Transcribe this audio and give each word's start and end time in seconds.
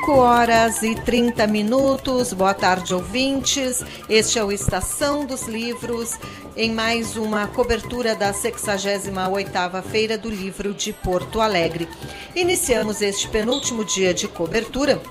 5 0.00 0.12
horas 0.12 0.82
e 0.82 0.94
30 0.94 1.46
minutos. 1.46 2.32
Boa 2.32 2.54
tarde, 2.54 2.94
ouvintes. 2.94 3.84
Este 4.08 4.38
é 4.38 4.44
o 4.44 4.50
Estação 4.50 5.26
dos 5.26 5.42
Livros, 5.42 6.18
em 6.56 6.72
mais 6.72 7.16
uma 7.16 7.46
cobertura 7.46 8.14
da 8.14 8.32
68ª 8.32 9.82
Feira 9.82 10.16
do 10.16 10.30
Livro 10.30 10.72
de 10.72 10.92
Porto 10.94 11.40
Alegre. 11.40 11.86
Iniciamos 12.34 13.02
este 13.02 13.28
penúltimo 13.28 13.84
dia 13.84 14.14
de 14.14 14.26
cobertura 14.26 15.02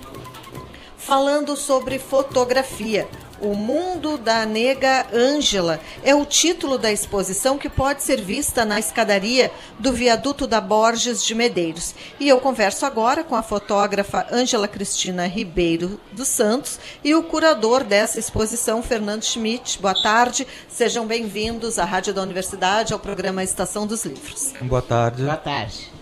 falando 0.98 1.56
sobre 1.56 2.00
fotografia. 2.00 3.08
O 3.42 3.56
Mundo 3.56 4.18
da 4.18 4.46
Nega 4.46 5.08
Ângela 5.14 5.80
é 6.04 6.14
o 6.14 6.26
título 6.26 6.78
da 6.78 6.92
exposição 6.92 7.58
que 7.58 7.70
pode 7.70 8.04
ser 8.04 8.22
vista 8.22 8.66
na 8.66 8.80
escadaria 8.80 9.50
do 9.78 9.94
viaduto 9.94 10.46
da 10.46 10.60
Borges 10.60 11.24
de 11.24 11.34
Medeiros. 11.34 11.96
E 12.20 12.28
eu 12.28 12.42
converso 12.42 12.86
agora 12.86 13.24
com 13.24 13.36
a 13.36 13.42
fotógrafa 13.42 14.28
Ângela 14.30 14.68
Cristina 14.68 15.26
Ribeiro 15.26 16.00
dos 16.12 16.28
Santos 16.28 16.80
e 17.02 17.16
o 17.16 17.24
curador 17.24 17.86
dessa 17.86 18.20
exposição, 18.20 18.84
Fernando 18.84 19.24
Schmidt. 19.24 19.80
Boa 19.80 19.96
tarde, 19.96 20.46
sejam 20.68 21.08
bem-vindos 21.08 21.80
à 21.80 21.86
Rádio 21.86 22.14
da 22.14 22.22
Universidade, 22.22 22.92
ao 22.92 23.00
programa 23.00 23.42
Estação 23.42 23.88
dos 23.88 24.04
Livros. 24.04 24.54
Boa 24.62 24.82
tarde. 24.82 25.24
Boa 25.24 25.38
tarde. 25.38 26.00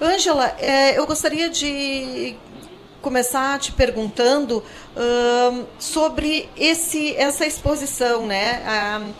Ângela, 0.00 0.54
é, 0.58 0.98
eu 0.98 1.06
gostaria 1.06 1.48
de 1.48 2.36
começar 3.06 3.60
te 3.60 3.70
perguntando 3.70 4.64
uh, 4.96 5.64
sobre 5.78 6.48
esse, 6.56 7.14
essa 7.14 7.46
exposição, 7.46 8.26
né? 8.26 8.64
Uh, 8.66 9.14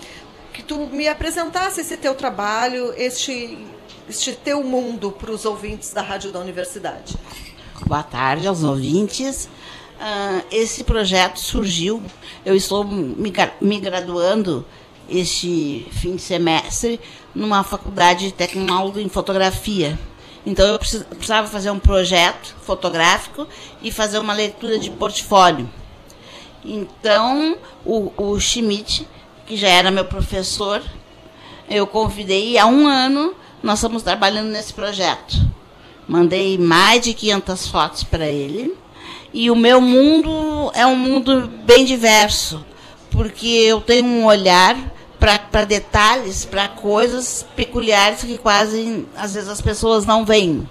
que 0.52 0.60
tu 0.60 0.88
me 0.88 1.06
apresentasse 1.06 1.82
esse 1.82 1.96
teu 1.96 2.12
trabalho, 2.16 2.92
este, 2.96 3.56
este 4.08 4.32
teu 4.32 4.64
mundo 4.64 5.12
para 5.12 5.30
os 5.30 5.44
ouvintes 5.44 5.92
da 5.92 6.02
Rádio 6.02 6.32
da 6.32 6.40
Universidade. 6.40 7.16
Boa 7.86 8.02
tarde 8.02 8.48
aos 8.48 8.64
ouvintes. 8.64 9.44
Uh, 9.44 10.44
esse 10.50 10.82
projeto 10.82 11.38
surgiu, 11.38 12.02
eu 12.44 12.56
estou 12.56 12.82
me, 12.82 13.32
me 13.60 13.78
graduando 13.78 14.66
este 15.08 15.86
fim 15.92 16.16
de 16.16 16.22
semestre 16.22 16.98
numa 17.32 17.62
faculdade 17.62 18.26
de 18.26 18.32
tecnólogo 18.32 18.98
em 18.98 19.08
fotografia. 19.08 19.96
Então 20.46 20.64
eu 20.64 20.78
precisava 20.78 21.48
fazer 21.48 21.72
um 21.72 21.78
projeto 21.78 22.54
fotográfico 22.62 23.48
e 23.82 23.90
fazer 23.90 24.18
uma 24.20 24.32
leitura 24.32 24.78
de 24.78 24.90
portfólio. 24.90 25.68
Então 26.64 27.58
o, 27.84 28.12
o 28.16 28.38
Schmidt, 28.38 29.08
que 29.44 29.56
já 29.56 29.68
era 29.68 29.90
meu 29.90 30.04
professor, 30.04 30.80
eu 31.68 31.84
convidei 31.84 32.50
e 32.50 32.58
há 32.58 32.66
um 32.66 32.86
ano 32.86 33.34
nós 33.60 33.80
estamos 33.80 34.04
trabalhando 34.04 34.48
nesse 34.48 34.72
projeto. 34.72 35.36
Mandei 36.06 36.56
mais 36.56 37.02
de 37.02 37.12
500 37.12 37.68
fotos 37.68 38.04
para 38.04 38.28
ele. 38.28 38.72
E 39.34 39.50
o 39.50 39.56
meu 39.56 39.80
mundo 39.80 40.70
é 40.72 40.86
um 40.86 40.96
mundo 40.96 41.50
bem 41.64 41.84
diverso, 41.84 42.64
porque 43.10 43.46
eu 43.46 43.80
tenho 43.80 44.06
um 44.06 44.24
olhar 44.24 44.76
para 45.50 45.64
detalhes, 45.64 46.44
para 46.44 46.68
coisas 46.68 47.44
peculiares 47.56 48.20
que 48.20 48.38
quase 48.38 49.04
às 49.16 49.34
vezes 49.34 49.48
as 49.48 49.60
pessoas 49.60 50.06
não 50.06 50.24
veem. 50.24 50.68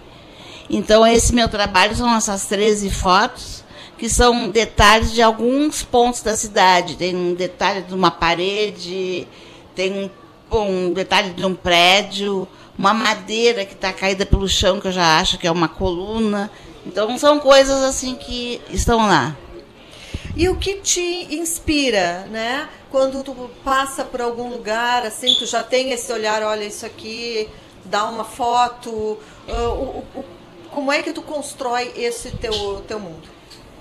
Então 0.70 1.06
esse 1.06 1.34
meu 1.34 1.48
trabalho 1.48 1.96
são 1.96 2.14
essas 2.16 2.46
13 2.46 2.90
fotos 2.90 3.64
que 3.98 4.10
são 4.10 4.50
detalhes 4.50 5.12
de 5.14 5.22
alguns 5.22 5.84
pontos 5.84 6.22
da 6.22 6.36
cidade. 6.36 6.96
Tem 6.96 7.16
um 7.16 7.34
detalhe 7.34 7.84
de 7.84 7.94
uma 7.94 8.12
parede, 8.12 9.28
tem 9.74 10.12
um, 10.52 10.58
um 10.58 10.94
detalhe 10.94 11.32
de 11.32 11.46
um 11.46 11.56
prédio, 11.56 12.48
uma 12.78 12.94
madeira 12.94 13.66
que 13.66 13.74
está 13.74 13.94
caída 13.94 14.26
pelo 14.26 14.48
chão 14.48 14.80
que 14.80 14.88
eu 14.88 14.92
já 14.92 15.20
acho 15.20 15.38
que 15.38 15.48
é 15.48 15.52
uma 15.52 15.68
coluna. 15.68 16.52
Então 16.86 17.18
são 17.18 17.40
coisas 17.40 17.82
assim 17.84 18.16
que 18.16 18.62
estão 18.70 19.08
lá. 19.08 19.36
E 20.36 20.50
o 20.50 20.58
que 20.58 20.76
te 20.82 21.28
inspira, 21.34 22.28
né? 22.30 22.68
Quando 22.96 23.22
tu 23.24 23.36
passa 23.62 24.06
por 24.06 24.22
algum 24.22 24.50
lugar, 24.50 25.06
assim, 25.06 25.36
tu 25.38 25.46
já 25.46 25.62
tem 25.62 25.92
esse 25.92 26.14
olhar, 26.14 26.42
olha 26.42 26.64
isso 26.64 26.86
aqui, 26.86 27.46
dá 27.84 28.06
uma 28.06 28.24
foto. 28.24 28.90
Uh, 28.90 30.02
como 30.72 30.94
é 30.94 31.04
que 31.04 31.12
tu 31.12 31.22
constrói 31.22 31.92
esse 31.98 32.32
teu, 32.38 32.82
teu 32.88 32.98
mundo? 32.98 33.28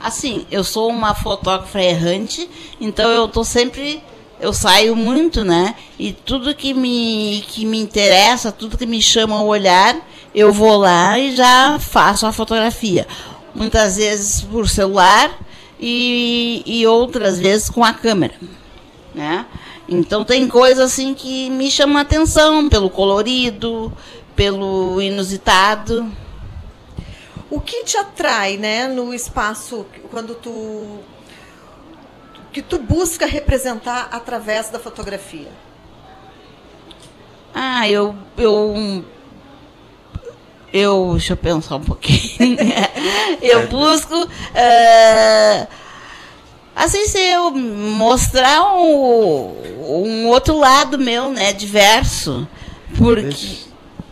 Assim, 0.00 0.44
eu 0.50 0.64
sou 0.64 0.88
uma 0.88 1.14
fotógrafa 1.14 1.80
errante, 1.80 2.50
então 2.80 3.08
eu 3.08 3.28
tô 3.28 3.44
sempre 3.44 4.02
eu 4.40 4.52
saio 4.52 4.96
muito, 4.96 5.44
né? 5.44 5.76
E 5.96 6.12
tudo 6.12 6.52
que 6.52 6.74
me, 6.74 7.44
que 7.46 7.64
me 7.64 7.78
interessa, 7.78 8.50
tudo 8.50 8.76
que 8.76 8.84
me 8.84 9.00
chama 9.00 9.40
o 9.40 9.46
olhar, 9.46 9.96
eu 10.34 10.52
vou 10.52 10.76
lá 10.76 11.16
e 11.20 11.36
já 11.36 11.78
faço 11.78 12.26
a 12.26 12.32
fotografia. 12.32 13.06
Muitas 13.54 13.94
vezes 13.94 14.40
por 14.40 14.68
celular, 14.68 15.30
e, 15.78 16.64
e 16.66 16.84
outras 16.84 17.38
vezes 17.38 17.70
com 17.70 17.84
a 17.84 17.92
câmera, 17.92 18.34
né? 19.14 19.46
Então 19.88 20.24
tem 20.24 20.48
coisas 20.48 20.92
assim 20.92 21.14
que 21.14 21.48
me 21.50 21.70
chamam 21.70 21.98
a 21.98 22.00
atenção 22.00 22.68
pelo 22.68 22.90
colorido, 22.90 23.92
pelo 24.34 25.00
inusitado. 25.00 26.10
O 27.50 27.60
que 27.60 27.84
te 27.84 27.96
atrai, 27.96 28.56
né, 28.56 28.88
no 28.88 29.14
espaço 29.14 29.86
quando 30.10 30.34
tu 30.34 30.98
que 32.52 32.62
tu 32.62 32.78
busca 32.78 33.26
representar 33.26 34.08
através 34.12 34.70
da 34.70 34.78
fotografia? 34.78 35.50
Ah, 37.54 37.88
eu 37.88 38.14
eu 38.36 39.04
eu 40.72 41.10
deixa 41.12 41.34
eu 41.34 41.36
pensar 41.36 41.76
um 41.76 41.84
pouquinho. 41.84 42.56
eu 43.40 43.68
busco 43.68 44.14
uh, 44.14 45.68
assim 46.74 47.06
se 47.06 47.18
eu 47.18 47.50
mostrar 47.50 48.74
um, 48.74 49.54
um 49.80 50.28
outro 50.28 50.58
lado 50.58 50.98
meu, 50.98 51.30
né, 51.30 51.52
diverso, 51.52 52.46
porque 52.96 53.22
deixa, 53.22 53.66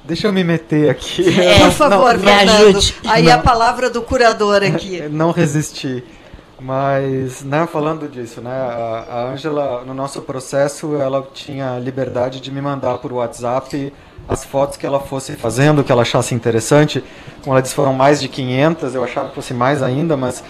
deixa 0.05 0.27
eu 0.29 0.33
me 0.33 0.45
meter 0.45 0.91
aqui. 0.91 1.25
É, 1.41 1.61
Por 1.61 1.73
favor, 1.73 2.19
não, 2.19 2.25
me 2.25 2.31
ajude. 2.31 2.95
Aí 3.07 3.25
não, 3.25 3.33
a 3.33 3.39
palavra 3.39 3.91
do 3.91 4.03
curador 4.03 4.63
aqui. 4.63 5.03
Não 5.11 5.31
resistir. 5.31 6.05
Mas, 6.61 7.43
né, 7.43 7.67
falando 7.67 8.09
disso, 8.09 8.41
né, 8.41 8.53
a 8.53 9.33
Ângela, 9.33 9.83
no 9.85 9.93
nosso 9.93 10.23
processo, 10.23 10.95
ela 10.95 11.27
tinha 11.35 11.77
liberdade 11.81 12.41
de 12.41 12.53
me 12.53 12.61
mandar 12.61 12.99
por 12.99 13.13
WhatsApp 13.13 13.93
as 14.29 14.45
fotos 14.45 14.77
que 14.77 14.87
ela 14.87 15.01
fosse 15.01 15.33
fazendo, 15.33 15.83
que 15.83 15.91
ela 15.91 16.03
achasse 16.03 16.37
interessante. 16.37 17.03
Como 17.43 17.53
ela 17.53 17.61
disse, 17.61 17.75
foram 17.75 17.93
mais 17.93 18.21
de 18.21 18.29
500, 18.29 18.95
eu 18.95 19.03
achava 19.03 19.31
que 19.31 19.35
fosse 19.35 19.53
mais 19.53 19.83
ainda, 19.83 20.17
mas 20.17 20.45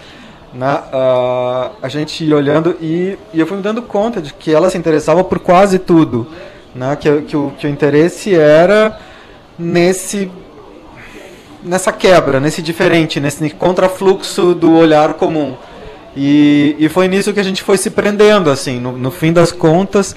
né, 0.53 0.81
uh, 0.93 1.71
a 1.81 1.89
gente 1.89 2.23
ia 2.23 2.35
olhando 2.35 2.75
e, 2.79 3.17
e, 3.33 3.39
eu 3.39 3.47
fui 3.47 3.57
me 3.57 3.63
dando 3.63 3.81
conta 3.81 4.21
de 4.21 4.33
que 4.33 4.53
ela 4.53 4.69
se 4.69 4.77
interessava 4.77 5.23
por 5.23 5.39
quase 5.39 5.79
tudo. 5.79 6.27
Né, 6.75 6.95
que, 6.95 7.21
que, 7.21 7.37
o, 7.37 7.51
que 7.51 7.67
o 7.67 7.69
interesse 7.69 8.33
era 8.33 8.99
nesse 9.57 10.31
nessa 11.63 11.91
quebra, 11.93 12.39
nesse 12.39 12.61
diferente, 12.61 13.19
nesse 13.19 13.49
contrafluxo 13.51 14.53
do 14.53 14.73
olhar 14.73 15.13
comum. 15.13 15.55
E, 16.15 16.75
e 16.77 16.89
foi 16.89 17.07
nisso 17.07 17.31
que 17.31 17.39
a 17.39 17.43
gente 17.43 17.63
foi 17.63 17.77
se 17.77 17.89
prendendo, 17.89 18.49
assim, 18.49 18.79
no, 18.79 18.91
no 18.97 19.11
fim 19.11 19.31
das 19.31 19.51
contas, 19.51 20.15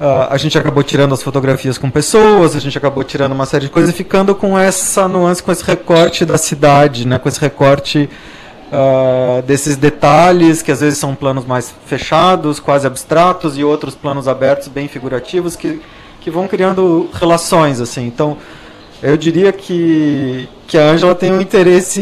Uh, 0.00 0.32
a 0.32 0.38
gente 0.38 0.56
acabou 0.56 0.82
tirando 0.82 1.12
as 1.12 1.22
fotografias 1.22 1.76
com 1.76 1.90
pessoas, 1.90 2.56
a 2.56 2.58
gente 2.58 2.78
acabou 2.78 3.04
tirando 3.04 3.32
uma 3.32 3.44
série 3.44 3.66
de 3.66 3.70
coisas 3.70 3.94
ficando 3.94 4.34
com 4.34 4.58
essa 4.58 5.06
nuance, 5.06 5.42
com 5.42 5.52
esse 5.52 5.62
recorte 5.62 6.24
da 6.24 6.38
cidade, 6.38 7.06
né? 7.06 7.18
com 7.18 7.28
esse 7.28 7.38
recorte 7.38 8.08
uh, 8.72 9.42
desses 9.42 9.76
detalhes, 9.76 10.62
que 10.62 10.70
às 10.72 10.80
vezes 10.80 10.98
são 10.98 11.14
planos 11.14 11.44
mais 11.44 11.74
fechados, 11.86 12.58
quase 12.60 12.86
abstratos, 12.86 13.58
e 13.58 13.64
outros 13.64 13.94
planos 13.94 14.28
abertos, 14.28 14.68
bem 14.68 14.88
figurativos, 14.88 15.56
que, 15.56 15.80
que 16.20 16.30
vão 16.30 16.48
criando 16.48 17.08
relações. 17.12 17.80
assim. 17.80 18.06
Então, 18.06 18.36
eu 19.02 19.16
diria 19.16 19.52
que, 19.52 20.48
que 20.66 20.76
a 20.78 20.82
Angela 20.82 21.14
tem 21.14 21.32
um 21.32 21.40
interesse 21.40 22.00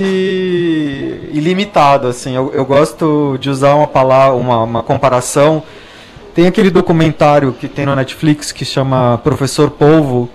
ilimitado. 1.33 2.07
assim. 2.07 2.35
Eu, 2.35 2.53
eu 2.55 2.65
gosto 2.65 3.39
de 3.41 3.51
usar 3.51 3.75
uma 3.75 3.87
palavra, 3.87 4.37
uma, 4.37 4.63
uma 4.63 4.83
comparação 4.83 5.63
tem 6.39 6.47
aquele 6.47 6.71
documentário 6.71 7.53
que 7.53 7.67
tem 7.67 7.85
no 7.85 7.97
Netflix 7.97 8.53
que 8.53 8.65
chama 8.65 9.19
Professor 9.25 9.71
Polvo. 9.71 10.31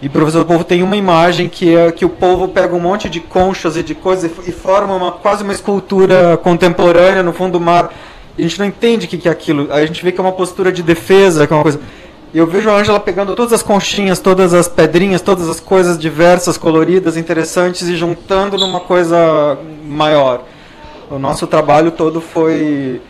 E 0.00 0.08
Professor 0.08 0.44
Polvo 0.44 0.62
tem 0.62 0.82
uma 0.82 0.96
imagem 0.96 1.48
que 1.48 1.74
é 1.74 1.90
que 1.90 2.04
o 2.04 2.08
polvo 2.08 2.46
pega 2.48 2.74
um 2.74 2.80
monte 2.80 3.10
de 3.10 3.18
conchas 3.18 3.76
e 3.76 3.82
de 3.82 3.94
coisas 3.94 4.30
e, 4.46 4.52
forma 4.52 4.94
uma, 4.94 5.12
quase 5.12 5.42
uma 5.42 5.52
escultura 5.52 6.36
contemporânea 6.36 7.22
no 7.22 7.32
fundo 7.32 7.58
do 7.58 7.60
mar. 7.60 7.92
A 8.38 8.40
gente 8.40 8.58
não 8.60 8.66
entende 8.66 9.06
o 9.06 9.08
que, 9.08 9.18
que 9.18 9.28
é 9.28 9.30
aquilo. 9.30 9.72
A 9.72 9.84
gente 9.84 10.04
vê 10.04 10.12
que 10.12 10.20
é 10.20 10.22
uma 10.22 10.32
postura 10.32 10.70
de 10.70 10.84
defesa, 10.84 11.46
que 11.46 11.52
é 11.52 11.56
uma 11.56 11.64
coisa. 11.64 11.80
Eu 12.32 12.46
vejo 12.46 12.70
a 12.70 12.74
Angela 12.74 13.00
pegando 13.00 13.34
todas 13.34 13.52
as 13.52 13.62
conchinhas, 13.62 14.20
todas 14.20 14.54
as 14.54 14.68
pedrinhas, 14.68 15.20
todas 15.20 15.48
as 15.48 15.58
coisas 15.58 15.98
diversas, 15.98 16.56
coloridas, 16.56 17.16
interessantes 17.16 17.88
e 17.88 17.96
juntando 17.96 18.56
numa 18.56 18.80
coisa 18.80 19.58
maior. 19.84 20.44
O 21.10 21.18
nosso 21.18 21.46
trabalho 21.46 21.90
todo 21.90 22.20
foi 22.20 23.00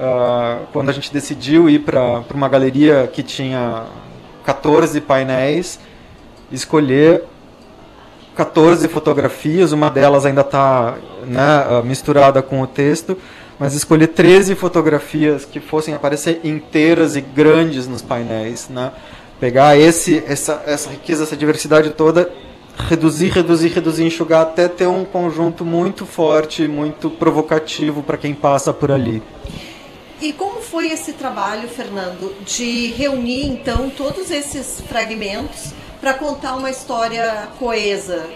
uh, 0.00 0.66
quando 0.72 0.88
a 0.88 0.92
gente 0.92 1.12
decidiu 1.12 1.68
ir 1.68 1.80
para 1.80 2.24
uma 2.34 2.48
galeria 2.48 3.08
que 3.12 3.22
tinha 3.22 3.84
14 4.42 5.00
painéis, 5.02 5.78
escolher 6.52 7.24
14 8.34 8.88
fotografias, 8.88 9.72
uma 9.72 9.90
delas 9.90 10.24
ainda 10.24 10.40
está 10.40 10.96
né, 11.26 11.82
misturada 11.84 12.42
com 12.42 12.60
o 12.62 12.66
texto, 12.66 13.16
mas 13.58 13.74
escolhi 13.74 14.06
13 14.06 14.54
fotografias 14.54 15.44
que 15.44 15.60
fossem 15.60 15.94
aparecer 15.94 16.40
inteiras 16.42 17.14
e 17.14 17.20
grandes 17.20 17.86
nos 17.86 18.02
painéis. 18.02 18.68
Né? 18.68 18.90
Pegar 19.38 19.78
esse, 19.78 20.22
essa, 20.26 20.62
essa 20.66 20.90
riqueza, 20.90 21.24
essa 21.24 21.36
diversidade 21.36 21.90
toda, 21.90 22.32
reduzir, 22.88 23.28
reduzir, 23.28 23.68
reduzir, 23.68 24.04
enxugar 24.04 24.42
até 24.42 24.66
ter 24.66 24.86
um 24.86 25.04
conjunto 25.04 25.64
muito 25.64 26.06
forte, 26.06 26.66
muito 26.66 27.10
provocativo 27.10 28.02
para 28.02 28.16
quem 28.16 28.34
passa 28.34 28.72
por 28.72 28.90
ali. 28.90 29.22
E 30.20 30.32
como 30.32 30.60
foi 30.60 30.90
esse 30.90 31.12
trabalho, 31.12 31.68
Fernando, 31.68 32.32
de 32.46 32.92
reunir 32.92 33.46
então 33.46 33.90
todos 33.90 34.30
esses 34.30 34.80
fragmentos 34.88 35.74
para 36.02 36.14
contar 36.14 36.56
uma 36.56 36.68
história 36.68 37.46
coesa, 37.60 38.26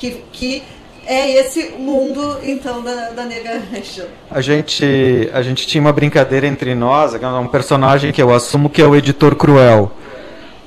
que, 0.00 0.20
que 0.32 0.64
é 1.06 1.30
esse 1.38 1.68
mundo 1.78 2.38
então 2.42 2.82
da, 2.82 3.10
da 3.10 3.22
Angel. 3.22 4.08
A 4.28 4.40
gente, 4.40 5.30
a 5.32 5.42
gente 5.42 5.64
tinha 5.64 5.80
uma 5.80 5.92
brincadeira 5.92 6.44
entre 6.44 6.74
nós, 6.74 7.14
é 7.14 7.26
um 7.28 7.46
personagem 7.46 8.10
que 8.10 8.20
eu 8.20 8.34
assumo 8.34 8.68
que 8.68 8.82
é 8.82 8.86
o 8.86 8.96
editor 8.96 9.36
cruel. 9.36 9.92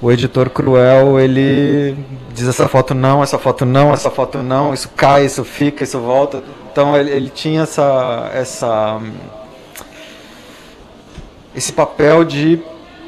O 0.01 0.09
editor 0.09 0.49
cruel, 0.49 1.19
ele 1.19 1.97
diz 2.33 2.47
essa 2.47 2.65
foto 2.69 2.93
não, 2.93 3.21
essa 3.21 3.37
foto 3.37 3.65
não, 3.65 3.93
essa 3.93 4.09
foto 4.09 4.37
não, 4.41 4.73
isso 4.73 4.87
cai, 4.95 5.25
isso 5.25 5.43
fica, 5.43 5.83
isso 5.83 5.99
volta. 5.99 6.41
Então 6.71 6.95
ele, 6.95 7.11
ele 7.11 7.29
tinha 7.29 7.63
essa, 7.63 8.31
essa 8.33 9.01
esse 11.53 11.73
papel 11.73 12.23
de 12.23 12.61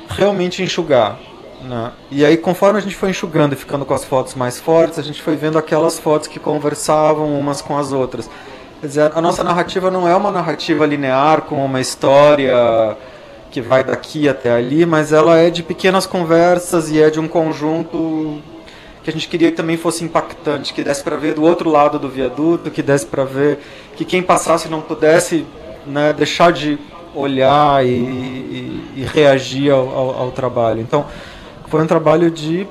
realmente 0.09 0.61
enxugar. 0.61 1.26
Né? 1.67 1.91
E 2.09 2.25
aí, 2.25 2.37
conforme 2.37 2.79
a 2.79 2.81
gente 2.81 2.95
foi 2.95 3.09
enxugando 3.09 3.53
e 3.53 3.55
ficando 3.55 3.85
com 3.85 3.93
as 3.93 4.05
fotos 4.05 4.35
mais 4.35 4.59
fortes, 4.59 4.97
a 4.97 5.01
gente 5.01 5.21
foi 5.21 5.35
vendo 5.35 5.57
aquelas 5.57 5.99
fotos 5.99 6.27
que 6.27 6.39
conversavam 6.39 7.37
umas 7.37 7.61
com 7.61 7.77
as 7.77 7.91
outras. 7.91 8.29
Quer 8.79 8.87
dizer, 8.87 9.11
a 9.13 9.21
nossa 9.21 9.43
narrativa 9.43 9.91
não 9.91 10.07
é 10.07 10.15
uma 10.15 10.31
narrativa 10.31 10.85
linear 10.85 11.41
com 11.41 11.63
uma 11.63 11.81
história 11.81 12.95
que 13.51 13.59
vai 13.59 13.83
daqui 13.83 14.29
até 14.29 14.51
ali, 14.51 14.85
mas 14.85 15.11
ela 15.11 15.37
é 15.37 15.49
de 15.49 15.61
pequenas 15.61 16.05
conversas 16.05 16.89
e 16.89 17.01
é 17.01 17.09
de 17.09 17.19
um 17.19 17.27
conjunto 17.27 18.41
que 19.03 19.09
a 19.09 19.13
gente 19.13 19.27
queria 19.27 19.51
que 19.51 19.57
também 19.57 19.77
fosse 19.77 20.03
impactante, 20.03 20.73
que 20.73 20.83
desse 20.83 21.03
para 21.03 21.15
ver 21.15 21.33
do 21.33 21.41
outro 21.41 21.69
lado 21.69 21.97
do 21.97 22.09
viaduto, 22.09 22.69
que 22.69 22.81
desse 22.81 23.05
para 23.05 23.23
ver 23.23 23.59
que 23.95 24.05
quem 24.05 24.21
passasse 24.21 24.69
não 24.69 24.81
pudesse 24.81 25.45
né, 25.85 26.13
deixar 26.13 26.51
de 26.51 26.77
olhar 27.15 27.85
e, 27.85 27.89
e, 27.89 28.93
e 28.97 29.03
reagir 29.03 29.71
ao, 29.71 29.89
ao, 29.89 30.21
ao 30.21 30.31
trabalho. 30.31 30.81
Então, 30.81 31.05
foi 31.69 31.83
um 31.83 31.87
trabalho 31.87 32.31
de 32.31 32.67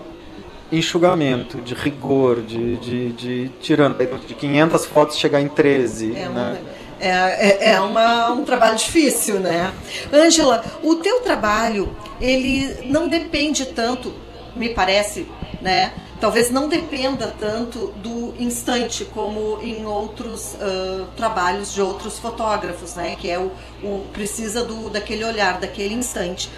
enxugamento, 0.73 1.59
de 1.59 1.75
rigor, 1.75 2.43
de, 2.43 2.77
de, 2.77 3.13
de 3.13 3.49
tirando 3.61 3.97
de 4.27 4.35
500 4.35 4.87
fotos 4.87 5.19
chegar 5.19 5.41
em 5.41 5.49
13. 5.49 6.17
É, 6.17 6.29
né? 6.29 6.59
é, 7.01 7.09
é, 7.09 7.71
é 7.73 7.81
uma, 7.81 8.31
um 8.33 8.45
trabalho 8.45 8.77
difícil, 8.77 9.39
né? 9.39 9.73
Ângela, 10.13 10.65
o 10.83 10.97
teu 10.97 11.21
trabalho, 11.21 11.95
ele 12.21 12.91
não 12.91 13.09
depende 13.09 13.67
tanto, 13.67 14.13
me 14.55 14.71
parece, 14.71 15.27
né? 15.61 15.93
Talvez 16.19 16.51
não 16.51 16.67
dependa 16.67 17.35
tanto 17.39 17.93
do 17.99 18.35
instante 18.39 19.05
como 19.05 19.61
em 19.63 19.85
outros 19.85 20.55
uh, 20.55 21.07
trabalhos 21.15 21.75
de 21.75 21.83
outros 21.83 22.19
fotógrafos, 22.19 22.95
né? 22.95 23.17
Que 23.21 23.31
é 23.31 23.39
o, 23.39 23.53
o 23.83 24.07
precisa 24.15 24.65
do, 24.65 24.89
daquele 24.89 25.25
olhar, 25.25 25.61
daquele 25.61 25.95
instante. 25.95 26.49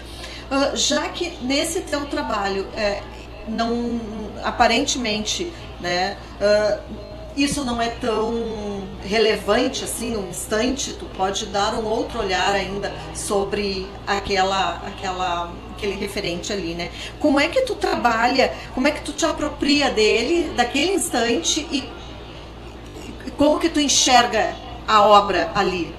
Uh, 0.49 0.75
já 0.75 1.07
que 1.09 1.37
nesse 1.41 1.81
teu 1.81 2.05
trabalho, 2.07 2.67
é, 2.75 3.01
não, 3.47 3.99
aparentemente, 4.43 5.51
né, 5.79 6.17
uh, 6.41 6.79
isso 7.37 7.63
não 7.63 7.81
é 7.81 7.89
tão 7.89 8.83
relevante 9.03 9.83
assim 9.83 10.11
no 10.11 10.27
instante, 10.27 10.93
tu 10.93 11.05
pode 11.05 11.45
dar 11.47 11.73
um 11.75 11.85
outro 11.85 12.19
olhar 12.19 12.53
ainda 12.53 12.91
sobre 13.13 13.87
aquela, 14.05 14.81
aquela, 14.85 15.51
aquele 15.71 15.93
referente 15.93 16.51
ali, 16.51 16.73
né? 16.73 16.89
Como 17.19 17.39
é 17.39 17.47
que 17.47 17.61
tu 17.61 17.75
trabalha, 17.75 18.53
como 18.73 18.87
é 18.87 18.91
que 18.91 19.01
tu 19.01 19.13
te 19.13 19.25
apropria 19.25 19.89
dele, 19.91 20.51
daquele 20.55 20.93
instante 20.93 21.67
e 21.71 21.87
como 23.37 23.59
que 23.59 23.69
tu 23.69 23.79
enxerga 23.79 24.55
a 24.87 25.01
obra 25.01 25.51
ali? 25.55 25.95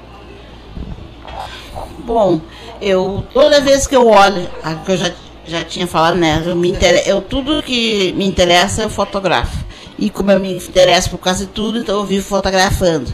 Bom, 2.01 2.41
eu 2.81 3.27
toda 3.33 3.61
vez 3.61 3.87
que 3.87 3.97
eu 3.97 4.07
olho, 4.07 4.49
que 4.85 4.93
eu 4.93 4.97
já, 4.97 5.13
já 5.47 5.65
tinha 5.65 5.87
falado, 5.87 6.17
né? 6.17 6.43
Eu, 6.45 6.57
me 6.57 6.71
inter... 6.71 7.07
eu 7.07 7.21
tudo 7.21 7.63
que 7.63 8.13
me 8.13 8.27
interessa 8.27 8.83
eu 8.83 8.91
fotografo. 8.91 9.65
E 9.99 10.09
como 10.09 10.31
eu 10.31 10.41
me 10.41 10.55
interesso 10.55 11.11
por 11.11 11.19
quase 11.19 11.47
tudo, 11.47 11.79
então 11.79 11.99
eu 11.99 12.05
vivo 12.05 12.27
fotografando. 12.27 13.13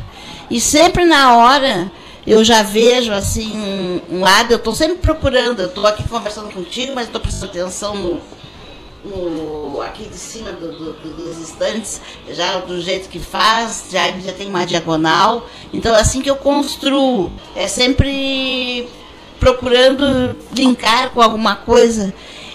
E 0.48 0.60
sempre 0.60 1.04
na 1.04 1.36
hora 1.36 1.90
eu 2.26 2.44
já 2.44 2.62
vejo 2.62 3.12
assim 3.12 3.52
um, 3.56 4.16
um 4.16 4.20
lado, 4.20 4.52
eu 4.52 4.56
estou 4.56 4.74
sempre 4.74 4.96
procurando, 4.96 5.60
eu 5.60 5.68
estou 5.68 5.86
aqui 5.86 6.06
conversando 6.08 6.52
contigo, 6.52 6.92
mas 6.94 7.06
estou 7.06 7.20
prestando 7.20 7.52
atenção 7.52 7.94
no, 7.96 8.20
no, 9.04 9.80
aqui 9.80 10.04
de 10.04 10.16
cima 10.16 10.50
do, 10.52 10.72
do, 10.72 11.16
dos 11.16 11.38
estantes, 11.38 12.00
já 12.30 12.58
do 12.58 12.80
jeito 12.80 13.08
que 13.08 13.20
faz, 13.20 13.86
já, 13.90 14.10
já 14.18 14.32
tem 14.32 14.48
uma 14.48 14.64
diagonal. 14.64 15.48
Então 15.72 15.94
assim 15.94 16.20
que 16.20 16.30
eu 16.30 16.36
construo, 16.36 17.30
é 17.54 17.68
sempre 17.68 18.88
procurando 19.38 20.36
linkar 20.52 21.10
com 21.10 21.20
alguma 21.20 21.56
coisa. 21.56 22.12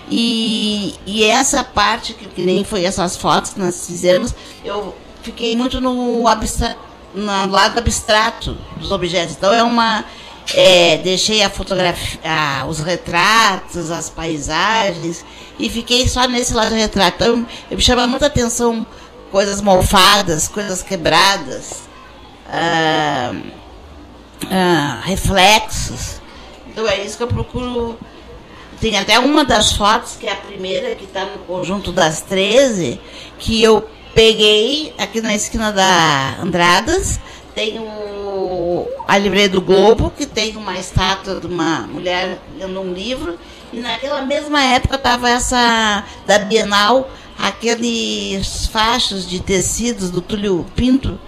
E, 0.10 0.96
e 1.06 1.24
essa 1.24 1.64
parte, 1.64 2.14
que, 2.14 2.26
que 2.26 2.42
nem 2.42 2.64
foi 2.64 2.84
essas 2.84 3.16
fotos 3.16 3.54
que 3.54 3.60
nós 3.60 3.88
fizemos, 3.88 4.36
eu 4.64 4.94
fiquei 5.22 5.56
muito 5.56 5.80
no, 5.80 6.28
abstra, 6.28 6.76
no 7.14 7.48
lado 7.50 7.78
abstrato 7.80 8.58
dos 8.78 8.92
objetos. 8.92 9.36
Então 9.36 9.54
é 9.54 9.64
uma. 9.64 10.04
É, 10.54 10.98
deixei 10.98 11.44
a 11.44 11.50
fotografia, 11.50 12.20
os 12.68 12.80
retratos, 12.80 13.90
as 13.90 14.10
paisagens 14.10 15.24
e 15.58 15.70
fiquei 15.70 16.10
só 16.10 16.28
nesse 16.28 16.54
lado 16.54 16.70
do 16.70 16.76
retrato. 16.76 17.16
Então 17.16 17.48
eu 17.70 17.78
me 17.78 17.82
chama 17.82 18.08
muita 18.08 18.26
atenção 18.26 18.86
coisas 19.32 19.62
mofadas, 19.62 20.48
coisas 20.48 20.84
quebradas, 20.84 21.84
ah, 22.50 23.34
ah, 24.50 25.02
reflexos. 25.04 26.21
Então 26.72 26.88
é 26.88 27.04
isso 27.04 27.18
que 27.18 27.24
eu 27.24 27.28
procuro. 27.28 27.98
Tem 28.80 28.98
até 28.98 29.20
uma 29.20 29.46
das 29.46 29.74
fotos, 29.74 30.16
que 30.20 30.26
é 30.26 30.32
a 30.32 30.36
primeira, 30.36 30.96
que 30.96 31.04
está 31.04 31.26
no 31.26 31.40
conjunto 31.40 31.92
das 31.92 32.22
13, 32.22 33.00
que 33.38 33.62
eu 33.62 33.88
peguei 34.16 34.94
aqui 34.98 35.22
na 35.22 35.36
esquina 35.36 35.72
da 35.72 36.38
Andradas. 36.42 37.20
Tem 37.54 37.78
o, 37.80 38.88
a 39.08 39.18
livraria 39.18 39.50
do 39.50 39.62
Globo, 39.62 40.12
que 40.18 40.26
tem 40.26 40.56
uma 40.56 40.80
estátua 40.80 41.40
de 41.40 41.48
uma 41.48 41.82
mulher 41.82 42.40
lendo 42.58 42.80
um 42.80 42.94
livro. 42.94 43.38
E 43.72 43.80
naquela 43.80 44.22
mesma 44.24 44.64
época 44.64 44.96
estava 44.96 45.30
essa 45.30 46.04
da 46.26 46.40
Bienal, 46.40 47.10
aqueles 47.38 48.66
fachos 48.68 49.28
de 49.30 49.42
tecidos 49.42 50.10
do 50.10 50.22
Túlio 50.22 50.66
Pinto. 50.76 51.20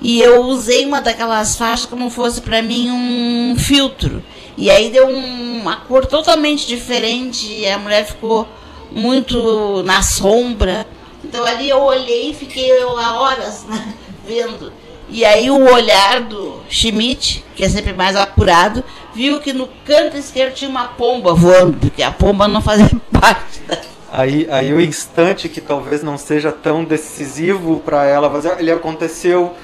E 0.00 0.20
eu 0.20 0.42
usei 0.42 0.86
uma 0.86 1.00
daquelas 1.00 1.56
faixas 1.56 1.86
como 1.86 2.08
fosse 2.10 2.40
para 2.40 2.62
mim 2.62 2.90
um 2.90 3.56
filtro. 3.58 4.22
E 4.56 4.70
aí 4.70 4.90
deu 4.90 5.08
um, 5.08 5.60
uma 5.60 5.76
cor 5.76 6.06
totalmente 6.06 6.66
diferente 6.66 7.46
e 7.52 7.66
a 7.66 7.78
mulher 7.78 8.04
ficou 8.04 8.46
muito 8.90 9.82
na 9.84 10.02
sombra. 10.02 10.86
Então 11.24 11.44
ali 11.44 11.68
eu 11.68 11.80
olhei 11.80 12.30
e 12.30 12.34
fiquei 12.34 12.70
há 12.82 13.20
horas 13.20 13.64
né, 13.64 13.94
vendo. 14.26 14.72
E 15.10 15.24
aí 15.24 15.50
o 15.50 15.72
olhar 15.72 16.20
do 16.20 16.60
Schmidt, 16.68 17.44
que 17.56 17.64
é 17.64 17.68
sempre 17.68 17.92
mais 17.92 18.14
apurado, 18.14 18.84
viu 19.14 19.40
que 19.40 19.52
no 19.52 19.68
canto 19.84 20.16
esquerdo 20.16 20.54
tinha 20.54 20.70
uma 20.70 20.88
pomba 20.88 21.34
voando, 21.34 21.78
porque 21.78 22.02
a 22.02 22.12
pomba 22.12 22.46
não 22.46 22.60
fazia 22.60 22.90
parte 23.10 23.60
da... 23.66 23.78
Aí, 24.10 24.46
aí 24.50 24.72
o 24.72 24.80
instante 24.80 25.48
que 25.48 25.60
talvez 25.60 26.02
não 26.02 26.16
seja 26.16 26.50
tão 26.50 26.82
decisivo 26.82 27.80
para 27.84 28.06
ela 28.06 28.30
ele 28.58 28.70
aconteceu 28.70 29.54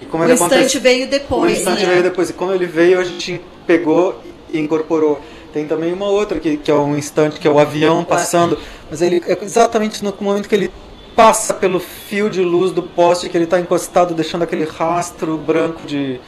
e 0.00 0.06
como 0.06 0.22
o 0.22 0.26
ele 0.26 0.34
instante 0.34 0.54
aconteceu, 0.54 0.80
veio 0.80 1.08
depois. 1.08 1.52
O 1.52 1.56
instante 1.56 1.82
né? 1.82 1.90
veio 1.90 2.02
depois 2.02 2.30
e 2.30 2.32
como 2.32 2.52
ele 2.52 2.66
veio 2.66 3.00
a 3.00 3.04
gente 3.04 3.40
pegou 3.66 4.20
incorporou. 4.52 5.20
Tem 5.52 5.66
também 5.66 5.92
uma 5.92 6.06
outra 6.06 6.38
que, 6.38 6.56
que 6.56 6.70
é 6.70 6.74
um 6.74 6.96
instante 6.96 7.40
que 7.40 7.48
é 7.48 7.50
o 7.50 7.58
avião 7.58 8.04
passando, 8.04 8.58
mas 8.90 9.00
ele 9.00 9.22
é 9.26 9.38
exatamente 9.42 10.04
no 10.04 10.14
momento 10.20 10.48
que 10.48 10.54
ele 10.54 10.70
passa 11.14 11.54
pelo 11.54 11.80
fio 11.80 12.28
de 12.28 12.42
luz 12.42 12.72
do 12.72 12.82
poste 12.82 13.28
que 13.28 13.36
ele 13.36 13.44
está 13.44 13.58
encostado, 13.58 14.12
deixando 14.12 14.42
aquele 14.42 14.64
rastro 14.64 15.38
branco 15.38 15.86
de, 15.86 16.20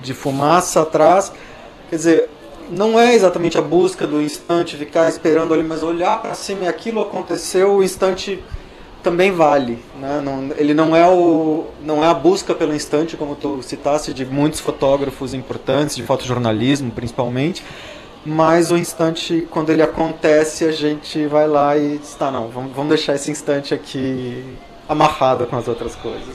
de 0.00 0.14
fumaça 0.14 0.80
atrás. 0.80 1.30
Quer 1.90 1.96
dizer, 1.96 2.30
não 2.70 2.98
é 2.98 3.14
exatamente 3.14 3.58
a 3.58 3.62
busca 3.62 4.06
do 4.06 4.22
instante, 4.22 4.76
ficar 4.76 5.08
esperando 5.10 5.52
ali, 5.52 5.62
mas 5.62 5.82
olhar 5.82 6.22
para 6.22 6.34
cima 6.34 6.64
e 6.64 6.68
aquilo 6.68 7.02
aconteceu, 7.02 7.74
o 7.74 7.84
instante 7.84 8.42
também 9.02 9.32
vale. 9.32 9.78
Né? 9.98 10.20
Não, 10.22 10.50
ele 10.56 10.74
não 10.74 10.94
é, 10.94 11.08
o, 11.08 11.66
não 11.82 12.04
é 12.04 12.08
a 12.08 12.14
busca 12.14 12.54
pelo 12.54 12.74
instante, 12.74 13.16
como 13.16 13.34
tu 13.34 13.62
citaste, 13.62 14.14
de 14.14 14.24
muitos 14.24 14.60
fotógrafos 14.60 15.34
importantes, 15.34 15.96
de 15.96 16.02
fotojornalismo 16.02 16.90
principalmente, 16.90 17.64
mas 18.24 18.70
o 18.70 18.76
instante, 18.76 19.46
quando 19.50 19.70
ele 19.70 19.82
acontece, 19.82 20.64
a 20.64 20.72
gente 20.72 21.26
vai 21.26 21.48
lá 21.48 21.76
e 21.76 21.98
diz, 21.98 22.14
tá, 22.14 22.30
não, 22.30 22.48
vamos, 22.48 22.72
vamos 22.72 22.90
deixar 22.90 23.14
esse 23.14 23.30
instante 23.30 23.72
aqui 23.72 24.44
amarrada 24.88 25.46
com 25.46 25.56
as 25.56 25.66
outras 25.66 25.94
coisas. 25.94 26.34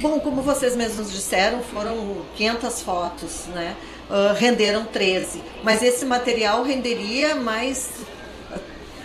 Bom, 0.00 0.20
como 0.20 0.42
vocês 0.42 0.76
mesmos 0.76 1.10
disseram, 1.10 1.60
foram 1.60 2.18
500 2.36 2.82
fotos, 2.82 3.46
né? 3.48 3.74
Uh, 4.08 4.32
renderam 4.34 4.84
13. 4.84 5.42
Mas 5.62 5.82
esse 5.82 6.06
material 6.06 6.62
renderia 6.62 7.34
mais 7.34 7.90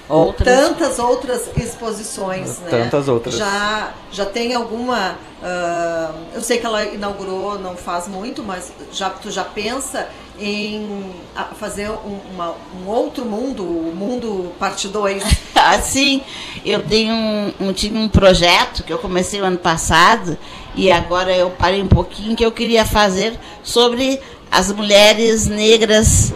outras. 0.10 0.48
tantas 0.48 1.00
outras 1.00 1.50
exposições, 1.55 2.60
né? 2.60 2.69
Tantas 2.69 3.07
outras. 3.07 3.36
Já, 3.36 3.93
já 4.12 4.25
tem 4.25 4.53
alguma. 4.53 5.17
Uh, 5.41 6.15
eu 6.36 6.41
sei 6.41 6.57
que 6.57 6.65
ela 6.65 6.86
inaugurou 6.86 7.60
não 7.60 7.75
faz 7.75 8.07
muito, 8.07 8.43
mas 8.43 8.72
já, 8.91 9.10
tu 9.10 9.29
já 9.29 9.43
pensa 9.43 10.07
em 10.39 11.13
fazer 11.60 11.89
um, 11.89 12.19
uma, 12.33 12.55
um 12.81 12.88
outro 12.88 13.25
mundo, 13.25 13.63
o 13.63 13.93
mundo 13.95 14.51
parte 14.57 14.88
2? 14.88 15.24
assim, 15.55 16.22
eu 16.65 16.81
tenho 16.81 17.13
um, 17.13 17.53
um, 17.60 17.74
tinha 17.74 17.98
um 17.98 18.10
projeto 18.10 18.83
que 18.83 18.91
eu 18.91 18.98
comecei 18.98 19.41
o 19.41 19.45
ano 19.45 19.57
passado 19.57 20.38
e 20.75 20.91
agora 20.91 21.36
eu 21.36 21.51
parei 21.51 21.81
um 21.81 21.88
pouquinho 21.88 22.36
que 22.36 22.45
eu 22.45 22.51
queria 22.51 22.86
fazer 22.86 23.38
sobre 23.63 24.19
as 24.51 24.72
mulheres 24.72 25.48
negras 25.48 26.33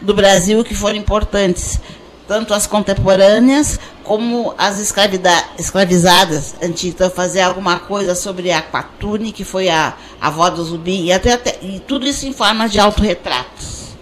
do 0.00 0.14
Brasil 0.14 0.62
que 0.62 0.74
foram 0.74 0.96
importantes 0.96 1.80
tanto 2.28 2.52
as 2.52 2.66
contemporâneas 2.66 3.80
como 4.04 4.54
as 4.58 4.78
escravizadas 4.78 6.54
antigas. 6.62 7.12
Fazer 7.12 7.40
alguma 7.40 7.80
coisa 7.80 8.14
sobre 8.14 8.52
a 8.52 8.62
Quatune, 8.62 9.32
que 9.32 9.44
foi 9.44 9.70
a, 9.70 9.94
a 10.20 10.28
avó 10.28 10.48
do 10.50 10.62
Zumbi, 10.62 11.06
e, 11.06 11.12
até, 11.12 11.32
até, 11.32 11.58
e 11.62 11.80
tudo 11.80 12.06
isso 12.06 12.26
em 12.26 12.32
forma 12.32 12.68
de 12.68 12.78
autorretratos. 12.78 13.96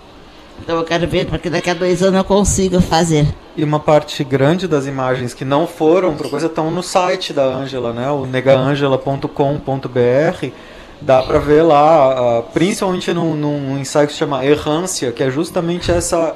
Então 0.60 0.76
eu 0.78 0.84
quero 0.84 1.06
ver, 1.06 1.26
porque 1.26 1.48
daqui 1.48 1.70
a 1.70 1.74
dois 1.74 2.02
anos 2.02 2.18
eu 2.18 2.24
consigo 2.24 2.80
fazer. 2.80 3.32
E 3.56 3.62
uma 3.62 3.78
parte 3.78 4.24
grande 4.24 4.66
das 4.66 4.86
imagens 4.86 5.32
que 5.32 5.44
não 5.44 5.64
foram 5.64 6.16
para 6.16 6.28
coisa 6.28 6.46
estão 6.46 6.72
no 6.72 6.82
site 6.82 7.32
da 7.32 7.44
Ângela, 7.44 7.92
né? 7.92 8.10
O 8.10 8.26
negaangela.com.br. 8.26 10.46
Dá 11.00 11.22
para 11.22 11.38
ver 11.38 11.62
lá, 11.62 12.42
principalmente 12.54 13.12
num, 13.12 13.36
num 13.36 13.78
ensaio 13.78 14.08
que 14.08 14.14
se 14.14 14.18
chama 14.18 14.44
Errância, 14.44 15.12
que 15.12 15.22
é 15.22 15.30
justamente 15.30 15.92
essa 15.92 16.34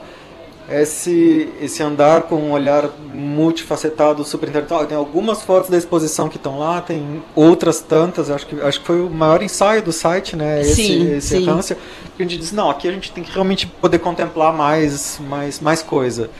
esse, 0.70 1.48
esse 1.60 1.82
andar 1.82 2.22
com 2.22 2.36
um 2.36 2.52
olhar 2.52 2.88
multifacetado, 3.12 4.24
super 4.24 4.48
intelectual. 4.48 4.86
Tem 4.86 4.96
algumas 4.96 5.42
fotos 5.42 5.68
da 5.68 5.76
exposição 5.76 6.28
que 6.28 6.36
estão 6.36 6.58
lá, 6.58 6.80
tem 6.80 7.22
outras 7.34 7.80
tantas. 7.80 8.30
Acho 8.30 8.46
que, 8.46 8.60
acho 8.60 8.80
que 8.80 8.86
foi 8.86 9.00
o 9.00 9.10
maior 9.10 9.42
ensaio 9.42 9.82
do 9.82 9.92
site, 9.92 10.36
né? 10.36 10.60
Esse, 10.60 10.74
sim, 10.74 11.16
esse 11.16 11.28
sim. 11.28 11.42
Errância. 11.42 11.76
A 12.18 12.22
gente 12.22 12.38
disse, 12.38 12.54
não, 12.54 12.70
aqui 12.70 12.86
a 12.88 12.92
gente 12.92 13.10
tem 13.10 13.24
que 13.24 13.32
realmente 13.32 13.66
poder 13.66 13.98
contemplar 13.98 14.52
mais, 14.52 15.18
mais, 15.28 15.58
mais 15.60 15.82
coisa. 15.82 16.30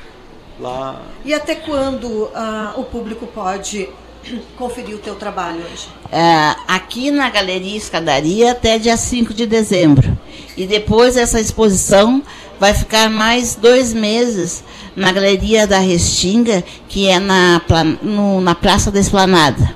Lá... 0.60 1.00
E 1.24 1.34
até 1.34 1.54
quando 1.54 2.04
uh, 2.04 2.78
o 2.78 2.84
público 2.84 3.26
pode 3.26 3.88
conferir 4.56 4.94
o 4.94 4.98
teu 4.98 5.14
trabalho 5.14 5.60
hoje? 5.60 5.88
É, 6.10 6.54
aqui 6.66 7.10
na 7.10 7.30
Galeria 7.30 7.76
Escadaria 7.76 8.52
até 8.52 8.78
dia 8.78 8.96
5 8.96 9.34
de 9.34 9.46
dezembro. 9.46 10.16
E 10.56 10.66
depois 10.66 11.16
essa 11.16 11.40
exposição 11.40 12.22
vai 12.58 12.74
ficar 12.74 13.08
mais 13.08 13.54
dois 13.54 13.92
meses 13.94 14.62
na 14.94 15.12
Galeria 15.12 15.66
da 15.66 15.78
Restinga, 15.78 16.62
que 16.88 17.08
é 17.08 17.18
na, 17.18 17.60
no, 18.02 18.40
na 18.40 18.54
Praça 18.54 18.90
da 18.90 19.00
Esplanada. 19.00 19.74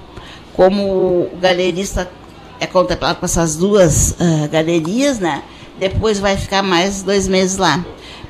Como 0.52 0.82
o 0.82 1.38
galerista 1.40 2.10
é 2.60 2.66
contemplado 2.66 3.18
com 3.18 3.24
essas 3.24 3.56
duas 3.56 4.12
uh, 4.12 4.48
galerias, 4.50 5.18
né? 5.18 5.42
Depois 5.78 6.20
vai 6.20 6.36
ficar 6.36 6.62
mais 6.62 7.02
dois 7.02 7.26
meses 7.26 7.56
lá 7.56 7.84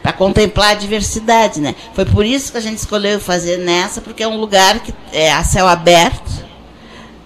para 0.04 0.12
contemplar 0.12 0.72
a 0.72 0.74
diversidade, 0.74 1.62
né? 1.62 1.74
Foi 1.94 2.04
por 2.04 2.26
isso 2.26 2.52
que 2.52 2.58
a 2.58 2.60
gente 2.60 2.76
escolheu 2.76 3.18
fazer 3.18 3.56
nessa, 3.56 4.02
porque 4.02 4.22
é 4.22 4.28
um 4.28 4.36
lugar 4.36 4.80
que 4.80 4.92
é 5.10 5.32
a 5.32 5.42
céu 5.42 5.66
aberto, 5.66 6.44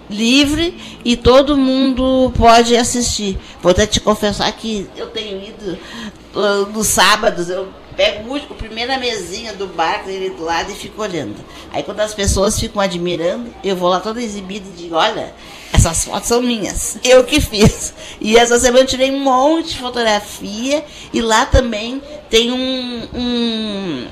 livre 0.09 0.73
e 1.03 1.17
todo 1.17 1.57
mundo 1.57 2.31
pode 2.37 2.77
assistir. 2.77 3.37
Vou 3.61 3.71
até 3.71 3.85
te 3.85 3.99
confessar 3.99 4.49
que 4.53 4.89
eu 4.95 5.07
tenho 5.07 5.43
ido 5.43 5.77
uh, 6.33 6.71
nos 6.71 6.87
sábados, 6.87 7.49
eu 7.49 7.67
pego 7.97 8.37
a 8.37 8.53
primeira 8.53 8.97
mesinha 8.97 9.51
do 9.51 9.67
bar 9.67 10.05
dele 10.05 10.29
do 10.29 10.45
lado 10.45 10.71
e 10.71 10.73
fico 10.73 11.01
olhando. 11.01 11.35
Aí 11.73 11.83
quando 11.83 11.99
as 11.99 12.13
pessoas 12.13 12.57
ficam 12.57 12.81
admirando, 12.81 13.53
eu 13.61 13.75
vou 13.75 13.89
lá 13.89 13.99
toda 13.99 14.23
exibida 14.23 14.65
e 14.69 14.83
digo, 14.83 14.95
olha, 14.95 15.33
essas 15.71 16.03
fotos 16.05 16.27
são 16.27 16.41
minhas, 16.41 16.97
eu 17.03 17.23
que 17.23 17.39
fiz. 17.39 17.93
E 18.19 18.37
essa 18.37 18.59
semana 18.59 18.83
eu 18.83 18.87
tirei 18.87 19.11
um 19.11 19.19
monte 19.19 19.69
de 19.69 19.77
fotografia 19.77 20.83
e 21.13 21.21
lá 21.21 21.45
também 21.45 22.01
tem 22.29 22.51
um, 22.51 23.07
um 23.13 24.07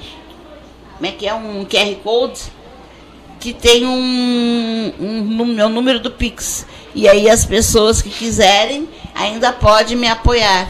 como 0.96 1.06
é 1.06 1.12
que 1.12 1.28
é, 1.28 1.34
um 1.34 1.66
QR 1.66 1.96
Code 2.04 2.42
que 3.40 3.54
tem 3.54 3.86
um, 3.86 4.94
um, 5.00 5.42
um, 5.42 5.66
um 5.66 5.70
número 5.70 6.00
do 6.00 6.12
Pix. 6.12 6.66
E 6.96 7.08
aí 7.08 7.30
as 7.30 7.46
pessoas 7.46 8.02
que 8.02 8.10
quiserem 8.10 8.90
ainda 9.14 9.54
podem 9.54 9.96
me 9.96 10.08
apoiar. 10.08 10.68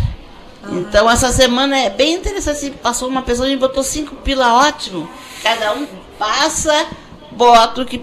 Então 0.69 1.09
essa 1.09 1.31
semana 1.31 1.77
é 1.77 1.89
bem 1.89 2.15
interessante. 2.15 2.71
Passou 2.71 3.07
uma 3.07 3.21
pessoa 3.21 3.49
e 3.49 3.55
botou 3.55 3.83
cinco 3.83 4.15
pila 4.17 4.67
ótimo. 4.67 5.09
Cada 5.41 5.73
um 5.73 5.87
passa, 6.19 6.87
bota 7.31 7.81
o 7.81 7.85
que 7.85 8.01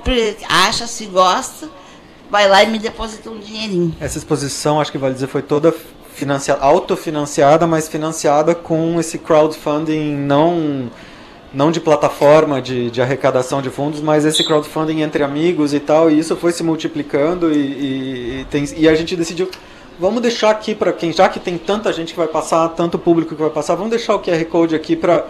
acha, 0.48 0.86
se 0.86 1.06
gosta, 1.06 1.68
vai 2.34 2.48
lá 2.48 2.64
e 2.64 2.66
me 2.66 2.80
deposita 2.80 3.30
um 3.30 3.38
dinheirinho. 3.38 3.94
Essa 4.00 4.18
exposição, 4.18 4.80
acho 4.80 4.90
que 4.90 4.98
vale 4.98 5.14
dizer, 5.14 5.28
foi 5.28 5.40
toda 5.40 5.72
financiada, 6.16 6.60
autofinanciada, 6.62 7.64
mas 7.64 7.86
financiada 7.86 8.56
com 8.56 8.98
esse 8.98 9.18
crowdfunding 9.18 10.16
não 10.16 10.90
não 11.52 11.70
de 11.70 11.78
plataforma 11.78 12.60
de, 12.60 12.90
de 12.90 13.00
arrecadação 13.00 13.62
de 13.62 13.70
fundos, 13.70 14.00
mas 14.00 14.24
esse 14.24 14.42
crowdfunding 14.42 15.02
entre 15.02 15.22
amigos 15.22 15.72
e 15.72 15.78
tal, 15.78 16.10
e 16.10 16.18
isso 16.18 16.34
foi 16.34 16.50
se 16.50 16.64
multiplicando 16.64 17.52
e, 17.52 17.56
e, 17.56 18.40
e, 18.40 18.46
tem, 18.50 18.64
e 18.76 18.88
a 18.88 18.94
gente 18.96 19.14
decidiu 19.14 19.48
Vamos 19.96 20.20
deixar 20.20 20.50
aqui 20.50 20.74
para 20.74 20.92
quem, 20.92 21.12
já 21.12 21.28
que 21.28 21.38
tem 21.38 21.56
tanta 21.56 21.92
gente 21.92 22.14
que 22.14 22.18
vai 22.18 22.26
passar, 22.26 22.68
tanto 22.70 22.98
público 22.98 23.36
que 23.36 23.40
vai 23.40 23.50
passar, 23.50 23.76
vamos 23.76 23.90
deixar 23.90 24.16
o 24.16 24.18
QR 24.18 24.44
Code 24.46 24.74
aqui 24.74 24.96
para 24.96 25.24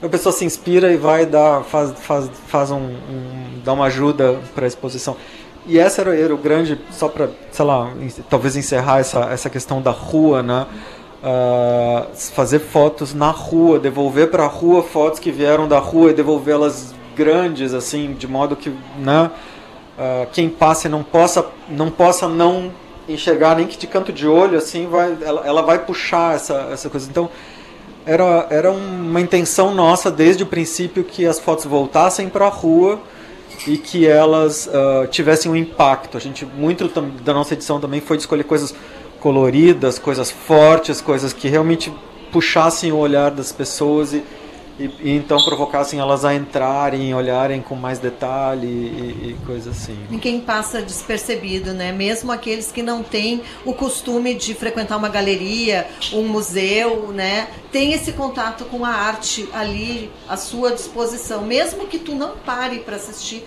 a 0.00 0.08
pessoa 0.08 0.32
se 0.32 0.44
inspira 0.44 0.92
e 0.92 0.96
vai 0.96 1.26
dar, 1.26 1.62
faz, 1.64 1.92
faz, 1.98 2.30
faz 2.46 2.70
um, 2.70 2.76
um 2.76 3.60
dar 3.64 3.72
uma 3.72 3.86
ajuda 3.86 4.38
para 4.54 4.64
a 4.64 4.68
exposição. 4.68 5.16
E 5.66 5.78
essa 5.78 6.00
era, 6.00 6.16
era 6.16 6.34
o 6.34 6.38
grande, 6.38 6.78
só 6.90 7.08
para, 7.08 7.30
sei 7.50 7.64
lá, 7.64 7.92
talvez 8.28 8.56
encerrar 8.56 8.98
essa, 8.98 9.26
essa 9.26 9.48
questão 9.48 9.80
da 9.80 9.90
rua, 9.90 10.42
né? 10.42 10.66
Uh, 11.22 12.06
fazer 12.34 12.58
fotos 12.58 13.14
na 13.14 13.30
rua, 13.30 13.78
devolver 13.78 14.28
para 14.28 14.42
a 14.42 14.48
rua 14.48 14.82
fotos 14.82 15.20
que 15.20 15.30
vieram 15.30 15.68
da 15.68 15.78
rua 15.78 16.10
e 16.10 16.14
devolvê-las 16.14 16.92
grandes, 17.14 17.74
assim, 17.74 18.12
de 18.14 18.26
modo 18.26 18.56
que, 18.56 18.70
né? 18.98 19.30
Uh, 19.96 20.26
quem 20.32 20.48
passe 20.48 20.88
não 20.88 21.04
possa 21.04 21.46
não 21.68 21.90
possa 21.90 22.26
não 22.26 22.72
enxergar 23.08 23.56
nem 23.56 23.66
que 23.66 23.78
de 23.78 23.86
canto 23.86 24.12
de 24.12 24.26
olho, 24.26 24.58
assim, 24.58 24.88
vai, 24.88 25.16
ela, 25.22 25.46
ela 25.46 25.62
vai 25.62 25.78
puxar 25.78 26.34
essa, 26.34 26.68
essa 26.72 26.90
coisa. 26.90 27.08
Então, 27.08 27.30
era, 28.04 28.46
era 28.50 28.72
uma 28.72 29.20
intenção 29.20 29.72
nossa 29.72 30.10
desde 30.10 30.42
o 30.42 30.46
princípio 30.46 31.04
que 31.04 31.24
as 31.24 31.38
fotos 31.38 31.66
voltassem 31.66 32.28
para 32.28 32.46
a 32.46 32.50
rua 32.50 32.98
e 33.66 33.76
que 33.78 34.06
elas 34.06 34.66
uh, 34.66 35.06
tivessem 35.08 35.50
um 35.50 35.56
impacto. 35.56 36.16
A 36.16 36.20
gente, 36.20 36.44
muito 36.44 36.88
da 37.22 37.32
nossa 37.32 37.54
edição 37.54 37.80
também 37.80 38.00
foi 38.00 38.16
de 38.16 38.22
escolher 38.22 38.44
coisas 38.44 38.74
coloridas, 39.20 39.98
coisas 39.98 40.30
fortes, 40.30 41.00
coisas 41.00 41.32
que 41.32 41.48
realmente 41.48 41.92
puxassem 42.32 42.90
o 42.90 42.96
olhar 42.96 43.30
das 43.30 43.52
pessoas 43.52 44.12
e, 44.12 44.22
e, 44.78 44.84
e, 45.02 45.16
então 45.16 45.42
provocassem 45.44 45.98
elas 45.98 46.24
a 46.24 46.34
entrarem, 46.34 47.14
olharem 47.14 47.60
com 47.60 47.74
mais 47.74 47.98
detalhe 47.98 48.66
e, 48.66 49.30
e 49.30 49.46
coisa 49.46 49.70
assim. 49.70 49.96
Ninguém 50.10 50.40
passa 50.40 50.80
despercebido, 50.80 51.72
né? 51.72 51.92
Mesmo 51.92 52.32
aqueles 52.32 52.72
que 52.72 52.82
não 52.82 53.02
têm 53.02 53.42
o 53.64 53.74
costume 53.74 54.34
de 54.34 54.54
frequentar 54.54 54.96
uma 54.96 55.08
galeria, 55.08 55.86
um 56.12 56.26
museu, 56.26 57.12
né? 57.12 57.48
Tem 57.70 57.92
esse 57.92 58.12
contato 58.12 58.64
com 58.64 58.84
a 58.84 58.90
arte 58.90 59.48
ali 59.52 60.10
à 60.28 60.36
sua 60.36 60.72
disposição, 60.72 61.42
mesmo 61.42 61.86
que 61.86 61.98
tu 61.98 62.14
não 62.14 62.36
pare 62.44 62.78
para 62.80 62.96
assistir. 62.96 63.44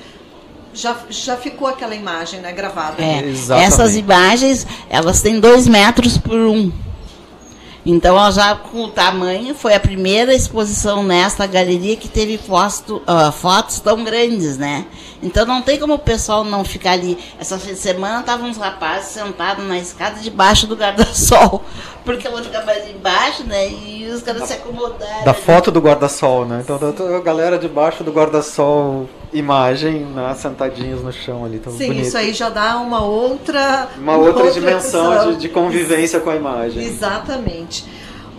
Já, 0.73 0.93
já 1.09 1.37
ficou 1.37 1.69
aquela 1.69 1.95
imagem 1.95 2.41
né, 2.41 2.51
gravada. 2.51 3.01
É, 3.01 3.23
essas 3.63 3.95
imagens, 3.95 4.67
elas 4.89 5.21
têm 5.21 5.39
dois 5.39 5.69
metros 5.69 6.17
por 6.17 6.37
um. 6.37 6.69
Então, 7.85 8.17
ela 8.17 8.31
já 8.31 8.55
com 8.55 8.85
o 8.85 8.89
tamanho, 8.89 9.53
foi 9.53 9.75
a 9.75 9.79
primeira 9.79 10.33
exposição 10.33 11.03
nesta 11.03 11.45
galeria 11.45 11.95
que 11.95 12.09
teve 12.09 12.37
foto, 12.37 13.01
uh, 13.07 13.31
fotos 13.31 13.79
tão 13.79 14.03
grandes, 14.03 14.57
né? 14.57 14.85
Então, 15.21 15.45
não 15.45 15.61
tem 15.61 15.79
como 15.79 15.93
o 15.93 15.99
pessoal 15.99 16.43
não 16.43 16.63
ficar 16.63 16.93
ali. 16.93 17.17
Essa 17.39 17.59
semana 17.59 18.21
estavam 18.21 18.49
uns 18.49 18.57
rapazes 18.57 19.09
sentados 19.09 19.63
na 19.65 19.77
escada 19.77 20.19
debaixo 20.19 20.65
do 20.65 20.75
guarda-sol, 20.75 21.63
porque 22.03 22.25
ela 22.25 22.41
fica 22.43 22.63
mais 22.63 22.89
embaixo, 22.89 23.43
né? 23.43 23.69
E 23.69 24.09
os 24.11 24.23
caras 24.23 24.47
se 24.47 24.53
acomodaram. 24.53 25.23
Da 25.23 25.33
foto 25.33 25.71
do 25.71 25.79
guarda-sol, 25.79 26.45
né? 26.45 26.63
Então, 26.63 26.79
a 27.15 27.21
galera 27.21 27.59
debaixo 27.59 28.03
do 28.03 28.11
guarda-sol 28.11 29.07
imagem, 29.37 30.05
né, 30.05 30.33
sentadinhos 30.35 31.03
no 31.03 31.11
chão 31.11 31.45
ali. 31.45 31.59
Tão 31.59 31.73
Sim, 31.73 31.87
bonito. 31.87 32.07
isso 32.07 32.17
aí 32.17 32.33
já 32.33 32.49
dá 32.49 32.77
uma 32.77 33.03
outra. 33.03 33.89
Uma, 33.97 34.13
uma 34.13 34.25
outra, 34.25 34.43
outra, 34.43 34.59
dimensão 34.59 35.33
de, 35.33 35.39
de, 35.41 35.49
convivência 35.49 36.19
com 36.19 36.29
a 36.29 36.35
imagem. 36.35 36.83
Exatamente. 36.83 37.85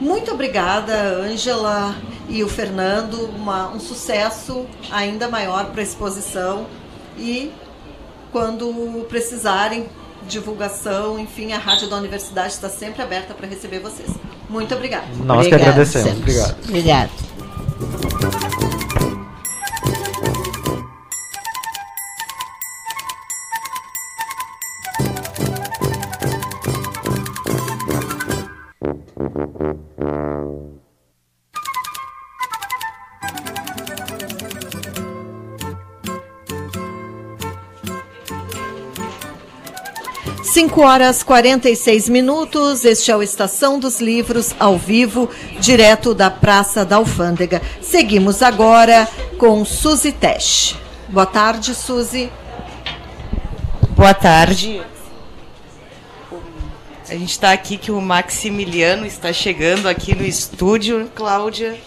Muito 0.00 0.30
obrigada, 0.32 0.94
Ângela 0.94 1.94
e 2.28 2.42
o 2.42 2.48
Fernando. 2.48 3.14
Uma, 3.36 3.68
um 3.68 3.80
sucesso 3.80 4.66
ainda 4.90 5.28
maior 5.28 5.66
para 5.66 5.80
a 5.80 5.84
exposição. 5.84 6.66
E 7.18 7.50
quando 8.32 9.06
precisarem 9.08 9.86
divulgação, 10.28 11.18
enfim, 11.18 11.52
a 11.52 11.58
rádio 11.58 11.88
da 11.88 11.96
universidade 11.96 12.52
está 12.52 12.68
sempre 12.68 13.02
aberta 13.02 13.32
para 13.32 13.46
receber 13.46 13.78
vocês. 13.78 14.10
Muito 14.48 14.74
obrigada. 14.74 15.06
Nós 15.24 15.46
Obrigada, 15.46 15.62
que 15.62 15.68
agradecemos. 15.68 16.18
Obrigado. 16.18 16.56
Obrigado. 16.68 17.10
Cinco 40.56 40.80
horas 40.80 41.22
46 41.22 42.08
minutos. 42.08 42.86
Este 42.86 43.10
é 43.10 43.16
o 43.16 43.22
Estação 43.22 43.78
dos 43.78 44.00
Livros, 44.00 44.54
ao 44.58 44.78
vivo, 44.78 45.28
direto 45.60 46.14
da 46.14 46.30
Praça 46.30 46.82
da 46.82 46.96
Alfândega. 46.96 47.60
Seguimos 47.82 48.40
agora 48.42 49.06
com 49.36 49.62
Suzy 49.66 50.12
Tesh. 50.12 50.74
Boa 51.08 51.26
tarde, 51.26 51.74
Suzy. 51.74 52.30
Boa 53.90 54.14
tarde. 54.14 54.80
A 57.06 57.12
gente 57.12 57.32
está 57.32 57.52
aqui 57.52 57.76
que 57.76 57.92
o 57.92 58.00
Maximiliano 58.00 59.04
está 59.04 59.34
chegando 59.34 59.86
aqui 59.86 60.14
no 60.14 60.24
estúdio, 60.24 61.12
Cláudia. 61.14 61.78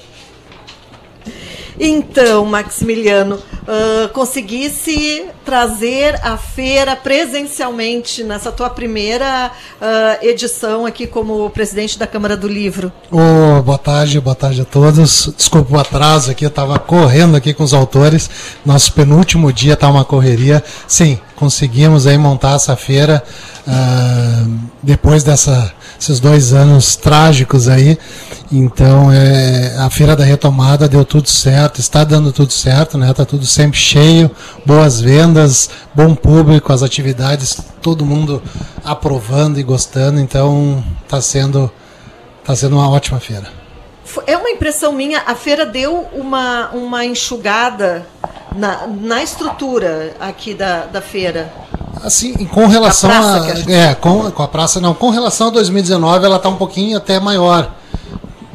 Então, 1.80 2.46
Maximiliano, 2.46 3.36
uh, 3.36 4.10
conseguisse 4.10 5.26
trazer 5.46 6.20
a 6.22 6.36
feira 6.38 6.96
presencialmente 6.96 8.22
nessa 8.22 8.52
tua 8.52 8.70
primeira 8.70 9.50
uh, 9.50 10.26
edição 10.26 10.86
aqui 10.86 11.08
como 11.08 11.50
presidente 11.50 11.98
da 11.98 12.06
Câmara 12.06 12.36
do 12.36 12.48
Livro. 12.48 12.92
Oh, 13.10 13.62
boa 13.62 13.78
tarde, 13.78 14.20
boa 14.20 14.36
tarde 14.36 14.62
a 14.62 14.66
todos. 14.66 15.34
Desculpa 15.38 15.78
o 15.78 15.80
atraso 15.80 16.32
aqui, 16.32 16.44
eu 16.44 16.50
estava 16.50 16.78
correndo 16.78 17.38
aqui 17.38 17.54
com 17.54 17.64
os 17.64 17.74
autores. 17.74 18.30
Nosso 18.66 18.92
penúltimo 18.94 19.54
dia 19.54 19.74
está 19.74 19.90
uma 19.90 20.04
correria. 20.04 20.62
Sim, 20.86 21.18
conseguimos 21.40 22.06
aí 22.06 22.18
montar 22.18 22.56
essa 22.56 22.76
feira 22.76 23.24
uh, 23.66 24.60
depois 24.84 25.24
dessa 25.24 25.74
esses 26.00 26.20
dois 26.20 26.54
anos 26.54 26.96
trágicos 26.96 27.68
aí. 27.68 27.98
Então, 28.52 29.12
é, 29.12 29.76
a 29.78 29.90
Feira 29.90 30.16
da 30.16 30.24
Retomada 30.24 30.88
deu 30.88 31.04
tudo 31.04 31.28
certo, 31.28 31.80
está 31.80 32.04
dando 32.06 32.32
tudo 32.32 32.54
certo, 32.54 32.98
né? 32.98 33.14
Tá 33.14 33.26
tudo 33.26 33.46
sempre 33.46 33.78
cheio, 33.78 34.32
boas 34.66 35.02
vendas, 35.02 35.70
bom 35.94 36.16
público, 36.16 36.72
as 36.72 36.82
atividades, 36.82 37.62
todo 37.82 38.06
mundo 38.06 38.42
aprovando 38.84 39.60
e 39.60 39.64
gostando. 39.64 40.20
Então, 40.22 40.84
está 41.04 41.22
sendo, 41.22 41.70
tá 42.46 42.56
sendo 42.56 42.78
uma 42.78 42.90
ótima 42.90 43.20
feira. 43.20 43.52
É 44.26 44.38
uma 44.38 44.50
impressão 44.50 44.94
minha, 44.94 45.22
a 45.28 45.36
feira 45.36 45.66
deu 45.66 46.08
uma, 46.14 46.70
uma 46.70 47.06
enxugada 47.06 48.08
na, 48.56 48.88
na 48.88 49.24
estrutura 49.24 50.16
aqui 50.20 50.54
da, 50.54 50.86
da 50.86 51.02
feira. 51.02 51.52
Assim, 52.04 52.34
com 52.46 52.68
relação 52.68 53.10
a, 53.10 53.44
a 53.44 53.72
é, 53.72 53.96
com, 53.96 54.32
com 54.32 54.44
a 54.44 54.48
praça 54.48 54.80
não, 54.80 54.94
com 54.94 55.10
relação 55.10 55.48
a 55.48 55.52
2019, 55.52 56.26
ela 56.26 56.38
está 56.38 56.48
um 56.48 56.56
pouquinho 56.56 56.98
até 56.98 57.20
maior. 57.20 57.74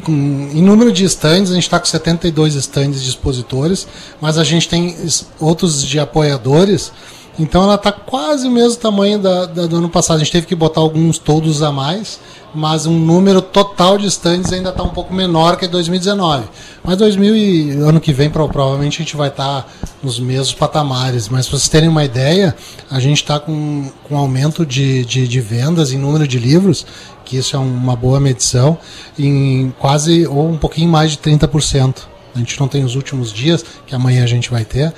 em 0.08 0.62
número 0.62 0.92
de 0.92 1.04
stands, 1.04 1.50
a 1.50 1.54
gente 1.54 1.64
está 1.64 1.78
com 1.78 1.86
72 1.86 2.54
stands 2.54 3.02
de 3.02 3.08
expositores, 3.08 3.86
mas 4.20 4.38
a 4.38 4.44
gente 4.44 4.68
tem 4.68 4.96
outros 5.38 5.82
de 5.82 5.98
apoiadores. 5.98 6.92
Então 7.38 7.64
ela 7.64 7.74
está 7.74 7.90
quase 7.90 8.46
o 8.46 8.50
mesmo 8.50 8.80
tamanho 8.80 9.18
da, 9.18 9.46
da, 9.46 9.66
do 9.66 9.76
ano 9.76 9.88
passado. 9.88 10.16
A 10.16 10.18
gente 10.20 10.32
teve 10.32 10.46
que 10.46 10.54
botar 10.54 10.80
alguns 10.80 11.18
todos 11.18 11.62
a 11.62 11.72
mais, 11.72 12.20
mas 12.54 12.86
um 12.86 12.96
número 12.96 13.42
total 13.42 13.98
de 13.98 14.06
stands 14.06 14.52
ainda 14.52 14.70
está 14.70 14.82
um 14.84 14.90
pouco 14.90 15.12
menor 15.12 15.56
que 15.56 15.66
2019. 15.66 16.44
Mas 16.84 16.96
2000 16.96 17.36
e 17.36 17.70
ano 17.80 18.00
que 18.00 18.12
vem 18.12 18.30
provavelmente 18.30 19.00
a 19.00 19.04
gente 19.04 19.16
vai 19.16 19.28
estar 19.28 19.62
tá 19.62 19.68
nos 20.02 20.20
mesmos 20.20 20.54
patamares. 20.54 21.28
Mas 21.28 21.48
para 21.48 21.58
vocês 21.58 21.68
terem 21.68 21.88
uma 21.88 22.04
ideia, 22.04 22.54
a 22.88 23.00
gente 23.00 23.22
está 23.22 23.40
com, 23.40 23.90
com 24.04 24.16
aumento 24.16 24.64
de, 24.64 25.04
de, 25.04 25.26
de, 25.26 25.40
vendas 25.40 25.92
em 25.92 25.98
número 25.98 26.28
de 26.28 26.38
livros, 26.38 26.86
que 27.24 27.36
isso 27.36 27.56
é 27.56 27.58
uma 27.58 27.96
boa 27.96 28.20
medição, 28.20 28.78
em 29.18 29.74
quase 29.80 30.24
ou 30.26 30.48
um 30.48 30.56
pouquinho 30.56 30.88
mais 30.88 31.10
de 31.10 31.18
30%. 31.18 32.14
A 32.34 32.38
gente 32.38 32.58
não 32.58 32.66
tem 32.66 32.84
os 32.84 32.96
últimos 32.96 33.32
dias, 33.32 33.64
que 33.86 33.94
amanhã 33.94 34.24
a 34.24 34.26
gente 34.26 34.50
vai 34.50 34.64
ter, 34.64 34.92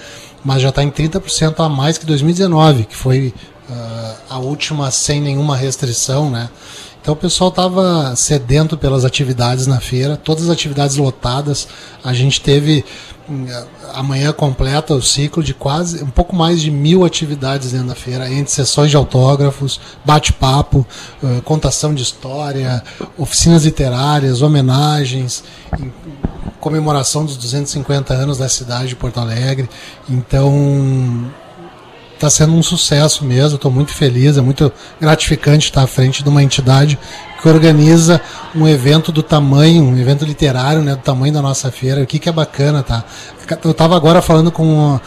mas 0.46 0.62
já 0.62 0.68
está 0.68 0.80
em 0.84 0.90
30% 0.92 1.58
a 1.58 1.68
mais 1.68 1.98
que 1.98 2.06
2019, 2.06 2.84
que 2.84 2.94
foi 2.94 3.34
uh, 3.68 4.14
a 4.30 4.38
última 4.38 4.92
sem 4.92 5.20
nenhuma 5.20 5.56
restrição, 5.56 6.30
né? 6.30 6.48
Então 7.02 7.14
o 7.14 7.16
pessoal 7.16 7.50
estava 7.50 8.14
sedento 8.14 8.78
pelas 8.78 9.04
atividades 9.04 9.66
na 9.66 9.80
feira, 9.80 10.16
todas 10.16 10.44
as 10.44 10.50
atividades 10.50 10.96
lotadas. 10.96 11.66
A 12.02 12.12
gente 12.12 12.40
teve 12.40 12.84
amanhã 13.94 14.32
completa 14.32 14.94
o 14.94 15.02
ciclo 15.02 15.42
de 15.42 15.52
quase 15.52 16.02
um 16.02 16.10
pouco 16.10 16.34
mais 16.34 16.60
de 16.60 16.70
mil 16.70 17.04
atividades 17.04 17.72
dentro 17.72 17.88
da 17.88 17.94
feira, 17.94 18.30
entre 18.30 18.52
sessões 18.52 18.90
de 18.90 18.96
autógrafos, 18.96 19.80
bate-papo, 20.04 20.86
uh, 21.22 21.42
contação 21.42 21.94
de 21.94 22.02
história, 22.02 22.82
oficinas 23.16 23.64
literárias, 23.64 24.42
homenagens, 24.42 25.42
comemoração 26.60 27.24
dos 27.24 27.36
250 27.36 28.14
anos 28.14 28.38
da 28.38 28.48
cidade 28.48 28.88
de 28.88 28.96
Porto 28.96 29.18
Alegre. 29.18 29.68
Então 30.08 31.30
está 32.14 32.30
sendo 32.30 32.54
um 32.54 32.62
sucesso 32.62 33.24
mesmo, 33.24 33.56
estou 33.56 33.70
muito 33.70 33.92
feliz, 33.92 34.36
é 34.38 34.40
muito 34.40 34.72
gratificante 35.00 35.66
estar 35.66 35.82
à 35.82 35.86
frente 35.86 36.22
de 36.22 36.28
uma 36.28 36.42
entidade 36.42 36.98
que 37.46 37.48
organiza 37.48 38.20
um 38.54 38.66
evento 38.66 39.12
do 39.12 39.22
tamanho, 39.22 39.84
um 39.84 39.96
evento 39.96 40.24
literário, 40.24 40.82
né, 40.82 40.96
do 40.96 41.02
tamanho 41.02 41.32
da 41.32 41.40
nossa 41.40 41.70
feira, 41.70 42.02
o 42.02 42.06
que, 42.06 42.18
que 42.18 42.28
é 42.28 42.32
bacana, 42.32 42.82
tá? 42.82 43.04
Eu 43.62 43.70
estava 43.70 43.94
agora 43.94 44.20
falando 44.20 44.50
com 44.50 44.64
uma, 44.64 45.00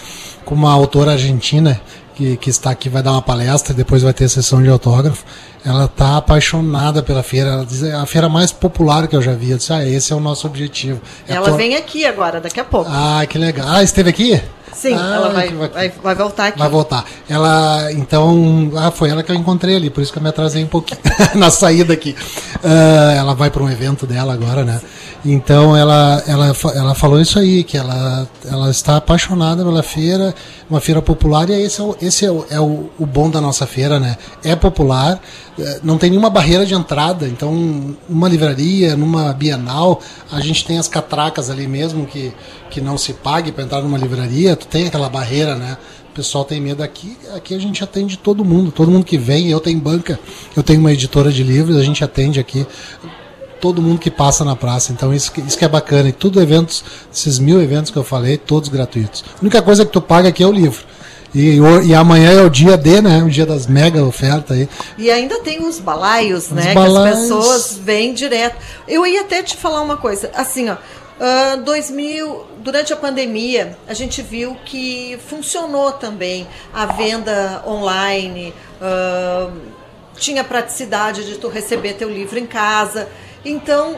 com 0.45 0.55
uma 0.55 0.71
autora 0.71 1.11
argentina 1.11 1.79
que, 2.15 2.37
que 2.37 2.49
está 2.49 2.71
aqui, 2.71 2.87
vai 2.87 3.03
dar 3.03 3.11
uma 3.11 3.21
palestra, 3.21 3.73
depois 3.73 4.03
vai 4.03 4.13
ter 4.13 4.29
sessão 4.29 4.63
de 4.63 4.69
autógrafo, 4.69 5.25
ela 5.65 5.85
está 5.85 6.15
apaixonada 6.15 7.03
pela 7.03 7.23
feira, 7.23 7.49
ela 7.49 7.65
diz, 7.65 7.83
é 7.83 7.93
a 7.93 8.05
feira 8.05 8.29
mais 8.29 8.53
popular 8.53 9.07
que 9.09 9.15
eu 9.17 9.21
já 9.21 9.33
vi, 9.33 9.51
eu 9.51 9.57
disse, 9.57 9.73
ah, 9.73 9.85
esse 9.85 10.13
é 10.13 10.15
o 10.15 10.19
nosso 10.21 10.47
objetivo. 10.47 11.01
É 11.27 11.33
ela 11.33 11.51
vem 11.51 11.75
aqui 11.75 12.05
agora, 12.05 12.39
daqui 12.39 12.59
a 12.59 12.63
pouco. 12.63 12.89
Ah, 12.89 13.25
que 13.27 13.37
legal. 13.37 13.67
Ah, 13.67 13.83
esteve 13.83 14.09
aqui? 14.09 14.41
Sim, 14.73 14.95
ah, 14.95 15.15
ela 15.15 15.29
vai, 15.29 15.49
vai, 15.49 15.89
vai, 15.89 16.15
voltar 16.15 16.47
aqui. 16.47 16.59
Vai 16.59 16.69
voltar. 16.69 17.05
Ela, 17.27 17.91
então, 17.91 18.71
ah, 18.77 18.91
foi 18.91 19.09
ela 19.09 19.23
que 19.23 19.31
eu 19.31 19.35
encontrei 19.35 19.75
ali, 19.75 19.89
por 19.89 20.01
isso 20.01 20.11
que 20.11 20.19
eu 20.19 20.23
me 20.23 20.29
atrasei 20.29 20.63
um 20.63 20.67
pouquinho 20.67 21.01
na 21.35 21.51
saída 21.51 21.93
aqui. 21.93 22.15
Uh, 22.63 23.17
ela 23.17 23.33
vai 23.33 23.49
para 23.49 23.63
um 23.63 23.69
evento 23.69 24.05
dela 24.05 24.33
agora, 24.33 24.63
né? 24.63 24.79
Então 25.25 25.75
ela, 25.75 26.23
ela, 26.27 26.55
ela 26.75 26.95
falou 26.95 27.19
isso 27.19 27.37
aí, 27.39 27.63
que 27.63 27.77
ela, 27.77 28.27
ela 28.45 28.69
está 28.69 28.97
apaixonada 28.97 29.63
pela 29.63 29.83
feira, 29.83 30.33
uma 30.69 30.79
feira 30.79 31.01
popular, 31.01 31.49
e 31.49 31.61
esse 31.61 31.81
é, 31.81 31.83
o, 31.83 31.95
esse 32.01 32.25
é, 32.25 32.31
o, 32.31 32.45
é 32.49 32.59
o, 32.59 32.89
o 32.97 33.05
bom 33.05 33.29
da 33.29 33.41
nossa 33.41 33.67
feira, 33.67 33.99
né? 33.99 34.17
É 34.43 34.55
popular, 34.55 35.19
é, 35.48 35.48
não 35.83 35.97
tem 35.97 36.09
nenhuma 36.09 36.29
barreira 36.29 36.65
de 36.65 36.73
entrada, 36.73 37.27
então 37.27 37.95
numa 38.07 38.27
livraria, 38.27 38.95
numa 38.95 39.33
bienal, 39.33 40.01
a 40.31 40.39
gente 40.39 40.65
tem 40.65 40.77
as 40.77 40.87
catracas 40.87 41.49
ali 41.49 41.67
mesmo 41.67 42.05
que, 42.05 42.33
que 42.69 42.81
não 42.81 42.97
se 42.97 43.13
pague 43.13 43.51
para 43.51 43.63
entrar 43.63 43.81
numa 43.81 43.97
livraria, 43.97 44.55
tu 44.55 44.67
tem 44.67 44.87
aquela 44.87 45.09
barreira, 45.09 45.55
né? 45.55 45.77
O 46.11 46.15
pessoal 46.15 46.43
tem 46.43 46.59
medo 46.59 46.83
aqui, 46.83 47.17
aqui 47.35 47.53
a 47.53 47.59
gente 47.59 47.83
atende 47.83 48.17
todo 48.17 48.43
mundo, 48.43 48.71
todo 48.71 48.91
mundo 48.91 49.05
que 49.05 49.17
vem, 49.17 49.49
eu 49.49 49.59
tenho 49.59 49.79
banca, 49.79 50.19
eu 50.55 50.63
tenho 50.63 50.79
uma 50.79 50.91
editora 50.91 51.31
de 51.31 51.43
livros, 51.43 51.77
a 51.77 51.83
gente 51.83 52.03
atende 52.03 52.39
aqui 52.39 52.65
todo 53.59 53.81
mundo 53.81 53.99
que 53.99 54.09
passa 54.09 54.43
na 54.43 54.55
praça. 54.55 54.91
Então 54.91 55.13
isso, 55.13 55.31
isso 55.45 55.57
que 55.57 55.65
é 55.65 55.67
bacana. 55.67 56.09
E 56.09 56.11
tudo 56.11 56.41
eventos, 56.41 56.83
esses 57.13 57.39
mil 57.39 57.61
eventos 57.61 57.91
que 57.91 57.97
eu 57.97 58.03
falei, 58.03 58.37
todos 58.37 58.69
gratuitos. 58.69 59.23
A 59.37 59.41
única 59.41 59.61
coisa 59.61 59.85
que 59.85 59.91
tu 59.91 60.01
paga 60.01 60.29
aqui 60.29 60.41
é 60.41 60.47
o 60.47 60.51
livro. 60.51 60.83
E, 61.33 61.59
e 61.85 61.93
amanhã 61.93 62.31
é 62.31 62.41
o 62.41 62.49
dia 62.49 62.75
D, 62.75 63.01
né? 63.01 63.21
O 63.23 63.29
dia 63.29 63.45
das 63.45 63.67
mega 63.67 64.03
ofertas 64.03 64.57
aí. 64.57 64.69
E 64.97 65.11
ainda 65.11 65.39
tem 65.41 65.63
os 65.63 65.79
balaios, 65.79 66.45
os 66.45 66.51
né? 66.51 66.73
Balaios. 66.73 67.07
Que 67.07 67.13
as 67.13 67.21
pessoas 67.21 67.77
vêm 67.77 68.13
direto. 68.13 68.57
Eu 68.87 69.05
ia 69.05 69.21
até 69.21 69.43
te 69.43 69.55
falar 69.55 69.81
uma 69.81 69.97
coisa, 69.97 70.31
assim, 70.33 70.69
ó. 70.69 70.77
Uh, 71.19 71.61
2000, 71.63 72.45
durante 72.59 72.93
a 72.93 72.95
pandemia, 72.95 73.77
a 73.87 73.93
gente 73.93 74.21
viu 74.21 74.55
que 74.65 75.19
funcionou 75.27 75.91
também 75.91 76.47
a 76.73 76.85
venda 76.85 77.61
online, 77.67 78.53
uh, 78.81 79.51
tinha 80.15 80.45
praticidade 80.45 81.25
de 81.25 81.37
tu 81.37 81.49
receber 81.49 81.93
teu 81.93 82.09
livro 82.09 82.39
em 82.39 82.45
casa. 82.45 83.09
Então, 83.43 83.97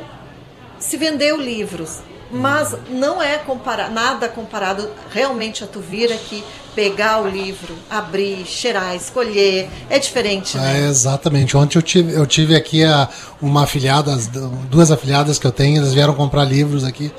se 0.79 0.97
vendeu 0.97 1.37
livros. 1.37 1.99
Mas 2.31 2.75
não 2.89 3.21
é 3.21 3.37
compara 3.37 3.89
nada 3.89 4.27
comparado 4.27 4.89
realmente 5.11 5.63
a 5.63 5.67
tu 5.67 5.79
vir 5.79 6.11
aqui 6.11 6.43
pegar 6.75 7.21
o 7.21 7.27
livro, 7.27 7.75
abrir, 7.89 8.45
cheirar, 8.45 8.95
escolher. 8.95 9.69
É 9.89 9.99
diferente, 9.99 10.57
né? 10.57 10.85
É, 10.85 10.87
exatamente. 10.87 11.55
Ontem 11.57 11.77
eu 11.77 11.81
tive, 11.81 12.13
eu 12.13 12.25
tive 12.25 12.55
aqui 12.55 12.83
a, 12.83 13.09
uma 13.41 13.63
afilhada, 13.63 14.15
duas 14.69 14.89
afilhadas 14.89 15.37
que 15.37 15.45
eu 15.45 15.51
tenho, 15.51 15.81
eles 15.81 15.93
vieram 15.93 16.13
comprar 16.13 16.45
livros 16.45 16.83
aqui. 16.83 17.11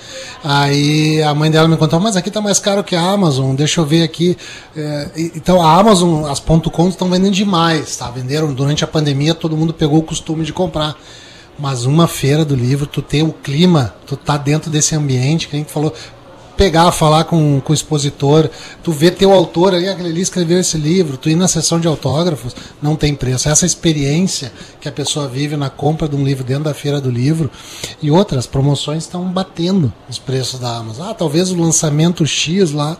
Aí 0.42 1.22
a 1.22 1.34
mãe 1.34 1.50
dela 1.50 1.68
me 1.68 1.76
contou, 1.76 2.00
mas 2.00 2.16
aqui 2.16 2.30
tá 2.30 2.40
mais 2.40 2.58
caro 2.58 2.82
que 2.82 2.96
a 2.96 3.00
Amazon, 3.02 3.54
deixa 3.54 3.80
eu 3.80 3.84
ver 3.84 4.02
aqui. 4.02 4.36
É, 4.74 5.10
então 5.16 5.60
a 5.60 5.78
Amazon, 5.78 6.24
as 6.30 6.40
ponto 6.40 6.70
.com 6.70 6.88
estão 6.88 7.10
vendendo 7.10 7.34
demais, 7.34 7.96
tá? 7.96 8.10
Venderam 8.10 8.52
durante 8.54 8.84
a 8.84 8.86
pandemia, 8.86 9.34
todo 9.34 9.56
mundo 9.56 9.74
pegou 9.74 9.98
o 9.98 10.02
costume 10.02 10.44
de 10.44 10.52
comprar. 10.52 10.96
Mas 11.58 11.84
uma 11.84 12.08
feira 12.08 12.44
do 12.44 12.54
livro, 12.54 12.86
tu 12.86 13.02
tem 13.02 13.22
o 13.22 13.32
clima, 13.32 13.94
tu 14.06 14.16
tá 14.16 14.36
dentro 14.36 14.70
desse 14.70 14.94
ambiente, 14.94 15.48
que 15.48 15.56
a 15.56 15.58
gente 15.58 15.70
falou, 15.70 15.92
pegar, 16.56 16.92
falar 16.92 17.24
com, 17.24 17.60
com 17.60 17.72
o 17.72 17.74
expositor, 17.74 18.48
tu 18.82 18.92
vê 18.92 19.10
teu 19.10 19.32
autor 19.32 19.74
aí, 19.74 19.88
aquele 19.88 20.10
ali 20.10 20.20
escreveu 20.20 20.60
esse 20.60 20.76
livro, 20.76 21.16
tu 21.16 21.28
ir 21.28 21.34
na 21.34 21.48
sessão 21.48 21.80
de 21.80 21.88
autógrafos, 21.88 22.54
não 22.80 22.94
tem 22.94 23.14
preço. 23.14 23.48
Essa 23.48 23.66
experiência 23.66 24.52
que 24.80 24.88
a 24.88 24.92
pessoa 24.92 25.28
vive 25.28 25.56
na 25.56 25.70
compra 25.70 26.08
de 26.08 26.16
um 26.16 26.24
livro 26.24 26.44
dentro 26.44 26.64
da 26.64 26.74
feira 26.74 27.00
do 27.00 27.10
livro 27.10 27.50
e 28.00 28.10
outras 28.10 28.46
promoções 28.46 29.04
estão 29.04 29.24
batendo 29.24 29.92
os 30.08 30.18
preços 30.18 30.60
da 30.60 30.76
Amazon. 30.76 31.08
Ah, 31.08 31.14
talvez 31.14 31.50
o 31.50 31.60
lançamento 31.60 32.24
X 32.26 32.70
lá 32.70 32.96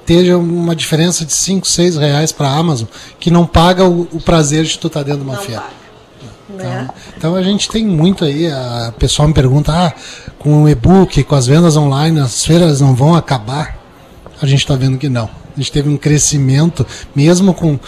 esteja 0.00 0.38
uma 0.38 0.74
diferença 0.76 1.24
de 1.24 1.34
5, 1.34 1.66
6 1.66 1.96
reais 1.96 2.30
para 2.30 2.48
a 2.48 2.56
Amazon, 2.56 2.86
que 3.18 3.30
não 3.30 3.44
paga 3.44 3.84
o, 3.84 4.02
o, 4.12 4.20
prazer 4.20 4.64
de 4.64 4.78
tu 4.78 4.86
estar 4.86 5.00
tá 5.00 5.04
dentro 5.04 5.24
de 5.24 5.26
uma 5.26 5.36
não 5.36 5.42
feira. 5.42 5.62
Paga. 5.62 5.85
Então, 6.48 6.66
né? 6.66 6.88
então 7.16 7.34
a 7.34 7.42
gente 7.42 7.68
tem 7.68 7.84
muito 7.84 8.24
aí, 8.24 8.50
a 8.50 8.92
pessoal 8.98 9.28
me 9.28 9.34
pergunta, 9.34 9.72
ah, 9.72 9.92
com 10.38 10.62
o 10.62 10.68
e-book, 10.68 11.22
com 11.24 11.34
as 11.34 11.46
vendas 11.46 11.76
online, 11.76 12.20
as 12.20 12.44
feiras 12.44 12.80
não 12.80 12.94
vão 12.94 13.14
acabar? 13.14 13.78
A 14.40 14.46
gente 14.46 14.60
está 14.60 14.76
vendo 14.76 14.98
que 14.98 15.08
não. 15.08 15.28
A 15.56 15.58
gente 15.58 15.72
teve 15.72 15.88
um 15.88 15.96
crescimento, 15.96 16.86
mesmo 17.14 17.54
com. 17.54 17.74
O 17.74 17.80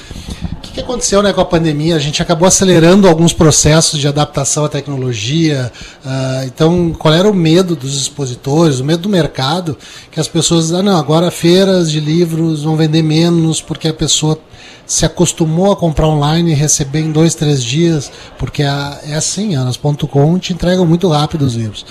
que, 0.62 0.72
que 0.72 0.80
aconteceu 0.80 1.22
né, 1.22 1.34
com 1.34 1.40
a 1.42 1.44
pandemia? 1.44 1.96
A 1.96 1.98
gente 1.98 2.22
acabou 2.22 2.48
acelerando 2.48 3.06
alguns 3.06 3.34
processos 3.34 4.00
de 4.00 4.08
adaptação 4.08 4.64
à 4.64 4.70
tecnologia. 4.70 5.70
Uh, 6.02 6.46
então, 6.46 6.96
qual 6.98 7.12
era 7.12 7.28
o 7.28 7.34
medo 7.34 7.76
dos 7.76 7.94
expositores, 7.94 8.80
o 8.80 8.84
medo 8.84 9.02
do 9.02 9.08
mercado? 9.10 9.76
Que 10.10 10.18
as 10.18 10.26
pessoas, 10.26 10.72
ah, 10.72 10.82
não, 10.82 10.96
agora 10.96 11.30
feiras 11.30 11.92
de 11.92 12.00
livros 12.00 12.62
vão 12.62 12.74
vender 12.74 13.02
menos 13.02 13.60
porque 13.60 13.88
a 13.88 13.94
pessoa 13.94 14.40
se 14.88 15.04
acostumou 15.04 15.70
a 15.70 15.76
comprar 15.76 16.08
online 16.08 16.52
e 16.52 16.54
receber 16.54 17.00
em 17.00 17.12
dois, 17.12 17.34
três 17.34 17.62
dias, 17.62 18.10
porque 18.38 18.62
é 18.62 19.14
assim, 19.14 19.54
anas.com 19.54 20.38
te 20.38 20.54
entregam 20.54 20.86
muito 20.86 21.06
rápido 21.08 21.42
os 21.42 21.54
livros. 21.54 21.84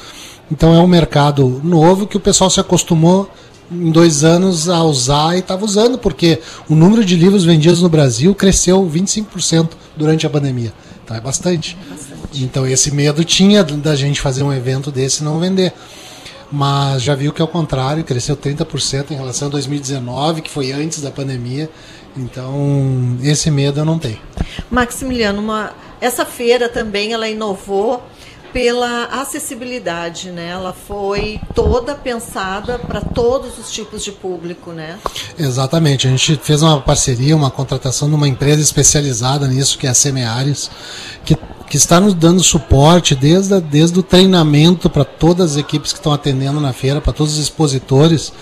Então 0.51 0.73
é 0.73 0.79
um 0.79 0.87
mercado 0.87 1.61
novo 1.63 2.07
que 2.07 2.17
o 2.17 2.19
pessoal 2.19 2.49
se 2.49 2.59
acostumou 2.59 3.29
em 3.71 3.91
dois 3.91 4.23
anos 4.23 4.67
a 4.67 4.83
usar 4.83 5.35
e 5.35 5.39
estava 5.39 5.63
usando, 5.63 5.99
porque 5.99 6.39
o 6.67 6.73
número 6.73 7.05
de 7.05 7.15
livros 7.15 7.45
vendidos 7.45 7.83
no 7.83 7.89
Brasil 7.89 8.33
cresceu 8.33 8.83
25% 8.89 9.69
durante 9.95 10.25
a 10.25 10.29
pandemia. 10.29 10.73
Então 11.03 11.15
é 11.15 11.21
bastante. 11.21 11.77
bastante. 11.87 12.43
Então 12.43 12.65
esse 12.65 12.91
medo 12.91 13.23
tinha 13.23 13.63
da 13.63 13.95
gente 13.95 14.19
fazer 14.19 14.41
um 14.41 14.51
evento 14.51 14.91
desse 14.91 15.21
e 15.21 15.23
não 15.23 15.39
vender. 15.39 15.71
Mas 16.51 17.03
já 17.03 17.13
viu 17.13 17.33
que 17.33 17.41
é 17.41 17.45
o 17.45 17.47
contrário, 17.47 18.03
cresceu 18.03 18.35
30% 18.35 19.11
em 19.11 19.15
relação 19.15 19.49
a 19.49 19.51
2019, 19.51 20.41
que 20.41 20.49
foi 20.49 20.71
antes 20.71 21.01
da 21.01 21.11
pandemia. 21.11 21.69
Então, 22.17 23.17
esse 23.21 23.51
medo 23.51 23.79
eu 23.81 23.85
não 23.85 23.99
tenho. 23.99 24.19
Maximiliano, 24.69 25.39
uma, 25.39 25.71
essa 26.01 26.25
feira 26.25 26.67
também 26.67 27.13
ela 27.13 27.29
inovou 27.29 28.03
pela 28.51 29.05
acessibilidade, 29.05 30.31
né? 30.31 30.49
Ela 30.49 30.73
foi 30.73 31.39
toda 31.53 31.93
pensada 31.93 32.79
para 32.79 33.01
todos 33.01 33.57
os 33.59 33.71
tipos 33.71 34.03
de 34.03 34.11
público, 34.11 34.71
né? 34.71 34.97
Exatamente. 35.37 36.07
A 36.07 36.09
gente 36.09 36.37
fez 36.37 36.61
uma 36.61 36.81
parceria, 36.81 37.35
uma 37.35 37.51
contratação 37.51 38.09
de 38.09 38.15
uma 38.15 38.27
empresa 38.27 38.61
especializada 38.61 39.47
nisso, 39.47 39.77
que 39.77 39.85
é 39.85 39.89
a 39.89 39.93
Semeares, 39.93 40.71
que, 41.25 41.37
que 41.69 41.77
está 41.77 41.99
nos 41.99 42.13
dando 42.13 42.43
suporte 42.43 43.13
desde, 43.13 43.59
desde 43.59 43.99
o 43.99 44.03
treinamento 44.03 44.89
para 44.89 45.05
todas 45.05 45.51
as 45.51 45.57
equipes 45.57 45.91
que 45.91 45.99
estão 45.99 46.13
atendendo 46.13 46.59
na 46.59 46.73
feira, 46.73 47.01
para 47.01 47.13
todos 47.13 47.33
os 47.33 47.39
expositores 47.39 48.33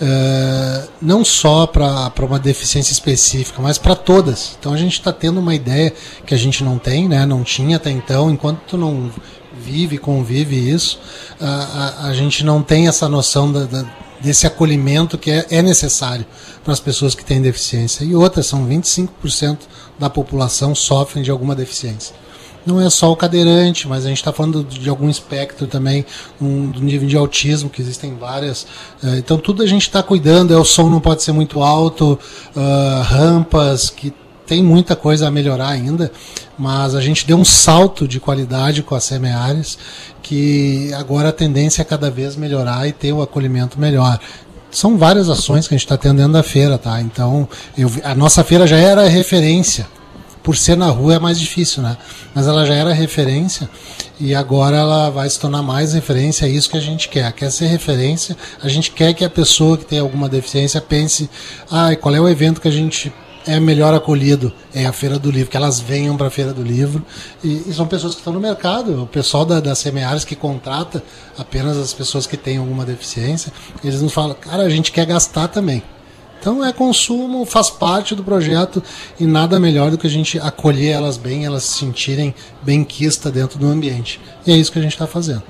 é, 0.00 0.84
não 1.00 1.24
só 1.24 1.66
para 1.66 2.12
uma 2.24 2.38
deficiência 2.38 2.92
específica, 2.92 3.60
mas 3.60 3.78
para 3.78 3.94
todas. 3.94 4.56
Então 4.58 4.72
a 4.72 4.76
gente 4.76 4.94
está 4.94 5.12
tendo 5.12 5.40
uma 5.40 5.54
ideia 5.54 5.92
que 6.24 6.34
a 6.34 6.38
gente 6.38 6.62
não 6.62 6.78
tem, 6.78 7.08
né? 7.08 7.24
não 7.24 7.42
tinha 7.42 7.76
até 7.76 7.90
então, 7.90 8.30
enquanto 8.30 8.60
tu 8.66 8.78
não 8.78 9.10
vive, 9.58 9.98
convive 9.98 10.56
isso, 10.56 11.00
a, 11.40 11.46
a, 11.46 12.08
a 12.08 12.14
gente 12.14 12.44
não 12.44 12.62
tem 12.62 12.88
essa 12.88 13.08
noção 13.08 13.50
da, 13.50 13.64
da, 13.64 13.84
desse 14.20 14.46
acolhimento 14.46 15.16
que 15.16 15.30
é, 15.30 15.46
é 15.50 15.62
necessário 15.62 16.26
para 16.62 16.72
as 16.72 16.80
pessoas 16.80 17.14
que 17.14 17.24
têm 17.24 17.40
deficiência. 17.40 18.04
E 18.04 18.14
outras, 18.14 18.46
são 18.46 18.66
25% 18.66 19.58
da 19.98 20.10
população 20.10 20.74
sofrem 20.74 21.24
de 21.24 21.30
alguma 21.30 21.54
deficiência 21.54 22.14
não 22.66 22.80
é 22.80 22.90
só 22.90 23.12
o 23.12 23.16
cadeirante, 23.16 23.86
mas 23.86 24.04
a 24.04 24.08
gente 24.08 24.18
está 24.18 24.32
falando 24.32 24.64
de 24.64 24.88
algum 24.90 25.08
espectro 25.08 25.66
também, 25.66 26.04
um, 26.40 26.68
do 26.68 26.80
nível 26.80 27.08
de 27.08 27.16
autismo, 27.16 27.70
que 27.70 27.80
existem 27.80 28.16
várias. 28.16 28.62
Uh, 29.02 29.16
então 29.16 29.38
tudo 29.38 29.62
a 29.62 29.66
gente 29.66 29.82
está 29.82 30.02
cuidando, 30.02 30.52
é, 30.52 30.56
o 30.56 30.64
som 30.64 30.90
não 30.90 31.00
pode 31.00 31.22
ser 31.22 31.32
muito 31.32 31.62
alto, 31.62 32.18
uh, 32.56 33.02
rampas, 33.02 33.88
que 33.88 34.12
tem 34.46 34.62
muita 34.62 34.94
coisa 34.94 35.26
a 35.28 35.30
melhorar 35.30 35.68
ainda, 35.68 36.10
mas 36.58 36.94
a 36.94 37.00
gente 37.00 37.26
deu 37.26 37.36
um 37.36 37.44
salto 37.44 38.06
de 38.06 38.20
qualidade 38.20 38.82
com 38.82 38.94
a 38.94 39.00
Semeares, 39.00 39.78
que 40.22 40.92
agora 40.94 41.30
a 41.30 41.32
tendência 41.32 41.82
é 41.82 41.84
cada 41.84 42.10
vez 42.10 42.36
melhorar 42.36 42.86
e 42.86 42.92
ter 42.92 43.12
o 43.12 43.22
acolhimento 43.22 43.78
melhor 43.78 44.18
são 44.68 44.98
várias 44.98 45.30
ações 45.30 45.66
que 45.66 45.74
a 45.74 45.78
gente 45.78 45.86
está 45.86 45.96
tendo 45.96 46.18
dentro 46.18 46.34
da 46.34 46.42
feira, 46.42 46.76
tá? 46.76 47.00
Então, 47.00 47.48
eu, 47.78 47.90
a 48.04 48.14
nossa 48.14 48.44
feira 48.44 48.66
já 48.66 48.76
era 48.76 49.08
referência 49.08 49.86
por 50.46 50.56
ser 50.56 50.76
na 50.76 50.86
rua 50.86 51.16
é 51.16 51.18
mais 51.18 51.40
difícil, 51.40 51.82
né? 51.82 51.96
Mas 52.32 52.46
ela 52.46 52.64
já 52.64 52.72
era 52.72 52.92
referência 52.92 53.68
e 54.20 54.32
agora 54.32 54.76
ela 54.76 55.10
vai 55.10 55.28
se 55.28 55.40
tornar 55.40 55.60
mais 55.60 55.92
referência, 55.92 56.46
é 56.46 56.48
isso 56.48 56.70
que 56.70 56.76
a 56.76 56.80
gente 56.80 57.08
quer. 57.08 57.32
Quer 57.32 57.50
ser 57.50 57.66
referência, 57.66 58.36
a 58.62 58.68
gente 58.68 58.92
quer 58.92 59.12
que 59.12 59.24
a 59.24 59.28
pessoa 59.28 59.76
que 59.76 59.84
tem 59.84 59.98
alguma 59.98 60.28
deficiência 60.28 60.80
pense, 60.80 61.28
ah, 61.68 61.96
qual 61.96 62.14
é 62.14 62.20
o 62.20 62.28
evento 62.28 62.60
que 62.60 62.68
a 62.68 62.70
gente 62.70 63.12
é 63.44 63.58
melhor 63.58 63.92
acolhido 63.92 64.52
é 64.72 64.86
a 64.86 64.92
Feira 64.92 65.18
do 65.18 65.32
Livro, 65.32 65.50
que 65.50 65.56
elas 65.56 65.80
venham 65.80 66.16
para 66.16 66.28
a 66.28 66.30
Feira 66.30 66.52
do 66.52 66.62
Livro. 66.62 67.04
E, 67.42 67.64
e, 67.66 67.74
são 67.74 67.84
pessoas 67.88 68.14
que 68.14 68.20
estão 68.20 68.32
no 68.32 68.38
mercado, 68.38 69.02
o 69.02 69.06
pessoal 69.08 69.44
da, 69.44 69.58
da 69.58 69.74
Semeares 69.74 70.24
que 70.24 70.36
contrata 70.36 71.02
apenas 71.36 71.76
as 71.76 71.92
pessoas 71.92 72.24
que 72.24 72.36
têm 72.36 72.58
alguma 72.58 72.84
deficiência, 72.84 73.52
eles 73.82 74.00
nos 74.00 74.12
falam, 74.12 74.36
cara, 74.40 74.62
a 74.62 74.70
gente 74.70 74.92
quer 74.92 75.06
gastar 75.06 75.48
também. 75.48 75.82
Então 76.46 76.64
é 76.64 76.72
consumo, 76.72 77.44
faz 77.44 77.70
parte 77.70 78.14
do 78.14 78.22
projeto 78.22 78.80
e 79.18 79.26
nada 79.26 79.58
melhor 79.58 79.90
do 79.90 79.98
que 79.98 80.06
a 80.06 80.10
gente 80.10 80.38
acolher 80.38 80.92
elas 80.92 81.16
bem, 81.16 81.44
elas 81.44 81.64
se 81.64 81.78
sentirem 81.78 82.32
bem 82.62 82.84
quista 82.84 83.32
dentro 83.32 83.58
do 83.58 83.66
ambiente. 83.66 84.20
E 84.46 84.52
é 84.52 84.56
isso 84.56 84.70
que 84.70 84.78
a 84.78 84.82
gente 84.82 84.92
está 84.92 85.08
fazendo. 85.08 85.42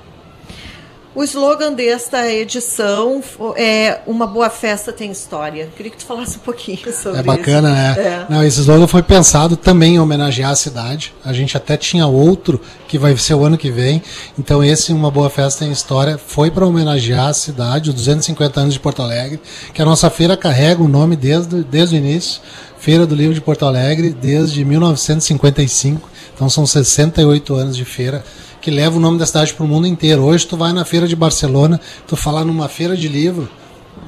O 1.16 1.24
slogan 1.24 1.72
desta 1.72 2.30
edição 2.30 3.22
é 3.56 4.00
Uma 4.06 4.26
Boa 4.26 4.50
Festa 4.50 4.92
Tem 4.92 5.10
História. 5.10 5.70
Queria 5.74 5.90
que 5.90 5.96
tu 5.96 6.04
falasse 6.04 6.36
um 6.36 6.40
pouquinho 6.40 6.76
sobre 6.76 6.92
isso. 6.92 7.08
É 7.08 7.22
bacana, 7.22 7.68
isso. 7.70 8.00
né? 8.02 8.06
É. 8.06 8.26
Não, 8.28 8.44
esse 8.44 8.60
slogan 8.60 8.86
foi 8.86 9.02
pensado 9.02 9.56
também 9.56 9.94
em 9.94 9.98
homenagear 9.98 10.50
a 10.50 10.54
cidade. 10.54 11.14
A 11.24 11.32
gente 11.32 11.56
até 11.56 11.74
tinha 11.74 12.06
outro 12.06 12.60
que 12.86 12.98
vai 12.98 13.16
ser 13.16 13.32
o 13.32 13.46
ano 13.46 13.56
que 13.56 13.70
vem. 13.70 14.02
Então 14.38 14.62
esse 14.62 14.92
Uma 14.92 15.10
Boa 15.10 15.30
Festa 15.30 15.60
Tem 15.60 15.72
História 15.72 16.18
foi 16.18 16.50
para 16.50 16.66
homenagear 16.66 17.28
a 17.28 17.32
cidade, 17.32 17.88
os 17.88 17.96
250 17.96 18.60
anos 18.60 18.74
de 18.74 18.80
Porto 18.80 19.00
Alegre, 19.00 19.40
que 19.72 19.80
a 19.80 19.86
nossa 19.86 20.10
feira 20.10 20.36
carrega 20.36 20.82
o 20.82 20.88
nome 20.88 21.16
desde, 21.16 21.64
desde 21.64 21.96
o 21.96 21.98
início. 21.98 22.42
Feira 22.78 23.06
do 23.06 23.14
Livro 23.14 23.32
de 23.32 23.40
Porto 23.40 23.64
Alegre, 23.64 24.10
desde 24.10 24.62
1955. 24.66 26.10
Então 26.34 26.50
são 26.50 26.66
68 26.66 27.54
anos 27.54 27.74
de 27.74 27.86
feira 27.86 28.22
que 28.66 28.70
leva 28.72 28.96
o 28.96 29.00
nome 29.00 29.16
da 29.16 29.24
cidade 29.24 29.54
para 29.54 29.64
o 29.64 29.68
mundo 29.68 29.86
inteiro. 29.86 30.24
Hoje 30.24 30.44
tu 30.44 30.56
vai 30.56 30.72
na 30.72 30.84
feira 30.84 31.06
de 31.06 31.14
Barcelona, 31.14 31.80
tu 32.04 32.16
falar 32.16 32.44
numa 32.44 32.68
feira 32.68 32.96
de 32.96 33.06
livro, 33.06 33.48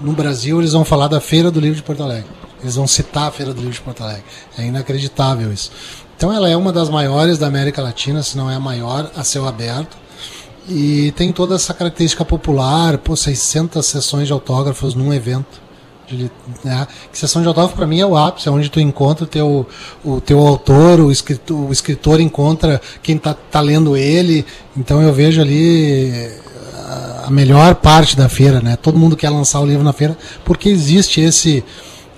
no 0.03 0.11
Brasil 0.11 0.59
eles 0.59 0.73
vão 0.73 0.85
falar 0.85 1.07
da 1.07 1.21
Feira 1.21 1.49
do 1.49 1.61
Livro 1.61 1.77
de 1.77 1.83
Porto 1.85 2.03
Alegre. 2.03 2.27
Eles 2.61 2.75
vão 2.75 2.85
citar 2.85 3.29
a 3.29 3.31
Feira 3.31 3.55
do 3.55 3.61
Livro 3.61 3.75
de 3.75 3.81
Porto 3.81 4.03
Alegre. 4.03 4.25
É 4.59 4.67
inacreditável 4.67 5.53
isso. 5.53 5.71
Então 6.17 6.33
ela 6.33 6.49
é 6.49 6.57
uma 6.57 6.73
das 6.73 6.89
maiores 6.89 7.39
da 7.39 7.47
América 7.47 7.81
Latina, 7.81 8.21
se 8.21 8.37
não 8.37 8.51
é 8.51 8.57
a 8.57 8.59
maior, 8.59 9.09
a 9.15 9.23
céu 9.23 9.47
aberto. 9.47 9.97
E 10.69 11.13
tem 11.13 11.31
toda 11.31 11.55
essa 11.55 11.73
característica 11.73 12.25
popular, 12.25 12.99
pô, 12.99 13.15
600 13.15 13.87
sessões 13.87 14.27
de 14.27 14.33
autógrafos 14.33 14.93
num 14.93 15.15
evento. 15.15 15.68
De, 16.11 16.31
né? 16.65 16.87
Que 17.13 17.19
sessão 17.19 17.43
de 17.43 17.49
autógrafo 17.49 17.77
para 17.77 17.87
mim 17.87 18.01
é 18.01 18.07
o 18.07 18.17
ápice, 18.17 18.49
é 18.49 18.51
onde 18.51 18.71
tu 18.71 18.81
encontra 18.81 19.25
o 19.25 19.27
teu, 19.27 19.67
o 20.05 20.21
teu 20.21 20.39
autor, 20.41 21.01
o 21.01 21.13
escritor, 21.13 21.69
o 21.69 21.73
escritor 21.73 22.21
encontra 22.21 22.81
quem 23.03 23.17
está 23.17 23.35
tá 23.35 23.61
lendo 23.61 23.97
ele. 23.97 24.45
Então 24.77 25.03
eu 25.03 25.13
vejo 25.13 25.41
ali 25.41 26.31
a 27.29 27.31
melhor 27.31 27.75
parte 27.75 28.17
da 28.17 28.29
feira, 28.29 28.61
né? 28.61 28.75
Todo 28.77 28.99
mundo 28.99 29.17
quer 29.17 29.29
lançar 29.29 29.61
o 29.61 29.67
livro 29.67 29.85
na 29.85 29.93
feira 29.93 30.17
porque 30.45 30.69
existe 30.71 31.21
esse 31.21 31.63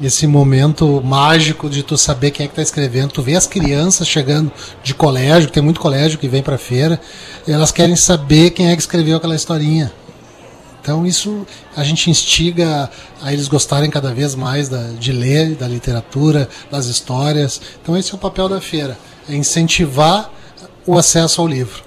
esse 0.02 0.26
momento 0.26 1.02
mágico 1.04 1.68
de 1.68 1.82
tu 1.82 1.94
saber 1.98 2.30
quem 2.30 2.44
é 2.44 2.46
que 2.46 2.52
está 2.52 2.62
escrevendo. 2.62 3.10
Tu 3.10 3.22
vê 3.22 3.36
as 3.36 3.46
crianças 3.46 4.08
chegando 4.08 4.50
de 4.82 4.94
colégio, 4.94 5.50
tem 5.50 5.62
muito 5.62 5.78
colégio 5.78 6.18
que 6.18 6.26
vem 6.26 6.42
para 6.42 6.56
feira, 6.56 6.98
elas 7.46 7.70
querem 7.70 7.94
saber 7.96 8.50
quem 8.50 8.70
é 8.70 8.76
que 8.76 8.80
escreveu 8.80 9.18
aquela 9.18 9.34
historinha. 9.34 9.92
Então 10.80 11.06
isso 11.06 11.46
a 11.76 11.84
gente 11.84 12.10
instiga 12.10 12.90
a 13.22 13.32
eles 13.32 13.48
gostarem 13.48 13.90
cada 13.90 14.12
vez 14.14 14.34
mais 14.34 14.68
da, 14.68 14.88
de 14.98 15.12
ler, 15.12 15.54
da 15.54 15.68
literatura, 15.68 16.48
das 16.70 16.86
histórias. 16.86 17.60
Então 17.82 17.96
esse 17.96 18.12
é 18.12 18.14
o 18.14 18.18
papel 18.18 18.48
da 18.48 18.60
feira, 18.60 18.98
é 19.28 19.34
incentivar 19.34 20.30
o 20.86 20.98
acesso 20.98 21.40
ao 21.40 21.46
livro. 21.46 21.82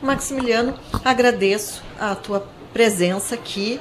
Maximiliano, 0.00 0.74
agradeço 1.04 1.82
a 1.98 2.14
tua 2.14 2.46
presença 2.72 3.34
aqui 3.34 3.80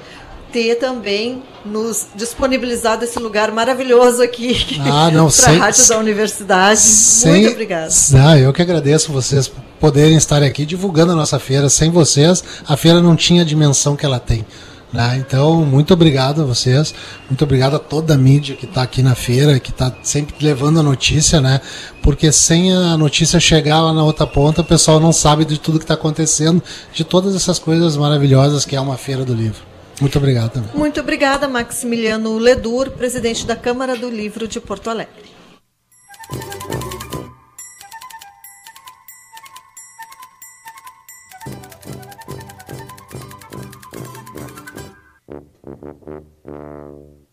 ter 0.51 0.75
também 0.75 1.43
nos 1.65 2.07
disponibilizado 2.15 3.03
esse 3.03 3.19
lugar 3.19 3.51
maravilhoso 3.51 4.23
aqui 4.23 4.55
ah, 4.79 5.11
para 5.11 5.51
a 5.51 5.57
Rádio 5.57 5.87
da 5.89 5.97
Universidade. 5.99 6.79
Sem, 6.79 7.31
Muito 7.31 7.51
obrigada. 7.51 7.91
Ah, 8.25 8.37
eu 8.37 8.53
que 8.53 8.61
agradeço 8.61 9.11
vocês 9.11 9.51
poderem 9.85 10.17
estar 10.17 10.41
aqui 10.41 10.65
divulgando 10.65 11.11
a 11.11 11.15
nossa 11.15 11.37
feira. 11.37 11.69
Sem 11.69 11.91
vocês, 11.91 12.43
a 12.67 12.75
feira 12.75 12.99
não 12.99 13.15
tinha 13.15 13.43
a 13.43 13.45
dimensão 13.45 13.95
que 13.95 14.03
ela 14.03 14.19
tem. 14.19 14.43
Né? 14.91 15.17
Então, 15.19 15.63
muito 15.63 15.93
obrigado 15.93 16.41
a 16.41 16.45
vocês, 16.45 16.91
muito 17.29 17.43
obrigado 17.43 17.75
a 17.75 17.79
toda 17.79 18.15
a 18.15 18.17
mídia 18.17 18.55
que 18.55 18.65
está 18.65 18.81
aqui 18.81 19.03
na 19.03 19.13
feira, 19.13 19.59
que 19.59 19.69
está 19.69 19.93
sempre 20.01 20.33
levando 20.43 20.79
a 20.79 20.83
notícia, 20.83 21.39
né? 21.39 21.61
Porque 22.01 22.31
sem 22.31 22.73
a 22.73 22.97
notícia 22.97 23.39
chegar 23.39 23.79
lá 23.81 23.93
na 23.93 24.03
outra 24.03 24.25
ponta, 24.25 24.61
o 24.61 24.65
pessoal 24.65 24.99
não 24.99 25.13
sabe 25.13 25.45
de 25.45 25.59
tudo 25.59 25.77
que 25.77 25.83
está 25.83 25.93
acontecendo, 25.93 26.63
de 26.91 27.03
todas 27.03 27.35
essas 27.35 27.59
coisas 27.59 27.95
maravilhosas 27.95 28.65
que 28.65 28.75
é 28.75 28.81
uma 28.81 28.97
feira 28.97 29.23
do 29.23 29.35
livro. 29.35 29.61
Muito 30.01 30.17
obrigado 30.17 30.49
também. 30.49 30.69
Muito 30.73 30.99
obrigada, 30.99 31.47
Maximiliano 31.47 32.39
Ledur, 32.39 32.89
presidente 32.89 33.45
da 33.45 33.55
Câmara 33.55 33.95
do 33.95 34.09
Livro 34.09 34.47
de 34.47 34.59
Porto 34.59 34.89
Alegre. 34.89 35.35
thank 45.65 47.24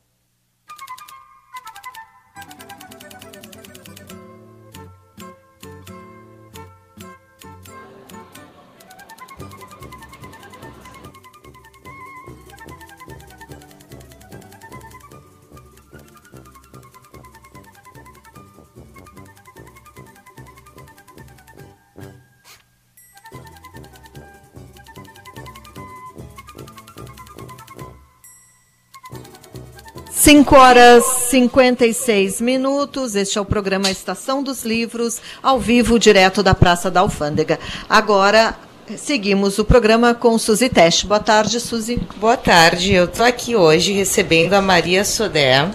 Cinco 30.22 30.54
horas 30.54 31.04
56 31.30 32.40
minutos. 32.40 33.16
Este 33.16 33.38
é 33.38 33.40
o 33.40 33.44
programa 33.44 33.90
Estação 33.90 34.40
dos 34.40 34.62
Livros, 34.62 35.20
ao 35.42 35.58
vivo, 35.58 35.98
direto 35.98 36.44
da 36.44 36.54
Praça 36.54 36.88
da 36.88 37.00
Alfândega. 37.00 37.58
Agora 37.90 38.56
seguimos 38.96 39.58
o 39.58 39.64
programa 39.64 40.14
com 40.14 40.38
Suzy 40.38 40.68
Teste. 40.68 41.08
Boa 41.08 41.18
tarde, 41.18 41.58
Suzy. 41.58 42.00
Boa 42.18 42.36
tarde. 42.36 42.92
Eu 42.92 43.06
estou 43.06 43.26
aqui 43.26 43.56
hoje 43.56 43.92
recebendo 43.94 44.54
a 44.54 44.62
Maria 44.62 45.04
Sodé, 45.04 45.68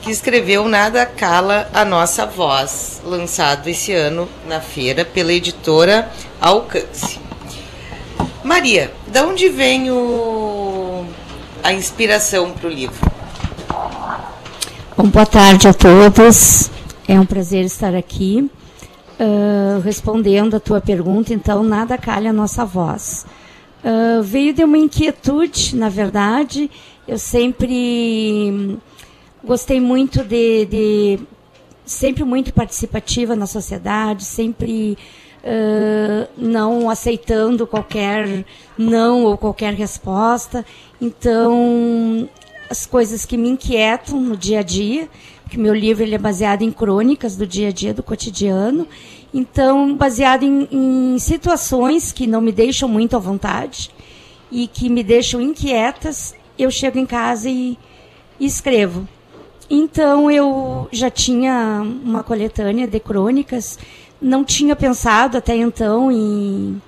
que 0.00 0.10
escreveu 0.10 0.66
Nada 0.66 1.04
Cala 1.04 1.68
a 1.74 1.84
Nossa 1.84 2.24
Voz, 2.24 3.02
lançado 3.04 3.68
esse 3.68 3.92
ano 3.92 4.26
na 4.48 4.62
feira 4.62 5.04
pela 5.04 5.30
editora 5.30 6.10
Alcance. 6.40 7.20
Maria, 8.42 8.90
de 9.06 9.20
onde 9.20 9.50
vem 9.50 9.90
o... 9.90 11.04
a 11.62 11.74
inspiração 11.74 12.50
para 12.50 12.66
o 12.66 12.70
livro? 12.70 13.23
Bom, 14.96 15.08
boa 15.08 15.26
tarde 15.26 15.66
a 15.66 15.74
todos. 15.74 16.70
É 17.08 17.18
um 17.18 17.26
prazer 17.26 17.64
estar 17.64 17.96
aqui. 17.96 18.48
Uh, 19.18 19.80
respondendo 19.80 20.54
a 20.54 20.60
tua 20.60 20.80
pergunta, 20.80 21.34
então, 21.34 21.64
nada 21.64 21.98
calha 21.98 22.30
a 22.30 22.32
nossa 22.32 22.64
voz. 22.64 23.26
Uh, 23.82 24.22
veio 24.22 24.54
de 24.54 24.62
uma 24.62 24.78
inquietude, 24.78 25.74
na 25.74 25.88
verdade. 25.88 26.70
Eu 27.08 27.18
sempre 27.18 28.78
gostei 29.42 29.80
muito 29.80 30.22
de, 30.22 30.64
de 30.66 31.18
sempre 31.84 32.22
muito 32.22 32.54
participativa 32.54 33.34
na 33.34 33.48
sociedade, 33.48 34.24
sempre 34.24 34.96
uh, 35.42 36.28
não 36.38 36.88
aceitando 36.88 37.66
qualquer 37.66 38.44
não 38.78 39.24
ou 39.24 39.36
qualquer 39.36 39.74
resposta. 39.74 40.64
Então, 41.02 42.28
as 42.68 42.86
coisas 42.86 43.24
que 43.24 43.36
me 43.36 43.48
inquietam 43.48 44.20
no 44.20 44.36
dia 44.36 44.60
a 44.60 44.62
dia, 44.62 45.08
porque 45.42 45.58
meu 45.58 45.74
livro 45.74 46.02
ele 46.02 46.14
é 46.14 46.18
baseado 46.18 46.62
em 46.62 46.72
crônicas 46.72 47.36
do 47.36 47.46
dia 47.46 47.68
a 47.68 47.72
dia, 47.72 47.94
do 47.94 48.02
cotidiano. 48.02 48.86
Então, 49.32 49.96
baseado 49.96 50.44
em, 50.44 50.68
em 50.70 51.18
situações 51.18 52.12
que 52.12 52.26
não 52.26 52.40
me 52.40 52.52
deixam 52.52 52.88
muito 52.88 53.16
à 53.16 53.18
vontade 53.18 53.90
e 54.50 54.66
que 54.66 54.88
me 54.88 55.02
deixam 55.02 55.40
inquietas, 55.40 56.34
eu 56.58 56.70
chego 56.70 56.98
em 56.98 57.06
casa 57.06 57.50
e, 57.50 57.76
e 58.38 58.46
escrevo. 58.46 59.06
Então, 59.68 60.30
eu 60.30 60.88
já 60.92 61.10
tinha 61.10 61.82
uma 61.82 62.22
coletânea 62.22 62.86
de 62.86 63.00
crônicas, 63.00 63.78
não 64.20 64.44
tinha 64.44 64.76
pensado 64.76 65.36
até 65.36 65.56
então 65.56 66.12
em, 66.12 66.80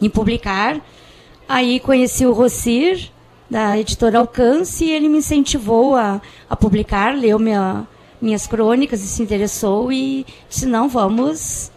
em 0.00 0.10
publicar. 0.10 0.80
Aí 1.48 1.80
conheci 1.80 2.26
o 2.26 2.32
Rossir, 2.32 3.10
da 3.50 3.76
editora 3.76 4.20
Alcance 4.20 4.84
e 4.84 4.92
ele 4.92 5.08
me 5.08 5.18
incentivou 5.18 5.96
a, 5.96 6.22
a 6.48 6.56
publicar, 6.56 7.14
leu 7.14 7.38
minha, 7.38 7.86
minhas 8.22 8.46
crônicas 8.46 9.02
e 9.02 9.08
se 9.08 9.22
interessou 9.22 9.92
e 9.92 10.24
disse, 10.48 10.66
não, 10.66 10.88
vamos, 10.88 11.72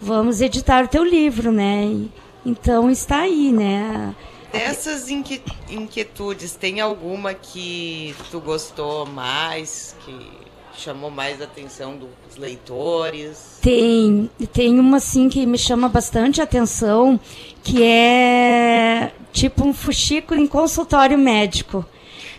vamos 0.00 0.40
editar 0.40 0.84
o 0.84 0.88
teu 0.88 1.02
livro, 1.02 1.50
né? 1.50 1.84
E, 1.84 2.12
então 2.46 2.88
está 2.88 3.22
aí, 3.22 3.50
né? 3.50 4.14
Dessas 4.52 5.08
inquietudes, 5.10 6.54
tem 6.54 6.80
alguma 6.80 7.34
que 7.34 8.14
tu 8.30 8.40
gostou 8.40 9.04
mais, 9.04 9.94
que 10.04 10.47
chamou 10.78 11.10
mais 11.10 11.40
a 11.40 11.44
atenção 11.44 11.96
dos 11.96 12.36
leitores? 12.36 13.58
Tem, 13.60 14.30
tem 14.52 14.78
uma 14.78 15.00
sim 15.00 15.28
que 15.28 15.44
me 15.44 15.58
chama 15.58 15.88
bastante 15.88 16.40
atenção, 16.40 17.18
que 17.62 17.82
é 17.82 19.12
tipo 19.32 19.66
um 19.66 19.72
fuxico 19.72 20.34
em 20.34 20.46
consultório 20.46 21.18
médico. 21.18 21.84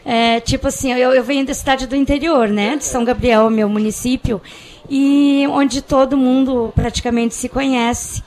É, 0.06 0.40
tipo 0.40 0.68
assim, 0.68 0.92
eu, 0.94 1.14
eu 1.14 1.24
venho 1.24 1.46
da 1.46 1.54
cidade 1.54 1.86
do 1.86 1.96
interior, 1.96 2.48
né, 2.48 2.78
de 2.78 2.86
São 2.86 3.04
Gabriel, 3.04 3.50
meu 3.50 3.68
município, 3.68 4.42
e 4.90 5.46
onde 5.50 5.82
todo 5.82 6.18
mundo 6.18 6.72
praticamente 6.74 7.36
se 7.36 7.50
conhece. 7.50 8.24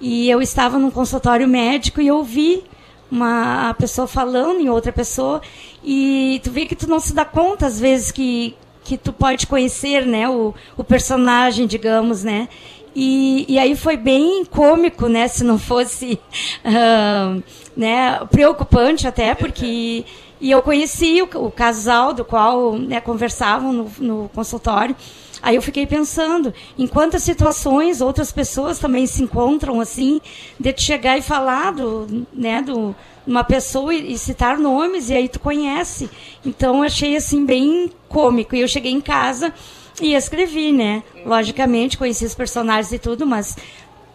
E 0.00 0.30
eu 0.30 0.40
estava 0.40 0.78
num 0.78 0.90
consultório 0.90 1.48
médico 1.48 2.00
e 2.00 2.10
ouvi 2.10 2.62
uma 3.10 3.74
pessoa 3.74 4.06
falando 4.06 4.60
em 4.60 4.68
outra 4.68 4.92
pessoa 4.92 5.40
e 5.82 6.40
tu 6.42 6.50
vê 6.50 6.66
que 6.66 6.74
tu 6.74 6.88
não 6.88 6.98
se 6.98 7.14
dá 7.14 7.24
conta 7.24 7.66
às 7.66 7.78
vezes 7.78 8.10
que 8.10 8.56
que 8.86 8.96
tu 8.96 9.12
pode 9.12 9.48
conhecer, 9.48 10.06
né, 10.06 10.28
o, 10.28 10.54
o 10.76 10.84
personagem, 10.84 11.66
digamos, 11.66 12.22
né, 12.22 12.48
e, 12.94 13.44
e 13.48 13.58
aí 13.58 13.74
foi 13.74 13.96
bem 13.96 14.44
cômico, 14.44 15.08
né, 15.08 15.26
se 15.26 15.42
não 15.42 15.58
fosse, 15.58 16.20
uh, 16.64 17.42
né, 17.76 18.20
preocupante 18.30 19.08
até, 19.08 19.34
porque 19.34 20.04
e 20.40 20.50
eu 20.50 20.62
conheci 20.62 21.20
o, 21.20 21.46
o 21.46 21.50
casal 21.50 22.12
do 22.12 22.24
qual 22.24 22.78
né, 22.78 23.00
conversavam 23.00 23.72
no, 23.72 23.90
no 23.98 24.30
consultório, 24.34 24.94
Aí 25.42 25.56
eu 25.56 25.62
fiquei 25.62 25.86
pensando 25.86 26.52
em 26.78 26.86
quantas 26.86 27.22
situações 27.22 28.00
outras 28.00 28.32
pessoas 28.32 28.78
também 28.78 29.06
se 29.06 29.22
encontram 29.22 29.80
assim, 29.80 30.20
de 30.58 30.72
te 30.72 30.82
chegar 30.82 31.18
e 31.18 31.22
falar 31.22 31.72
do, 31.72 32.26
né, 32.32 32.62
do, 32.62 32.94
uma 33.26 33.44
pessoa 33.44 33.94
e, 33.94 34.12
e, 34.12 34.18
citar 34.18 34.56
nomes, 34.56 35.10
e 35.10 35.14
aí 35.14 35.28
tu 35.28 35.40
conhece. 35.40 36.08
Então 36.44 36.82
achei 36.82 37.16
assim 37.16 37.44
bem 37.44 37.90
cômico. 38.08 38.54
E 38.54 38.60
eu 38.60 38.68
cheguei 38.68 38.92
em 38.92 39.00
casa 39.00 39.52
e 40.00 40.14
escrevi, 40.14 40.72
né? 40.72 41.02
Logicamente, 41.24 41.98
conheci 41.98 42.24
os 42.24 42.34
personagens 42.34 42.92
e 42.92 42.98
tudo, 42.98 43.26
mas 43.26 43.56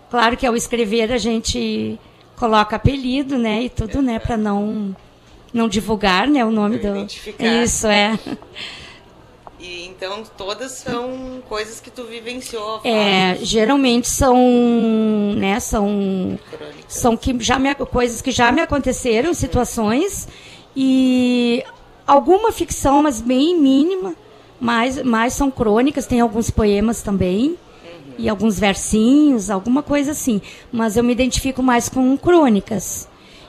claro 0.09 0.37
que 0.37 0.45
ao 0.45 0.55
escrever 0.55 1.11
a 1.11 1.17
gente 1.17 1.99
coloca 2.35 2.75
apelido, 2.75 3.37
né? 3.37 3.63
E 3.63 3.69
tudo, 3.69 4.01
né? 4.01 4.19
Para 4.19 4.37
não 4.37 4.95
não 5.53 5.67
divulgar, 5.67 6.27
né? 6.27 6.45
O 6.45 6.51
nome 6.51 6.77
do 6.77 7.05
isso 7.63 7.87
é. 7.87 8.17
E 9.61 9.85
então 9.85 10.23
todas 10.35 10.71
são 10.71 11.43
coisas 11.47 11.79
que 11.79 11.91
tu 11.91 12.05
vivenciou. 12.05 12.81
É, 12.83 13.37
geralmente 13.43 14.09
são, 14.09 14.35
né, 15.37 15.59
são 15.59 16.39
Crônicas. 16.49 16.85
são 16.87 17.15
que 17.15 17.37
já 17.39 17.59
me, 17.59 17.73
coisas 17.75 18.23
que 18.23 18.31
já 18.31 18.51
me 18.51 18.61
aconteceram, 18.61 19.35
situações 19.35 20.27
e 20.75 21.63
alguma 22.07 22.51
ficção, 22.51 23.03
mas 23.03 23.21
bem 23.21 23.55
mínima, 23.59 24.15
mas 24.59 25.01
mais 25.03 25.33
são 25.33 25.51
crônicas, 25.51 26.07
tem 26.07 26.21
alguns 26.21 26.49
poemas 26.49 27.03
também. 27.03 27.49
Uhum. 27.49 28.13
E 28.17 28.27
alguns 28.29 28.59
versinhos, 28.59 29.51
alguma 29.51 29.83
coisa 29.83 30.11
assim. 30.11 30.41
Mas 30.71 30.97
eu 30.97 31.03
me 31.03 31.11
identifico 31.11 31.61
mais 31.61 31.87
com 31.87 32.17
crônicas. 32.17 33.07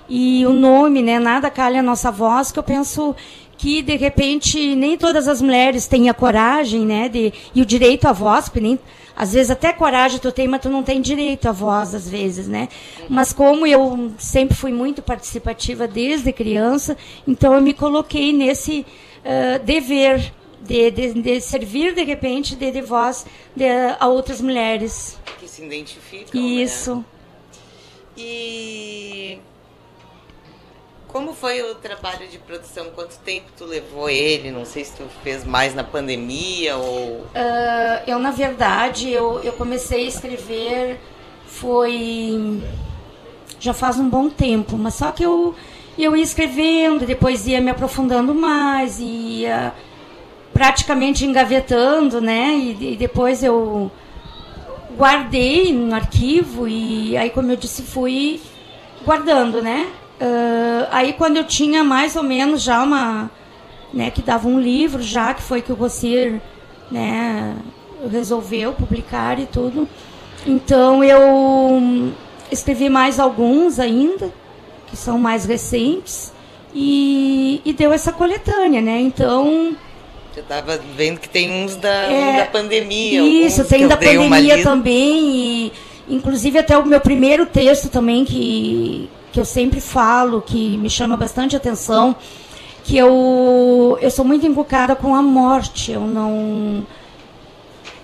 e 0.09 0.45
o 0.47 0.53
nome, 0.53 1.01
né, 1.01 1.19
nada 1.19 1.51
calha 1.51 1.81
a 1.81 1.83
nossa 1.83 2.11
voz, 2.11 2.53
que 2.53 2.59
eu 2.59 2.63
penso 2.63 3.17
que 3.63 3.81
de 3.81 3.95
repente 3.95 4.75
nem 4.75 4.99
todas 4.99 5.29
as 5.29 5.41
mulheres 5.41 5.87
têm 5.87 6.09
a 6.09 6.15
coragem, 6.15 6.85
né, 6.85 7.09
de, 7.09 7.33
e 7.55 7.63
o 7.63 7.65
direito 7.65 8.09
à 8.09 8.13
voz, 8.13 8.47
porque 8.47 8.61
nem 8.61 8.77
às 9.15 9.35
vezes 9.35 9.53
até 9.53 9.73
coragem 9.73 10.19
tu 10.19 10.33
tem, 10.33 10.49
mas 10.49 10.63
tu 10.63 10.69
não 10.69 10.83
tem 10.83 11.01
direito 11.01 11.49
à 11.49 11.53
voz 11.53 11.95
às 11.95 12.09
vezes, 12.09 12.49
né? 12.49 12.69
Mas 13.09 13.33
como 13.33 13.65
eu 13.65 14.11
sempre 14.19 14.57
fui 14.57 14.73
muito 14.73 15.01
participativa 15.01 15.87
desde 15.87 16.33
criança, 16.33 16.97
então 17.25 17.55
eu 17.55 17.61
me 17.61 17.73
coloquei 17.73 18.33
nesse 18.33 18.85
uh, 19.21 19.65
dever 19.65 20.33
de, 20.61 20.91
de, 20.91 21.23
de, 21.23 21.41
servir 21.41 21.95
de 21.95 22.03
repente 22.03 22.57
de, 22.57 22.69
de 22.69 22.81
voz 22.81 23.25
de, 23.55 23.65
a 24.01 24.09
outras 24.09 24.41
mulheres 24.41 25.21
que 25.39 25.47
se 25.47 25.63
identificam. 25.63 26.41
Né? 26.41 26.49
Isso. 26.49 26.97
Né? 26.97 27.05
E 28.17 29.39
como 31.13 31.35
foi 31.35 31.63
o 31.63 31.75
trabalho 31.75 32.27
de 32.27 32.39
produção? 32.39 32.87
Quanto 32.95 33.19
tempo 33.19 33.47
tu 33.57 33.65
levou 33.65 34.09
ele? 34.09 34.51
Não 34.51 34.65
sei 34.65 34.85
se 34.85 34.97
tu 34.97 35.05
fez 35.23 35.45
mais 35.45 35.75
na 35.75 35.85
pandemia 35.85 36.77
ou... 36.77 37.21
Uh, 37.21 38.03
eu, 38.07 38.19
na 38.19 38.31
verdade, 38.31 39.11
eu, 39.11 39.41
eu 39.45 39.53
comecei 39.53 40.07
a 40.07 40.09
escrever 40.09 40.99
foi... 41.47 42.63
Já 43.61 43.73
faz 43.73 43.99
um 43.99 44.09
bom 44.09 44.29
tempo, 44.29 44.77
mas 44.77 44.95
só 44.95 45.13
que 45.13 45.23
eu, 45.23 45.55
eu 45.97 46.17
ia 46.17 46.23
escrevendo, 46.23 47.07
depois 47.07 47.47
ia 47.47 47.61
me 47.61 47.71
aprofundando 47.71 48.35
mais, 48.35 48.99
ia 48.99 49.73
praticamente 50.53 51.25
engavetando, 51.25 52.21
né? 52.21 52.55
E, 52.57 52.95
e 52.95 52.97
depois 52.97 53.45
eu 53.45 53.91
guardei 54.97 55.73
no 55.73 55.95
arquivo 55.95 56.67
e 56.67 57.17
aí, 57.17 57.31
como 57.31 57.53
eu 57.53 57.57
disse, 57.57 57.83
fui 57.83 58.41
guardando, 59.05 59.63
né? 59.63 59.89
Uh, 60.23 60.87
aí 60.93 61.15
quando 61.15 61.37
eu 61.37 61.43
tinha 61.43 61.83
mais 61.83 62.15
ou 62.15 62.23
menos 62.23 62.63
já 62.63 62.81
uma, 62.81 63.29
né, 63.93 64.09
que 64.09 64.23
dava 64.23 64.47
um 64.47 64.61
livro 64.61 65.03
já, 65.03 65.35
que 65.35 65.43
foi 65.43 65.61
que 65.61 65.73
o 65.73 65.75
Rossir, 65.75 66.41
né, 66.89 67.57
resolveu 68.09 68.73
publicar 68.73 69.41
e 69.41 69.47
tudo. 69.47 69.89
Então 70.47 71.03
eu 71.03 72.13
escrevi 72.53 72.89
mais 72.89 73.19
alguns 73.19 73.81
ainda, 73.81 74.31
que 74.87 74.97
são 74.97 75.19
mais 75.19 75.45
recentes, 75.45 76.33
e, 76.73 77.61
e 77.65 77.73
deu 77.73 77.93
essa 77.93 78.13
coletânea, 78.13 78.81
né? 78.81 79.01
Então. 79.01 79.77
Você 80.33 80.41
estava 80.41 80.81
vendo 80.97 81.19
que 81.19 81.29
tem 81.29 81.51
uns 81.51 81.75
da, 81.75 81.91
é, 81.91 82.39
da 82.39 82.47
pandemia. 82.47 83.21
Isso, 83.23 83.65
tem 83.65 83.89
da 83.89 83.97
pandemia 83.97 84.63
também. 84.63 85.19
E, 85.19 85.73
inclusive 86.09 86.59
até 86.59 86.79
o 86.79 86.87
meu 86.87 87.01
primeiro 87.01 87.45
texto 87.45 87.89
também, 87.89 88.25
que, 88.25 89.11
que 89.33 89.41
eu 89.41 89.45
sempre 89.45 89.81
falo, 89.81 90.43
que 90.43 90.77
me 90.77 90.91
chama 90.91 91.17
bastante 91.17 91.57
atenção, 91.57 92.15
que 92.85 92.97
eu, 92.97 93.99
eu 94.01 94.11
sou 94.11 94.25
muito 94.25 94.47
invocada 94.47 94.95
com 94.95 95.15
a 95.15 95.23
morte. 95.23 95.91
Eu 95.91 96.03
não. 96.03 96.87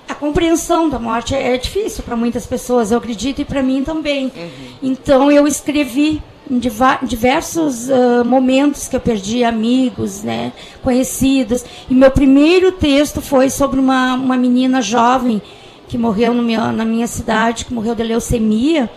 A 0.09 0.15
compreensão 0.15 0.89
da 0.89 0.99
morte 0.99 1.35
é, 1.35 1.55
é 1.55 1.59
difícil 1.59 2.03
para 2.03 2.17
muitas 2.17 2.47
pessoas, 2.47 2.91
eu 2.91 2.99
acredito, 2.99 3.43
e 3.43 3.45
para 3.45 3.63
mim 3.63 3.85
também. 3.85 4.33
Uhum. 4.35 4.51
Então 4.83 5.31
eu 5.31 5.47
escrevi 5.47 6.23
em 6.51 6.59
diversos 6.59 7.91
uh, 7.91 8.25
momentos 8.25 8.89
que 8.89 8.97
eu 8.97 9.01
perdi 9.01 9.45
amigos, 9.45 10.23
né, 10.23 10.51
conhecidos. 10.83 11.63
E 11.91 11.95
meu 11.95 12.11
primeiro 12.11 12.73
texto 12.73 13.21
foi 13.21 13.51
sobre 13.51 13.79
uma, 13.79 14.15
uma 14.15 14.37
menina 14.37 14.81
jovem 14.81 15.43
que 15.87 15.99
morreu 15.99 16.33
meu, 16.33 16.73
na 16.73 16.87
minha 16.87 17.07
cidade, 17.07 17.67
que 17.67 17.75
morreu 17.75 17.95
de 17.95 18.03
leucemia 18.03 18.89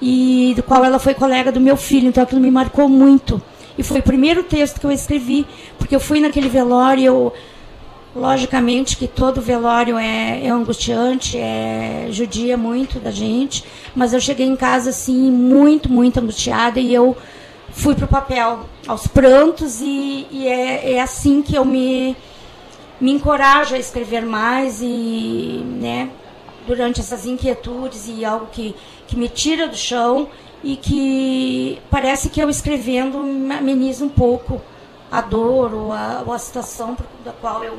e 0.00 0.52
do 0.56 0.62
qual 0.62 0.84
ela 0.84 0.98
foi 0.98 1.14
colega 1.14 1.50
do 1.50 1.60
meu 1.60 1.76
filho, 1.76 2.08
então 2.08 2.22
aquilo 2.22 2.40
me 2.40 2.50
marcou 2.50 2.88
muito. 2.88 3.40
E 3.76 3.82
foi 3.82 4.00
o 4.00 4.02
primeiro 4.02 4.42
texto 4.42 4.80
que 4.80 4.86
eu 4.86 4.90
escrevi, 4.90 5.46
porque 5.78 5.94
eu 5.94 6.00
fui 6.00 6.20
naquele 6.20 6.48
velório, 6.48 7.04
eu, 7.04 7.32
logicamente 8.14 8.96
que 8.96 9.06
todo 9.06 9.40
velório 9.40 9.96
é, 9.96 10.44
é 10.44 10.48
angustiante, 10.48 11.38
é 11.38 12.08
judia 12.10 12.56
muito 12.56 12.98
da 12.98 13.10
gente, 13.10 13.64
mas 13.94 14.12
eu 14.12 14.20
cheguei 14.20 14.46
em 14.46 14.56
casa 14.56 14.90
assim 14.90 15.30
muito, 15.30 15.90
muito 15.90 16.18
angustiada 16.18 16.80
e 16.80 16.92
eu 16.92 17.16
fui 17.70 17.94
para 17.94 18.06
o 18.06 18.08
papel, 18.08 18.60
aos 18.86 19.06
prantos, 19.06 19.80
e, 19.80 20.26
e 20.30 20.48
é, 20.48 20.94
é 20.94 21.00
assim 21.00 21.42
que 21.42 21.54
eu 21.54 21.64
me, 21.64 22.16
me 23.00 23.12
encorajo 23.12 23.74
a 23.74 23.78
escrever 23.78 24.22
mais 24.22 24.80
e, 24.82 25.62
né, 25.80 26.10
durante 26.66 27.00
essas 27.00 27.24
inquietudes 27.24 28.08
e 28.08 28.24
algo 28.24 28.48
que 28.50 28.74
que 29.08 29.16
me 29.16 29.28
tira 29.28 29.66
do 29.66 29.76
chão 29.76 30.28
e 30.62 30.76
que 30.76 31.80
parece 31.90 32.28
que 32.28 32.40
eu 32.40 32.48
escrevendo 32.48 33.18
me 33.18 33.54
ameniza 33.54 34.04
um 34.04 34.08
pouco 34.08 34.60
a 35.10 35.20
dor 35.20 35.74
ou 35.74 35.92
a, 35.92 36.22
ou 36.26 36.32
a 36.32 36.38
situação 36.38 36.96
da 37.24 37.32
qual 37.32 37.64
eu 37.64 37.78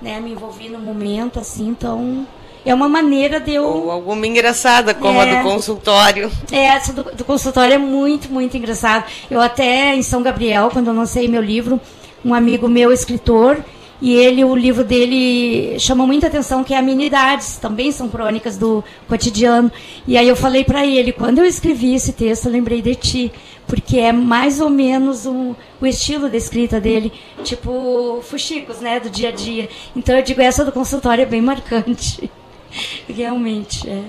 né, 0.00 0.18
me 0.18 0.32
envolvi 0.32 0.68
no 0.68 0.78
momento, 0.78 1.38
assim, 1.38 1.68
então 1.68 2.26
é 2.64 2.72
uma 2.72 2.88
maneira 2.88 3.38
de 3.40 3.52
eu. 3.52 3.64
Ou 3.64 3.90
alguma 3.90 4.26
engraçada, 4.26 4.94
como 4.94 5.20
é, 5.20 5.30
a 5.30 5.42
do 5.42 5.48
consultório. 5.48 6.30
É, 6.50 6.64
essa 6.64 6.92
do, 6.92 7.04
do, 7.04 7.24
consultório 7.24 7.74
é 7.74 7.78
muito, 7.78 8.32
muito 8.32 8.56
engraçada. 8.56 9.04
Eu 9.30 9.40
até 9.40 9.94
em 9.94 10.02
São 10.02 10.22
Gabriel, 10.22 10.70
quando 10.72 10.88
eu 10.88 10.94
lancei 10.94 11.28
meu 11.28 11.42
livro, 11.42 11.80
um 12.24 12.34
amigo 12.34 12.68
meu, 12.68 12.92
escritor, 12.92 13.62
e 14.02 14.16
ele, 14.16 14.44
o 14.44 14.56
livro 14.56 14.82
dele 14.82 15.78
chamou 15.78 16.08
muita 16.08 16.26
atenção, 16.26 16.64
que 16.64 16.74
é 16.74 16.76
Amenidades, 16.76 17.56
também 17.56 17.92
são 17.92 18.08
crônicas 18.08 18.58
do 18.58 18.82
cotidiano. 19.06 19.70
E 20.08 20.18
aí 20.18 20.26
eu 20.26 20.34
falei 20.34 20.64
para 20.64 20.84
ele, 20.84 21.12
quando 21.12 21.38
eu 21.38 21.44
escrevi 21.44 21.94
esse 21.94 22.12
texto, 22.12 22.46
eu 22.46 22.52
lembrei 22.52 22.82
de 22.82 22.96
ti, 22.96 23.32
porque 23.64 23.98
é 23.98 24.10
mais 24.10 24.60
ou 24.60 24.68
menos 24.68 25.24
o, 25.24 25.54
o 25.80 25.86
estilo 25.86 26.28
da 26.28 26.36
escrita 26.36 26.80
dele, 26.80 27.12
tipo 27.44 28.20
fuxicos, 28.22 28.80
né, 28.80 28.98
do 28.98 29.08
dia 29.08 29.28
a 29.28 29.32
dia. 29.32 29.68
Então 29.94 30.16
eu 30.16 30.22
digo, 30.24 30.40
essa 30.40 30.64
do 30.64 30.72
consultório 30.72 31.22
é 31.22 31.26
bem 31.26 31.40
marcante. 31.40 32.28
Realmente, 33.08 33.88
é. 33.88 34.02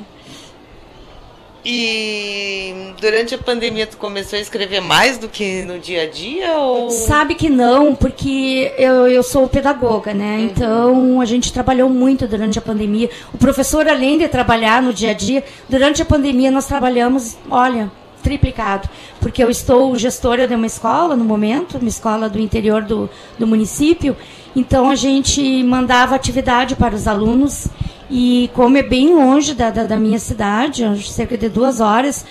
E 1.66 2.92
durante 3.00 3.34
a 3.34 3.38
pandemia 3.38 3.88
tu 3.88 3.96
começou 3.96 4.38
a 4.38 4.42
escrever 4.42 4.82
mais 4.82 5.18
do 5.18 5.30
que 5.30 5.62
no 5.62 5.80
dia 5.80 6.04
a 6.04 6.10
dia? 6.10 6.58
Ou... 6.58 6.90
Sabe 6.90 7.36
que 7.36 7.50
não, 7.50 7.96
porque 7.96 8.74
eu, 8.78 9.08
eu 9.08 9.24
sou 9.24 9.48
pedagoga, 9.48 10.14
né? 10.14 10.38
Uhum. 10.38 10.44
Então 10.44 11.22
a 11.22 11.26
gente 11.26 11.54
trabalhou 11.54 11.90
muito 11.90 12.28
durante 12.28 12.60
a 12.60 12.62
pandemia. 12.62 13.10
O 13.34 13.38
professor, 13.38 13.88
além 13.88 14.18
de 14.18 14.28
trabalhar 14.28 14.82
no 14.82 14.92
dia 14.92 15.12
a 15.12 15.14
dia, 15.14 15.44
durante 15.70 16.02
a 16.02 16.06
pandemia 16.06 16.52
nós 16.52 16.66
trabalhamos, 16.66 17.38
olha, 17.50 17.90
triplicado. 18.22 18.90
Porque 19.22 19.42
eu 19.42 19.50
estou 19.50 19.96
gestora 19.98 20.48
de 20.48 20.56
uma 20.56 20.66
escola 20.66 21.16
no 21.16 21.24
momento, 21.24 21.78
uma 21.78 21.90
escola 21.90 22.28
do 22.28 22.40
interior 22.40 22.82
do, 22.82 23.10
do 23.40 23.48
município. 23.48 24.18
Então 24.56 24.90
a 24.90 24.96
gente 24.96 25.64
mandava 25.64 26.14
atividade 26.14 26.76
para 26.76 26.94
os 26.94 27.08
alunos 27.08 27.68
e 28.10 28.50
como 28.54 28.78
é 28.78 28.84
bem 28.84 29.16
longe 29.16 29.54
da, 29.54 29.70
da, 29.70 29.84
da 29.84 29.98
minha 29.98 30.20
cidade, 30.20 30.84
cerca 31.10 31.38
de 31.38 31.50
duas 31.50 31.80
horas, 31.80 32.26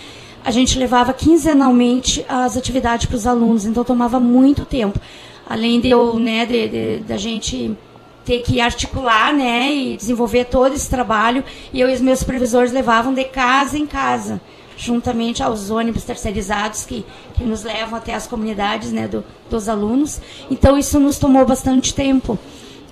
a 0.45 0.51
gente 0.51 0.79
levava 0.79 1.13
quinzenalmente 1.13 2.25
as 2.29 2.57
atividades 2.57 3.07
para 3.07 3.17
os 3.17 3.27
alunos, 3.27 3.65
então 3.65 3.85
tomava 3.85 4.19
muito 4.19 4.65
tempo. 4.65 5.01
Além 5.49 5.81
de 5.81 5.91
eu, 5.91 6.19
né, 6.19 6.47
de, 6.47 6.69
de, 6.69 6.99
da 7.01 7.17
gente 7.17 7.77
ter 8.25 8.43
que 8.43 8.61
articular, 8.61 9.33
né, 9.33 9.73
e 9.73 9.97
desenvolver 9.97 10.45
todo 10.45 10.75
esse 10.75 10.89
trabalho, 10.89 11.45
e 11.73 11.81
eu 11.81 11.89
e 11.89 11.95
os 11.95 12.01
meus 12.01 12.21
supervisores 12.21 12.73
levavam 12.73 13.13
de 13.13 13.25
casa 13.25 13.77
em 13.77 13.87
casa, 13.87 14.41
juntamente 14.77 15.43
aos 15.43 15.71
ônibus 15.71 16.05
terceirizados 16.05 16.85
que, 16.85 17.05
que 17.35 17.45
nos 17.45 17.63
levam 17.63 17.99
até 17.99 18.15
as 18.15 18.27
comunidades, 18.27 18.93
né, 18.93 19.09
do, 19.09 19.25
dos 19.51 19.69
alunos. 19.69 20.21
Então 20.51 20.79
isso 20.79 20.99
nos 20.99 21.19
tomou 21.19 21.45
bastante 21.45 21.95
tempo 21.95 22.39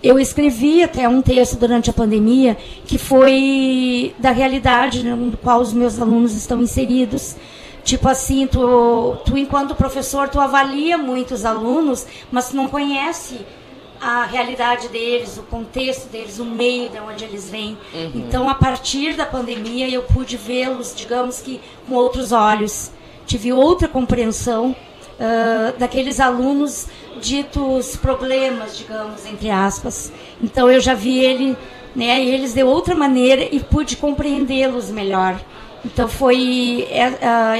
eu 0.02 0.18
escrevi 0.18 0.82
até 0.82 1.08
um 1.08 1.20
texto 1.20 1.56
durante 1.56 1.90
a 1.90 1.92
pandemia 1.92 2.56
que 2.86 2.96
foi 2.96 4.14
da 4.18 4.30
realidade 4.30 5.02
no 5.02 5.36
qual 5.36 5.60
os 5.60 5.72
meus 5.72 6.00
alunos 6.00 6.34
estão 6.34 6.62
inseridos. 6.62 7.36
Tipo 7.84 8.08
assim, 8.08 8.46
tu, 8.46 9.16
tu 9.24 9.36
enquanto 9.36 9.74
professor, 9.74 10.28
tu 10.28 10.40
avalia 10.40 10.96
muito 10.96 11.34
os 11.34 11.44
alunos, 11.44 12.06
mas 12.30 12.50
tu 12.50 12.56
não 12.56 12.68
conhece 12.68 13.40
a 14.00 14.24
realidade 14.24 14.88
deles, 14.88 15.36
o 15.36 15.42
contexto 15.42 16.08
deles, 16.08 16.38
o 16.38 16.44
meio 16.44 16.88
de 16.88 16.98
onde 16.98 17.24
eles 17.24 17.50
vêm. 17.50 17.76
Uhum. 17.92 18.12
Então, 18.14 18.48
a 18.48 18.54
partir 18.54 19.14
da 19.14 19.26
pandemia, 19.26 19.88
eu 19.90 20.02
pude 20.02 20.36
vê-los, 20.38 20.94
digamos 20.96 21.40
que, 21.40 21.60
com 21.86 21.94
outros 21.94 22.32
olhos. 22.32 22.90
Tive 23.26 23.52
outra 23.52 23.86
compreensão 23.86 24.74
uh, 25.20 25.78
daqueles 25.78 26.18
alunos 26.18 26.86
ditos 27.20 27.96
problemas, 27.96 28.78
digamos, 28.78 29.26
entre 29.26 29.50
aspas. 29.50 30.10
Então 30.42 30.70
eu 30.70 30.80
já 30.80 30.94
vi 30.94 31.18
ele, 31.18 31.56
né, 31.94 32.24
eles 32.24 32.54
de 32.54 32.62
outra 32.62 32.94
maneira 32.94 33.46
e 33.50 33.60
pude 33.60 33.96
compreendê-los 33.96 34.90
melhor. 34.90 35.38
Então 35.84 36.08
foi 36.08 36.86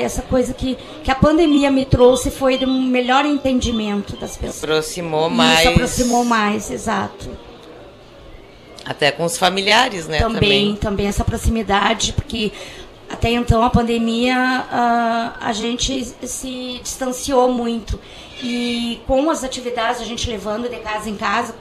essa 0.02 0.20
coisa 0.20 0.52
que, 0.52 0.76
que 1.02 1.10
a 1.10 1.14
pandemia 1.14 1.70
me 1.70 1.86
trouxe 1.86 2.30
foi 2.30 2.58
de 2.58 2.66
um 2.66 2.82
melhor 2.82 3.24
entendimento 3.24 4.14
das 4.16 4.36
pessoas. 4.36 4.62
Aproximou 4.62 5.30
mais. 5.30 5.60
Isso 5.60 5.68
aproximou 5.68 6.24
mais, 6.24 6.70
exato. 6.70 7.30
Até 8.84 9.10
com 9.10 9.24
os 9.24 9.38
familiares, 9.38 10.06
né? 10.06 10.18
Também, 10.18 10.40
também, 10.40 10.76
também 10.76 11.06
essa 11.06 11.24
proximidade, 11.24 12.12
porque 12.12 12.50
até 13.10 13.30
então, 13.30 13.62
a 13.64 13.70
pandemia, 13.70 14.36
uh, 14.36 15.38
a 15.40 15.52
gente 15.52 16.04
se 16.04 16.80
distanciou 16.80 17.52
muito. 17.52 17.98
E 18.40 19.00
com 19.06 19.28
as 19.28 19.42
atividades, 19.42 20.00
a 20.00 20.04
gente 20.04 20.30
levando 20.30 20.68
de 20.68 20.76
casa 20.76 21.10
em 21.10 21.16
casa, 21.16 21.54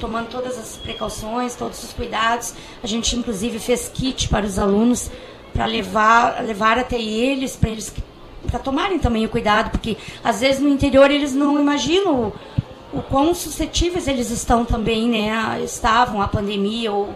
tomando 0.00 0.28
todas 0.28 0.58
as 0.58 0.76
precauções, 0.76 1.54
todos 1.54 1.82
os 1.84 1.92
cuidados. 1.92 2.54
A 2.82 2.86
gente, 2.86 3.14
inclusive, 3.14 3.58
fez 3.58 3.88
kit 3.88 4.28
para 4.28 4.46
os 4.46 4.58
alunos 4.58 5.10
para 5.52 5.66
levar, 5.66 6.42
levar 6.42 6.78
até 6.78 7.00
eles, 7.00 7.54
para 7.54 7.70
eles 7.70 7.94
para 8.46 8.58
tomarem 8.58 8.98
também 8.98 9.24
o 9.24 9.28
cuidado, 9.28 9.70
porque 9.70 9.96
às 10.22 10.40
vezes 10.40 10.60
no 10.60 10.68
interior 10.68 11.10
eles 11.10 11.34
não 11.34 11.58
imaginam 11.58 12.32
o, 12.92 12.98
o 12.98 13.02
quão 13.02 13.34
suscetíveis 13.34 14.06
eles 14.06 14.30
estão 14.30 14.64
também, 14.64 15.08
né? 15.08 15.60
Estavam 15.62 16.20
a 16.20 16.28
pandemia 16.28 16.92
ou 16.92 17.14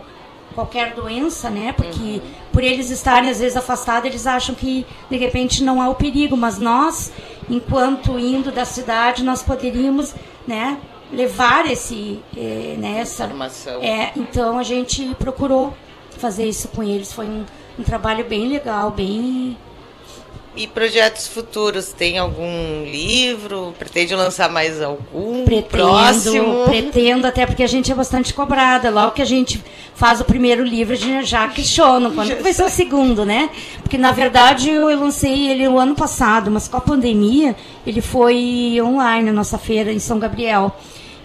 qualquer 0.55 0.95
doença, 0.95 1.51
né? 1.51 1.73
Porque 1.73 2.01
uhum. 2.01 2.21
Por 2.59 2.65
eles 2.65 2.91
estarem 2.91 3.31
às 3.31 3.39
vezes 3.39 3.57
afastados, 3.57 4.11
eles 4.11 4.27
acham 4.27 4.53
que 4.53 4.85
de 5.09 5.17
repente 5.17 5.63
não 5.63 5.81
há 5.81 5.89
o 5.89 5.95
perigo, 5.95 6.37
mas 6.37 6.59
nós, 6.59 7.13
enquanto 7.49 8.19
indo 8.19 8.51
da 8.51 8.65
cidade, 8.65 9.23
nós 9.23 9.45
poderíamos, 9.45 10.13
né? 10.45 10.77
levar 11.13 11.71
esse 11.71 12.21
eh, 12.37 12.75
né, 12.77 12.99
essa 12.99 13.27
informação. 13.27 13.81
É, 13.81 14.11
então 14.17 14.59
a 14.59 14.65
gente 14.65 15.15
procurou 15.21 15.73
fazer 16.19 16.49
isso 16.49 16.67
com 16.67 16.83
eles. 16.83 17.13
Foi 17.13 17.27
um, 17.27 17.45
um 17.79 17.85
trabalho 17.85 18.25
bem 18.25 18.49
legal, 18.49 18.91
bem 18.91 19.57
e 20.59 20.67
projetos 20.67 21.29
futuros? 21.29 21.93
Tem 21.93 22.19
algum 22.19 22.85
livro? 22.85 23.73
Pretende 23.79 24.15
lançar 24.15 24.51
mais 24.51 24.83
algum? 24.83 25.45
Pretendo, 25.45 25.69
próximo? 25.69 26.65
pretendo, 26.65 27.27
até 27.27 27.47
porque 27.47 27.63
a 27.63 27.67
gente 27.69 27.93
é 27.93 27.95
bastante 27.95 28.35
cobrada. 28.35 28.91
Logo 28.91 29.13
que 29.13 29.23
a 29.23 29.25
gente 29.25 29.63
faz 29.95 30.21
o 30.21 30.25
primeiro 30.25 30.65
livro, 30.65 30.95
a 30.95 30.97
gente 30.97 31.27
já 31.27 31.47
questiona 31.49 32.11
quando 32.11 32.43
vai 32.43 32.53
ser 32.53 32.65
o 32.65 32.69
segundo, 32.69 33.25
né? 33.25 33.51
Porque, 33.83 33.97
na 33.97 34.11
verdade, 34.11 34.69
eu 34.69 34.87
lancei 34.99 35.49
ele 35.49 35.67
o 35.69 35.79
ano 35.79 35.95
passado, 35.95 36.51
mas 36.51 36.67
com 36.67 36.77
a 36.77 36.81
pandemia, 36.81 37.55
ele 37.87 38.01
foi 38.01 38.79
online, 38.83 39.27
na 39.27 39.33
nossa 39.33 39.59
feira 39.59 39.93
em 39.93 40.01
São 40.01 40.19
Gabriel. 40.19 40.77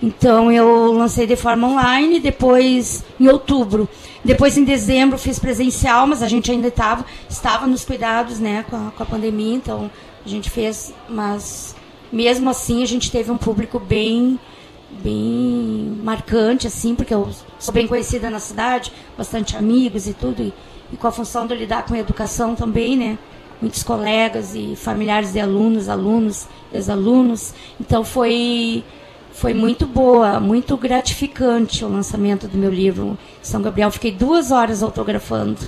Então, 0.01 0.51
eu 0.51 0.91
lancei 0.91 1.25
de 1.25 1.35
forma 1.35 1.67
online, 1.67 2.19
depois 2.19 3.03
em 3.19 3.27
outubro. 3.27 3.89
Depois, 4.23 4.57
em 4.57 4.63
dezembro, 4.63 5.17
fiz 5.17 5.37
presencial, 5.37 6.07
mas 6.07 6.23
a 6.23 6.27
gente 6.27 6.49
ainda 6.49 6.71
tava, 6.71 7.05
estava 7.29 7.67
nos 7.67 7.83
cuidados 7.83 8.39
né, 8.39 8.65
com 8.69 8.75
a, 8.75 8.91
com 8.91 9.03
a 9.03 9.05
pandemia, 9.05 9.55
então 9.55 9.91
a 10.25 10.29
gente 10.29 10.49
fez, 10.49 10.93
mas 11.09 11.75
mesmo 12.11 12.49
assim 12.49 12.81
a 12.83 12.85
gente 12.85 13.11
teve 13.11 13.29
um 13.31 13.37
público 13.37 13.79
bem 13.79 14.39
bem 15.01 15.99
marcante, 16.03 16.67
assim, 16.67 16.93
porque 16.93 17.13
eu 17.13 17.29
sou 17.57 17.73
bem 17.73 17.87
conhecida 17.87 18.29
na 18.29 18.39
cidade, 18.39 18.93
bastante 19.17 19.57
amigos 19.57 20.07
e 20.07 20.13
tudo, 20.13 20.43
e, 20.43 20.53
e 20.91 20.97
com 20.97 21.07
a 21.07 21.11
função 21.11 21.47
de 21.47 21.55
lidar 21.55 21.83
com 21.85 21.95
a 21.95 21.99
educação 21.99 22.53
também, 22.53 22.95
né? 22.95 23.17
Muitos 23.59 23.81
colegas 23.81 24.53
e 24.53 24.75
familiares 24.75 25.33
de 25.33 25.39
alunos, 25.39 25.89
alunos, 25.89 26.47
ex-alunos. 26.71 27.53
Então 27.79 28.03
foi 28.03 28.83
foi 29.33 29.53
muito 29.53 29.85
boa, 29.87 30.39
muito 30.39 30.77
gratificante 30.77 31.83
o 31.83 31.89
lançamento 31.89 32.47
do 32.47 32.57
meu 32.57 32.71
livro 32.71 33.17
São 33.41 33.61
Gabriel. 33.61 33.91
Fiquei 33.91 34.11
duas 34.11 34.51
horas 34.51 34.83
autografando. 34.83 35.59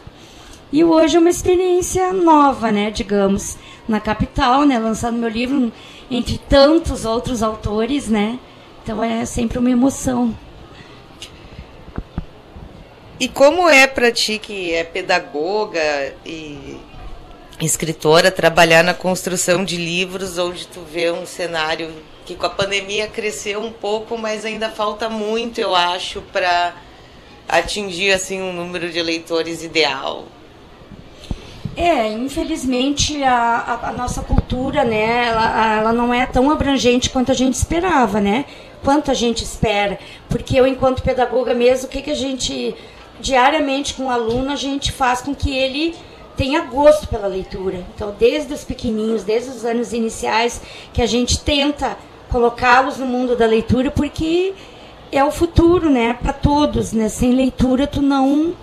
E 0.71 0.83
hoje 0.83 1.17
é 1.17 1.19
uma 1.19 1.29
experiência 1.29 2.13
nova, 2.13 2.71
né, 2.71 2.91
digamos, 2.91 3.57
na 3.87 3.99
capital, 3.99 4.65
né, 4.65 4.77
lançando 4.77 5.17
meu 5.17 5.29
livro 5.29 5.71
entre 6.09 6.37
tantos 6.37 7.05
outros 7.05 7.41
autores, 7.41 8.07
né. 8.07 8.39
Então 8.83 9.03
é 9.03 9.25
sempre 9.25 9.57
uma 9.57 9.71
emoção. 9.71 10.37
E 13.19 13.27
como 13.27 13.67
é 13.67 13.87
para 13.87 14.11
ti 14.11 14.37
que 14.37 14.73
é 14.73 14.83
pedagoga 14.83 16.13
e 16.25 16.77
escritora 17.59 18.29
trabalhar 18.29 18.83
na 18.83 18.93
construção 18.93 19.63
de 19.63 19.77
livros 19.77 20.37
onde 20.37 20.67
tu 20.67 20.81
vê 20.81 21.09
um 21.11 21.25
cenário 21.25 21.89
que 22.25 22.35
com 22.35 22.45
a 22.45 22.49
pandemia 22.49 23.07
cresceu 23.07 23.61
um 23.61 23.71
pouco, 23.71 24.17
mas 24.17 24.43
ainda 24.43 24.69
falta 24.69 25.07
muito, 25.07 25.61
eu 25.61 25.75
acho, 25.75 26.21
para 26.33 26.73
atingir 27.47 28.11
assim 28.11 28.41
um 28.41 28.51
número 28.51 28.91
de 28.91 29.01
leitores 29.01 29.63
ideal. 29.63 30.25
É, 31.77 32.07
infelizmente 32.07 33.21
a, 33.21 33.35
a, 33.35 33.89
a, 33.89 33.91
nossa 33.91 34.21
cultura, 34.21 34.85
né, 34.85 35.27
ela, 35.27 35.75
ela 35.77 35.93
não 35.93 36.13
é 36.13 36.25
tão 36.25 36.49
abrangente 36.49 37.09
quanto 37.09 37.31
a 37.31 37.35
gente 37.35 37.55
esperava, 37.55 38.21
né? 38.21 38.45
Quanto 38.81 39.11
a 39.11 39.13
gente 39.13 39.43
espera. 39.43 39.99
Porque 40.29 40.57
eu, 40.57 40.65
enquanto 40.65 41.03
pedagoga 41.03 41.53
mesmo, 41.53 41.87
o 41.87 41.89
que, 41.89 42.01
que 42.01 42.11
a 42.11 42.15
gente, 42.15 42.73
diariamente 43.19 43.93
com 43.93 44.05
o 44.05 44.09
aluno, 44.09 44.51
a 44.51 44.55
gente 44.55 44.91
faz 44.91 45.21
com 45.21 45.35
que 45.35 45.55
ele 45.55 45.93
tenha 46.37 46.61
gosto 46.61 47.07
pela 47.07 47.27
leitura. 47.27 47.83
Então, 47.93 48.15
desde 48.17 48.53
os 48.53 48.63
pequeninhos, 48.63 49.23
desde 49.23 49.49
os 49.49 49.65
anos 49.65 49.91
iniciais, 49.91 50.61
que 50.93 51.01
a 51.01 51.05
gente 51.05 51.39
tenta 51.39 51.97
colocá-los 52.29 52.97
no 52.97 53.05
mundo 53.05 53.35
da 53.35 53.45
leitura, 53.45 53.91
porque 53.91 54.53
é 55.11 55.23
o 55.23 55.31
futuro, 55.31 55.89
né, 55.89 56.13
para 56.13 56.33
todos, 56.33 56.91
né? 56.91 57.09
Sem 57.09 57.33
leitura 57.33 57.87
tu 57.87 58.01
não 58.01 58.53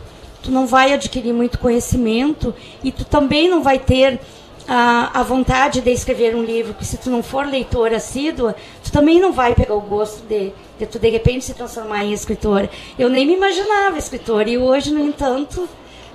tu 0.43 0.51
não 0.51 0.67
vai 0.67 0.93
adquirir 0.93 1.33
muito 1.33 1.57
conhecimento 1.57 2.53
e 2.83 2.91
tu 2.91 3.05
também 3.05 3.49
não 3.49 3.63
vai 3.63 3.79
ter 3.79 4.19
a, 4.67 5.21
a 5.21 5.23
vontade 5.23 5.81
de 5.81 5.91
escrever 5.91 6.35
um 6.35 6.43
livro, 6.43 6.73
porque 6.73 6.85
se 6.85 6.97
tu 6.97 7.11
não 7.11 7.23
for 7.23 7.47
leitor 7.47 7.93
assídua, 7.93 8.55
tu 8.83 8.91
também 8.91 9.21
não 9.21 9.33
vai 9.33 9.55
pegar 9.55 9.75
o 9.75 9.81
gosto 9.81 10.27
de, 10.27 10.53
de 10.79 10.87
tu 10.87 10.99
de 10.99 11.11
repente 11.11 11.45
se 11.45 11.55
transformar 11.55 12.05
em 12.05 12.13
escritora. 12.13 12.69
Eu 12.99 13.09
nem 13.09 13.27
me 13.27 13.35
imaginava 13.35 13.99
escritora 13.99 14.49
e 14.51 14.59
hoje, 14.59 14.93
no 14.93 15.05
entanto, 15.05 15.69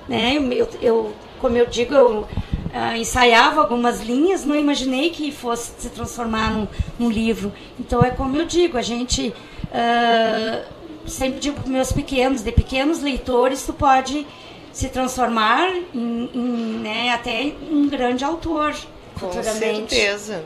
né, 0.08 0.36
eu, 0.36 0.68
eu 0.80 1.12
como 1.38 1.56
eu 1.56 1.66
digo, 1.66 1.94
eu 1.94 2.20
uh, 2.20 2.96
ensaiava 2.96 3.60
algumas 3.60 4.00
linhas, 4.00 4.44
não 4.44 4.56
imaginei 4.56 5.10
que 5.10 5.32
fosse 5.32 5.72
se 5.78 5.88
transformar 5.90 6.52
num, 6.52 6.68
num 6.98 7.10
livro. 7.10 7.52
Então 7.78 8.02
é 8.02 8.10
como 8.10 8.36
eu 8.36 8.44
digo, 8.44 8.76
a 8.76 8.82
gente 8.82 9.28
uh, 9.28 10.64
sempre 11.06 11.40
digo 11.40 11.60
para 11.60 11.70
meus 11.70 11.92
pequenos, 11.92 12.42
de 12.42 12.52
pequenos 12.52 13.02
leitores, 13.02 13.64
tu 13.64 13.72
pode 13.72 14.26
se 14.72 14.88
transformar 14.88 15.68
em, 15.94 16.30
em 16.34 16.78
né, 16.80 17.10
até 17.10 17.52
um 17.70 17.88
grande 17.88 18.24
autor 18.24 18.74
Com 19.18 19.42
certeza. 19.42 20.44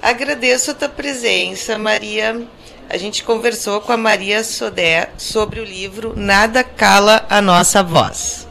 Agradeço 0.00 0.70
a 0.70 0.74
tua 0.74 0.88
presença, 0.88 1.76
Maria. 1.76 2.46
A 2.88 2.96
gente 2.96 3.24
conversou 3.24 3.80
com 3.80 3.92
a 3.92 3.96
Maria 3.96 4.44
Sodé 4.44 5.10
sobre 5.18 5.60
o 5.60 5.64
livro 5.64 6.14
Nada 6.16 6.62
Cala 6.62 7.26
a 7.28 7.42
Nossa 7.42 7.82
Voz. 7.82 8.47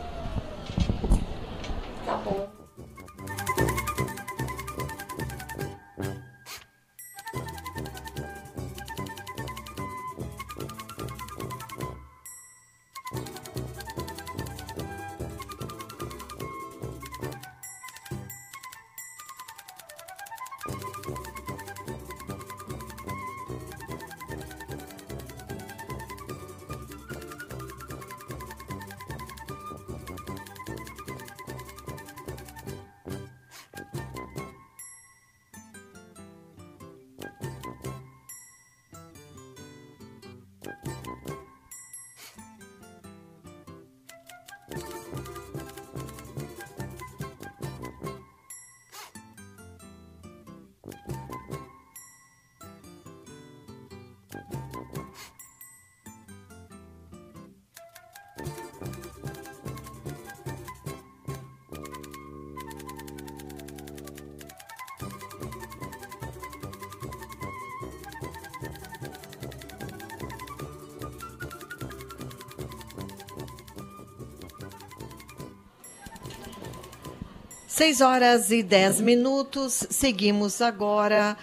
6 77.77 78.01
horas 78.01 78.49
e 78.49 78.63
10 78.63 79.01
minutos. 79.01 79.85
Seguimos 79.91 80.63
agora 80.63 81.37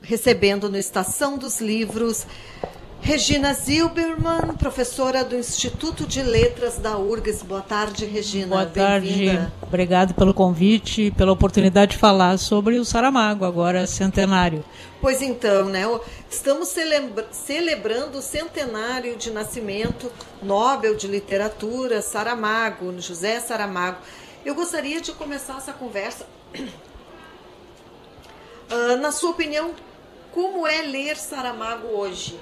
recebendo 0.00 0.70
no 0.70 0.78
Estação 0.78 1.36
dos 1.36 1.60
Livros 1.60 2.26
Regina 3.02 3.52
Zilberman, 3.52 4.56
professora 4.58 5.22
do 5.22 5.36
Instituto 5.36 6.06
de 6.06 6.22
Letras 6.22 6.78
da 6.78 6.96
URGS. 6.96 7.42
Boa 7.42 7.60
tarde, 7.60 8.06
Regina. 8.06 8.46
Boa 8.46 8.64
tarde. 8.64 9.38
Obrigado 9.60 10.14
pelo 10.14 10.32
convite, 10.32 11.10
pela 11.10 11.32
oportunidade 11.32 11.92
de 11.92 11.98
falar 11.98 12.38
sobre 12.38 12.78
o 12.78 12.84
Saramago, 12.86 13.44
agora 13.44 13.86
centenário. 13.86 14.64
Pois 15.02 15.20
então, 15.20 15.66
né? 15.66 15.82
Estamos 16.30 16.68
celebra 16.68 17.28
celebrando 17.30 18.16
o 18.16 18.22
centenário 18.22 19.18
de 19.18 19.30
nascimento 19.30 20.10
Nobel 20.42 20.96
de 20.96 21.06
Literatura, 21.06 22.00
Saramago, 22.00 22.98
José 23.02 23.38
Saramago. 23.38 23.98
Eu 24.44 24.54
gostaria 24.54 25.00
de 25.00 25.10
começar 25.12 25.56
essa 25.56 25.72
conversa. 25.72 26.26
Uh, 28.70 28.96
na 29.00 29.10
sua 29.10 29.30
opinião, 29.30 29.70
como 30.32 30.66
é 30.66 30.82
ler 30.82 31.16
Saramago 31.16 31.86
hoje? 31.86 32.38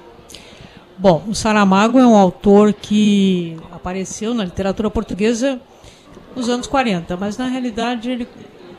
Bom, 0.98 1.22
o 1.28 1.34
Saramago 1.34 2.00
é 2.00 2.06
um 2.06 2.16
autor 2.16 2.72
que 2.72 3.56
apareceu 3.70 4.34
na 4.34 4.44
literatura 4.44 4.90
portuguesa 4.90 5.60
nos 6.34 6.48
anos 6.48 6.66
40, 6.66 7.16
mas 7.16 7.36
na 7.36 7.46
realidade 7.46 8.10
ele 8.10 8.28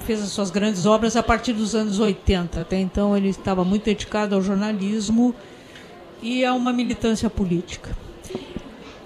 fez 0.01 0.21
as 0.21 0.29
suas 0.29 0.51
grandes 0.51 0.85
obras 0.85 1.15
a 1.15 1.23
partir 1.23 1.53
dos 1.53 1.73
anos 1.73 1.99
80. 1.99 2.59
Até 2.59 2.77
então 2.77 3.15
ele 3.15 3.29
estava 3.29 3.63
muito 3.63 3.85
dedicado 3.85 4.35
ao 4.35 4.41
jornalismo 4.41 5.33
e 6.21 6.43
a 6.43 6.53
uma 6.53 6.73
militância 6.73 7.29
política. 7.29 8.02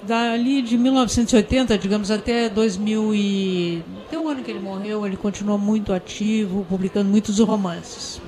Dali 0.08 0.62
de 0.62 0.78
1980, 0.78 1.78
digamos, 1.78 2.10
até 2.10 2.48
2000 2.48 3.14
e... 3.14 3.84
até 4.08 4.18
o 4.18 4.30
ano 4.30 4.42
que 4.42 4.50
ele 4.50 4.62
morreu, 4.62 5.06
ele 5.06 5.18
continuou 5.18 5.58
muito 5.58 5.92
ativo, 5.92 6.66
publicando 6.70 7.10
muitos 7.10 7.38
romances. 7.40 8.22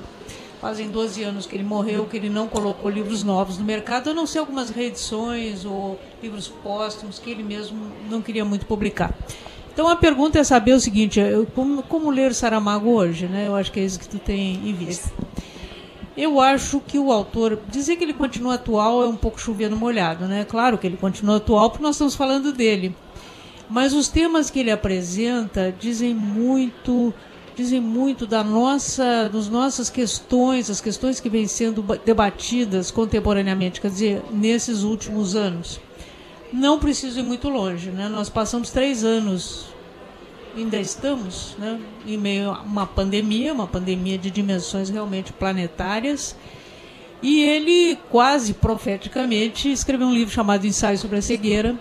Fazem 0.60 0.90
12 0.90 1.22
anos 1.22 1.46
que 1.46 1.56
ele 1.56 1.64
morreu, 1.64 2.04
que 2.04 2.18
ele 2.18 2.28
não 2.28 2.46
colocou 2.46 2.90
livros 2.90 3.24
novos 3.24 3.56
no 3.56 3.64
mercado, 3.64 4.10
a 4.10 4.14
não 4.14 4.26
ser 4.26 4.40
algumas 4.40 4.68
reedições 4.68 5.64
ou 5.64 5.98
livros 6.22 6.48
póstumos 6.48 7.18
que 7.18 7.30
ele 7.30 7.42
mesmo 7.42 7.90
não 8.10 8.20
queria 8.20 8.44
muito 8.44 8.66
publicar. 8.66 9.14
Então 9.72 9.88
a 9.88 9.96
pergunta 9.96 10.38
é 10.38 10.44
saber 10.44 10.74
o 10.74 10.80
seguinte, 10.80 11.18
como, 11.54 11.82
como 11.84 12.10
ler 12.10 12.34
Saramago 12.34 12.90
hoje, 12.90 13.24
né? 13.24 13.46
Eu 13.48 13.56
acho 13.56 13.72
que 13.72 13.80
é 13.80 13.84
isso 13.84 13.98
que 13.98 14.06
tu 14.06 14.18
tem 14.18 14.56
em 14.68 14.74
vista. 14.74 15.10
Eu 16.16 16.40
acho 16.40 16.80
que 16.80 16.98
o 16.98 17.12
autor, 17.12 17.60
dizer 17.68 17.96
que 17.96 18.04
ele 18.04 18.12
continua 18.12 18.54
atual 18.54 19.02
é 19.02 19.06
um 19.06 19.16
pouco 19.16 19.40
chovendo 19.40 19.76
molhado, 19.76 20.26
né? 20.26 20.44
Claro 20.44 20.76
que 20.76 20.86
ele 20.86 20.96
continua 20.96 21.36
atual 21.36 21.70
porque 21.70 21.82
nós 21.82 21.94
estamos 21.94 22.14
falando 22.14 22.52
dele. 22.52 22.94
Mas 23.68 23.92
os 23.92 24.08
temas 24.08 24.50
que 24.50 24.58
ele 24.58 24.70
apresenta 24.70 25.72
dizem 25.78 26.12
muito 26.12 27.14
dizem 27.54 27.80
muito 27.80 28.26
da 28.26 28.42
nossa, 28.42 29.28
das 29.28 29.48
nossas 29.48 29.90
questões, 29.90 30.70
as 30.70 30.80
questões 30.80 31.20
que 31.20 31.28
vêm 31.28 31.46
sendo 31.46 31.82
debatidas 32.04 32.90
contemporaneamente, 32.90 33.80
quer 33.80 33.90
dizer, 33.90 34.22
nesses 34.30 34.82
últimos 34.82 35.36
anos. 35.36 35.78
Não 36.52 36.78
preciso 36.78 37.20
ir 37.20 37.22
muito 37.22 37.48
longe, 37.48 37.90
né? 37.90 38.08
Nós 38.08 38.28
passamos 38.28 38.70
três 38.70 39.04
anos, 39.04 39.66
ainda 40.56 40.78
estamos, 40.78 41.54
né, 41.58 41.80
em 42.06 42.16
meio 42.16 42.50
a 42.50 42.60
uma 42.60 42.86
pandemia, 42.86 43.52
uma 43.52 43.66
pandemia 43.66 44.18
de 44.18 44.30
dimensões 44.30 44.88
realmente 44.88 45.32
planetárias. 45.32 46.36
E 47.22 47.42
ele, 47.42 47.98
quase 48.10 48.54
profeticamente, 48.54 49.70
escreveu 49.70 50.06
um 50.06 50.14
livro 50.14 50.32
chamado 50.32 50.66
Ensaio 50.66 50.96
sobre 50.96 51.18
a 51.18 51.22
Cegueira, 51.22 51.76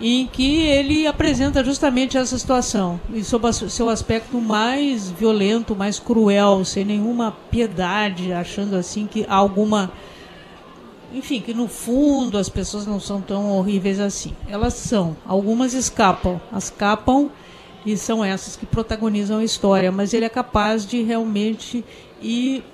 em 0.00 0.26
que 0.26 0.62
ele 0.62 1.06
apresenta 1.06 1.62
justamente 1.62 2.18
essa 2.18 2.36
situação, 2.36 3.00
e 3.14 3.22
sob 3.22 3.52
seu 3.52 3.88
aspecto 3.88 4.40
mais 4.40 5.08
violento, 5.10 5.76
mais 5.76 6.00
cruel, 6.00 6.64
sem 6.64 6.84
nenhuma 6.84 7.36
piedade, 7.50 8.32
achando 8.32 8.74
assim 8.74 9.06
que 9.06 9.24
alguma. 9.28 9.92
Enfim, 11.14 11.40
que 11.40 11.54
no 11.54 11.68
fundo 11.68 12.36
as 12.38 12.48
pessoas 12.48 12.86
não 12.86 12.98
são 12.98 13.20
tão 13.20 13.52
horríveis 13.52 14.00
assim. 14.00 14.34
Elas 14.48 14.74
são. 14.74 15.14
Algumas 15.26 15.74
escapam. 15.74 16.40
Escapam 16.56 17.30
e 17.84 17.96
são 17.96 18.24
essas 18.24 18.56
que 18.56 18.66
protagonizam 18.66 19.38
a 19.38 19.44
história, 19.44 19.90
mas 19.90 20.14
ele 20.14 20.24
é 20.24 20.28
capaz 20.28 20.86
de 20.86 21.02
realmente 21.02 21.84
ir 22.20 22.64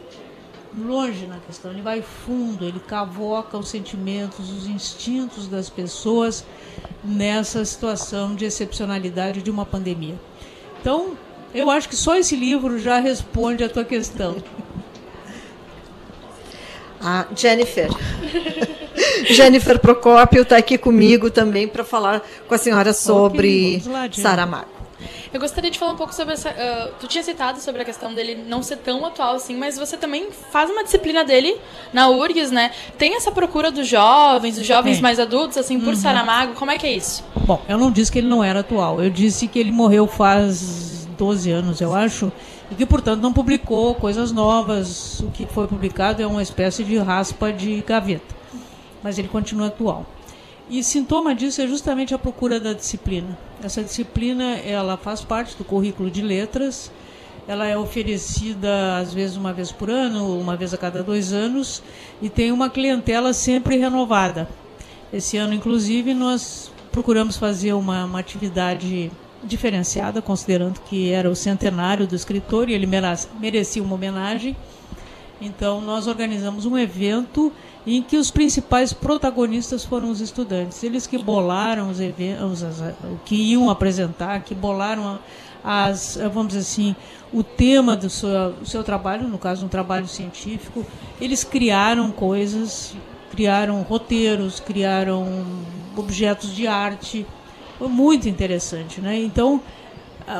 longe 0.76 1.26
na 1.26 1.38
questão, 1.38 1.70
ele 1.70 1.82
vai 1.82 2.02
fundo, 2.02 2.64
ele 2.64 2.80
cavoca 2.80 3.56
os 3.56 3.68
sentimentos, 3.68 4.50
os 4.50 4.66
instintos 4.66 5.48
das 5.48 5.70
pessoas 5.70 6.44
nessa 7.02 7.64
situação 7.64 8.34
de 8.34 8.44
excepcionalidade 8.44 9.42
de 9.42 9.50
uma 9.50 9.64
pandemia. 9.64 10.14
Então, 10.80 11.16
eu 11.54 11.70
acho 11.70 11.88
que 11.88 11.96
só 11.96 12.16
esse 12.16 12.36
livro 12.36 12.78
já 12.78 12.98
responde 12.98 13.64
a 13.64 13.68
tua 13.68 13.84
questão. 13.84 14.36
A 17.00 17.26
Jennifer. 17.34 17.88
Jennifer 19.30 19.78
Procópio 19.78 20.42
está 20.42 20.56
aqui 20.56 20.76
comigo 20.76 21.30
também 21.30 21.66
para 21.66 21.84
falar 21.84 22.22
com 22.46 22.54
a 22.54 22.58
senhora 22.58 22.92
sobre 22.92 23.82
okay, 23.84 24.22
Saramago. 24.22 24.77
Eu 25.32 25.40
gostaria 25.40 25.70
de 25.70 25.78
falar 25.78 25.92
um 25.92 25.96
pouco 25.96 26.14
sobre 26.14 26.34
essa. 26.34 26.50
Uh, 26.50 26.94
tu 27.00 27.06
tinha 27.06 27.22
citado 27.22 27.60
sobre 27.60 27.82
a 27.82 27.84
questão 27.84 28.14
dele 28.14 28.44
não 28.46 28.62
ser 28.62 28.76
tão 28.76 29.04
atual 29.04 29.34
assim, 29.34 29.56
mas 29.56 29.76
você 29.76 29.96
também 29.96 30.28
faz 30.50 30.70
uma 30.70 30.82
disciplina 30.82 31.24
dele 31.24 31.56
na 31.92 32.08
URGS, 32.08 32.50
né? 32.50 32.70
Tem 32.96 33.14
essa 33.14 33.30
procura 33.30 33.70
dos 33.70 33.86
jovens, 33.86 34.56
dos 34.56 34.66
jovens 34.66 34.98
é. 34.98 35.00
mais 35.02 35.20
adultos, 35.20 35.58
assim, 35.58 35.78
por 35.78 35.90
uhum. 35.90 35.96
Saramago. 35.96 36.54
Como 36.54 36.70
é 36.70 36.78
que 36.78 36.86
é 36.86 36.92
isso? 36.92 37.22
Bom, 37.44 37.60
eu 37.68 37.76
não 37.76 37.90
disse 37.90 38.10
que 38.10 38.18
ele 38.18 38.28
não 38.28 38.42
era 38.42 38.60
atual. 38.60 39.02
Eu 39.02 39.10
disse 39.10 39.46
que 39.46 39.58
ele 39.58 39.70
morreu 39.70 40.06
faz 40.06 41.06
12 41.18 41.50
anos, 41.50 41.80
eu 41.80 41.94
acho, 41.94 42.32
e 42.70 42.74
que, 42.74 42.86
portanto, 42.86 43.20
não 43.20 43.32
publicou 43.32 43.94
coisas 43.94 44.32
novas. 44.32 45.20
O 45.20 45.30
que 45.30 45.46
foi 45.46 45.66
publicado 45.66 46.22
é 46.22 46.26
uma 46.26 46.42
espécie 46.42 46.84
de 46.84 46.96
raspa 46.96 47.52
de 47.52 47.82
gaveta. 47.86 48.34
Mas 49.02 49.18
ele 49.18 49.28
continua 49.28 49.66
atual. 49.66 50.06
E 50.70 50.84
sintoma 50.84 51.34
disso 51.34 51.62
é 51.62 51.66
justamente 51.66 52.14
a 52.14 52.18
procura 52.18 52.60
da 52.60 52.74
disciplina. 52.74 53.38
Essa 53.62 53.82
disciplina 53.82 54.56
ela 54.58 54.98
faz 54.98 55.22
parte 55.22 55.56
do 55.56 55.64
currículo 55.64 56.10
de 56.10 56.20
letras. 56.20 56.92
Ela 57.46 57.66
é 57.66 57.76
oferecida 57.76 58.98
às 58.98 59.14
vezes 59.14 59.36
uma 59.36 59.54
vez 59.54 59.72
por 59.72 59.88
ano, 59.88 60.38
uma 60.38 60.56
vez 60.56 60.74
a 60.74 60.76
cada 60.76 61.02
dois 61.02 61.32
anos, 61.32 61.82
e 62.20 62.28
tem 62.28 62.52
uma 62.52 62.68
clientela 62.68 63.32
sempre 63.32 63.78
renovada. 63.78 64.46
Esse 65.10 65.38
ano, 65.38 65.54
inclusive, 65.54 66.12
nós 66.12 66.70
procuramos 66.92 67.38
fazer 67.38 67.72
uma, 67.72 68.04
uma 68.04 68.18
atividade 68.18 69.10
diferenciada, 69.42 70.20
considerando 70.20 70.80
que 70.80 71.10
era 71.10 71.30
o 71.30 71.34
centenário 71.34 72.06
do 72.06 72.14
escritor 72.14 72.68
e 72.68 72.74
ele 72.74 72.86
merecia 73.40 73.82
uma 73.82 73.94
homenagem. 73.94 74.54
Então, 75.40 75.80
nós 75.80 76.06
organizamos 76.06 76.66
um 76.66 76.76
evento 76.76 77.50
em 77.96 78.02
que 78.02 78.16
os 78.16 78.30
principais 78.30 78.92
protagonistas 78.92 79.84
foram 79.84 80.10
os 80.10 80.20
estudantes. 80.20 80.82
Eles 80.82 81.06
que 81.06 81.16
bolaram 81.16 81.88
os 81.90 82.00
eventos, 82.00 82.62
o 82.62 83.18
que 83.24 83.34
iam 83.34 83.70
apresentar, 83.70 84.42
que 84.42 84.54
bolaram 84.54 85.18
as, 85.64 86.18
vamos 86.32 86.48
dizer 86.48 86.60
assim, 86.60 86.96
o 87.32 87.42
tema 87.42 87.96
do 87.96 88.10
seu, 88.10 88.54
seu 88.64 88.84
trabalho, 88.84 89.28
no 89.28 89.38
caso 89.38 89.64
um 89.64 89.68
trabalho 89.68 90.06
científico. 90.06 90.84
Eles 91.20 91.44
criaram 91.44 92.10
coisas, 92.10 92.94
criaram 93.30 93.82
roteiros, 93.82 94.60
criaram 94.60 95.44
objetos 95.96 96.54
de 96.54 96.66
arte. 96.66 97.26
Foi 97.78 97.88
muito 97.88 98.28
interessante, 98.28 99.00
né? 99.00 99.18
Então, 99.18 99.62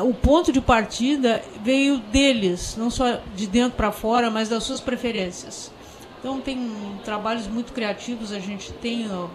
o 0.03 0.13
ponto 0.13 0.51
de 0.51 0.61
partida 0.61 1.41
veio 1.63 1.97
deles, 1.97 2.75
não 2.77 2.91
só 2.91 3.19
de 3.35 3.47
dentro 3.47 3.75
para 3.75 3.91
fora, 3.91 4.29
mas 4.29 4.49
das 4.49 4.63
suas 4.63 4.79
preferências. 4.79 5.71
Então 6.19 6.41
tem 6.41 6.69
trabalhos 7.05 7.47
muito 7.47 7.71
criativos, 7.71 8.33
a 8.33 8.39
gente 8.39 8.73
tem 8.73 9.07
uh, 9.07 9.29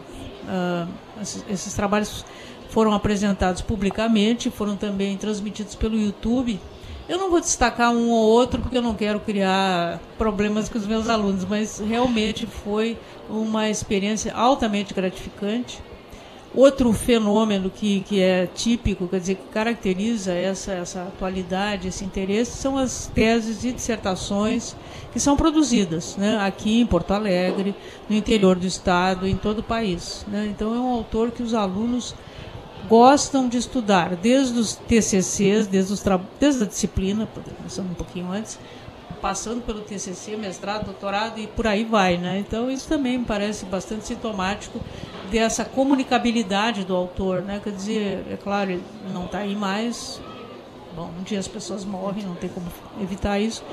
esses, 1.20 1.44
esses, 1.48 1.74
trabalhos 1.74 2.24
foram 2.68 2.92
apresentados 2.92 3.62
publicamente, 3.62 4.50
foram 4.50 4.76
também 4.76 5.16
transmitidos 5.16 5.74
pelo 5.74 5.98
YouTube. 5.98 6.60
Eu 7.08 7.18
não 7.18 7.30
vou 7.30 7.40
destacar 7.40 7.90
um 7.90 8.10
ou 8.10 8.30
outro 8.30 8.60
porque 8.60 8.76
eu 8.76 8.82
não 8.82 8.94
quero 8.94 9.20
criar 9.20 9.98
problemas 10.18 10.68
com 10.68 10.78
os 10.78 10.86
meus 10.86 11.08
alunos, 11.08 11.44
mas 11.44 11.78
realmente 11.78 12.46
foi 12.46 12.98
uma 13.28 13.68
experiência 13.68 14.34
altamente 14.34 14.92
gratificante. 14.92 15.82
Outro 16.54 16.92
fenômeno 16.92 17.68
que, 17.68 18.00
que 18.02 18.20
é 18.20 18.46
típico, 18.46 19.08
quer 19.08 19.18
dizer, 19.18 19.34
que 19.34 19.48
caracteriza 19.52 20.32
essa, 20.32 20.72
essa 20.72 21.02
atualidade, 21.02 21.88
esse 21.88 22.04
interesse, 22.04 22.52
são 22.52 22.78
as 22.78 23.10
teses 23.12 23.64
e 23.64 23.72
dissertações 23.72 24.76
que 25.12 25.18
são 25.18 25.36
produzidas 25.36 26.16
né, 26.16 26.38
aqui 26.40 26.80
em 26.80 26.86
Porto 26.86 27.12
Alegre, 27.12 27.74
no 28.08 28.14
interior 28.14 28.56
do 28.56 28.66
estado, 28.66 29.26
em 29.26 29.36
todo 29.36 29.58
o 29.58 29.62
país. 29.64 30.24
Né? 30.28 30.46
Então, 30.48 30.72
é 30.72 30.78
um 30.78 30.92
autor 30.92 31.32
que 31.32 31.42
os 31.42 31.54
alunos 31.54 32.14
gostam 32.88 33.48
de 33.48 33.58
estudar, 33.58 34.14
desde 34.14 34.56
os 34.56 34.74
TCCs, 34.74 35.66
desde, 35.66 35.92
os 35.92 36.04
desde 36.38 36.62
a 36.62 36.66
disciplina, 36.66 37.28
começando 37.56 37.90
um 37.90 37.94
pouquinho 37.94 38.30
antes, 38.30 38.60
passando 39.20 39.62
pelo 39.62 39.80
TCC, 39.80 40.36
mestrado, 40.36 40.84
doutorado 40.84 41.40
e 41.40 41.46
por 41.46 41.66
aí 41.66 41.82
vai, 41.82 42.18
né? 42.18 42.38
Então 42.38 42.70
isso 42.70 42.86
também 42.86 43.18
me 43.18 43.24
parece 43.24 43.64
bastante 43.64 44.06
sintomático 44.06 44.78
dessa 45.30 45.64
comunicabilidade 45.64 46.84
do 46.84 46.94
autor, 46.94 47.42
né? 47.42 47.60
Quer 47.62 47.72
dizer, 47.72 48.26
é 48.30 48.36
claro, 48.36 48.70
ele 48.72 48.84
não 49.12 49.24
está 49.26 49.38
aí 49.38 49.54
mais. 49.54 50.20
Bom, 50.94 51.10
um 51.18 51.22
dia 51.22 51.38
as 51.38 51.48
pessoas 51.48 51.84
morrem, 51.84 52.24
não 52.24 52.36
tem 52.36 52.48
como 52.48 52.66
evitar 53.00 53.38
isso. 53.38 53.64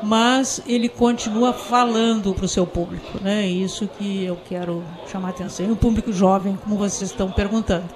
mas 0.00 0.60
ele 0.66 0.88
continua 0.88 1.52
falando 1.52 2.32
para 2.32 2.44
o 2.44 2.48
seu 2.48 2.66
público. 2.66 3.18
Né? 3.20 3.46
Isso 3.46 3.88
que 3.98 4.24
eu 4.24 4.38
quero 4.48 4.84
chamar 5.10 5.28
a 5.28 5.30
atenção. 5.30 5.66
E 5.66 5.70
o 5.72 5.76
público 5.76 6.12
jovem, 6.12 6.56
como 6.62 6.76
vocês 6.76 7.10
estão 7.10 7.30
perguntando. 7.32 7.86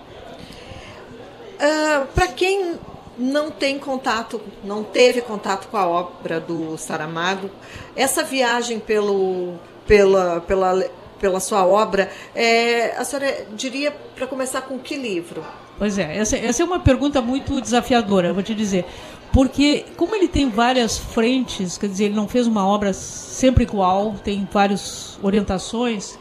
Uh, 1.60 2.06
para 2.12 2.26
quem 2.26 2.74
não 3.16 3.50
tem 3.50 3.78
contato, 3.78 4.40
não 4.64 4.82
teve 4.82 5.20
contato 5.20 5.68
com 5.68 5.76
a 5.76 5.86
obra 5.86 6.40
do 6.40 6.76
Saramago, 6.76 7.50
essa 7.94 8.24
viagem 8.24 8.80
pelo, 8.80 9.54
pela, 9.86 10.40
pela, 10.40 10.84
pela 11.22 11.38
sua 11.38 11.64
obra, 11.64 12.10
é, 12.34 12.96
a 12.96 13.04
senhora 13.04 13.46
diria 13.54 13.92
para 13.92 14.26
começar 14.26 14.62
com 14.62 14.76
que 14.76 14.96
livro? 14.96 15.44
Pois 15.78 15.96
é, 15.96 16.18
essa, 16.18 16.36
essa 16.36 16.62
é 16.62 16.66
uma 16.66 16.80
pergunta 16.80 17.22
muito 17.22 17.60
desafiadora, 17.60 18.32
vou 18.32 18.42
te 18.42 18.54
dizer. 18.54 18.84
Porque, 19.32 19.86
como 19.96 20.16
ele 20.16 20.26
tem 20.26 20.50
várias 20.50 20.98
frentes, 20.98 21.78
quer 21.78 21.86
dizer, 21.86 22.06
ele 22.06 22.14
não 22.14 22.26
fez 22.26 22.46
uma 22.48 22.66
obra 22.66 22.92
sempre 22.92 23.62
igual, 23.62 24.16
tem 24.22 24.46
várias 24.52 25.16
orientações, 25.22 26.18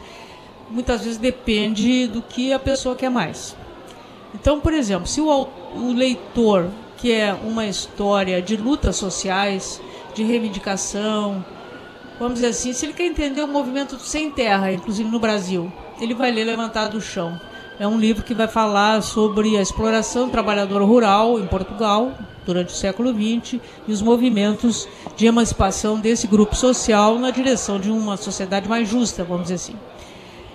muitas 0.70 1.02
vezes 1.02 1.18
depende 1.18 2.06
do 2.06 2.22
que 2.22 2.52
a 2.52 2.58
pessoa 2.58 2.94
quer 2.94 3.10
mais. 3.10 3.56
Então, 4.32 4.60
por 4.60 4.72
exemplo, 4.72 5.06
se 5.06 5.20
o, 5.20 5.48
o 5.74 5.92
leitor 5.92 6.70
quer 6.96 7.34
uma 7.44 7.66
história 7.66 8.40
de 8.40 8.56
lutas 8.56 8.96
sociais, 8.96 9.80
de 10.14 10.22
reivindicação, 10.22 11.44
vamos 12.18 12.34
dizer 12.34 12.48
assim, 12.48 12.72
se 12.72 12.86
ele 12.86 12.92
quer 12.92 13.06
entender 13.06 13.42
o 13.42 13.48
movimento 13.48 13.98
sem 13.98 14.30
terra, 14.30 14.72
inclusive 14.72 15.08
no 15.08 15.18
Brasil, 15.18 15.72
ele 16.00 16.14
vai 16.14 16.30
ler 16.30 16.44
Levantado 16.44 16.92
do 16.92 17.00
Chão. 17.00 17.40
É 17.78 17.86
um 17.86 17.98
livro 17.98 18.22
que 18.22 18.34
vai 18.34 18.46
falar 18.46 19.02
sobre 19.02 19.56
a 19.56 19.62
exploração 19.62 20.26
do 20.26 20.30
trabalhador 20.30 20.82
rural 20.82 21.38
em 21.40 21.46
Portugal 21.46 22.12
durante 22.44 22.68
o 22.68 22.76
século 22.76 23.12
XX 23.12 23.60
e 23.88 23.92
os 23.92 24.02
movimentos 24.02 24.88
de 25.16 25.26
emancipação 25.26 25.98
desse 25.98 26.26
grupo 26.26 26.54
social 26.54 27.18
na 27.18 27.30
direção 27.30 27.80
de 27.80 27.90
uma 27.90 28.16
sociedade 28.16 28.68
mais 28.68 28.88
justa, 28.88 29.24
vamos 29.24 29.44
dizer 29.44 29.54
assim. 29.54 29.76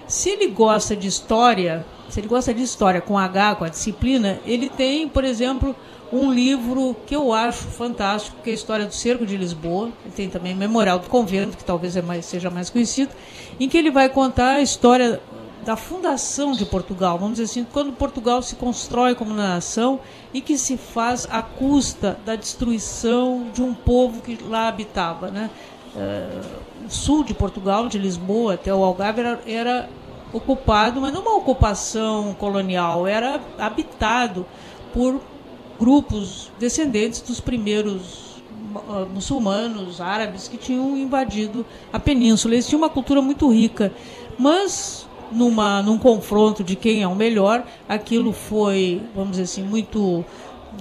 Se 0.08 0.30
ele 0.30 0.48
gosta 0.48 0.96
de 0.96 1.08
história, 1.08 1.86
se 2.08 2.20
ele 2.20 2.28
gosta 2.28 2.54
de 2.54 2.64
história 2.64 3.02
com 3.02 3.18
H, 3.18 3.56
com 3.56 3.66
a 3.66 3.70
disciplina, 3.70 4.40
ele 4.46 4.70
tem, 4.70 5.10
por 5.10 5.24
exemplo, 5.24 5.76
um 6.12 6.32
livro 6.32 6.96
que 7.06 7.16
eu 7.16 7.34
acho 7.34 7.64
fantástico, 7.66 8.38
que 8.44 8.50
é 8.50 8.54
a 8.54 8.56
História 8.56 8.86
do 8.86 8.94
Cerco 8.94 9.26
de 9.26 9.36
Lisboa. 9.36 9.92
Tem 10.16 10.30
também 10.30 10.56
Memorial 10.56 11.00
do 11.00 11.10
Convento, 11.10 11.58
que 11.58 11.64
talvez 11.64 11.96
é 11.96 12.02
mais, 12.02 12.26
seja 12.26 12.50
mais 12.50 12.70
conhecido, 12.70 13.12
em 13.60 13.68
que 13.68 13.78
ele 13.78 13.92
vai 13.92 14.10
contar 14.10 14.56
a 14.56 14.62
história 14.62 15.22
da 15.66 15.76
fundação 15.76 16.54
de 16.54 16.66
Portugal, 16.66 17.18
vamos 17.18 17.34
dizer 17.34 17.44
assim, 17.44 17.68
quando 17.74 17.92
Portugal 17.92 18.42
se 18.42 18.56
constrói 18.56 19.16
como 19.16 19.34
nação 19.34 20.00
e 20.34 20.40
que 20.40 20.58
se 20.58 20.78
faz 20.78 21.28
à 21.30 21.42
custa 21.42 22.18
da 22.26 22.36
destruição 22.36 23.48
de 23.54 23.62
um 23.62 23.74
povo 23.74 24.22
que 24.22 24.38
lá 24.46 24.70
habitava. 24.70 25.30
Né? 25.30 25.50
Uh, 25.94 26.86
o 26.86 26.90
sul 26.90 27.22
de 27.22 27.34
Portugal, 27.34 27.90
de 27.90 27.98
Lisboa 27.98 28.54
até 28.54 28.74
o 28.74 28.82
Algarve, 28.82 29.20
era, 29.20 29.42
era 29.46 29.90
ocupado, 30.32 31.02
mas 31.02 31.12
não 31.12 31.22
uma 31.22 31.36
ocupação 31.36 32.34
colonial, 32.36 33.06
era 33.06 33.42
habitado 33.58 34.46
por 34.94 35.20
grupos 35.80 36.52
descendentes 36.60 37.22
dos 37.22 37.40
primeiros 37.40 38.42
uh, 38.76 39.08
muçulmanos, 39.14 40.02
árabes 40.02 40.48
que 40.48 40.58
tinham 40.58 40.98
invadido 40.98 41.66
a 41.92 42.00
península. 42.00 42.56
Eles 42.56 42.68
tinham 42.68 42.82
uma 42.82 42.90
cultura 42.90 43.22
muito 43.22 43.50
rica, 43.50 43.92
mas 44.38 45.08
numa, 45.32 45.82
num 45.82 45.98
confronto 45.98 46.64
de 46.64 46.76
quem 46.76 47.04
é 47.04 47.08
o 47.08 47.16
melhor, 47.16 47.66
aquilo 47.88 48.32
foi, 48.32 49.02
vamos 49.14 49.32
dizer 49.32 49.44
assim, 49.44 49.64
muito 49.64 50.24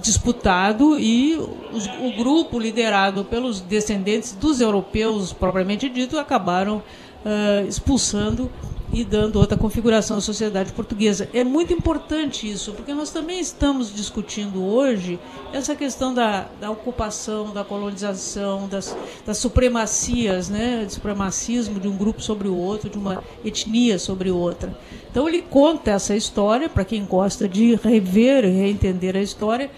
disputado 0.01 0.99
e 0.99 1.35
os, 1.73 1.87
o 1.87 2.15
grupo 2.15 2.59
liderado 2.59 3.25
pelos 3.25 3.59
descendentes 3.61 4.33
dos 4.33 4.61
europeus 4.61 5.33
propriamente 5.33 5.89
dito 5.89 6.19
acabaram 6.19 6.77
uh, 7.25 7.67
expulsando 7.67 8.51
e 8.97 9.03
dando 9.03 9.35
outra 9.35 9.55
configuração 9.55 10.17
à 10.17 10.21
sociedade 10.21 10.71
portuguesa. 10.71 11.29
É 11.31 11.43
muito 11.43 11.71
importante 11.71 12.51
isso, 12.51 12.73
porque 12.73 12.95
nós 12.95 13.11
também 13.11 13.39
estamos 13.39 13.93
discutindo 13.93 14.65
hoje 14.65 15.19
essa 15.53 15.75
questão 15.75 16.11
da, 16.11 16.47
da 16.59 16.71
ocupação, 16.71 17.53
da 17.53 17.63
colonização, 17.63 18.67
das, 18.67 18.97
das 19.23 19.37
supremacias, 19.37 20.49
né, 20.49 20.83
de 20.83 20.93
supremacismo 20.93 21.79
de 21.79 21.87
um 21.87 21.95
grupo 21.95 22.23
sobre 22.23 22.47
o 22.47 22.57
outro, 22.57 22.89
de 22.89 22.97
uma 22.97 23.23
etnia 23.45 23.99
sobre 23.99 24.31
outra. 24.31 24.75
Então 25.11 25.27
ele 25.27 25.43
conta 25.43 25.91
essa 25.91 26.15
história 26.15 26.67
para 26.67 26.83
quem 26.83 27.05
gosta 27.05 27.47
de 27.47 27.75
rever 27.75 28.45
e 28.45 28.49
reentender 28.49 29.15
a 29.15 29.21
história, 29.21 29.69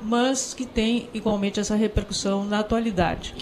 mas 0.00 0.54
que 0.54 0.64
tem 0.64 1.10
igualmente 1.12 1.60
essa 1.60 1.76
repercussão 1.76 2.46
na 2.46 2.60
atualidade. 2.60 3.34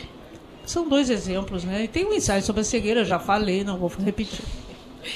São 0.66 0.88
dois 0.88 1.10
exemplos, 1.10 1.62
né? 1.62 1.84
E 1.84 1.88
tem 1.88 2.06
um 2.06 2.12
ensaio 2.12 2.42
sobre 2.42 2.62
a 2.62 2.64
cegueira, 2.64 3.04
já 3.04 3.20
falei, 3.20 3.62
não 3.62 3.78
vou 3.78 3.90
repetir. 4.04 4.44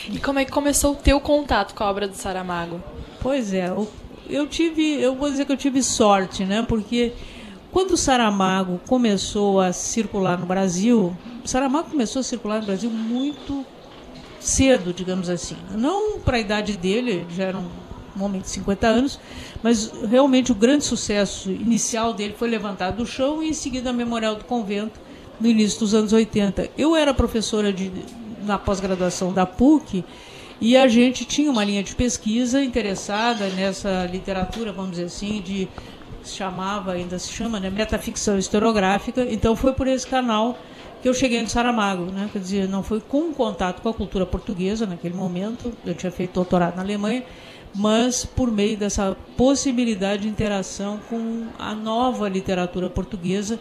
E 0.09 0.18
como 0.18 0.39
é 0.39 0.45
que 0.45 0.51
começou 0.51 0.93
o 0.93 0.97
teu 0.97 1.20
contato 1.20 1.74
com 1.74 1.84
a 1.84 1.91
obra 1.91 2.09
do 2.09 2.14
Saramago? 2.14 2.82
Pois 3.20 3.53
é, 3.53 3.72
eu, 4.28 4.47
tive, 4.47 5.01
eu 5.01 5.14
vou 5.14 5.30
dizer 5.30 5.45
que 5.45 5.53
eu 5.53 5.57
tive 5.57 5.82
sorte, 5.82 6.45
né? 6.45 6.64
Porque 6.66 7.12
quando 7.72 7.93
o 7.93 7.97
Saramago 7.97 8.80
começou 8.87 9.61
a 9.61 9.72
circular 9.72 10.39
no 10.39 10.47
Brasil, 10.47 11.16
o 11.45 11.49
Saramago 11.49 11.91
começou 11.91 12.20
a 12.20 12.22
circular 12.22 12.61
no 12.61 12.66
Brasil 12.66 12.91
muito 12.91 13.64
cedo, 14.41 14.93
digamos 14.93 15.28
assim. 15.28 15.57
Não 15.72 16.18
para 16.20 16.37
a 16.37 16.41
idade 16.41 16.76
dele, 16.76 17.26
já 17.30 17.45
era 17.45 17.59
um 17.59 18.24
homem 18.24 18.41
de 18.41 18.49
50 18.49 18.87
anos, 18.87 19.20
mas 19.62 19.93
realmente 20.09 20.53
o 20.53 20.55
grande 20.55 20.84
sucesso 20.84 21.51
inicial 21.51 22.14
dele 22.14 22.34
foi 22.39 22.49
levantado 22.49 22.97
do 22.97 23.07
chão 23.07 23.43
e 23.43 23.51
em 23.51 23.53
seguida 23.53 23.91
a 23.91 23.93
Memorial 23.93 24.37
do 24.37 24.45
Convento 24.45 24.99
no 25.41 25.47
início 25.47 25.80
dos 25.80 25.95
anos 25.95 26.12
80. 26.12 26.70
Eu 26.78 26.97
era 26.97 27.12
professora 27.12 27.72
de 27.72 27.93
na 28.47 28.59
pós-graduação 28.59 29.32
da 29.32 29.44
PUC 29.44 30.05
e 30.61 30.76
a 30.76 30.88
gente 30.88 31.24
tinha 31.24 31.51
uma 31.51 31.64
linha 31.64 31.82
de 31.82 31.94
pesquisa 31.94 32.62
interessada 32.62 33.49
nessa 33.51 34.07
literatura, 34.07 34.72
vamos 34.72 34.92
dizer 34.92 35.05
assim, 35.05 35.42
de 35.42 35.68
chamava, 36.24 36.92
ainda 36.92 37.18
se 37.18 37.30
chama, 37.30 37.61
né, 37.61 37.70
metaficção 37.70 38.38
historiográfica. 38.38 39.26
Então 39.30 39.55
foi 39.55 39.72
por 39.72 39.86
esse 39.86 40.07
canal 40.07 40.59
que 41.03 41.09
eu 41.09 41.14
cheguei 41.14 41.40
no 41.42 41.49
Saramago, 41.49 42.07
né? 42.07 42.28
Quer 42.32 42.38
dizer, 42.38 42.68
não 42.68 42.82
foi 42.82 43.01
com 43.01 43.32
contato 43.32 43.80
com 43.82 43.88
a 43.88 43.94
cultura 43.94 44.26
portuguesa 44.26 44.86
naquele 44.86 45.14
momento. 45.14 45.72
Eu 45.84 45.94
tinha 45.94 46.11
feito 46.11 46.32
doutorado 46.32 46.76
na 46.76 46.82
Alemanha, 46.82 47.22
mas 47.74 48.24
por 48.24 48.51
meio 48.51 48.76
dessa 48.76 49.16
possibilidade 49.36 50.22
de 50.22 50.28
interação 50.28 50.99
com 51.09 51.47
a 51.59 51.74
nova 51.74 52.28
literatura 52.28 52.88
portuguesa 52.88 53.61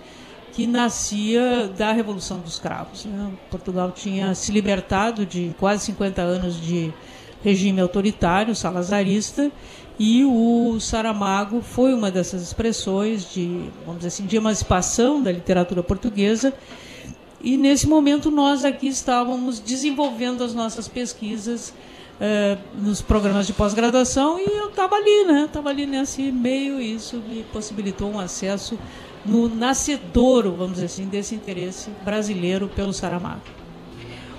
que 0.55 0.65
nascia 0.65 1.69
da 1.77 1.91
Revolução 1.91 2.39
dos 2.39 2.57
Cravos. 2.57 3.03
Né? 3.03 3.29
Portugal 3.51 3.91
tinha 3.91 4.33
se 4.33 4.53
libertado 4.53 5.25
de 5.25 5.53
quase 5.59 5.83
50 5.83 6.21
anos 6.21 6.61
de 6.61 6.93
regime 7.43 7.81
autoritário, 7.81 8.55
salazarista, 8.55 9.51
e 9.99 10.23
o 10.23 10.79
Saramago 10.79 11.61
foi 11.61 11.93
uma 11.93 12.09
dessas 12.09 12.41
expressões 12.41 13.31
de, 13.33 13.69
vamos 13.85 13.97
dizer 13.97 14.07
assim, 14.07 14.25
de 14.25 14.37
emancipação 14.37 15.21
da 15.21 15.31
literatura 15.31 15.83
portuguesa. 15.83 16.53
E 17.41 17.57
nesse 17.57 17.85
momento 17.85 18.31
nós 18.31 18.63
aqui 18.63 18.87
estávamos 18.87 19.59
desenvolvendo 19.59 20.41
as 20.41 20.53
nossas 20.53 20.87
pesquisas 20.87 21.73
eh, 22.19 22.57
nos 22.73 23.01
programas 23.01 23.45
de 23.45 23.53
pós-graduação 23.53 24.39
e 24.39 24.45
eu 24.45 24.69
estava 24.69 24.95
ali, 24.95 25.25
né? 25.25 25.43
Estava 25.45 25.69
ali 25.69 25.85
nesse 25.85 26.31
meio 26.31 26.79
e 26.81 26.95
isso 26.95 27.17
me 27.17 27.43
possibilitou 27.43 28.09
um 28.09 28.19
acesso 28.19 28.79
no 29.25 29.49
nascedouro, 29.49 30.51
vamos 30.51 30.73
dizer 30.73 30.85
assim, 30.85 31.05
desse 31.05 31.35
interesse 31.35 31.89
brasileiro 32.03 32.67
pelo 32.67 32.93
Saramago. 32.93 33.41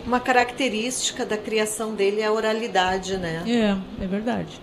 Uma 0.06 0.20
característica 0.20 1.26
da 1.26 1.36
criação 1.36 1.94
dele 1.94 2.20
é 2.20 2.26
a 2.26 2.32
oralidade, 2.32 3.16
né? 3.16 3.42
É, 3.46 4.04
é 4.04 4.06
verdade. 4.06 4.60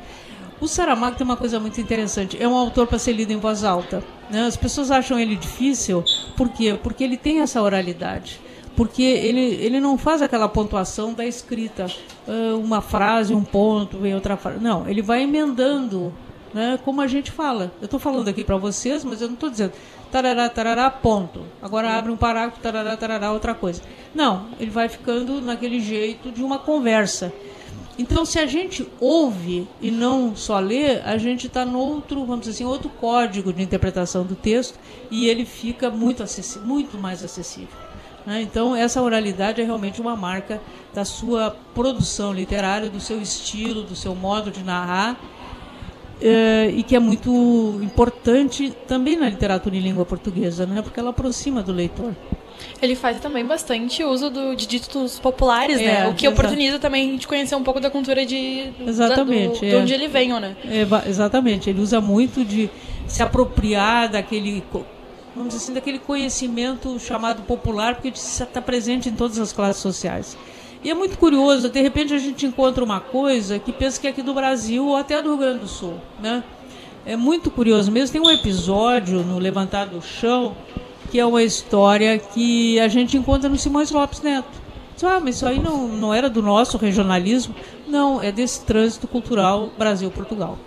O 0.62 0.68
Saramago 0.68 1.18
tem 1.18 1.26
uma 1.26 1.36
coisa 1.36 1.60
muito 1.60 1.82
interessante. 1.82 2.42
É 2.42 2.48
um 2.48 2.56
autor 2.56 2.88
para 2.88 2.98
ser 2.98 3.12
lido 3.12 3.34
em 3.34 3.38
voz 3.38 3.66
alta. 3.66 4.02
Né? 4.30 4.46
As 4.46 4.56
pessoas 4.56 4.90
acham 4.92 5.20
ele 5.20 5.36
difícil, 5.36 6.04
por 6.38 6.48
quê? 6.48 6.80
Porque 6.82 7.04
ele 7.04 7.18
tem 7.18 7.42
essa 7.42 7.62
oralidade. 7.62 8.40
Porque 8.74 9.04
ele, 9.04 9.42
ele 9.42 9.82
não 9.82 9.98
faz 9.98 10.22
aquela 10.22 10.48
pontuação 10.48 11.14
da 11.14 11.26
escrita, 11.26 11.88
ah, 12.28 12.56
uma 12.56 12.82
frase, 12.82 13.34
um 13.34 13.44
ponto, 13.44 13.98
vem 13.98 14.16
outra 14.16 14.38
frase. 14.38 14.60
Não, 14.60 14.88
ele 14.88 15.02
vai 15.02 15.24
emendando, 15.24 16.14
né? 16.54 16.80
como 16.84 17.02
a 17.02 17.08
gente 17.08 17.32
fala. 17.32 17.72
Eu 17.82 17.86
estou 17.86 18.00
falando 18.00 18.28
aqui 18.28 18.44
para 18.44 18.58
vocês, 18.58 19.04
mas 19.04 19.22
eu 19.22 19.28
não 19.28 19.36
estou 19.36 19.50
dizendo 19.50 19.74
tarará, 20.12 20.48
tarará, 20.48 20.92
ponto. 20.92 21.44
Agora 21.60 21.98
abre 21.98 22.12
um 22.12 22.18
parágrafo, 22.18 22.60
tarará, 22.62 22.96
tarará, 22.96 23.32
outra 23.32 23.56
coisa. 23.56 23.82
Não, 24.14 24.50
ele 24.60 24.70
vai 24.70 24.88
ficando 24.88 25.42
naquele 25.42 25.80
jeito 25.80 26.32
de 26.32 26.44
uma 26.44 26.60
conversa. 26.60 27.34
Então, 27.98 28.24
se 28.24 28.38
a 28.38 28.46
gente 28.46 28.88
ouve 29.00 29.68
e 29.82 29.90
não 29.90 30.36
só 30.36 30.60
lê, 30.60 31.00
a 31.02 31.18
gente 31.18 31.48
está 31.48 31.66
no 31.66 31.80
outro, 31.80 32.26
vamos 32.26 32.42
dizer 32.42 32.52
assim, 32.52 32.64
outro 32.64 32.90
código 32.90 33.52
de 33.52 33.62
interpretação 33.64 34.24
do 34.24 34.36
texto 34.36 34.80
e 35.10 35.28
ele 35.28 35.46
fica 35.46 35.90
muito, 35.90 36.24
muito 36.64 36.98
mais 36.98 37.24
acessível. 37.24 37.78
Né? 38.26 38.42
Então, 38.42 38.76
essa 38.76 39.02
oralidade 39.02 39.62
é 39.62 39.64
realmente 39.64 40.00
uma 40.00 40.16
marca 40.16 40.62
da 40.94 41.06
sua 41.06 41.56
produção 41.74 42.34
literária, 42.34 42.90
do 42.90 43.00
seu 43.00 43.22
estilo, 43.22 43.84
do 43.84 43.96
seu 43.96 44.16
modo 44.16 44.52
de 44.52 44.64
narrar 44.64 45.20
é, 46.24 46.72
e 46.74 46.82
que 46.84 46.96
é 46.96 47.00
muito 47.00 47.30
importante 47.84 48.74
também 48.88 49.18
na 49.18 49.28
literatura 49.30 49.76
em 49.76 49.82
língua 49.82 50.06
portuguesa, 50.06 50.66
né? 50.66 50.82
porque 50.82 50.98
ela 50.98 51.10
aproxima 51.10 51.62
do 51.62 51.74
leitor. 51.74 52.16
Ele 52.82 52.96
faz 52.96 53.20
também 53.20 53.46
bastante 53.46 54.04
uso 54.06 54.30
do, 54.30 54.56
de 54.56 54.66
dígitos 54.66 55.20
populares, 55.20 55.78
né? 55.78 56.06
É, 56.06 56.08
O 56.08 56.14
que 56.14 56.26
exato. 56.26 56.40
oportuniza 56.40 56.80
também 56.80 57.12
gente 57.12 57.28
conhecer 57.28 57.56
um 57.56 57.64
pouco 57.64 57.80
da 57.80 57.90
cultura 57.90 58.26
de, 58.26 58.72
Exatamente, 58.86 59.56
da, 59.56 59.60
do, 59.60 59.66
é. 59.66 59.70
de 59.70 59.76
onde 59.76 59.94
ele 59.94 60.08
veio, 60.08 60.40
né? 60.40 60.56
É, 60.64 61.10
exatamente, 61.10 61.70
ele 61.70 61.82
usa 61.82 62.00
muito 62.00 62.46
de 62.46 62.70
se 63.06 63.22
apropriar 63.22 64.10
daquele, 64.10 64.64
vamos 65.36 65.54
dizer 65.54 65.64
assim, 65.64 65.74
daquele 65.74 66.00
conhecimento 66.00 66.98
chamado 67.00 67.42
popular, 67.44 67.96
porque 67.96 68.10
está 68.10 68.62
presente 68.62 69.10
em 69.10 69.14
todas 69.14 69.40
as 69.40 69.52
classes 69.52 69.82
sociais. 69.82 70.38
E 70.84 70.90
é 70.90 70.94
muito 70.94 71.18
curioso, 71.18 71.70
de 71.70 71.82
repente 71.82 72.14
a 72.14 72.18
gente 72.18 72.46
encontra 72.46 72.84
uma 72.84 73.00
coisa 73.00 73.58
que 73.58 73.72
pensa 73.72 74.00
que 74.02 74.08
é 74.08 74.10
aqui 74.10 74.22
do 74.22 74.34
Brasil 74.34 74.86
ou 74.86 74.96
até 74.98 75.22
do 75.22 75.30
Rio 75.30 75.38
Grande 75.38 75.60
do 75.60 75.68
Sul, 75.68 75.96
né? 76.20 76.44
É 77.06 77.16
muito 77.16 77.50
curioso 77.50 77.92
mesmo. 77.92 78.14
Tem 78.14 78.22
um 78.22 78.30
episódio 78.30 79.24
no 79.24 79.40
Levantar 79.40 79.86
do 79.86 80.02
Chão 80.02 80.56
que 81.10 81.20
é 81.20 81.26
uma 81.26 81.44
história 81.44 82.18
que 82.18 82.80
a 82.80 82.88
gente 82.88 83.16
encontra 83.16 83.48
no 83.48 83.58
Simões 83.58 83.92
Lopes 83.92 84.22
Neto. 84.22 84.64
Ah, 85.04 85.20
mas 85.20 85.36
isso 85.36 85.46
aí 85.46 85.60
não, 85.60 85.88
não 85.88 86.14
era 86.14 86.30
do 86.30 86.42
nosso 86.42 86.78
regionalismo. 86.78 87.54
Não, 87.88 88.24
é 88.24 88.32
desse 88.32 88.64
trânsito 88.66 89.08
cultural 89.08 89.70
Brasil-Portugal. 89.78 90.58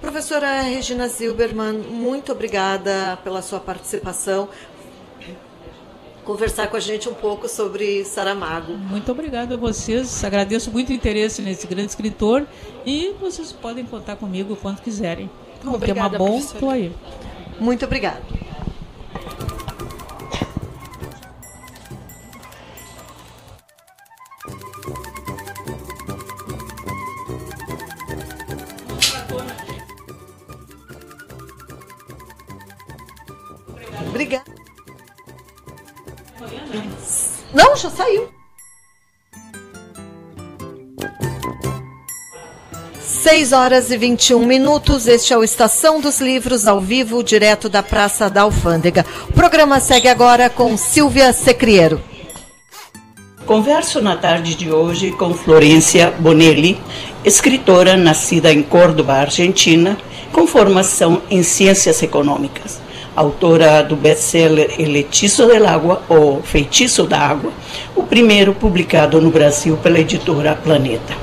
Professora 0.00 0.60
Regina 0.62 1.08
Zilberman, 1.08 1.78
muito 1.78 2.32
obrigada 2.32 3.18
pela 3.24 3.40
sua 3.40 3.60
participação. 3.60 4.48
Conversar 6.24 6.68
com 6.68 6.76
a 6.76 6.80
gente 6.80 7.08
um 7.08 7.14
pouco 7.14 7.48
sobre 7.48 8.04
Saramago. 8.04 8.74
Muito 8.74 9.10
obrigado 9.10 9.54
a 9.54 9.56
vocês. 9.56 10.22
Agradeço 10.22 10.70
muito 10.70 10.90
o 10.90 10.92
interesse 10.92 11.42
nesse 11.42 11.66
grande 11.66 11.88
escritor 11.88 12.46
e 12.86 13.12
vocês 13.20 13.50
podem 13.50 13.84
contar 13.84 14.16
comigo 14.16 14.54
quanto 14.56 14.82
quiserem. 14.82 15.28
O 15.58 15.60
tema 15.60 15.76
Obrigada, 15.76 16.18
bom, 16.18 16.38
estou 16.38 16.70
aí. 16.70 16.92
Muito 17.58 17.84
obrigada. 17.84 18.22
Obrigada. 18.28 18.51
Não, 37.54 37.76
já 37.76 37.90
saiu. 37.90 38.28
Seis 43.00 43.52
horas 43.52 43.90
e 43.90 43.96
21 43.96 44.44
minutos. 44.44 45.06
Este 45.06 45.32
é 45.32 45.38
o 45.38 45.44
Estação 45.44 46.00
dos 46.00 46.20
Livros 46.20 46.66
ao 46.66 46.80
vivo, 46.80 47.22
direto 47.22 47.68
da 47.68 47.82
Praça 47.82 48.28
da 48.28 48.42
Alfândega. 48.42 49.06
O 49.28 49.32
programa 49.32 49.78
segue 49.80 50.08
agora 50.08 50.50
com 50.50 50.76
Silvia 50.76 51.32
Secriero. 51.32 52.00
Converso 53.46 54.00
na 54.00 54.16
tarde 54.16 54.54
de 54.54 54.70
hoje 54.70 55.10
com 55.12 55.34
Florência 55.34 56.12
Bonelli, 56.18 56.80
escritora 57.24 57.96
nascida 57.96 58.52
em 58.52 58.62
Córdoba, 58.62 59.14
Argentina, 59.14 59.98
com 60.32 60.46
formação 60.46 61.22
em 61.28 61.42
ciências 61.42 62.02
econômicas. 62.02 62.80
Autora 63.14 63.82
do 63.82 63.96
best-seller 63.96 64.74
El 64.78 64.96
Hechizo 64.96 65.46
del 65.46 65.66
Agua, 65.66 66.02
ou 66.08 66.42
Feitiço 66.42 67.04
da 67.04 67.18
Água, 67.18 67.52
o 67.94 68.02
primeiro 68.02 68.54
publicado 68.54 69.20
no 69.20 69.30
Brasil 69.30 69.76
pela 69.76 69.98
editora 69.98 70.54
Planeta. 70.54 71.14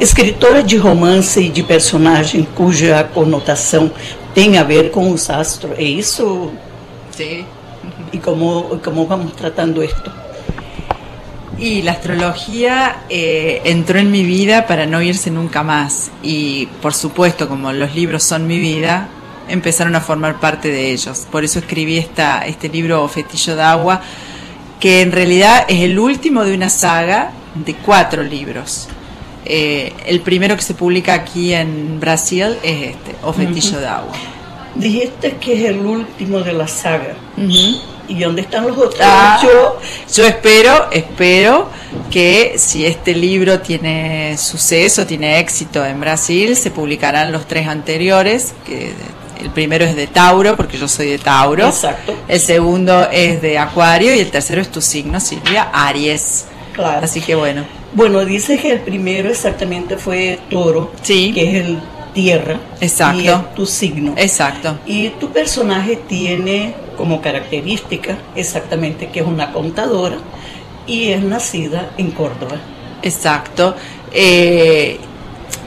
Escritora 0.00 0.62
de 0.62 0.76
romance 0.76 1.40
e 1.40 1.48
de 1.48 1.62
personagem 1.62 2.46
cuja 2.54 3.02
conotação 3.12 3.90
tem 4.32 4.56
a 4.56 4.62
ver 4.62 4.90
com 4.92 5.10
os 5.10 5.28
astros. 5.28 5.76
É 5.76 5.82
isso? 5.82 6.52
Sí. 7.10 7.44
E 8.12 8.18
como, 8.18 8.78
como 8.82 9.06
vamos 9.06 9.32
tratando 9.32 9.82
isto? 9.82 10.10
Y 11.58 11.82
la 11.82 11.92
astrología 11.92 12.98
eh, 13.10 13.62
entró 13.64 13.98
en 13.98 14.12
mi 14.12 14.22
vida 14.22 14.68
para 14.68 14.86
no 14.86 15.02
irse 15.02 15.28
nunca 15.30 15.64
más. 15.64 16.12
Y 16.22 16.66
por 16.80 16.94
supuesto, 16.94 17.48
como 17.48 17.72
los 17.72 17.96
libros 17.96 18.22
son 18.22 18.46
mi 18.46 18.60
vida, 18.60 19.08
empezaron 19.48 19.94
a 19.96 20.00
formar 20.00 20.40
parte 20.40 20.70
de 20.70 20.92
ellos. 20.92 21.26
Por 21.30 21.44
eso 21.44 21.58
escribí 21.58 21.98
esta, 21.98 22.46
este 22.46 22.68
libro 22.68 23.06
Fetillo 23.08 23.56
de 23.56 23.62
Agua, 23.62 24.00
que 24.80 25.02
en 25.02 25.12
realidad 25.12 25.64
es 25.68 25.80
el 25.82 25.98
último 25.98 26.44
de 26.44 26.54
una 26.54 26.70
saga 26.70 27.32
de 27.54 27.74
cuatro 27.74 28.22
libros. 28.22 28.88
Eh, 29.44 29.92
el 30.06 30.20
primero 30.20 30.54
que 30.56 30.62
se 30.62 30.74
publica 30.74 31.14
aquí 31.14 31.54
en 31.54 31.98
Brasil 32.00 32.56
es 32.62 32.90
este, 32.90 33.14
O 33.22 33.32
Fetillo 33.32 33.78
de 33.80 33.86
Agua. 33.86 34.12
Dijiste 34.74 35.36
que 35.40 35.54
es 35.54 35.70
el 35.70 35.78
último 35.78 36.40
de 36.40 36.52
la 36.52 36.68
saga. 36.68 37.14
¿Y 38.10 38.18
dónde 38.20 38.40
están 38.42 38.66
los 38.66 38.76
otros? 38.78 39.00
Ah, 39.02 39.38
Yo- 39.42 39.78
yo 40.14 40.24
espero, 40.26 40.90
espero 40.92 41.68
que 42.10 42.54
si 42.56 42.86
este 42.86 43.14
libro 43.14 43.60
tiene 43.60 44.36
suceso, 44.38 45.04
tiene 45.06 45.38
éxito 45.40 45.84
en 45.84 46.00
Brasil, 46.00 46.56
se 46.56 46.70
publicarán 46.70 47.32
los 47.32 47.46
tres 47.46 47.66
anteriores, 47.68 48.54
que 48.66 48.94
el 49.40 49.50
primero 49.50 49.84
es 49.84 49.94
de 49.96 50.06
Tauro, 50.06 50.56
porque 50.56 50.78
yo 50.78 50.88
soy 50.88 51.08
de 51.10 51.18
Tauro. 51.18 51.66
Exacto. 51.66 52.14
El 52.28 52.40
segundo 52.40 53.08
es 53.10 53.40
de 53.42 53.58
Acuario 53.58 54.14
y 54.14 54.20
el 54.20 54.30
tercero 54.30 54.60
es 54.60 54.70
tu 54.70 54.80
signo, 54.80 55.20
Silvia, 55.20 55.68
Aries. 55.72 56.46
Claro. 56.72 57.04
Así 57.04 57.20
que 57.20 57.34
bueno. 57.34 57.64
Bueno, 57.92 58.24
dice 58.24 58.58
que 58.58 58.72
el 58.72 58.80
primero 58.80 59.28
exactamente 59.30 59.96
fue 59.96 60.38
Toro, 60.50 60.92
Sí. 61.02 61.32
que 61.32 61.48
es 61.58 61.66
el 61.66 61.78
tierra, 62.14 62.58
Exacto. 62.80 63.20
y 63.20 63.28
es 63.28 63.54
tu 63.54 63.66
signo. 63.66 64.14
Exacto. 64.16 64.78
Y 64.86 65.08
tu 65.10 65.30
personaje 65.30 65.96
tiene 66.08 66.74
como 66.96 67.20
característica 67.20 68.18
exactamente 68.34 69.08
que 69.08 69.20
es 69.20 69.26
una 69.26 69.52
contadora 69.52 70.16
y 70.86 71.08
es 71.10 71.22
nacida 71.22 71.90
en 71.96 72.10
Córdoba. 72.10 72.56
Exacto. 73.02 73.74
Eh, 74.12 74.98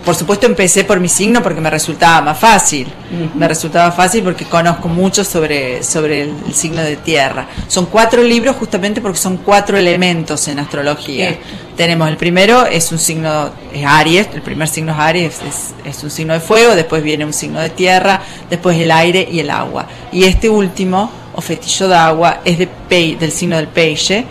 por 0.06 0.16
supuesto 0.16 0.48
empecé 0.48 0.84
por 0.84 1.00
mi 1.00 1.08
signo 1.08 1.44
porque 1.44 1.62
me 1.62 1.70
resultaba 1.70 2.22
más 2.22 2.40
fácil. 2.40 2.88
Me 3.36 3.48
resultaba 3.48 3.92
fácil 3.92 4.24
porque 4.24 4.46
conozco 4.46 4.88
mucho 4.88 5.24
sobre, 5.24 5.84
sobre 5.84 6.24
el, 6.24 6.34
el 6.48 6.54
signo 6.54 6.82
de 6.82 6.96
tierra. 6.96 7.48
Son 7.68 7.86
cuatro 7.86 8.24
libros 8.24 8.56
justamente 8.56 9.02
porque 9.02 9.20
son 9.20 9.38
cuatro 9.38 9.78
elementos 9.78 10.48
en 10.48 10.60
astrología. 10.60 11.30
Esto. 11.30 11.44
Tenemos 11.78 12.08
el 12.10 12.18
primero, 12.18 12.66
es 12.66 12.92
un 12.92 13.00
signo, 13.00 13.52
es 13.74 13.86
Aries, 13.86 14.28
el 14.34 14.42
primer 14.42 14.68
signo 14.68 14.92
es 14.94 15.00
Aries, 15.00 15.40
es, 15.48 15.74
es 15.86 16.04
un 16.04 16.10
signo 16.10 16.34
de 16.34 16.40
fuego, 16.40 16.76
después 16.76 17.04
viene 17.04 17.26
un 17.26 17.34
signo 17.34 17.60
de 17.60 17.70
tierra, 17.70 18.22
después 18.50 18.78
el 18.80 18.92
aire 18.92 19.28
y 19.32 19.40
el 19.40 19.50
agua. 19.50 19.88
Y 20.12 20.24
este 20.24 20.50
último, 20.50 21.12
o 21.34 21.42
fetillo 21.42 21.88
de 21.88 21.96
agua, 21.96 22.42
es 22.46 22.58
de 22.58 22.68
pei- 22.90 23.18
del 23.18 23.32
signo 23.32 23.56
del 23.56 23.68
peixe, 23.68 24.26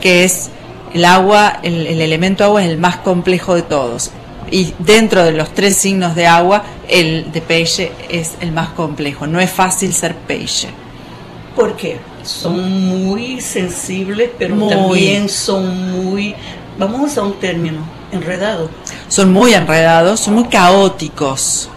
que 0.00 0.24
es 0.24 0.50
el 0.92 1.04
agua, 1.04 1.60
el, 1.62 1.86
el 1.86 2.00
elemento 2.00 2.44
agua 2.44 2.62
es 2.62 2.68
el 2.70 2.78
más 2.78 2.98
complejo 2.98 3.54
de 3.54 3.62
todos. 3.62 4.10
Y 4.50 4.74
dentro 4.78 5.24
de 5.24 5.32
los 5.32 5.52
tres 5.54 5.76
signos 5.76 6.14
de 6.14 6.26
agua, 6.26 6.62
el 6.88 7.32
de 7.32 7.40
peixe 7.40 7.92
es 8.08 8.32
el 8.40 8.52
más 8.52 8.68
complejo. 8.70 9.26
No 9.26 9.40
es 9.40 9.50
fácil 9.50 9.92
ser 9.92 10.14
peixe. 10.14 10.68
Porque 11.56 11.98
son 12.22 12.88
muy 12.88 13.40
sensibles, 13.40 14.30
pero 14.38 14.54
Muy. 14.54 14.70
también 14.70 15.28
son 15.28 15.92
muy, 15.92 16.34
vamos 16.78 17.00
a 17.00 17.04
usar 17.04 17.24
un 17.24 17.34
término, 17.34 17.78
enredados. 18.12 18.70
son 19.08 19.32
muy 19.32 19.54
enredados, 19.54 20.20
son 20.20 20.34
muy 20.34 20.44
caóticos. 20.44 21.68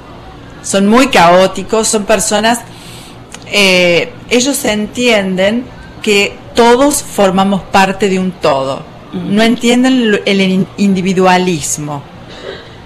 Son 0.64 0.88
muy 0.88 1.08
caóticos, 1.08 1.88
son 1.88 2.04
personas, 2.06 2.60
eh, 3.50 4.12
ellos 4.30 4.66
entienden 4.66 5.64
que 6.02 6.36
todos 6.56 7.02
formamos 7.04 7.62
parte 7.64 8.10
de 8.10 8.20
un 8.20 8.32
todo. 8.32 8.82
No 9.14 9.42
entienden 9.44 10.20
el 10.26 10.42
in- 10.42 10.68
individualismo. 10.78 12.02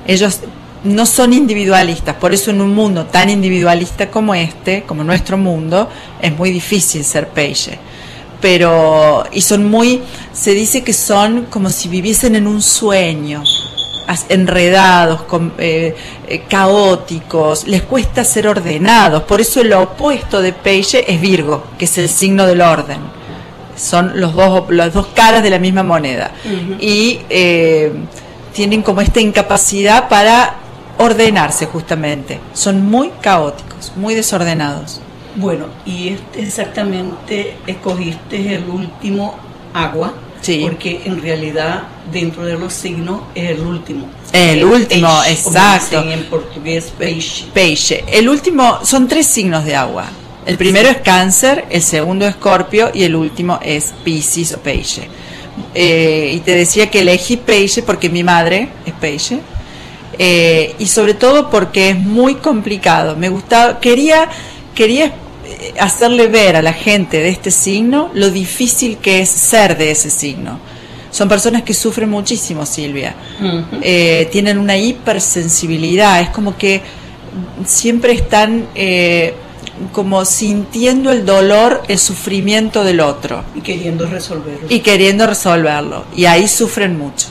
Ellos 0.08 0.40
no 0.84 1.06
son 1.06 1.32
individualistas, 1.34 2.16
por 2.16 2.34
eso 2.34 2.50
en 2.52 2.60
un 2.62 2.74
mundo 2.74 3.06
tan 3.06 3.30
individualista 3.30 4.10
como 4.10 4.34
este, 4.34 4.84
como 4.84 5.04
nuestro 5.04 5.38
mundo, 5.38 5.88
es 6.22 6.36
muy 6.36 6.50
difícil 6.52 7.04
ser 7.04 7.28
peixe. 7.30 7.78
Pero, 8.42 9.24
y 9.32 9.42
son 9.42 9.70
muy, 9.70 10.02
se 10.34 10.52
dice 10.56 10.84
que 10.84 10.94
son 10.94 11.46
como 11.46 11.70
si 11.70 11.88
viviesen 11.88 12.36
en 12.36 12.48
un 12.48 12.62
sueño, 12.64 13.44
enredados, 14.30 15.22
com- 15.24 15.52
eh, 15.60 15.96
eh, 16.28 16.44
caóticos, 16.50 17.68
les 17.68 17.84
cuesta 17.84 18.24
ser 18.24 18.48
ordenados, 18.48 19.24
por 19.24 19.40
eso 19.40 19.62
el 19.62 19.72
opuesto 19.74 20.42
de 20.42 20.54
peixe 20.54 21.06
es 21.08 21.22
Virgo, 21.22 21.64
que 21.78 21.86
es 21.86 21.98
el 21.98 22.10
signo 22.10 22.46
del 22.48 22.62
orden 22.62 23.00
son 23.78 24.20
los 24.20 24.36
dos, 24.36 24.66
las 24.70 24.94
dos 24.94 25.08
caras 25.16 25.42
de 25.42 25.50
la 25.50 25.58
misma 25.58 25.82
moneda. 25.82 26.32
Y 26.80 27.20
eh, 27.30 27.92
tienen 28.54 28.82
como 28.82 29.02
esta 29.02 29.20
incapacidad 29.22 30.10
para 30.10 30.56
ordenarse 30.98 31.66
justamente. 31.66 32.40
Son 32.54 32.86
muy 32.86 33.12
caóticos, 33.22 33.94
muy 33.96 34.16
desordenados. 34.16 35.00
Bueno, 35.36 35.66
y 35.86 36.10
este 36.10 36.42
exactamente 36.44 37.56
escogiste 37.66 38.56
el 38.56 38.66
último 38.70 39.36
agua, 39.74 40.14
Sí. 40.42 40.60
porque 40.64 41.02
en 41.06 41.22
realidad 41.22 41.84
dentro 42.12 42.44
de 42.44 42.58
los 42.58 42.74
signos 42.74 43.22
es 43.36 43.52
el 43.52 43.62
último. 43.62 44.08
El 44.34 44.64
último, 44.66 45.08
peixe, 45.24 45.44
como 45.44 45.56
exacto. 45.58 46.02
dicen 46.04 46.20
en 46.20 46.26
portugués, 46.26 46.92
peixe. 46.98 47.46
Peixe. 47.54 48.04
El 48.08 48.28
último, 48.28 48.80
son 48.84 49.08
tres 49.08 49.28
signos 49.28 49.64
de 49.66 49.76
agua. 49.76 50.06
El 50.46 50.58
primero 50.58 50.90
es 50.90 50.98
cáncer, 50.98 51.66
el 51.70 51.84
segundo 51.84 52.26
es 52.26 52.32
escorpio 52.32 52.90
y 52.94 53.04
el 53.04 53.16
último 53.16 53.60
es 53.64 53.94
piscis 54.04 54.54
o 54.54 54.58
peixe. 54.60 55.08
Eh, 55.74 56.32
y 56.36 56.40
te 56.40 56.56
decía 56.56 56.90
que 56.90 57.02
elegí 57.02 57.38
peixe 57.38 57.84
porque 57.84 58.10
mi 58.10 58.24
madre 58.24 58.70
es 58.86 58.94
peixe. 58.94 59.40
Eh, 60.18 60.76
y 60.78 60.86
sobre 60.88 61.14
todo 61.14 61.50
porque 61.50 61.90
es 61.90 61.98
muy 61.98 62.36
complicado. 62.36 63.16
Me 63.16 63.30
gustaba, 63.30 63.80
quería, 63.80 64.30
quería 64.76 65.06
eh, 65.06 65.74
hacerle 65.80 66.28
ver 66.28 66.56
a 66.56 66.62
la 66.62 66.74
gente 66.74 67.20
de 67.20 67.30
este 67.30 67.52
signo 67.52 68.10
lo 68.14 68.30
difícil 68.30 68.98
que 68.98 69.22
es 69.22 69.30
ser 69.30 69.78
de 69.78 69.92
ese 69.92 70.10
signo. 70.10 70.60
Son 71.12 71.28
personas 71.28 71.64
que 71.64 71.74
sufren 71.74 72.10
muchísimo, 72.10 72.66
Silvia. 72.66 73.14
Eh, 73.82 74.30
tienen 74.32 74.58
una 74.58 74.78
hipersensibilidad, 74.78 76.22
es 76.22 76.30
como 76.30 76.58
que 76.58 76.82
siempre 77.66 78.14
están 78.14 78.68
eh, 78.76 79.34
como 79.92 80.26
sintiendo 80.26 81.12
el 81.12 81.26
dolor, 81.26 81.84
el 81.88 82.00
sufrimiento 82.00 82.84
del 82.84 83.00
otro. 83.00 83.44
Y 83.56 83.62
queriendo 83.62 84.08
resolverlo. 84.08 84.68
Y 84.70 84.80
queriendo 84.80 85.28
resolverlo. 85.28 86.06
Y 86.16 86.26
ahí 86.26 86.48
sufren 86.48 86.98
mucho. 86.98 87.28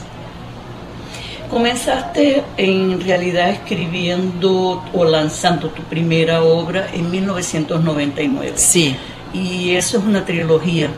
Comenzaste 1.49 2.43
en 2.55 3.01
realidad 3.01 3.49
escribiendo 3.49 4.83
o 4.93 5.03
lanzando 5.03 5.69
tu 5.69 5.83
primera 5.83 6.43
obra 6.43 6.87
en 6.93 7.11
1999. 7.11 8.53
Sí. 8.55 8.95
Y 9.33 9.71
eso 9.71 9.97
es 9.97 10.03
una 10.05 10.23
trilogía. 10.25 10.89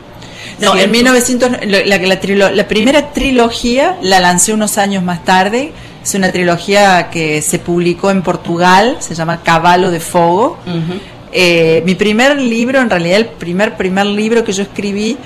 No, 0.60 0.76
en 0.76 0.90
1900, 0.90 1.66
la, 1.66 1.84
la, 1.84 2.50
la, 2.52 2.68
primera 2.68 3.12
trilogía 3.12 3.96
la 4.02 4.20
lancé 4.20 4.52
unos 4.52 4.78
años 4.78 5.02
más 5.02 5.24
tarde. 5.24 5.72
Es 6.02 6.14
una 6.14 6.30
trilogía 6.30 7.08
que 7.10 7.40
se 7.42 7.58
publicó 7.58 8.10
en 8.10 8.22
Portugal, 8.22 8.98
se 9.00 9.14
llama 9.14 9.42
Caballo 9.42 9.90
de 9.90 10.00
Fogo. 10.00 10.58
Uh 10.66 10.70
-huh. 10.70 11.00
Eh, 11.34 11.82
mi 11.84 11.94
primer 11.94 12.40
libro, 12.40 12.80
en 12.80 12.88
realidad 12.88 13.18
el 13.18 13.26
primer 13.26 13.76
primer 13.76 14.06
libro 14.06 14.44
que 14.44 14.52
yo 14.52 14.62
escribí 14.62 15.18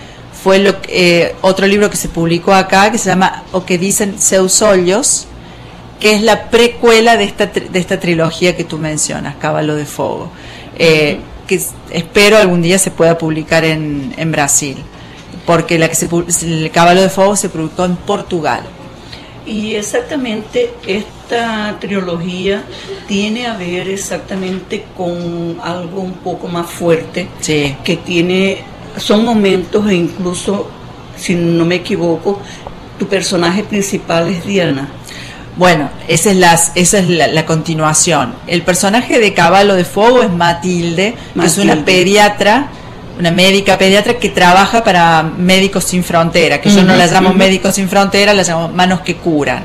fue 0.42 0.58
lo, 0.58 0.74
eh, 0.88 1.34
otro 1.42 1.66
libro 1.66 1.90
que 1.90 1.96
se 1.96 2.08
publicó 2.08 2.52
acá, 2.54 2.90
que 2.90 2.98
se 2.98 3.10
llama 3.10 3.44
O 3.52 3.64
que 3.64 3.78
dicen 3.78 4.18
Seus 4.18 4.62
Olhos, 4.62 5.26
que 6.00 6.14
es 6.14 6.22
la 6.22 6.48
precuela 6.50 7.16
de 7.16 7.24
esta, 7.24 7.46
de 7.46 7.78
esta 7.78 8.00
trilogía 8.00 8.56
que 8.56 8.64
tú 8.64 8.78
mencionas, 8.78 9.36
Caballo 9.36 9.74
de 9.74 9.84
Fogo, 9.84 10.30
eh, 10.78 11.18
que 11.46 11.60
espero 11.90 12.38
algún 12.38 12.62
día 12.62 12.78
se 12.78 12.90
pueda 12.90 13.18
publicar 13.18 13.64
en, 13.64 14.14
en 14.16 14.32
Brasil 14.32 14.78
porque 15.48 15.78
la 15.78 15.88
que 15.88 15.94
se, 15.94 16.08
el 16.42 16.70
Caballo 16.70 17.00
de 17.00 17.08
Fuego 17.08 17.34
se 17.34 17.48
publicó 17.48 17.86
en 17.86 17.96
Portugal. 17.96 18.60
Y 19.48 19.76
exactamente 19.76 20.74
esta 20.86 21.78
trilogía 21.80 22.64
tiene 23.06 23.46
a 23.46 23.56
ver 23.56 23.88
exactamente 23.88 24.84
con 24.94 25.58
algo 25.62 26.02
un 26.02 26.12
poco 26.14 26.48
más 26.48 26.70
fuerte, 26.70 27.28
sí. 27.40 27.74
que 27.82 27.96
tiene, 27.96 28.58
son 28.98 29.24
momentos 29.24 29.88
e 29.88 29.94
incluso, 29.94 30.68
si 31.16 31.34
no 31.34 31.64
me 31.64 31.76
equivoco, 31.76 32.40
tu 32.98 33.06
personaje 33.06 33.64
principal 33.64 34.28
es 34.28 34.44
Diana. 34.44 34.90
Bueno, 35.56 35.88
esa 36.08 36.30
es, 36.30 36.36
las, 36.36 36.72
esa 36.74 36.98
es 36.98 37.08
la, 37.08 37.26
la, 37.28 37.46
continuación. 37.46 38.34
El 38.46 38.62
personaje 38.62 39.18
de 39.18 39.32
Caballo 39.32 39.74
de 39.74 39.84
Fuego 39.84 40.22
es 40.22 40.30
Matilde, 40.30 41.14
Matilde. 41.34 41.40
que 41.40 41.46
es 41.46 41.58
una 41.58 41.84
pediatra 41.86 42.68
una 43.18 43.30
médica 43.30 43.76
pediatra 43.76 44.14
que 44.14 44.28
trabaja 44.28 44.84
para 44.84 45.22
Médicos 45.22 45.84
Sin 45.84 46.04
Frontera, 46.04 46.60
que 46.60 46.68
uh 46.68 46.72
-huh, 46.72 46.76
yo 46.76 46.82
no 46.84 46.96
la 46.96 47.06
llamo 47.06 47.30
uh 47.30 47.32
-huh. 47.32 47.36
Médicos 47.38 47.74
Sin 47.74 47.88
Frontera, 47.88 48.32
la 48.32 48.42
llamo 48.42 48.68
Manos 48.68 49.00
que 49.00 49.16
Curan. 49.16 49.64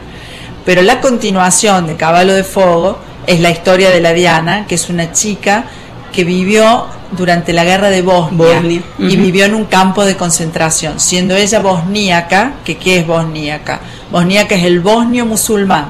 Pero 0.66 0.82
la 0.82 1.00
continuación 1.00 1.88
de 1.88 1.96
Caballo 1.96 2.34
de 2.34 2.44
Fuego 2.44 2.98
es 3.28 3.40
la 3.40 3.52
historia 3.52 3.90
de 3.90 4.02
la 4.02 4.14
Diana, 4.14 4.66
que 4.68 4.76
es 4.76 4.90
una 4.90 5.12
chica 5.12 5.66
que 6.12 6.24
vivió 6.24 6.88
durante 7.12 7.54
la 7.54 7.64
guerra 7.64 7.90
de 7.90 8.02
Bosnia, 8.02 8.54
Bosnia. 8.54 8.82
Uh 8.98 9.04
-huh. 9.04 9.12
y 9.12 9.16
vivió 9.18 9.46
en 9.46 9.54
un 9.54 9.66
campo 9.66 10.04
de 10.04 10.16
concentración, 10.16 11.00
siendo 11.00 11.36
ella 11.36 11.60
bosníaca, 11.60 12.54
que 12.66 12.78
¿qué 12.78 13.00
es 13.00 13.08
bosníaca? 13.08 13.82
Bosníaca 14.12 14.56
es 14.56 14.64
el 14.64 14.80
bosnio 14.80 15.26
musulmán. 15.26 15.88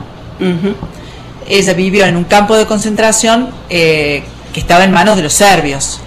Ella 1.47 1.73
vivió 1.73 2.05
en 2.05 2.17
un 2.17 2.25
campo 2.25 2.55
de 2.57 2.65
concentración 2.65 3.49
eh, 3.69 4.23
que 4.53 4.59
estaba 4.59 4.83
en 4.83 4.91
manos 4.91 5.15
de 5.15 5.23
los 5.23 5.33
serbios. 5.33 5.99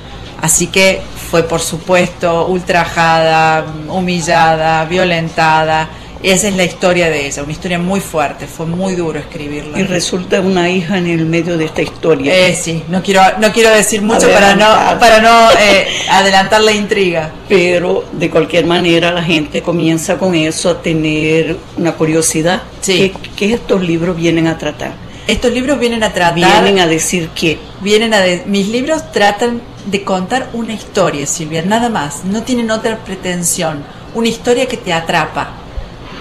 Así 0.42 0.66
que 0.66 1.00
fue 1.30 1.42
por 1.42 1.60
supuesto 1.60 2.46
ultrajada, 2.46 3.66
humillada, 3.88 4.84
violentada. 4.84 5.88
Esa 6.22 6.48
es 6.48 6.56
la 6.56 6.64
historia 6.64 7.10
de 7.10 7.26
ella, 7.26 7.42
una 7.42 7.52
historia 7.52 7.78
muy 7.78 8.00
fuerte, 8.00 8.46
fue 8.46 8.64
muy 8.64 8.94
duro 8.94 9.18
escribirla. 9.18 9.78
Y 9.78 9.84
resulta 9.84 10.40
una 10.40 10.68
hija 10.68 10.96
en 10.96 11.06
el 11.06 11.26
medio 11.26 11.58
de 11.58 11.66
esta 11.66 11.82
historia. 11.82 12.34
Eh, 12.34 12.54
sí, 12.54 12.82
no 12.88 13.02
quiero, 13.02 13.20
no 13.38 13.52
quiero 13.52 13.70
decir 13.70 14.00
mucho 14.00 14.28
para 14.30 14.56
no, 14.56 14.98
para 14.98 15.20
no 15.20 15.50
eh, 15.52 15.86
adelantar 16.10 16.62
la 16.62 16.72
intriga. 16.72 17.30
Pero 17.48 18.04
de 18.12 18.30
cualquier 18.30 18.64
manera 18.66 19.12
la 19.12 19.22
gente 19.22 19.62
comienza 19.62 20.16
con 20.16 20.34
eso 20.34 20.70
a 20.70 20.82
tener 20.82 21.58
una 21.76 21.92
curiosidad. 21.92 22.62
Sí. 22.80 23.12
¿Qué, 23.12 23.30
qué 23.36 23.54
estos 23.54 23.82
libros 23.82 24.16
vienen 24.16 24.46
a 24.46 24.56
tratar? 24.56 24.94
Estos 25.26 25.52
libros 25.52 25.78
vienen 25.78 26.02
a 26.02 26.12
tratar... 26.12 26.34
Vienen 26.34 26.78
a 26.78 26.86
decir 26.86 27.28
que... 27.30 27.58
Vienen 27.82 28.14
a 28.14 28.20
de, 28.20 28.42
mis 28.46 28.68
libros 28.68 29.12
tratan 29.12 29.60
de 29.86 30.04
contar 30.04 30.50
una 30.52 30.72
historia, 30.72 31.26
Silvia, 31.26 31.62
nada 31.62 31.88
más. 31.88 32.24
No 32.24 32.42
tienen 32.42 32.70
otra 32.70 32.98
pretensión. 32.98 33.84
Una 34.14 34.28
historia 34.28 34.66
que 34.66 34.76
te 34.76 34.92
atrapa, 34.92 35.50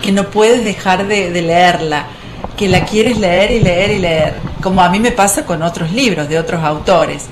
que 0.02 0.12
no 0.12 0.30
puedes 0.30 0.64
dejar 0.64 1.08
de, 1.08 1.32
de, 1.32 1.42
leerla, 1.42 2.06
que 2.56 2.70
la 2.70 2.86
quieres 2.86 3.18
leer 3.18 3.52
y 3.52 3.60
leer 3.60 3.92
y 3.92 4.00
leer, 4.00 4.36
como 4.62 4.82
a 4.82 4.90
mí 4.90 5.00
me 5.00 5.12
pasa 5.12 5.46
con 5.46 5.64
otros 5.64 5.92
libros 5.92 6.30
de 6.30 6.38
otros 6.38 6.64
autores. 6.64 7.26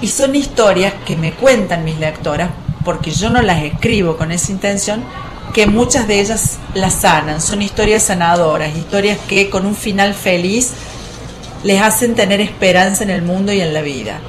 Y 0.00 0.08
son 0.08 0.34
historias 0.34 0.94
que 1.04 1.16
me 1.16 1.32
cuentan 1.32 1.84
mis 1.84 1.98
lectoras, 1.98 2.50
porque 2.84 3.10
yo 3.10 3.30
no 3.30 3.42
las 3.42 3.62
escribo 3.62 4.16
con 4.16 4.32
esa 4.32 4.52
intención, 4.52 5.04
que 5.52 5.66
muchas 5.66 6.06
de 6.06 6.20
ellas 6.20 6.58
las 6.74 6.94
sanan. 6.94 7.40
Son 7.40 7.62
historias 7.62 8.04
sanadoras, 8.04 8.76
historias 8.76 9.18
que 9.28 9.50
con 9.50 9.66
un 9.66 9.74
final 9.74 10.14
feliz 10.14 10.72
les 11.62 11.80
hacen 11.82 12.14
tener 12.14 12.40
esperanza 12.40 13.04
en 13.04 13.10
el 13.10 13.22
mundo 13.22 13.52
y 13.52 13.60
en 13.60 13.74
la 13.74 13.82
vida. 13.82 14.20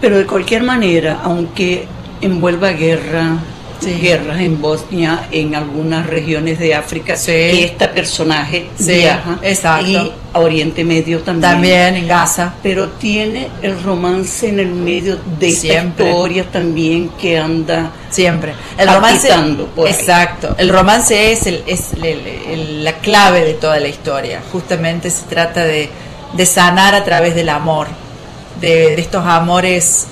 Pero 0.00 0.18
de 0.18 0.26
cualquier 0.26 0.62
manera, 0.62 1.20
aunque 1.22 1.86
envuelva 2.20 2.70
guerra, 2.70 3.38
sí. 3.80 3.94
guerras 4.00 4.40
en 4.40 4.60
Bosnia, 4.60 5.26
en 5.30 5.54
algunas 5.54 6.06
regiones 6.06 6.58
de 6.58 6.74
África, 6.74 7.16
sí. 7.16 7.32
esta 7.32 7.90
personaje 7.92 8.68
sí, 8.78 8.94
viaja 8.94 9.38
exacto. 9.42 9.86
y 9.86 10.12
a 10.32 10.38
Oriente 10.38 10.84
Medio 10.84 11.20
también. 11.20 11.52
También 11.52 11.96
en 11.96 12.08
Gaza. 12.08 12.54
Pero 12.62 12.88
tiene 12.88 13.48
el 13.62 13.82
romance 13.82 14.48
en 14.48 14.60
el 14.60 14.68
medio 14.68 15.18
de 15.38 15.50
Siempre. 15.50 16.04
esta 16.04 16.16
historia 16.16 16.44
también 16.50 17.10
que 17.20 17.38
anda 17.38 17.90
siempre. 18.10 18.54
El 18.78 18.88
romance 18.88 19.28
exacto. 19.86 20.54
El 20.58 20.68
romance 20.68 21.32
es 21.32 21.46
el, 21.46 21.62
es 21.66 21.92
el, 21.94 22.04
el, 22.04 22.84
la 22.84 22.98
clave 22.98 23.44
de 23.44 23.54
toda 23.54 23.80
la 23.80 23.88
historia. 23.88 24.40
Justamente 24.52 25.10
se 25.10 25.24
trata 25.26 25.64
de, 25.64 25.88
de 26.34 26.46
sanar 26.46 26.94
a 26.94 27.04
través 27.04 27.34
del 27.34 27.48
amor 27.48 27.88
de, 28.60 28.96
de, 28.96 29.00
estos 29.00 29.24
amores 29.24 30.06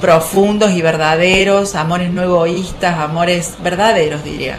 profundos 0.00 0.72
y 0.72 0.82
verdaderos, 0.82 1.74
amores 1.74 2.12
no 2.12 2.22
egoístas, 2.22 2.98
amores 2.98 3.54
verdaderos, 3.62 4.22
diría, 4.24 4.58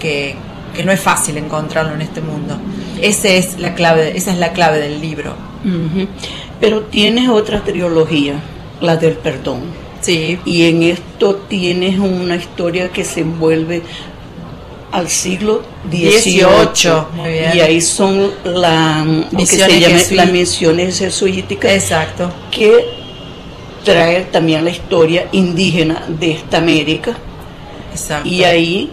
que, 0.00 0.34
que 0.74 0.84
no 0.84 0.92
es 0.92 1.00
fácil 1.00 1.36
encontrarlo 1.36 1.94
en 1.94 2.02
este 2.02 2.20
mundo. 2.20 2.56
Esa 3.00 3.28
es 3.28 3.58
la 3.58 3.74
clave, 3.74 4.16
esa 4.16 4.32
es 4.32 4.38
la 4.38 4.52
clave 4.52 4.80
del 4.80 5.00
libro. 5.00 5.34
Uh 5.64 5.68
-huh. 5.68 6.08
Pero 6.60 6.82
tienes 6.82 7.28
otra 7.28 7.62
trilogía, 7.62 8.34
la 8.80 8.96
del 8.96 9.14
perdón. 9.14 9.60
Sí. 10.00 10.38
Y 10.44 10.64
en 10.64 10.82
esto 10.82 11.36
tienes 11.48 11.98
una 11.98 12.36
historia 12.36 12.88
que 12.88 13.04
se 13.04 13.20
envuelve 13.20 13.82
al 14.92 15.08
siglo 15.08 15.62
XVIII. 15.90 17.54
Y 17.54 17.60
ahí 17.60 17.80
son 17.80 18.30
la, 18.44 19.04
misiones, 19.04 19.50
que 19.50 19.56
se 19.56 19.80
llama, 19.80 20.00
las 20.10 20.30
misiones 20.30 20.98
jesuíticas. 20.98 21.72
Exacto. 21.72 22.30
Que 22.50 22.84
trae 23.84 24.22
también 24.24 24.64
la 24.64 24.70
historia 24.70 25.28
indígena 25.32 26.04
de 26.08 26.32
esta 26.32 26.58
América. 26.58 27.16
Exacto. 27.90 28.28
Y 28.28 28.44
ahí 28.44 28.90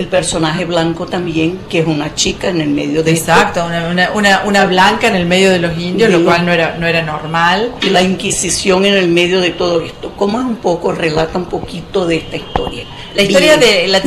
el 0.00 0.06
personaje 0.06 0.64
blanco 0.64 1.04
también, 1.04 1.58
que 1.68 1.80
es 1.80 1.86
una 1.86 2.14
chica 2.14 2.48
en 2.48 2.62
el 2.62 2.70
medio 2.70 3.02
de 3.02 3.10
Exacto, 3.10 3.66
una, 3.66 3.86
una, 3.86 4.10
una, 4.14 4.42
una, 4.46 4.64
blanca 4.64 5.08
en 5.08 5.14
el 5.14 5.26
medio 5.26 5.50
de 5.50 5.58
los 5.58 5.76
indios, 5.78 6.10
lo 6.10 6.24
cual 6.24 6.46
no 6.46 6.52
era, 6.52 6.78
no 6.78 6.86
era 6.86 7.02
normal. 7.02 7.74
Y 7.82 7.90
la 7.90 8.00
Inquisición 8.00 8.86
en 8.86 8.94
el 8.94 9.08
medio 9.08 9.42
de 9.42 9.50
todo 9.50 9.82
esto. 9.82 10.14
¿Cómo 10.16 10.40
es 10.40 10.46
un 10.46 10.56
poco, 10.56 10.92
relata 10.92 11.36
un 11.36 11.44
poquito 11.44 12.06
de 12.06 12.16
esta 12.16 12.38
historia? 12.38 12.84
La 13.14 13.20
historia 13.20 13.58
Bien, 13.58 13.60
de 13.60 13.88
la, 13.88 13.98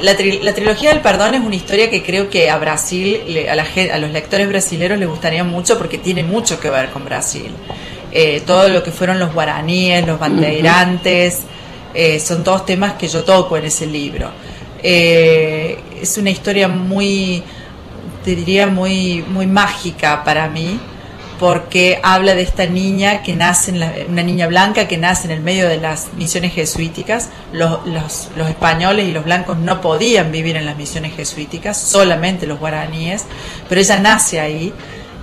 la, 0.00 0.16
tri 0.16 0.38
la, 0.38 0.54
trilogía 0.54 0.90
del 0.90 1.00
perdón 1.00 1.34
es 1.34 1.40
una 1.40 1.56
historia 1.56 1.90
que 1.90 2.04
creo 2.04 2.30
que 2.30 2.48
a 2.48 2.56
Brasil, 2.58 3.20
a, 3.50 3.56
la, 3.56 3.66
a 3.92 3.98
los 3.98 4.12
lectores 4.12 4.46
brasileños 4.46 4.96
les 4.96 5.08
gustaría 5.08 5.42
mucho 5.42 5.76
porque 5.76 5.98
tiene 5.98 6.22
mucho 6.22 6.60
que 6.60 6.70
ver 6.70 6.90
con 6.90 7.04
Brasil. 7.04 7.50
Eh, 8.12 8.42
todo 8.46 8.68
lo 8.68 8.84
que 8.84 8.92
fueron 8.92 9.18
los 9.18 9.34
guaraníes, 9.34 10.06
los 10.06 10.20
bandeirantes, 10.20 11.38
uh 11.38 11.38
-huh. 11.38 11.90
eh, 11.94 12.20
son 12.20 12.44
todos 12.44 12.64
temas 12.64 12.92
que 12.92 13.08
yo 13.08 13.24
toco 13.24 13.56
en 13.56 13.64
ese 13.64 13.86
libro. 13.86 14.30
Eh, 14.82 15.78
es 16.00 16.16
una 16.18 16.30
historia 16.30 16.68
muy, 16.68 17.42
te 18.24 18.34
diría, 18.34 18.66
muy, 18.66 19.22
muy 19.22 19.46
mágica 19.46 20.24
para 20.24 20.48
mí, 20.48 20.80
porque 21.38 21.98
habla 22.02 22.34
de 22.34 22.42
esta 22.42 22.66
niña 22.66 23.22
que 23.22 23.34
nace, 23.34 23.70
en 23.70 23.80
la, 23.80 23.92
una 24.08 24.22
niña 24.22 24.46
blanca 24.46 24.86
que 24.86 24.98
nace 24.98 25.26
en 25.26 25.30
el 25.30 25.40
medio 25.40 25.68
de 25.68 25.78
las 25.78 26.12
misiones 26.14 26.52
jesuíticas. 26.52 27.30
Los, 27.52 27.86
los, 27.86 28.28
los, 28.36 28.48
españoles 28.48 29.08
y 29.08 29.12
los 29.12 29.24
blancos 29.24 29.58
no 29.58 29.80
podían 29.80 30.32
vivir 30.32 30.56
en 30.56 30.66
las 30.66 30.76
misiones 30.76 31.14
jesuíticas, 31.16 31.80
solamente 31.80 32.46
los 32.46 32.58
guaraníes, 32.58 33.24
pero 33.68 33.80
ella 33.80 33.98
nace 33.98 34.40
ahí. 34.40 34.72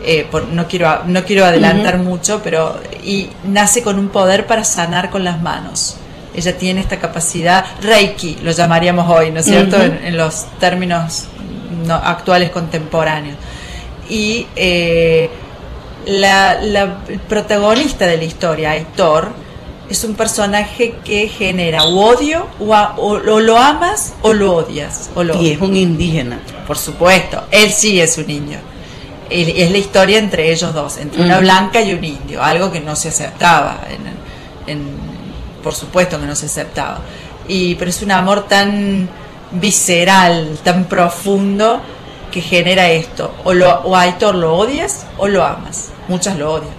Eh, 0.03 0.27
por, 0.29 0.47
no 0.47 0.67
quiero 0.67 1.05
no 1.05 1.25
quiero 1.25 1.43
adelantar 1.43 1.95
uh 1.95 1.99
-huh. 1.99 2.03
mucho, 2.03 2.41
pero 2.43 2.79
y 3.03 3.29
nace 3.45 3.81
con 3.81 3.97
un 3.97 4.09
poder 4.09 4.45
para 4.45 4.63
sanar 4.63 5.09
con 5.09 5.23
las 5.23 5.41
manos. 5.41 5.97
Ella 6.37 6.55
tiene 6.55 6.81
esta 6.81 6.99
capacidad 6.99 7.65
Reiki, 7.81 8.37
lo 8.43 8.51
llamaríamos 8.51 9.09
hoy, 9.09 9.31
¿no 9.31 9.39
es 9.39 9.47
cierto? 9.47 9.75
Uh 9.75 9.79
-huh. 9.79 9.85
en, 9.85 10.05
en, 10.05 10.17
los 10.17 10.45
términos 10.59 11.25
no, 11.85 11.95
actuales 11.95 12.51
contemporáneos. 12.51 13.37
Y 14.07 14.45
eh, 14.55 15.29
la, 16.05 16.61
la, 16.61 16.99
el 17.09 17.19
protagonista 17.19 18.05
de 18.05 18.17
la 18.17 18.23
historia, 18.23 18.71
Aitor, 18.71 19.31
es 19.89 20.03
un 20.03 20.13
personaje 20.13 20.95
que 21.03 21.27
genera 21.27 21.85
o 21.85 22.13
odio, 22.13 22.47
o, 22.59 22.73
a, 22.75 22.93
o, 22.97 23.13
o, 23.13 23.39
lo 23.39 23.57
amas 23.57 24.13
o 24.21 24.31
lo 24.33 24.55
odias. 24.55 25.09
O 25.15 25.23
lo 25.23 25.41
y 25.41 25.51
es 25.51 25.61
un 25.61 25.75
indígena. 25.75 26.39
Por 26.67 26.77
supuesto, 26.77 27.43
él 27.51 27.71
sí 27.71 27.99
es 27.99 28.17
un 28.17 28.29
indio. 28.29 28.59
Es 29.29 29.71
la 29.71 29.77
historia 29.77 30.19
entre 30.19 30.51
ellos 30.51 30.73
dos, 30.73 30.97
entre 30.97 31.19
uh 31.19 31.23
-huh. 31.23 31.27
una 31.27 31.39
blanca 31.39 31.81
y 31.81 31.93
un 31.93 32.03
indio, 32.03 32.43
algo 32.43 32.71
que 32.71 32.79
no 32.79 32.95
se 32.95 33.09
aceptaba, 33.09 33.81
en, 33.89 34.71
en, 34.71 35.06
por 35.67 35.75
supuesto 35.75 36.17
que 36.17 36.25
no 36.25 36.33
se 36.33 36.45
aceptaba. 36.45 37.01
Y, 37.45 37.75
pero 37.75 37.89
es 37.89 38.01
un 38.01 38.11
amor 38.11 38.47
tan 38.47 39.09
visceral, 39.51 40.57
tan 40.63 40.85
profundo, 40.85 41.81
que 42.31 42.39
genera 42.39 42.89
esto. 42.89 43.33
O, 43.43 43.53
lo, 43.53 43.81
o 43.81 43.93
a 43.93 44.03
Aitor 44.03 44.35
lo 44.35 44.55
odias 44.55 45.05
o 45.17 45.27
lo 45.27 45.43
amas. 45.43 45.89
Muchas 46.07 46.37
lo 46.37 46.53
odian. 46.53 46.71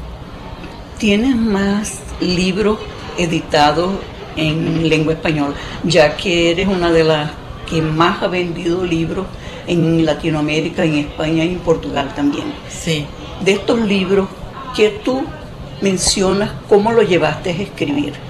¿Tienes 0.97 1.36
más 1.36 1.99
libros 2.20 2.78
editados 3.18 3.91
en 4.36 4.89
lengua 4.89 5.12
española? 5.12 5.55
Ya 5.84 6.16
que 6.16 6.53
eres 6.53 6.66
una 6.66 6.91
de 6.91 7.05
las 7.05 7.30
que 7.68 7.82
más 7.82 8.22
ha 8.22 8.28
vendido 8.28 8.84
libros 8.84 9.26
en 9.66 10.07
Latinoamérica, 10.07 10.82
en 10.82 10.95
España 10.95 11.45
y 11.45 11.53
en 11.53 11.59
Portugal 11.59 12.11
también. 12.16 12.55
Sí. 12.70 13.05
De 13.45 13.53
estos 13.53 13.80
libros 13.80 14.30
que 14.74 14.89
tú 15.05 15.26
mencionas, 15.82 16.53
¿cómo 16.70 16.91
lo 16.91 17.03
llevaste 17.03 17.51
a 17.51 17.53
escribir? 17.53 18.28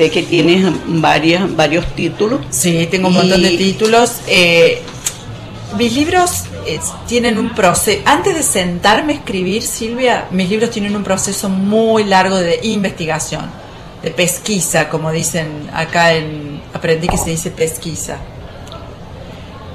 Sé 0.00 0.10
que 0.10 0.22
tienes 0.22 0.64
varias, 0.86 1.54
varios 1.54 1.84
títulos. 1.94 2.40
Sí, 2.48 2.88
tengo 2.90 3.08
un 3.08 3.14
montón 3.16 3.42
de 3.42 3.50
títulos. 3.50 4.22
Eh, 4.26 4.80
mis 5.76 5.92
libros 5.92 6.44
eh, 6.66 6.80
tienen 7.06 7.36
un 7.36 7.54
proceso. 7.54 8.00
Antes 8.06 8.34
de 8.34 8.42
sentarme 8.42 9.12
a 9.12 9.16
escribir, 9.16 9.60
Silvia, 9.60 10.26
mis 10.30 10.48
libros 10.48 10.70
tienen 10.70 10.96
un 10.96 11.04
proceso 11.04 11.50
muy 11.50 12.04
largo 12.04 12.36
de 12.36 12.60
investigación, 12.62 13.42
de 14.02 14.10
pesquisa, 14.10 14.88
como 14.88 15.12
dicen 15.12 15.68
acá 15.74 16.14
en. 16.14 16.62
Aprendí 16.72 17.06
que 17.06 17.18
se 17.18 17.28
dice 17.28 17.50
pesquisa. 17.50 18.16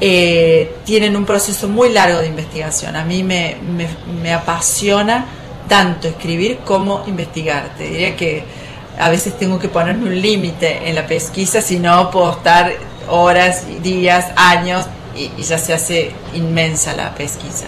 Eh, 0.01 0.77
tienen 0.85 1.15
un 1.15 1.25
proceso 1.25 1.67
muy 1.67 1.89
largo 1.89 2.17
de 2.17 2.25
investigación. 2.25 2.95
A 2.95 3.05
mí 3.05 3.21
me, 3.21 3.57
me, 3.61 3.87
me 4.23 4.33
apasiona 4.33 5.27
tanto 5.67 6.07
escribir 6.07 6.61
como 6.65 7.03
investigar. 7.05 7.75
Te 7.77 7.83
diría 7.83 8.15
que 8.15 8.64
a 8.99 9.09
veces 9.09 9.37
tengo 9.37 9.59
que 9.59 9.69
ponerme 9.69 10.05
un 10.07 10.21
límite 10.21 10.89
en 10.89 10.95
la 10.95 11.07
pesquisa, 11.07 11.61
si 11.61 11.79
no 11.79 12.11
puedo 12.11 12.31
estar 12.31 12.73
horas, 13.09 13.63
días, 13.83 14.27
años 14.35 14.85
y, 15.15 15.31
y 15.37 15.43
ya 15.43 15.57
se 15.57 15.73
hace 15.73 16.11
inmensa 16.33 16.93
la 16.93 17.13
pesquisa. 17.15 17.65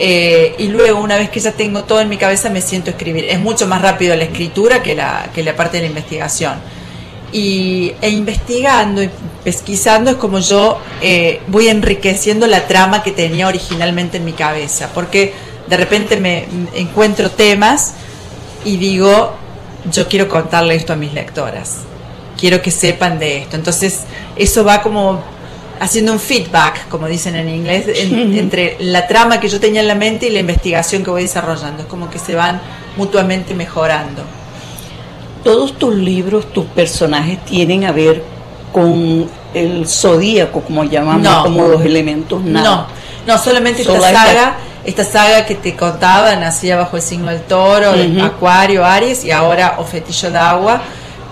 Eh, 0.00 0.54
y 0.58 0.68
luego, 0.68 1.00
una 1.00 1.16
vez 1.16 1.28
que 1.30 1.40
ya 1.40 1.52
tengo 1.52 1.84
todo 1.84 2.00
en 2.00 2.08
mi 2.08 2.16
cabeza, 2.16 2.50
me 2.50 2.60
siento 2.60 2.90
escribir. 2.90 3.24
Es 3.24 3.40
mucho 3.40 3.66
más 3.66 3.82
rápido 3.82 4.14
la 4.14 4.24
escritura 4.24 4.82
que 4.82 4.94
la, 4.94 5.30
que 5.34 5.42
la 5.42 5.56
parte 5.56 5.78
de 5.78 5.82
la 5.82 5.88
investigación. 5.88 6.54
Y, 7.32 7.92
e 8.00 8.08
investigando 8.08 9.02
y 9.02 9.10
pesquisando 9.44 10.12
es 10.12 10.16
como 10.16 10.38
yo 10.38 10.78
eh, 11.02 11.40
voy 11.48 11.68
enriqueciendo 11.68 12.46
la 12.46 12.66
trama 12.66 13.02
que 13.02 13.12
tenía 13.12 13.48
originalmente 13.48 14.18
en 14.18 14.24
mi 14.24 14.32
cabeza. 14.32 14.90
Porque 14.94 15.34
de 15.68 15.76
repente 15.76 16.16
me 16.18 16.46
encuentro 16.74 17.30
temas 17.30 17.94
y 18.64 18.76
digo, 18.76 19.34
yo 19.90 20.08
quiero 20.08 20.28
contarle 20.28 20.74
esto 20.74 20.92
a 20.92 20.96
mis 20.96 21.12
lectoras. 21.12 21.78
Quiero 22.36 22.62
que 22.62 22.70
sepan 22.70 23.18
de 23.18 23.38
esto. 23.38 23.56
Entonces, 23.56 24.02
eso 24.36 24.64
va 24.64 24.82
como 24.82 25.22
haciendo 25.80 26.12
un 26.12 26.20
feedback, 26.20 26.88
como 26.88 27.06
dicen 27.06 27.36
en 27.36 27.48
inglés, 27.48 27.86
en, 27.88 28.34
entre 28.38 28.76
la 28.80 29.06
trama 29.06 29.40
que 29.40 29.48
yo 29.48 29.60
tenía 29.60 29.80
en 29.80 29.88
la 29.88 29.94
mente 29.94 30.26
y 30.26 30.30
la 30.30 30.40
investigación 30.40 31.02
que 31.02 31.10
voy 31.10 31.22
desarrollando. 31.22 31.82
Es 31.82 31.88
como 31.88 32.10
que 32.10 32.18
se 32.18 32.34
van 32.34 32.60
mutuamente 32.96 33.54
mejorando. 33.54 34.22
Todos 35.44 35.78
tus 35.78 35.94
libros, 35.94 36.52
tus 36.52 36.66
personajes 36.66 37.44
tienen 37.44 37.84
a 37.84 37.92
ver 37.92 38.22
con 38.72 39.28
el 39.54 39.86
zodíaco, 39.86 40.60
como 40.60 40.84
llamamos, 40.84 41.22
no, 41.22 41.42
como 41.42 41.68
los 41.68 41.82
elementos 41.82 42.42
nada. 42.42 42.68
No, 42.68 42.86
no 43.26 43.38
solamente 43.38 43.82
esta 43.82 44.00
saga, 44.00 44.56
esta 44.88 45.04
saga 45.04 45.44
que 45.44 45.54
te 45.54 45.76
contaba, 45.76 46.34
nacía 46.36 46.76
bajo 46.76 46.96
el 46.96 47.02
signo 47.02 47.30
del 47.30 47.42
toro, 47.42 47.90
uh 47.90 47.94
-huh. 47.94 48.24
Acuario, 48.24 48.86
Aries, 48.86 49.22
y 49.22 49.30
ahora 49.30 49.74
O 49.78 49.84
Fetillo 49.84 50.30
de 50.30 50.38
Agua, 50.38 50.80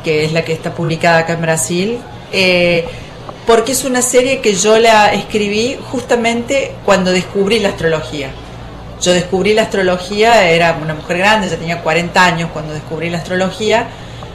que 0.05 0.27
es 0.27 0.33
la 0.33 0.43
que 0.43 0.53
está 0.53 0.75
publicada 0.75 1.21
acá 1.21 1.33
en 1.33 1.41
Brasil. 1.41 1.99
Eh, 2.33 2.87
porque 3.47 3.73
es 3.73 3.85
una 3.85 4.03
serie 4.03 4.41
que 4.41 4.55
yo 4.55 4.79
la 4.79 5.15
escribí 5.15 5.79
justamente 5.91 6.75
cuando 6.85 7.13
descubrí 7.13 7.59
la 7.59 7.71
astrología. 7.71 8.29
Yo 9.01 9.13
descubrí 9.13 9.55
la 9.55 9.63
astrología, 9.63 10.51
era 10.51 10.77
una 10.83 10.93
mujer 10.93 11.17
grande, 11.19 11.49
ya 11.49 11.57
tenía 11.57 11.81
40 11.81 12.25
años 12.25 12.51
cuando 12.53 12.75
descubrí 12.75 13.09
la 13.09 13.19
astrología. 13.19 13.87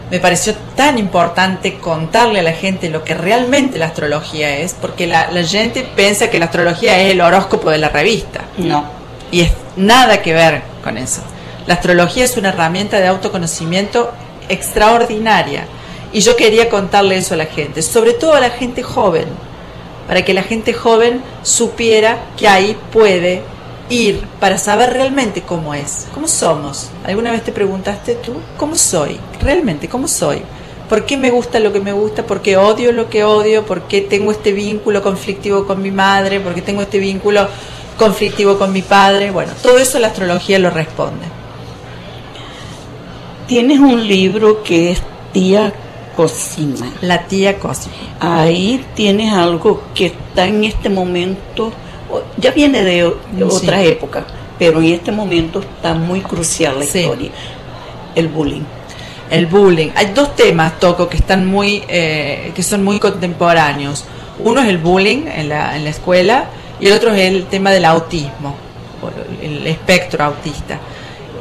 Me 0.09 0.19
pareció 0.19 0.55
tan 0.75 0.97
importante 0.97 1.77
contarle 1.77 2.39
a 2.39 2.43
la 2.43 2.53
gente 2.53 2.89
lo 2.89 3.03
que 3.03 3.13
realmente 3.13 3.77
la 3.77 3.85
astrología 3.87 4.57
es, 4.57 4.73
porque 4.73 5.05
la, 5.05 5.29
la 5.31 5.43
gente 5.43 5.87
piensa 5.95 6.29
que 6.31 6.39
la 6.39 6.45
astrología 6.45 6.99
es 6.99 7.11
el 7.11 7.21
horóscopo 7.21 7.69
de 7.69 7.77
la 7.77 7.89
revista. 7.89 8.41
No. 8.57 9.00
Y 9.31 9.41
es 9.41 9.51
nada 9.77 10.21
que 10.21 10.33
ver 10.33 10.61
con 10.83 10.97
eso. 10.97 11.21
La 11.67 11.75
astrología 11.75 12.25
es 12.25 12.37
una 12.37 12.49
herramienta 12.49 12.99
de 12.99 13.07
autoconocimiento 13.07 14.11
extraordinaria 14.49 15.65
y 16.11 16.21
yo 16.21 16.35
quería 16.35 16.69
contarle 16.69 17.17
eso 17.17 17.35
a 17.35 17.37
la 17.37 17.45
gente, 17.45 17.81
sobre 17.81 18.13
todo 18.13 18.33
a 18.33 18.41
la 18.41 18.49
gente 18.49 18.83
joven, 18.83 19.25
para 20.07 20.25
que 20.25 20.33
la 20.33 20.43
gente 20.43 20.73
joven 20.73 21.23
supiera 21.43 22.17
que 22.35 22.47
ahí 22.47 22.77
puede 22.91 23.43
ir 23.89 24.25
para 24.39 24.57
saber 24.57 24.93
realmente 24.93 25.41
cómo 25.41 25.73
es, 25.73 26.07
cómo 26.13 26.27
somos. 26.27 26.89
¿Alguna 27.05 27.31
vez 27.31 27.43
te 27.43 27.51
preguntaste 27.51 28.15
tú 28.15 28.33
cómo 28.57 28.75
soy? 28.75 29.19
Realmente, 29.39 29.87
¿cómo 29.87 30.07
soy? 30.07 30.41
¿Por 30.89 31.05
qué 31.05 31.15
me 31.15 31.29
gusta 31.29 31.59
lo 31.59 31.71
que 31.71 31.79
me 31.79 31.93
gusta? 31.93 32.25
¿Por 32.25 32.41
qué 32.41 32.57
odio 32.57 32.91
lo 32.91 33.09
que 33.09 33.23
odio? 33.23 33.65
¿Por 33.65 33.83
qué 33.83 34.01
tengo 34.01 34.31
este 34.31 34.51
vínculo 34.51 35.01
conflictivo 35.01 35.65
con 35.65 35.81
mi 35.81 35.91
madre? 35.91 36.41
¿Por 36.41 36.53
qué 36.53 36.61
tengo 36.61 36.81
este 36.81 36.99
vínculo 36.99 37.47
conflictivo 38.01 38.57
con 38.57 38.73
mi 38.73 38.81
padre? 38.81 39.29
Bueno, 39.29 39.53
todo 39.61 39.77
eso 39.77 39.99
la 39.99 40.07
astrología 40.07 40.57
lo 40.57 40.71
responde. 40.71 41.27
Tienes 43.47 43.79
un 43.79 44.07
libro 44.07 44.63
que 44.63 44.91
es 44.91 45.01
Tía 45.31 45.71
Cosima. 46.15 46.91
La 47.01 47.27
tía 47.27 47.59
Cosima. 47.59 47.93
Ahí 48.19 48.83
tienes 48.95 49.31
algo 49.31 49.83
que 49.93 50.07
está 50.07 50.47
en 50.47 50.63
este 50.63 50.89
momento, 50.89 51.71
ya 52.37 52.49
viene 52.49 52.81
de, 52.83 53.03
de 53.03 53.49
sí. 53.51 53.57
otra 53.57 53.83
época, 53.83 54.25
pero 54.57 54.79
en 54.79 54.87
este 54.87 55.11
momento 55.11 55.59
está 55.59 55.93
muy 55.93 56.21
crucial 56.21 56.79
la 56.79 56.85
sí. 56.85 57.01
historia. 57.01 57.29
El 58.15 58.29
bullying. 58.29 58.63
El 59.29 59.45
bullying. 59.45 59.89
Hay 59.95 60.07
dos 60.07 60.35
temas, 60.35 60.79
Toco, 60.79 61.07
que 61.07 61.17
están 61.17 61.45
muy, 61.45 61.83
eh, 61.87 62.51
que 62.55 62.63
son 62.63 62.83
muy 62.83 62.97
contemporáneos. 62.97 64.05
Uno 64.39 64.59
es 64.61 64.69
el 64.69 64.79
bullying 64.79 65.27
en 65.27 65.49
la, 65.49 65.77
en 65.77 65.83
la 65.83 65.91
escuela 65.91 66.49
y 66.81 66.87
el 66.87 66.93
otro 66.93 67.13
es 67.13 67.21
el 67.21 67.45
tema 67.45 67.71
del 67.71 67.85
autismo, 67.85 68.55
el 69.41 69.65
espectro 69.67 70.23
autista. 70.23 70.79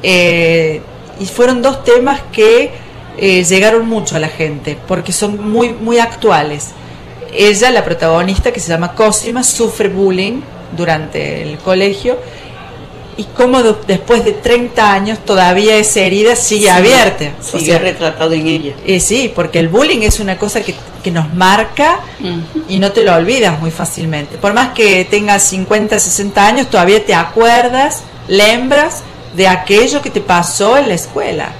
Eh, 0.03 0.81
y 1.19 1.27
fueron 1.27 1.63
dos 1.63 1.83
temas 1.83 2.21
que 2.31 2.71
eh, 3.17 3.45
llegaron 3.45 3.89
mucho 3.89 4.17
a 4.17 4.19
la 4.19 4.29
gente 4.29 4.79
porque 4.87 5.13
son 5.13 5.51
muy, 5.51 5.71
muy 5.71 5.99
actuales. 5.99 6.69
Ella, 7.33 7.71
la 7.71 7.85
protagonista, 7.85 8.53
que 8.53 8.61
se 8.61 8.69
llama 8.69 8.95
Cosima, 8.95 9.43
sufre 9.43 9.89
bullying 9.89 10.43
durante 10.77 11.43
el 11.43 11.59
colegio 11.59 12.19
y 13.17 13.25
como 13.25 13.63
de, 13.63 13.75
después 13.87 14.25
de 14.25 14.33
30 14.33 14.93
años 14.93 15.19
todavía 15.25 15.77
esa 15.77 16.01
herida 16.01 16.37
sigue 16.37 16.63
sí, 16.63 16.69
abierta. 16.69 17.33
Sigue 17.41 17.63
o 17.63 17.67
sea, 17.67 17.79
retratado 17.79 18.33
en 18.33 18.47
ella. 18.47 18.75
Eh, 18.87 19.01
sí, 19.01 19.33
porque 19.35 19.59
el 19.59 19.69
bullying 19.69 20.03
es 20.03 20.21
una 20.21 20.39
cosa 20.39 20.63
que, 20.63 20.75
que 21.03 21.11
nos 21.11 21.33
marca 21.35 22.01
y 22.69 22.79
no 22.79 22.93
te 22.93 23.05
lo 23.05 23.15
olvidas 23.15 23.61
muy 23.61 23.71
fácilmente. 23.71 24.39
Por 24.39 24.55
más 24.55 24.71
que 24.71 25.05
tengas 25.05 25.43
50, 25.45 25.99
60 25.99 26.47
años, 26.47 26.71
todavía 26.71 27.05
te 27.05 27.15
acuerdas, 27.15 28.03
lembras 28.29 29.03
de 29.35 29.49
aquello 29.49 30.03
que 30.03 30.11
te 30.11 30.21
pasó 30.21 30.77
en 30.77 30.89
la 30.89 30.95
escuela. 30.95 31.53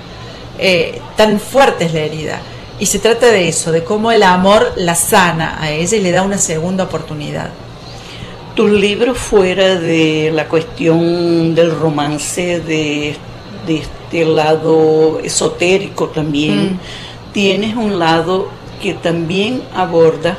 Eh, 0.59 1.01
tan 1.17 1.41
fuerte 1.41 1.87
es 1.87 1.95
la 1.95 2.01
herida. 2.01 2.41
Y 2.79 2.87
se 2.87 2.99
trata 2.99 3.27
de 3.27 3.49
eso, 3.49 3.73
de 3.73 3.85
cómo 3.85 4.11
el 4.11 4.23
amor 4.23 4.73
la 4.77 4.95
sana 4.95 5.59
a 5.61 5.71
ella 5.71 5.97
y 5.97 6.01
le 6.01 6.13
da 6.13 6.23
una 6.23 6.39
segunda 6.39 6.85
oportunidad. 6.85 7.51
Tus 8.55 8.71
libros 8.71 9.17
fuera 9.19 9.77
de 9.77 10.31
la 10.35 10.47
cuestión 10.49 11.55
del 11.55 11.71
romance, 11.71 12.61
de, 12.61 13.17
de 13.67 13.77
este 13.77 14.25
lado 14.25 15.21
esotérico 15.23 16.09
también, 16.09 16.73
Mm. 16.75 16.79
tienes 17.33 17.77
un 17.77 17.99
lado 17.99 18.49
que 18.83 18.95
también 18.95 19.63
aborda 19.75 20.37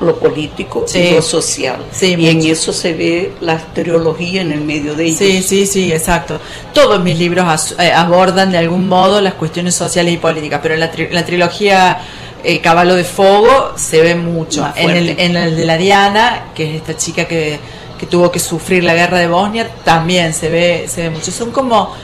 lo 0.00 0.16
político 0.18 0.84
Sí. 0.88 0.98
y 0.98 1.14
lo 1.14 1.22
social. 1.22 1.76
Sí, 1.92 2.16
y 2.18 2.28
en 2.28 2.40
eso 2.42 2.72
se 2.72 2.92
ve 2.94 3.32
la 3.40 3.58
teología 3.58 4.42
en 4.42 4.50
el 4.52 4.60
medio 4.62 4.94
de 4.96 5.04
ellos. 5.04 5.18
Sí, 5.18 5.40
sí, 5.42 5.66
sí, 5.66 5.92
exacto. 5.92 6.40
Todos 6.74 7.02
mis 7.02 7.16
libros 7.18 7.76
eh, 7.78 7.92
abordan 7.92 8.50
de 8.50 8.58
algún 8.58 8.88
modo 8.88 9.20
las 9.20 9.34
cuestiones 9.34 9.74
sociales 9.76 10.12
y 10.14 10.16
políticas, 10.16 10.58
pero 10.62 10.74
en 10.74 10.80
la, 10.80 10.92
tri- 10.92 11.10
la 11.10 11.24
trilogía 11.24 11.98
eh, 12.44 12.60
Caballo 12.60 12.94
de 12.94 13.04
Fuego 13.04 13.72
se 13.76 14.00
ve 14.02 14.14
mucho. 14.14 14.66
En 14.76 14.90
el, 14.90 15.04
fuerte. 15.06 15.24
en 15.24 15.36
el 15.36 15.56
de 15.56 15.64
la 15.64 15.76
Diana, 15.76 16.46
que 16.54 16.70
es 16.70 16.76
esta 16.76 16.96
chica 16.96 17.24
que, 17.26 17.58
que 17.98 18.06
tuvo 18.06 18.30
que 18.30 18.38
sufrir 18.38 18.84
la 18.84 18.94
guerra 18.94 19.18
de 19.18 19.26
Bosnia, 19.26 19.68
también 19.84 20.34
se 20.34 20.48
ve, 20.48 20.86
se 20.88 21.02
ve 21.02 21.10
mucho. 21.10 21.30
Son 21.32 21.50
como, 21.50 21.94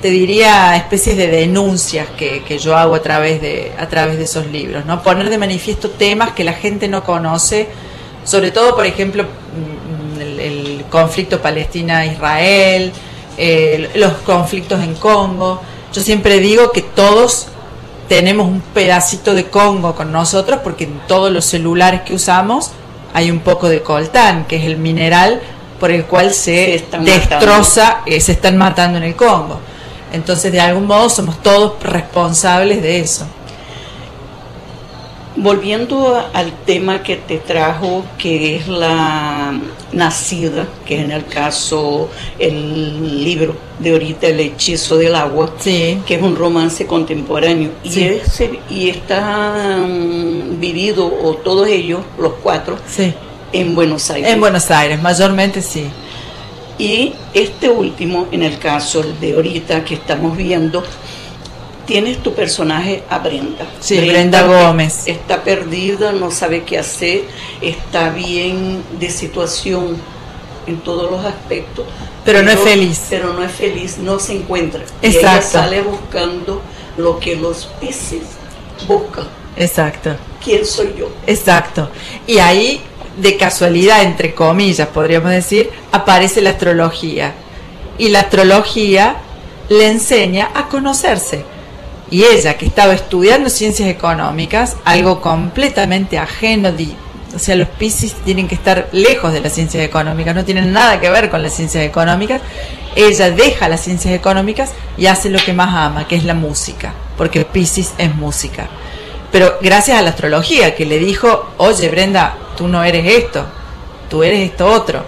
te 0.00 0.10
diría, 0.10 0.76
especies 0.76 1.16
de 1.16 1.26
denuncias 1.26 2.06
que, 2.16 2.42
que 2.44 2.58
yo 2.58 2.76
hago 2.76 2.94
a 2.94 3.02
través, 3.02 3.40
de, 3.40 3.72
a 3.78 3.88
través 3.88 4.18
de 4.18 4.24
esos 4.24 4.46
libros, 4.46 4.86
¿no? 4.86 5.02
Poner 5.02 5.28
de 5.28 5.38
manifiesto 5.38 5.90
temas 5.90 6.32
que 6.32 6.44
la 6.44 6.52
gente 6.52 6.88
no 6.88 7.02
conoce, 7.04 7.68
sobre 8.24 8.50
todo, 8.50 8.76
por 8.76 8.86
ejemplo, 8.86 9.24
mm, 9.24 10.20
el, 10.20 10.40
el 10.40 10.84
conflicto 10.90 11.40
Palestina-Israel, 11.40 12.92
eh, 13.40 13.90
los 13.94 14.14
conflictos 14.24 14.82
en 14.82 14.94
Congo. 14.96 15.60
Yo 15.92 16.02
siempre 16.02 16.40
digo 16.40 16.72
que 16.72 16.82
todos 16.82 17.46
tenemos 18.08 18.46
un 18.46 18.60
pedacito 18.60 19.34
de 19.34 19.44
Congo 19.44 19.94
con 19.94 20.10
nosotros 20.10 20.60
porque 20.64 20.84
en 20.84 21.00
todos 21.06 21.30
los 21.30 21.44
celulares 21.44 22.02
que 22.02 22.14
usamos 22.14 22.72
hay 23.14 23.30
un 23.30 23.40
poco 23.40 23.68
de 23.68 23.82
coltán, 23.82 24.46
que 24.46 24.56
es 24.56 24.64
el 24.64 24.78
mineral 24.78 25.40
por 25.78 25.90
el 25.90 26.04
cual 26.06 26.32
se, 26.32 26.74
están 26.74 27.04
destroza, 27.04 27.98
eh, 28.06 28.20
se 28.20 28.32
están 28.32 28.56
matando 28.56 28.98
en 28.98 29.04
el 29.04 29.14
Congo. 29.16 29.60
Entonces, 30.12 30.52
de 30.52 30.60
algún 30.60 30.86
modo, 30.86 31.08
somos 31.08 31.42
todos 31.42 31.82
responsables 31.82 32.82
de 32.82 33.00
eso. 33.00 33.26
Volviendo 35.40 36.20
al 36.34 36.50
tema 36.66 37.00
que 37.04 37.14
te 37.14 37.38
trajo, 37.38 38.04
que 38.18 38.56
es 38.56 38.66
la 38.66 39.56
nacida, 39.92 40.66
que 40.84 41.00
en 41.00 41.12
el 41.12 41.26
caso 41.26 42.08
el 42.40 43.22
libro 43.22 43.54
de 43.78 43.92
ahorita, 43.92 44.26
El 44.26 44.40
hechizo 44.40 44.96
del 44.96 45.14
agua, 45.14 45.54
Sí. 45.60 46.00
que 46.04 46.16
es 46.16 46.22
un 46.22 46.34
romance 46.34 46.86
contemporáneo. 46.88 47.70
Y, 47.84 48.00
ese, 48.02 48.58
y 48.68 48.88
está 48.90 49.78
mm, 49.86 50.58
vivido, 50.58 51.06
o 51.06 51.34
todos 51.34 51.68
ellos, 51.68 52.00
los 52.18 52.32
cuatro, 52.42 52.76
Sí. 52.88 53.14
en 53.52 53.76
Buenos 53.76 54.10
Aires. 54.10 54.32
En 54.32 54.40
Buenos 54.40 54.68
Aires, 54.72 55.00
mayormente 55.00 55.62
sí. 55.62 55.84
Y 56.80 57.12
este 57.32 57.68
último, 57.70 58.26
en 58.32 58.42
el 58.42 58.58
caso 58.58 59.04
de 59.20 59.34
ahorita 59.34 59.84
que 59.84 59.94
estamos 59.94 60.36
viendo, 60.36 60.82
tienes 61.88 62.22
tu 62.22 62.34
personaje 62.34 63.02
a 63.08 63.18
Brenda. 63.18 63.66
Sí, 63.80 63.98
Brenda 63.98 64.42
Gómez. 64.42 65.04
Está 65.06 65.42
perdida, 65.42 66.12
no 66.12 66.30
sabe 66.30 66.62
qué 66.62 66.78
hacer, 66.78 67.24
está 67.62 68.10
bien 68.10 68.84
de 69.00 69.08
situación 69.10 69.96
en 70.66 70.80
todos 70.80 71.10
los 71.10 71.24
aspectos. 71.24 71.86
Pero 72.26 72.42
no 72.42 72.50
es 72.50 72.60
feliz. 72.60 73.06
Pero 73.08 73.32
no 73.32 73.42
es 73.42 73.50
feliz, 73.50 73.96
no 73.96 74.18
se 74.18 74.34
encuentra. 74.34 74.82
Y 75.00 75.06
Exacto. 75.06 75.28
ella 75.28 75.42
sale 75.42 75.80
buscando 75.80 76.60
lo 76.98 77.18
que 77.18 77.36
los 77.36 77.64
peces 77.80 78.20
buscan. 78.86 79.26
Exacto. 79.56 80.14
¿Quién 80.44 80.66
soy 80.66 80.94
yo? 80.96 81.10
Exacto. 81.26 81.88
Y 82.26 82.38
ahí, 82.38 82.82
de 83.16 83.38
casualidad, 83.38 84.02
entre 84.02 84.34
comillas, 84.34 84.88
podríamos 84.88 85.30
decir, 85.30 85.70
aparece 85.90 86.42
la 86.42 86.50
astrología. 86.50 87.32
Y 87.96 88.10
la 88.10 88.20
astrología 88.20 89.16
le 89.70 89.86
enseña 89.86 90.50
a 90.54 90.68
conocerse. 90.68 91.44
Y 92.10 92.24
ella, 92.24 92.56
que 92.56 92.66
estaba 92.66 92.94
estudiando 92.94 93.50
ciencias 93.50 93.88
económicas, 93.88 94.76
algo 94.84 95.20
completamente 95.20 96.18
ajeno, 96.18 96.70
o 97.34 97.38
sea, 97.38 97.56
los 97.56 97.68
Piscis 97.68 98.14
tienen 98.24 98.48
que 98.48 98.54
estar 98.54 98.88
lejos 98.92 99.32
de 99.32 99.40
las 99.40 99.52
ciencias 99.52 99.84
económicas, 99.84 100.34
no 100.34 100.44
tienen 100.44 100.72
nada 100.72 100.98
que 101.00 101.10
ver 101.10 101.28
con 101.28 101.42
las 101.42 101.52
ciencias 101.52 101.84
económicas. 101.84 102.40
Ella 102.96 103.30
deja 103.30 103.68
las 103.68 103.82
ciencias 103.82 104.14
económicas 104.14 104.72
y 104.96 105.06
hace 105.06 105.28
lo 105.28 105.38
que 105.38 105.52
más 105.52 105.74
ama, 105.74 106.08
que 106.08 106.16
es 106.16 106.24
la 106.24 106.34
música, 106.34 106.94
porque 107.16 107.44
Piscis 107.44 107.92
es 107.98 108.14
música. 108.14 108.68
Pero 109.30 109.58
gracias 109.60 109.98
a 109.98 110.02
la 110.02 110.10
astrología 110.10 110.74
que 110.74 110.86
le 110.86 110.98
dijo, 110.98 111.50
oye 111.58 111.90
Brenda, 111.90 112.34
tú 112.56 112.66
no 112.66 112.82
eres 112.82 113.06
esto, 113.06 113.44
tú 114.08 114.22
eres 114.22 114.50
esto 114.50 114.66
otro. 114.66 115.04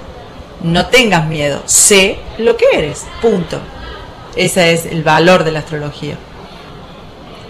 No 0.62 0.86
tengas 0.86 1.26
miedo, 1.26 1.62
sé 1.64 2.18
lo 2.36 2.54
que 2.56 2.66
eres, 2.74 3.06
punto. 3.22 3.58
Ese 4.36 4.74
es 4.74 4.84
el 4.84 5.02
valor 5.02 5.42
de 5.42 5.52
la 5.52 5.60
astrología. 5.60 6.16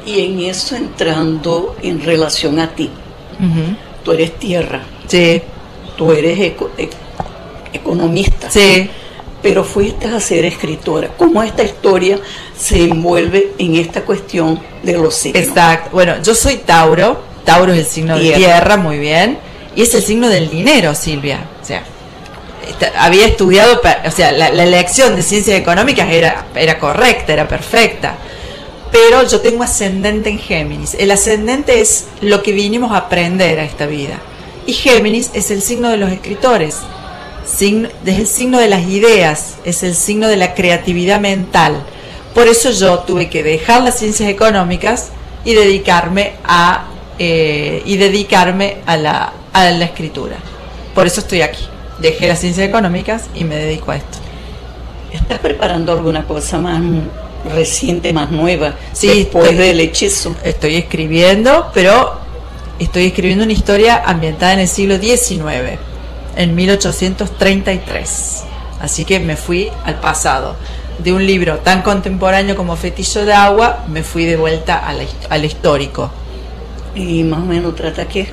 Y 0.07 0.21
en 0.25 0.41
eso 0.41 0.77
entrando 0.77 1.77
en 1.83 2.03
relación 2.03 2.59
a 2.59 2.69
ti. 2.75 2.91
Ujú. 3.39 3.77
Tú 4.05 4.13
eres 4.13 4.39
tierra. 4.39 4.83
Sí, 5.07 5.43
Tú 5.97 6.13
eres 6.13 6.39
eco- 6.39 6.71
e- 6.79 6.89
economista. 7.73 8.51
sí. 8.51 8.89
Pero 9.43 9.65
fuiste 9.65 10.07
a 10.07 10.21
ser 10.21 10.45
escritora. 10.45 11.09
¿Cómo 11.17 11.43
esta 11.43 11.63
historia 11.63 12.19
se 12.59 12.85
envuelve 12.85 13.53
en 13.57 13.75
esta 13.77 14.03
cuestión 14.03 14.61
de 14.83 14.93
los 14.99 15.15
signos? 15.15 15.43
Exacto. 15.43 15.89
Bueno, 15.93 16.17
yo 16.23 16.35
soy 16.35 16.57
Tauro. 16.59 17.19
Tauro 17.43 17.73
es 17.73 17.79
el 17.79 17.87
signo 17.87 18.19
de 18.19 18.33
Tierra. 18.33 18.77
muy 18.77 18.99
bien. 18.99 19.39
Y 19.75 19.81
es 19.81 19.95
el 19.95 20.03
signo 20.03 20.29
del 20.29 20.51
dinero, 20.51 20.95
Silvia. 20.95 21.41
O 21.63 21.65
sea, 21.65 21.83
había 22.99 23.25
estudiado, 23.27 23.81
o 24.07 24.11
sea, 24.11 24.31
la, 24.33 24.51
la 24.51 24.65
elección 24.65 25.17
de 25.17 25.23
ciencias 25.23 25.59
económicas 25.59 26.11
era, 26.13 26.45
era 26.55 26.79
correcta, 26.79 27.33
era 27.33 27.49
perfecta. 27.49 28.17
Pero 28.93 29.27
yo 29.27 29.41
tengo 29.41 29.63
ascendente 29.63 30.31
en 30.31 30.39
Géminis. 30.39 30.95
El 30.95 31.11
ascendente 31.11 31.81
es 31.81 32.07
lo 32.21 32.43
que 32.43 32.53
vinimos 32.53 32.93
a 32.93 32.99
aprender 32.99 33.61
a 33.61 33.65
esta 33.65 33.87
vida. 33.87 34.21
Y 34.67 34.73
Géminis 34.73 35.31
es 35.35 35.51
el 35.51 35.63
signo 35.63 35.89
de 35.89 35.97
los 35.97 36.11
escritores. 36.11 36.79
Es 37.43 37.63
el 37.63 38.27
signo 38.27 38.59
de 38.59 38.69
las 38.69 38.87
ideas, 38.87 39.57
es 39.65 39.83
el 39.83 39.95
signo 39.95 40.29
de 40.29 40.37
la 40.37 40.55
creatividad 40.55 41.21
mental. 41.21 41.83
Por 42.35 42.47
eso 42.47 42.71
yo 42.71 43.01
tuve 43.01 43.29
que 43.29 43.43
dejar 43.43 43.83
las 43.83 43.99
ciencias 43.99 44.29
económicas 44.29 45.11
y 45.45 45.55
dedicarme 45.55 46.35
a 46.45 46.87
eh, 47.19 47.83
y 47.85 47.99
dedicarme 47.99 48.79
a 48.87 48.97
la, 48.97 49.33
a 49.53 49.71
la 49.71 49.85
escritura. 49.85 50.37
Por 50.95 51.07
eso 51.07 51.21
estoy 51.21 51.43
aquí. 51.43 51.63
Dejé 51.99 52.29
las 52.29 52.41
ciencias 52.41 52.67
económicas 52.67 53.27
y 53.35 53.45
me 53.45 53.57
dedico 53.57 53.91
a 53.91 53.97
esto. 53.97 54.19
¿Estás 55.13 55.39
preparando 55.41 55.93
alguna 55.93 56.25
cosa 56.25 56.59
más 56.59 56.81
reciente, 57.55 58.13
más 58.13 58.31
nueva? 58.31 58.75
Sí, 58.93 59.09
después 59.09 59.51
estoy- 59.51 59.67
del 59.67 59.81
hechizo. 59.81 60.35
Estoy 60.45 60.77
escribiendo, 60.77 61.71
pero 61.75 62.21
estoy 62.79 63.07
escribiendo 63.07 63.45
una 63.45 63.53
historia 63.53 64.03
ambientada 64.05 64.53
en 64.55 64.61
el 64.61 64.69
siglo 64.69 64.99
XIX, 64.99 65.79
en 66.37 66.55
1833. 66.55 68.45
Así 68.81 69.05
que 69.05 69.21
me 69.21 69.37
fui 69.37 69.71
al 69.85 70.01
pasado. 70.01 70.57
De 70.99 71.13
un 71.13 71.25
libro 71.27 71.59
tan 71.59 71.83
contemporáneo 71.83 72.57
como 72.57 72.77
Fetillo 72.77 73.25
de 73.25 73.33
Agua, 73.33 73.85
me 73.89 74.03
fui 74.03 74.27
de 74.27 74.37
vuelta 74.37 74.79
a 74.87 74.93
la 74.93 75.05
hist- 75.05 75.27
al 75.31 75.45
histórico. 75.45 76.11
Y 76.95 77.23
más 77.25 77.41
o 77.41 77.45
menos 77.47 77.75
trata 77.75 78.07
qué. 78.07 78.29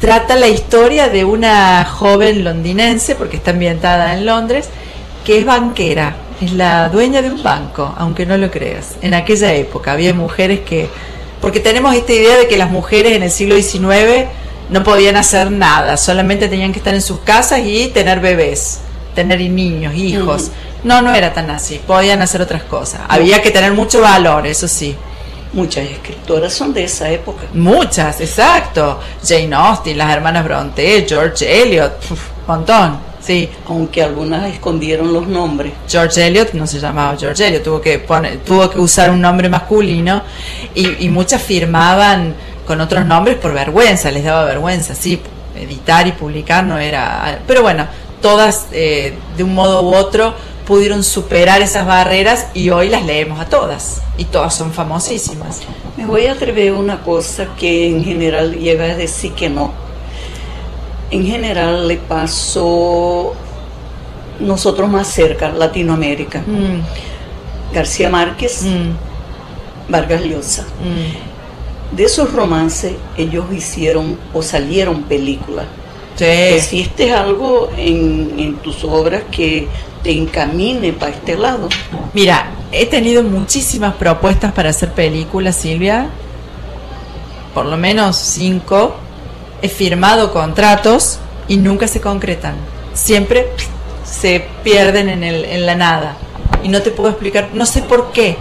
Trata 0.00 0.34
la 0.36 0.48
historia 0.48 1.08
de 1.08 1.24
una 1.24 1.84
joven 1.84 2.44
londinense, 2.44 3.14
porque 3.14 3.36
está 3.36 3.50
ambientada 3.52 4.14
en 4.14 4.24
Londres, 4.26 4.68
que 5.24 5.38
es 5.38 5.44
banquera, 5.44 6.16
es 6.42 6.52
la 6.52 6.88
dueña 6.88 7.22
de 7.22 7.30
un 7.30 7.42
banco, 7.42 7.94
aunque 7.96 8.26
no 8.26 8.36
lo 8.36 8.50
creas. 8.50 8.96
En 9.00 9.14
aquella 9.14 9.54
época 9.54 9.92
había 9.92 10.12
mujeres 10.12 10.60
que, 10.60 10.88
porque 11.40 11.60
tenemos 11.60 11.94
esta 11.94 12.12
idea 12.12 12.36
de 12.36 12.48
que 12.48 12.56
las 12.56 12.70
mujeres 12.70 13.12
en 13.12 13.22
el 13.22 13.30
siglo 13.30 13.56
XIX 13.56 14.28
no 14.70 14.82
podían 14.82 15.16
hacer 15.16 15.50
nada, 15.50 15.96
solamente 15.96 16.48
tenían 16.48 16.72
que 16.72 16.78
estar 16.78 16.94
en 16.94 17.02
sus 17.02 17.20
casas 17.20 17.60
y 17.64 17.88
tener 17.88 18.20
bebés, 18.20 18.80
tener 19.14 19.40
niños, 19.40 19.94
hijos. 19.94 20.50
No, 20.82 21.00
no 21.00 21.14
era 21.14 21.32
tan 21.32 21.48
así, 21.50 21.80
podían 21.86 22.22
hacer 22.22 22.42
otras 22.42 22.64
cosas. 22.64 23.02
Había 23.08 23.40
que 23.40 23.50
tener 23.52 23.72
mucho 23.72 24.00
valor, 24.00 24.46
eso 24.46 24.66
sí. 24.66 24.96
Muchas 25.52 25.84
escritoras 25.84 26.52
son 26.52 26.72
de 26.72 26.84
esa 26.84 27.10
época. 27.10 27.42
Muchas, 27.52 28.20
exacto. 28.20 28.98
Jane 29.24 29.54
Austen, 29.54 29.98
las 29.98 30.10
hermanas 30.10 30.44
Bronte, 30.44 31.04
George 31.06 31.62
Eliot, 31.62 31.92
uf, 32.10 32.20
montón, 32.48 33.11
sí. 33.22 33.48
Aunque 33.66 34.02
algunas 34.02 34.52
escondieron 34.52 35.12
los 35.12 35.26
nombres. 35.26 35.72
George 35.88 36.26
Eliot 36.26 36.52
no 36.52 36.66
se 36.66 36.80
llamaba 36.80 37.16
George 37.18 37.46
Eliot, 37.46 37.62
tuvo 37.62 37.80
que 37.80 37.98
poner, 37.98 38.38
tuvo 38.38 38.68
que 38.70 38.78
usar 38.78 39.10
un 39.10 39.20
nombre 39.20 39.48
masculino 39.48 40.22
y, 40.74 41.04
y 41.06 41.08
muchas 41.08 41.42
firmaban 41.42 42.34
con 42.66 42.80
otros 42.80 43.04
nombres 43.06 43.36
por 43.36 43.52
vergüenza, 43.52 44.10
les 44.10 44.24
daba 44.24 44.44
vergüenza, 44.44 44.94
sí, 44.94 45.20
editar 45.56 46.06
y 46.06 46.12
publicar 46.12 46.64
no 46.64 46.78
era, 46.78 47.40
pero 47.46 47.62
bueno, 47.62 47.86
todas 48.20 48.68
eh, 48.72 49.14
de 49.36 49.44
un 49.44 49.54
modo 49.54 49.82
u 49.82 49.94
otro 49.94 50.34
pudieron 50.66 51.02
superar 51.02 51.60
esas 51.60 51.86
barreras 51.86 52.46
y 52.54 52.70
hoy 52.70 52.88
las 52.88 53.04
leemos 53.04 53.40
a 53.40 53.46
todas 53.46 54.00
y 54.16 54.24
todas 54.24 54.54
son 54.54 54.72
famosísimas. 54.72 55.60
Me 55.96 56.06
voy 56.06 56.26
a 56.26 56.32
atrever 56.32 56.70
a 56.70 56.74
una 56.74 57.02
cosa 57.02 57.48
que 57.58 57.88
en 57.88 58.04
general 58.04 58.58
llega 58.58 58.84
a 58.84 58.94
decir 58.94 59.32
que 59.32 59.50
no. 59.50 59.72
En 61.12 61.26
general 61.26 61.86
le 61.86 61.98
pasó 61.98 63.34
nosotros 64.40 64.88
más 64.88 65.06
cerca, 65.08 65.50
Latinoamérica. 65.50 66.40
Mm, 66.40 67.74
García 67.74 68.08
Márquez, 68.08 68.62
mm, 68.64 69.90
Vargas 69.92 70.22
Llosa. 70.24 70.62
mm. 70.62 71.96
De 71.96 72.04
esos 72.04 72.32
romances 72.32 72.94
ellos 73.18 73.44
hicieron 73.52 74.18
o 74.32 74.42
salieron 74.42 75.02
películas. 75.02 75.66
Sí. 76.16 76.24
¿Existe 76.24 77.12
algo 77.12 77.68
en, 77.76 78.34
en 78.38 78.56
tus 78.56 78.82
obras 78.84 79.22
que 79.30 79.68
te 80.02 80.10
encamine 80.10 80.94
para 80.94 81.12
este 81.12 81.36
lado? 81.36 81.68
Mira, 82.14 82.50
he 82.72 82.86
tenido 82.86 83.22
muchísimas 83.22 83.94
propuestas 83.94 84.52
para 84.52 84.70
hacer 84.70 84.92
películas, 84.92 85.56
Silvia. 85.56 86.06
Por 87.52 87.66
lo 87.66 87.76
menos 87.76 88.16
cinco. 88.16 88.96
He 89.62 89.68
firmado 89.68 90.32
contratos 90.32 91.18
y 91.48 91.56
nunca 91.56 91.86
se 91.88 92.00
concretan. 92.00 92.54
Siempre 92.94 93.48
se 94.04 94.44
pierden 94.64 95.08
en, 95.08 95.22
el, 95.24 95.44
en 95.44 95.64
la 95.66 95.74
nada. 95.74 96.16
Y 96.62 96.68
no 96.68 96.82
te 96.82 96.90
puedo 96.90 97.10
explicar, 97.10 97.48
no 97.54 97.64
sé 97.66 97.82
por 97.82 98.12
qué. 98.12 98.36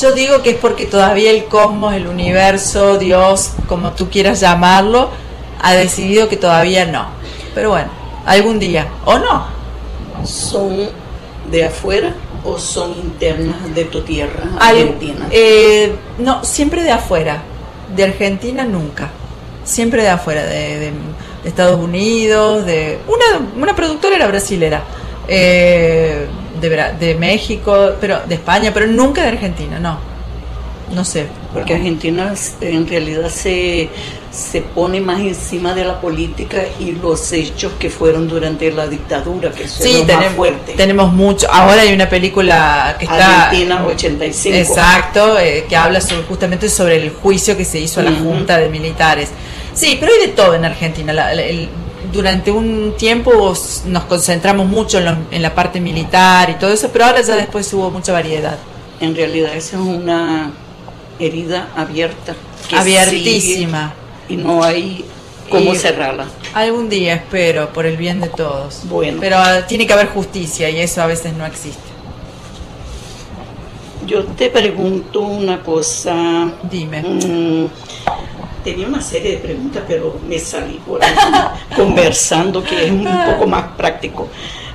Yo 0.00 0.12
digo 0.12 0.42
que 0.42 0.50
es 0.50 0.56
porque 0.56 0.84
todavía 0.86 1.30
el 1.30 1.46
cosmos, 1.46 1.94
el 1.94 2.06
universo, 2.06 2.98
Dios, 2.98 3.52
como 3.68 3.92
tú 3.92 4.10
quieras 4.10 4.40
llamarlo, 4.40 5.08
ha 5.62 5.72
decidido 5.72 6.28
que 6.28 6.36
todavía 6.36 6.84
no. 6.84 7.06
Pero 7.54 7.70
bueno, 7.70 7.88
algún 8.26 8.58
día, 8.58 8.88
o 9.06 9.18
no. 9.18 9.46
¿Son 10.24 10.88
de 11.50 11.64
afuera 11.64 12.14
o 12.44 12.58
son 12.58 12.90
internas 12.92 13.74
de 13.74 13.84
tu 13.86 14.02
tierra, 14.02 14.44
Al- 14.60 14.76
Argentina? 14.78 15.26
eh, 15.30 15.94
no, 16.18 16.44
siempre 16.44 16.82
de 16.82 16.90
afuera. 16.92 17.42
De 17.94 18.04
Argentina 18.04 18.64
nunca. 18.64 19.10
Siempre 19.66 20.02
de 20.02 20.08
afuera, 20.08 20.44
de, 20.44 20.78
de- 20.78 20.92
Estados 21.44 21.78
Unidos, 21.78 22.64
de 22.66 22.98
una, 23.06 23.46
una 23.56 23.76
productora 23.76 24.16
era 24.16 24.26
brasilera, 24.26 24.82
eh, 25.28 26.26
de, 26.60 26.68
de 26.98 27.14
México, 27.14 27.90
pero 28.00 28.20
de 28.26 28.34
España, 28.36 28.70
pero 28.72 28.86
nunca 28.86 29.22
de 29.22 29.28
Argentina, 29.28 29.78
no. 29.78 29.98
No 30.92 31.04
sé. 31.04 31.26
Porque 31.52 31.74
Argentina 31.74 32.32
en 32.60 32.86
realidad 32.86 33.28
se, 33.28 33.88
se 34.30 34.60
pone 34.60 35.00
más 35.00 35.20
encima 35.20 35.74
de 35.74 35.84
la 35.84 36.00
política 36.00 36.58
y 36.78 36.92
los 36.92 37.32
hechos 37.32 37.72
que 37.78 37.90
fueron 37.90 38.28
durante 38.28 38.70
la 38.70 38.86
dictadura, 38.86 39.50
que 39.50 39.64
es 39.64 39.72
Sí, 39.72 40.04
más 40.06 40.06
tenemos, 40.76 41.12
mucho. 41.12 41.48
Ahora 41.50 41.80
hay 41.82 41.92
una 41.92 42.08
película 42.08 42.94
que 43.00 43.04
está. 43.06 43.46
Argentina 43.46 43.84
85. 43.84 44.56
Exacto, 44.56 45.38
eh, 45.40 45.64
que 45.68 45.76
habla 45.76 46.00
sobre- 46.00 46.22
justamente 46.22 46.68
sobre 46.68 46.96
el 47.02 47.10
juicio 47.10 47.56
que 47.56 47.64
se 47.64 47.80
hizo 47.80 47.98
a 48.00 48.04
la. 48.04 48.12
Junta 48.12 48.58
de 48.58 48.68
Militares. 48.68 49.30
Sí, 49.76 49.96
pero 50.00 50.10
hay 50.12 50.26
de 50.26 50.32
todo 50.32 50.54
en 50.54 50.64
Argentina. 50.64 51.12
La- 51.12 51.32
la- 51.34 51.42
el- 51.42 51.68
durante 52.12 52.50
un 52.50 52.94
tiempo 52.96 53.54
nos 53.86 54.04
concentramos 54.04 54.66
mucho 54.66 54.98
en, 54.98 55.04
lo- 55.04 55.16
en 55.30 55.42
la 55.42 55.54
parte 55.54 55.80
militar 55.80 56.50
y 56.50 56.54
todo 56.54 56.72
eso, 56.72 56.90
pero 56.92 57.04
ahora 57.04 57.20
ya 57.22 57.36
después 57.36 57.72
hubo 57.74 57.90
mucha 57.90 58.12
variedad. 58.12 58.56
En 59.00 59.14
realidad 59.14 59.54
esa 59.54 59.76
es 59.76 59.82
una 59.82 60.50
herida 61.18 61.68
abierta. 61.76 62.34
Abiertísima. 62.74 63.94
y 64.28 64.36
no 64.36 64.64
hay 64.64 65.04
cómo 65.50 65.72
Y- 65.72 65.76
cerrarla. 65.76 66.26
Algún 66.54 66.88
día 66.88 67.14
espero, 67.14 67.72
por 67.72 67.86
el 67.86 67.96
bien 67.96 68.20
de 68.20 68.28
todos. 68.28 68.80
Bueno. 68.84 69.18
Pero 69.20 69.36
ah, 69.38 69.66
tiene 69.68 69.86
que 69.86 69.92
haber 69.92 70.08
justicia 70.08 70.68
y 70.70 70.80
eso 70.80 71.00
a 71.02 71.06
veces 71.06 71.32
no 71.34 71.44
existe. 71.46 71.78
Yo 74.06 74.24
te 74.24 74.48
pregunto 74.50 75.20
una 75.20 75.62
cosa. 75.62 76.50
Dime. 76.70 77.02
Mm, 77.02 77.66
tenía 78.66 78.88
una 78.88 79.00
serie 79.00 79.30
de 79.32 79.36
preguntas, 79.38 79.84
pero 79.86 80.18
me 80.28 80.38
salí 80.40 80.80
por 80.84 81.02
ahí 81.02 81.14
conversando, 81.76 82.62
que 82.64 82.86
es 82.86 82.90
un 82.90 83.04
poco 83.04 83.46
más 83.46 83.64
práctico. 83.76 84.28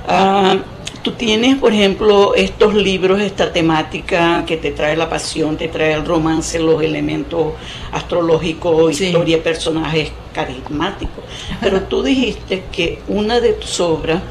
Ah, 0.08 0.56
Tú 1.02 1.10
tienes, 1.10 1.56
por 1.56 1.72
ejemplo, 1.72 2.32
estos 2.36 2.74
libros, 2.74 3.20
esta 3.20 3.52
temática 3.52 4.44
que 4.46 4.56
te 4.56 4.70
trae 4.70 4.96
la 4.96 5.08
pasión, 5.08 5.56
te 5.56 5.66
trae 5.66 5.94
el 5.94 6.04
romance, 6.04 6.60
los 6.60 6.80
elementos 6.80 7.54
astrológicos, 7.90 8.96
Sí. 8.96 9.06
historia, 9.06 9.42
personajes 9.42 10.12
carismáticos. 10.32 11.24
Pero 11.60 11.80
tú 11.82 12.04
dijiste 12.04 12.62
que 12.70 13.00
una 13.08 13.40
de 13.40 13.54
tus 13.54 13.80
obras 13.80 14.22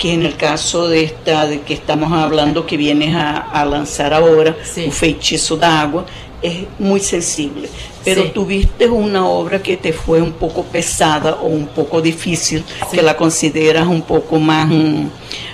que 0.00 0.14
en 0.14 0.24
el 0.24 0.34
caso 0.36 0.88
de 0.88 1.02
esta 1.04 1.46
de 1.46 1.60
que 1.60 1.74
estamos 1.74 2.10
hablando 2.10 2.64
que 2.66 2.76
vienes 2.78 3.14
a, 3.14 3.36
a 3.36 3.64
lanzar 3.66 4.14
ahora, 4.14 4.56
Sí. 4.64 4.84
Un 4.86 4.92
feitiço 4.92 5.56
da 5.58 5.80
agua, 5.82 6.06
es 6.40 6.64
muy 6.78 7.00
sensible. 7.00 7.68
Pero 8.02 8.22
Sí. 8.22 8.30
tuviste 8.32 8.88
una 8.88 9.26
obra 9.28 9.62
que 9.62 9.76
te 9.76 9.92
fue 9.92 10.22
un 10.22 10.32
poco 10.32 10.62
pesada 10.64 11.34
o 11.42 11.46
un 11.48 11.66
poco 11.66 12.00
difícil, 12.00 12.64
Sí. 12.90 12.96
que 12.96 13.02
la 13.02 13.14
consideras 13.14 13.86
un 13.86 14.00
poco 14.00 14.38
más 14.40 14.68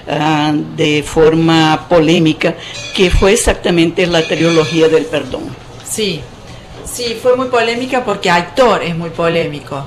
ah, 0.08 0.52
de 0.54 1.02
forma 1.02 1.86
polémica, 1.88 2.54
que 2.94 3.10
fue 3.10 3.32
exactamente 3.32 4.06
la 4.06 4.22
trilogía 4.22 4.88
del 4.88 5.06
perdón. 5.06 5.42
Sí, 5.84 6.20
sí, 6.84 7.16
fue 7.20 7.34
muy 7.36 7.48
polémica 7.48 8.04
porque 8.04 8.30
Aitor 8.30 8.84
es 8.84 8.96
muy 8.96 9.10
polémico. 9.10 9.84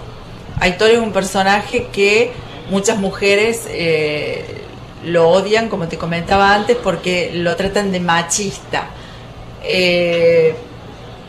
Aitor 0.59 0.89
es 0.89 0.99
un 0.99 1.13
personaje 1.13 1.87
que 1.93 2.31
muchas 2.69 2.97
mujeres 2.97 3.67
eh, 3.69 4.45
lo 5.05 5.29
odian, 5.29 5.69
como 5.69 5.87
te 5.87 5.97
comentaba 5.97 6.53
antes, 6.53 6.77
porque 6.77 7.31
lo 7.33 7.55
tratan 7.55 7.91
de 7.91 7.99
machista. 7.99 8.89
Eh, 9.63 10.55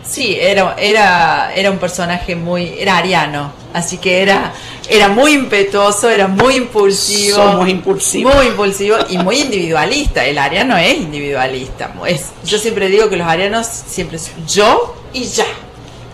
sí, 0.02 0.36
era, 0.40 0.76
era, 0.78 1.52
era 1.54 1.70
un 1.70 1.78
personaje 1.78 2.34
muy, 2.36 2.74
era 2.78 2.98
ariano, 2.98 3.52
así 3.72 3.98
que 3.98 4.22
era, 4.22 4.52
era 4.88 5.08
muy 5.08 5.32
impetuoso, 5.32 6.08
era 6.08 6.26
muy 6.26 6.56
impulsivo. 6.56 7.36
Somos 7.36 7.68
impulsivos. 7.68 8.34
Muy 8.34 8.46
impulsivo 8.46 8.96
y 9.08 9.18
muy 9.18 9.40
individualista. 9.40 10.24
El 10.24 10.38
ariano 10.38 10.76
es 10.76 10.96
individualista. 10.96 11.92
Es, 12.06 12.30
yo 12.44 12.58
siempre 12.58 12.88
digo 12.88 13.08
que 13.08 13.16
los 13.16 13.26
arianos 13.26 13.66
siempre 13.66 14.18
son 14.18 14.46
yo 14.46 14.96
y 15.12 15.24
ya. 15.24 15.46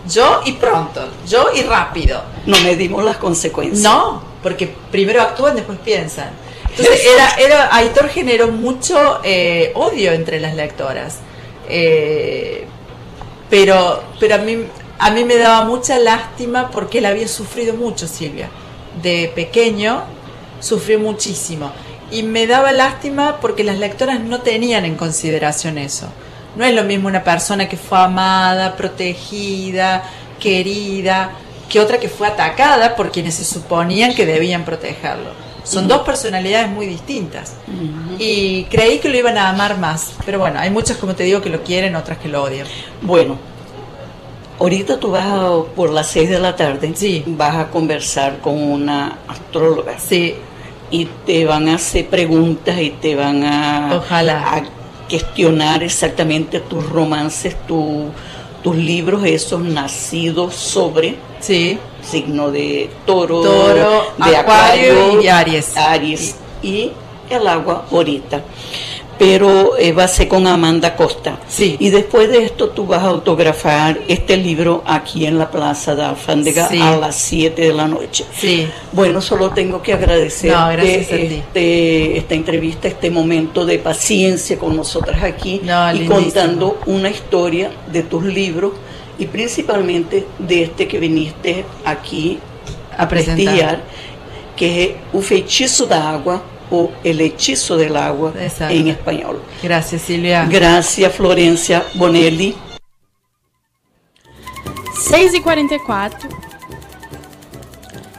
Yo 0.09 0.41
y 0.45 0.53
pronto. 0.53 1.05
Yo 1.27 1.47
y 1.53 1.63
rápido. 1.63 2.23
No 2.45 2.57
medimos 2.61 3.03
las 3.03 3.17
consecuencias. 3.17 3.81
No, 3.81 4.21
porque 4.47 4.73
primero 4.89 5.21
actúan, 5.21 5.57
después 5.57 5.77
piensan. 5.79 6.29
Entonces, 6.69 7.01
era, 7.05 7.35
era, 7.35 7.75
Aitor 7.75 8.07
generó 8.07 8.47
mucho 8.47 9.19
eh, 9.21 9.73
odio 9.75 10.13
entre 10.13 10.39
las 10.39 10.55
lectoras. 10.55 11.17
Eh, 11.67 12.65
pero 13.49 14.01
pero 14.21 14.35
a, 14.35 14.37
mí, 14.37 14.59
a 14.99 15.11
mí 15.11 15.25
me 15.25 15.35
daba 15.35 15.65
mucha 15.65 15.99
lástima 15.99 16.71
porque 16.71 16.99
él 16.99 17.07
había 17.07 17.27
sufrido 17.27 17.73
mucho, 17.73 18.07
Silvia. 18.07 18.49
De 19.03 19.29
pequeño 19.35 20.05
sufrió 20.61 20.97
muchísimo. 20.97 21.73
Y 22.09 22.23
me 22.23 22.47
daba 22.47 22.71
lástima 22.71 23.41
porque 23.41 23.65
las 23.65 23.79
lectoras 23.79 24.21
no 24.21 24.39
tenían 24.39 24.85
en 24.85 24.95
consideración 24.95 25.77
eso. 25.77 26.07
No 26.55 26.63
es 26.63 26.73
lo 26.73 26.85
mismo 26.85 27.09
una 27.09 27.25
persona 27.25 27.67
que 27.67 27.75
fue 27.75 27.97
amada, 27.97 28.77
protegida, 28.77 30.09
querida, 30.39 31.31
que 31.69 31.79
otra 31.79 31.99
que 31.99 32.09
fue 32.09 32.27
atacada 32.27 32.95
por 32.95 33.11
quienes 33.11 33.35
se 33.35 33.45
suponían 33.45 34.13
que 34.15 34.25
debían 34.25 34.63
protegerlo. 34.65 35.31
Son 35.63 35.87
dos 35.87 36.03
personalidades 36.03 36.69
muy 36.69 36.85
distintas. 36.85 37.53
Y 38.17 38.63
creí 38.65 38.99
que 38.99 39.09
lo 39.09 39.17
iban 39.17 39.37
a 39.37 39.49
amar 39.49 39.77
más. 39.77 40.11
Pero 40.25 40.39
bueno, 40.39 40.59
hay 40.59 40.69
muchas, 40.69 40.95
como 40.97 41.13
te 41.13 41.23
digo, 41.23 41.41
que 41.41 41.49
lo 41.49 41.61
quieren, 41.63 41.95
otras 41.97 42.17
que 42.19 42.29
lo 42.29 42.43
odian. 42.43 42.65
Bueno, 43.01 43.37
ahorita 44.59 44.99
tú 44.99 45.11
vas 45.11 45.25
a- 45.25 45.63
por 45.75 45.89
las 45.91 46.07
6 46.07 46.29
de 46.29 46.39
la 46.39 46.55
tarde, 46.55 46.91
Sí. 46.95 47.23
vas 47.27 47.55
a 47.55 47.67
conversar 47.67 48.37
con 48.39 48.55
una 48.61 49.17
astróloga. 49.27 49.99
Sí, 49.99 50.35
y 50.89 51.05
te 51.25 51.45
van 51.45 51.67
a 51.67 51.75
hacer 51.75 52.07
preguntas 52.07 52.79
y 52.79 52.91
te 52.91 53.15
van 53.15 53.43
a, 53.43 53.97
Ojalá. 53.97 54.55
a 54.55 54.63
cuestionar 55.09 55.83
exactamente 55.83 56.59
tus 56.61 56.87
romances, 56.89 57.55
tu- 57.67 58.09
tus 58.63 58.75
libros, 58.75 59.23
esos 59.25 59.61
nacidos 59.61 60.55
sobre 60.55 61.15
sí. 61.39 61.77
signo 62.01 62.51
de 62.51 62.89
toro, 63.05 63.41
Toro, 63.41 64.13
de 64.17 64.35
Acuario 64.35 65.21
y 65.21 65.27
Aries. 65.27 65.77
Aries 65.77 66.35
y 66.61 66.91
el 67.29 67.47
agua 67.47 67.85
ahorita. 67.91 68.43
Pero 69.19 69.77
eh, 69.77 69.93
va 69.93 70.03
a 70.03 70.07
ser 70.07 70.27
con 70.27 70.45
Amanda 70.45 70.95
Costa. 70.95 71.39
Sí. 71.47 71.75
Y 71.79 71.89
después 71.89 72.29
de 72.29 72.43
esto 72.43 72.69
tú 72.69 72.85
vas 72.85 73.01
a 73.03 73.07
autografar 73.07 73.99
este 74.07 74.37
libro 74.37 74.83
aquí 74.85 75.25
en 75.25 75.37
la 75.39 75.49
Plaza 75.49 75.95
de 75.95 76.03
Alfándega 76.03 76.67
Sí. 76.69 76.79
a 76.79 76.95
las 76.97 77.15
7 77.15 77.61
de 77.63 77.73
la 77.73 77.87
noche. 77.87 78.25
Sí. 78.35 78.67
Bueno, 78.91 79.21
solo 79.21 79.49
tengo 79.51 79.81
que 79.81 79.93
agradecer 79.93 80.51
No, 80.51 80.69
este, 80.71 82.17
esta 82.17 82.33
entrevista, 82.35 82.87
este 82.87 83.09
momento 83.09 83.65
de 83.65 83.79
paciencia 83.79 84.57
con 84.59 84.75
nosotras 84.75 85.23
aquí 85.23 85.61
No, 85.63 85.93
y 85.95 86.05
contando 86.05 86.79
una 86.85 87.09
historia 87.09 87.71
de 87.91 88.03
tus 88.03 88.23
libros 88.23 88.73
y 89.19 89.25
principalmente 89.25 90.25
de 90.37 90.63
este 90.63 90.87
que 90.87 90.99
viniste 90.99 91.65
aquí 91.85 92.37
A 92.95 93.07
presentar. 93.07 93.35
prestigiar, 93.45 93.81
que 94.55 94.83
es 94.83 94.89
O 95.13 95.21
Feitiço 95.21 95.85
da 95.87 96.11
Água 96.11 96.41
o 96.69 96.91
El 97.03 97.21
Hechizo 97.21 97.77
del 97.77 97.95
Agua 97.95 98.33
Exacto. 98.39 98.73
en 98.73 98.87
español. 98.87 99.41
Gracias, 99.61 100.01
Silvia. 100.01 100.45
Gracias, 100.45 101.13
Florencia 101.13 101.85
Bonelli. 101.95 102.55
6 104.93 105.35
e 105.35 105.41
44 105.41 106.47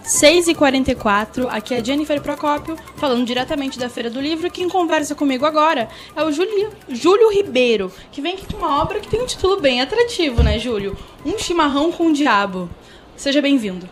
6h44, 0.08 1.48
aqui 1.50 1.74
é 1.74 1.84
Jennifer 1.84 2.18
Procópio, 2.22 2.78
falando 2.96 3.26
diretamente 3.26 3.78
da 3.78 3.90
Feira 3.90 4.08
do 4.08 4.18
Livro. 4.18 4.50
Quem 4.50 4.66
conversa 4.66 5.14
comigo 5.14 5.44
agora 5.44 5.86
é 6.16 6.24
o 6.24 6.32
Júlio, 6.32 6.70
Júlio 6.88 7.30
Ribeiro, 7.30 7.92
que 8.10 8.22
vem 8.22 8.32
aqui 8.32 8.46
com 8.46 8.56
uma 8.56 8.80
obra 8.80 9.00
que 9.00 9.08
tem 9.08 9.20
um 9.20 9.26
título 9.26 9.60
bem 9.60 9.82
atrativo, 9.82 10.42
né, 10.42 10.58
Júlio? 10.58 10.96
Um 11.26 11.38
chimarrão 11.38 11.92
com 11.92 12.06
o 12.06 12.12
diabo. 12.14 12.70
Seja 13.16 13.42
bem-vindo. 13.42 13.86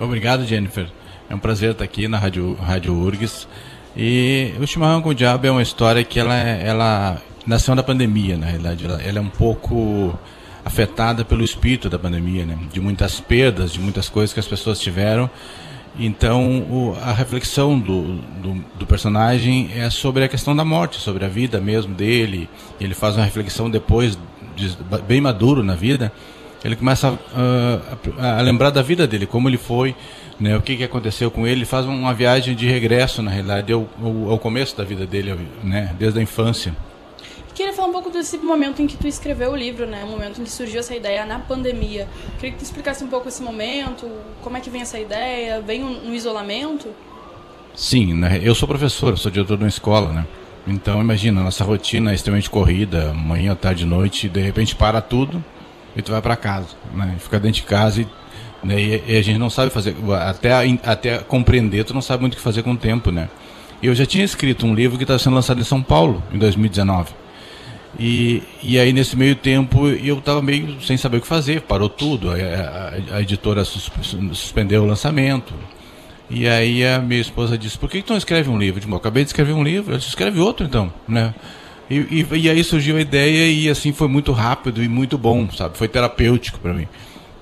Obrigado, 0.00 0.46
Jennifer. 0.46 0.88
É 1.28 1.34
um 1.34 1.38
prazer 1.38 1.72
estar 1.72 1.84
aqui 1.84 2.08
na 2.08 2.18
Rádio, 2.18 2.54
Rádio 2.54 2.94
URGS. 2.94 3.46
E 3.96 4.54
o 4.60 4.66
Chimarrão 4.66 5.02
com 5.02 5.10
o 5.10 5.14
Diabo 5.14 5.46
é 5.46 5.50
uma 5.50 5.62
história 5.62 6.02
que 6.02 6.18
ela, 6.18 6.34
ela 6.34 7.22
nasceu 7.46 7.74
na 7.74 7.82
pandemia, 7.82 8.36
na 8.36 8.46
realidade. 8.46 8.84
Ela, 8.84 9.02
ela 9.02 9.18
é 9.18 9.20
um 9.20 9.28
pouco 9.28 10.18
afetada 10.64 11.24
pelo 11.24 11.42
espírito 11.42 11.90
da 11.90 11.98
pandemia, 11.98 12.46
né? 12.46 12.58
de 12.72 12.80
muitas 12.80 13.20
perdas, 13.20 13.72
de 13.72 13.80
muitas 13.80 14.08
coisas 14.08 14.32
que 14.32 14.40
as 14.40 14.46
pessoas 14.46 14.80
tiveram. 14.80 15.28
Então, 15.98 16.60
o, 16.60 16.96
a 17.02 17.12
reflexão 17.12 17.78
do, 17.78 18.14
do, 18.14 18.64
do, 18.78 18.86
personagem 18.86 19.70
é 19.76 19.90
sobre 19.90 20.24
a 20.24 20.28
questão 20.28 20.56
da 20.56 20.64
morte, 20.64 20.98
sobre 20.98 21.24
a 21.24 21.28
vida 21.28 21.60
mesmo 21.60 21.94
dele. 21.94 22.48
Ele 22.80 22.94
faz 22.94 23.16
uma 23.16 23.24
reflexão 23.24 23.68
depois, 23.68 24.18
de, 24.56 24.74
bem 25.06 25.20
maduro 25.20 25.62
na 25.62 25.74
vida. 25.74 26.10
Ele 26.64 26.76
começa 26.76 27.10
uh, 27.10 28.18
a, 28.18 28.38
a, 28.38 28.40
lembrar 28.40 28.70
da 28.70 28.80
vida 28.80 29.06
dele, 29.06 29.26
como 29.26 29.50
ele 29.50 29.58
foi, 29.58 29.94
né, 30.38 30.56
o 30.56 30.62
que, 30.62 30.76
que 30.76 30.84
aconteceu 30.84 31.30
com 31.30 31.46
ele. 31.46 31.60
Ele 31.60 31.64
faz 31.64 31.86
uma 31.86 32.14
viagem 32.14 32.54
de 32.54 32.66
regresso, 32.66 33.22
na 33.22 33.30
realidade, 33.30 33.72
ao, 33.72 33.86
ao 34.28 34.38
começo 34.38 34.76
da 34.76 34.84
vida 34.84 35.06
dele, 35.06 35.38
né, 35.62 35.94
desde 35.98 36.18
a 36.18 36.22
infância. 36.22 36.74
Queria 37.54 37.72
falar 37.74 37.88
um 37.88 37.92
pouco 37.92 38.10
desse 38.10 38.38
momento 38.38 38.80
em 38.80 38.86
que 38.86 38.96
tu 38.96 39.06
escreveu 39.06 39.52
o 39.52 39.56
livro, 39.56 39.86
né? 39.86 40.02
O 40.04 40.08
momento 40.08 40.40
em 40.40 40.44
que 40.44 40.50
surgiu 40.50 40.80
essa 40.80 40.96
ideia 40.96 41.26
na 41.26 41.38
pandemia. 41.38 42.08
Queria 42.36 42.52
que 42.52 42.58
tu 42.58 42.64
explicasse 42.64 43.04
um 43.04 43.08
pouco 43.08 43.28
esse 43.28 43.42
momento, 43.42 44.10
como 44.40 44.56
é 44.56 44.60
que 44.60 44.70
vem 44.70 44.80
essa 44.80 44.98
ideia, 44.98 45.60
vem 45.60 45.80
no 45.80 46.14
isolamento? 46.14 46.88
Sim, 47.74 48.14
né? 48.14 48.40
eu 48.42 48.54
sou 48.54 48.68
professor, 48.68 49.16
sou 49.18 49.30
diretor 49.30 49.56
de 49.56 49.64
uma 49.64 49.68
escola, 49.68 50.12
né? 50.12 50.26
Então 50.66 51.00
imagina, 51.00 51.42
nossa 51.42 51.64
rotina 51.64 52.12
é 52.12 52.14
extremamente 52.14 52.48
corrida, 52.48 53.12
manhã, 53.12 53.54
tarde, 53.54 53.84
noite, 53.84 54.28
de 54.28 54.40
repente 54.40 54.76
para 54.76 55.00
tudo 55.00 55.42
e 55.96 56.02
tu 56.02 56.12
vai 56.12 56.22
para 56.22 56.36
casa, 56.36 56.68
né? 56.94 57.16
Fica 57.18 57.40
dentro 57.40 57.60
de 57.60 57.66
casa 57.66 58.02
e, 58.02 58.06
né? 58.62 59.02
e, 59.06 59.16
a 59.16 59.22
gente 59.22 59.38
não 59.38 59.50
sabe 59.50 59.70
fazer, 59.70 59.94
até, 60.20 60.52
até 60.84 61.18
compreender, 61.18 61.84
tu 61.84 61.94
não 61.94 62.02
sabe 62.02 62.20
muito 62.22 62.34
o 62.34 62.36
que 62.36 62.42
fazer 62.42 62.62
com 62.62 62.72
o 62.72 62.76
tempo, 62.76 63.10
né? 63.10 63.28
Eu 63.82 63.94
já 63.94 64.06
tinha 64.06 64.24
escrito 64.24 64.64
um 64.64 64.74
livro 64.74 64.96
que 64.96 65.02
estava 65.02 65.18
sendo 65.18 65.34
lançado 65.34 65.60
em 65.60 65.64
São 65.64 65.82
Paulo, 65.82 66.22
em 66.32 66.38
2019. 66.38 67.10
E, 67.98 68.42
e 68.62 68.78
aí, 68.78 68.92
nesse 68.92 69.16
meio 69.16 69.34
tempo, 69.34 69.88
eu 69.88 70.18
estava 70.18 70.40
meio 70.40 70.80
sem 70.80 70.96
saber 70.96 71.18
o 71.18 71.20
que 71.20 71.26
fazer, 71.26 71.62
parou 71.62 71.88
tudo. 71.88 72.30
A, 72.30 72.34
a, 72.34 73.16
a 73.16 73.22
editora 73.22 73.64
suspendeu 73.64 74.84
o 74.84 74.86
lançamento. 74.86 75.52
E 76.30 76.48
aí 76.48 76.86
a 76.86 76.98
minha 76.98 77.20
esposa 77.20 77.58
disse: 77.58 77.76
Por 77.76 77.90
que, 77.90 78.00
que 78.00 78.06
tu 78.06 78.10
não 78.10 78.18
escreve 78.18 78.48
um 78.48 78.58
livro? 78.58 78.78
Eu, 78.78 78.80
disse, 78.80 78.90
eu 78.90 78.96
acabei 78.96 79.24
de 79.24 79.28
escrever 79.28 79.52
um 79.52 79.62
livro. 79.62 79.90
Ela 79.90 79.98
disse: 79.98 80.08
Escreve 80.08 80.40
outro 80.40 80.64
então. 80.64 80.92
Né? 81.06 81.34
E, 81.90 81.96
e, 81.96 82.26
e, 82.38 82.48
aí 82.48 82.64
surgiu 82.64 82.96
a 82.96 83.00
ideia, 83.00 83.52
e 83.52 83.68
assim 83.68 83.92
foi 83.92 84.08
muito 84.08 84.32
rápido 84.32 84.82
e 84.82 84.88
muito 84.88 85.18
bom, 85.18 85.50
sabe? 85.50 85.76
Foi 85.76 85.88
terapêutico 85.88 86.58
para 86.58 86.72
mim. 86.72 86.88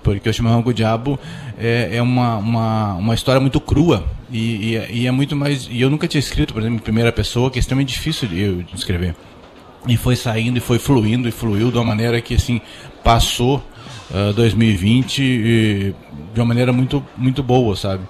Porque 0.03 0.29
o 0.29 0.33
Chimarrão 0.33 0.63
com 0.63 0.71
o 0.71 0.75
Diabo 0.75 1.19
é, 1.59 1.97
é 1.97 2.03
uma, 2.03 2.37
uma, 2.37 2.95
uma 2.95 3.15
história 3.15 3.41
muito 3.41 3.61
crua. 3.61 4.05
E, 4.31 4.75
e, 4.75 5.01
e, 5.01 5.07
é 5.07 5.11
muito 5.11 5.37
mais. 5.37 5.69
E 5.71 5.81
eu 5.81 5.91
nunca 5.91 6.09
tinha 6.09 6.19
escrito, 6.19 6.55
por 6.55 6.61
exemplo, 6.61 6.79
em 6.79 6.83
primeira 6.83 7.13
pessoa, 7.13 7.51
que 7.51 7.59
é 7.59 7.61
extremamente 7.61 7.93
difícil 7.93 8.29
de, 8.29 8.41
eu, 8.41 8.65
escrever 8.75 9.15
e 9.87 9.97
foi 9.97 10.17
saindo 10.17 10.59
e 10.59 10.61
foi 10.61 10.79
fluindo 10.79 11.29
e 11.29 11.33
fluiu 11.33 11.71
de 11.71 11.79
uma 11.79 11.85
maneira 11.85 12.21
que 12.21 12.35
assim 12.35 12.61
passou 13.03 13.57
uh, 14.11 14.31
ah, 14.31 14.33
2020 14.35 15.19
e, 15.23 15.95
de 16.35 16.41
uma 16.41 16.47
maneira 16.47 16.73
muito 16.73 17.05
muito 17.17 17.43
boa 17.43 17.75
sabe 17.75 18.03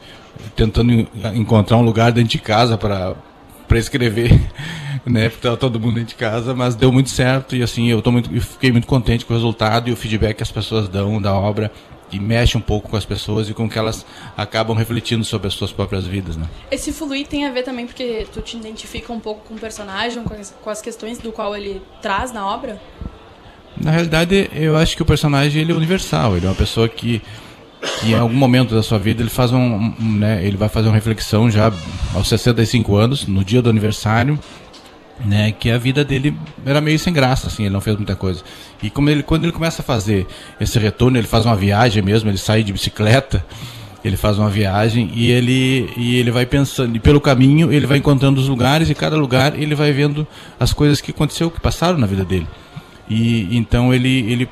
tentando 0.57 0.93
encontrar 1.35 1.77
um 1.77 1.83
lugar 1.83 2.13
dentro 2.13 2.31
de 2.31 2.39
casa 2.39 2.77
para 2.77 3.15
escrever 3.73 4.41
né 5.05 5.29
porque 5.29 5.39
estava 5.39 5.57
todo 5.57 5.81
mundo 5.81 5.95
dentro 5.95 6.11
de 6.11 6.15
casa 6.15 6.55
mas 6.55 6.75
deu 6.75 6.93
muito 6.93 7.11
certo 7.11 7.57
e 7.57 7.63
assim 7.63 7.89
eu 7.89 8.03
tô 8.03 8.13
muito 8.13 8.35
eu 8.35 8.41
fiquei 8.41 8.71
muito 8.71 8.87
contente 8.87 9.25
com 9.25 9.33
o 9.33 9.37
resultado 9.37 9.89
e 9.89 9.93
o 9.93 9.97
feedback 9.97 10.37
que 10.37 10.43
as 10.43 10.53
pessoas 10.53 10.89
dão 10.89 11.21
da 11.21 11.33
obra 11.33 11.73
que 12.11 12.19
mexe 12.19 12.59
um 12.59 12.61
pouco 12.61 12.89
com 12.89 12.97
as 12.97 13.05
pessoas 13.05 13.49
e 13.49 13.55
com 13.55 13.69
que 13.69 13.79
elas 13.79 14.05
acabam 14.37 14.77
refletindo 14.77 15.25
sobre 15.25 15.47
as 15.47 15.55
suas 15.55 15.71
próprias 15.71 16.05
vidas, 16.05 16.37
né? 16.37 16.45
Esse 16.71 16.93
fluir 16.93 17.27
tem 17.27 17.47
a 17.47 17.53
ver 17.53 17.63
também 17.63 17.87
porque 17.87 18.27
tu 18.33 18.43
te 18.43 18.57
identifica 18.57 19.13
um 19.13 19.21
pouco 19.21 19.47
com 19.47 19.55
o 19.55 19.59
personagem, 19.59 20.25
com 20.25 20.35
as, 20.35 20.53
com 20.61 20.71
as 20.71 20.83
questões 20.83 21.19
do 21.19 21.31
qual 21.31 21.57
ele 21.57 21.81
traz 22.03 22.33
na 22.33 22.45
obra? 22.45 22.81
Na 23.77 23.93
realidade, 23.93 24.51
eu 24.53 24.77
acho 24.77 24.97
que 24.97 25.03
o 25.03 25.07
personagem 25.07 25.63
ele 25.63 25.73
é 25.73 25.75
universal, 25.75 26.37
ele 26.37 26.47
é 26.47 26.49
uma 26.49 26.55
pessoa 26.55 26.89
que 26.89 27.23
que 28.01 28.11
em 28.11 28.15
algum 28.15 28.35
momento 28.35 28.75
da 28.75 28.83
sua 28.83 28.99
vida 28.99 29.23
ele 29.23 29.31
faz 29.31 29.53
um, 29.53 29.59
um 29.59 29.95
né, 30.19 30.45
ele 30.45 30.57
vai 30.57 30.69
fazer 30.69 30.89
uma 30.89 30.95
reflexão 30.95 31.51
já 31.51 31.73
aos 32.15 32.29
65 32.29 32.95
anos, 32.95 33.27
no 33.27 33.43
dia 33.43 33.63
do 33.63 33.71
aniversário, 33.71 34.39
né, 35.25 35.53
que 35.53 35.71
a 35.71 35.79
vida 35.79 36.05
dele 36.05 36.37
era 36.65 36.81
meio 36.81 36.99
sem 36.99 37.13
graça, 37.13 37.47
assim, 37.47 37.65
ele 37.65 37.73
não 37.73 37.81
fez 37.81 37.97
muita 37.97 38.17
coisa. 38.17 38.43
E 38.83 38.91
como 38.91 39.11
ele, 39.11 39.23
quando 39.23 39.45
ele 39.45 39.53
começa 39.53 39.83
a 39.83 39.85
fazer 39.85 40.27
esse 40.61 40.79
retorno, 40.79 41.19
ele 41.19 41.27
faz 41.27 41.45
uma 41.45 41.57
viagem 41.57 42.03
mesmo, 42.03 42.31
ele 42.31 42.39
sai 42.39 42.63
de 42.63 42.73
bicicleta, 42.73 43.45
ele 44.05 44.17
faz 44.17 44.39
uma 44.39 44.49
viagem 44.49 45.11
e 45.15 45.31
ele, 45.31 45.93
e 45.97 46.17
ele 46.17 46.31
vai 46.31 46.47
pensando, 46.47 46.97
e 46.97 47.01
pelo 47.01 47.21
caminho 47.21 47.73
ele 47.73 47.87
vai 47.87 47.99
encontrando 47.99 48.41
os 48.41 48.49
lugares 48.49 48.89
e 48.89 48.95
cada 48.95 49.17
lugar 49.17 49.59
ele 49.59 49.75
vai 49.75 49.93
vendo 49.93 50.27
as 50.59 50.73
coisas 50.73 51.01
que 51.01 51.11
aconteceu, 51.11 51.51
que 51.51 51.61
passaram 51.61 51.99
na 51.99 52.07
vida 52.07 52.25
dele. 52.25 52.49
E 53.09 53.57
então 53.57 53.93
ele, 53.93 54.21
ele, 54.33 54.49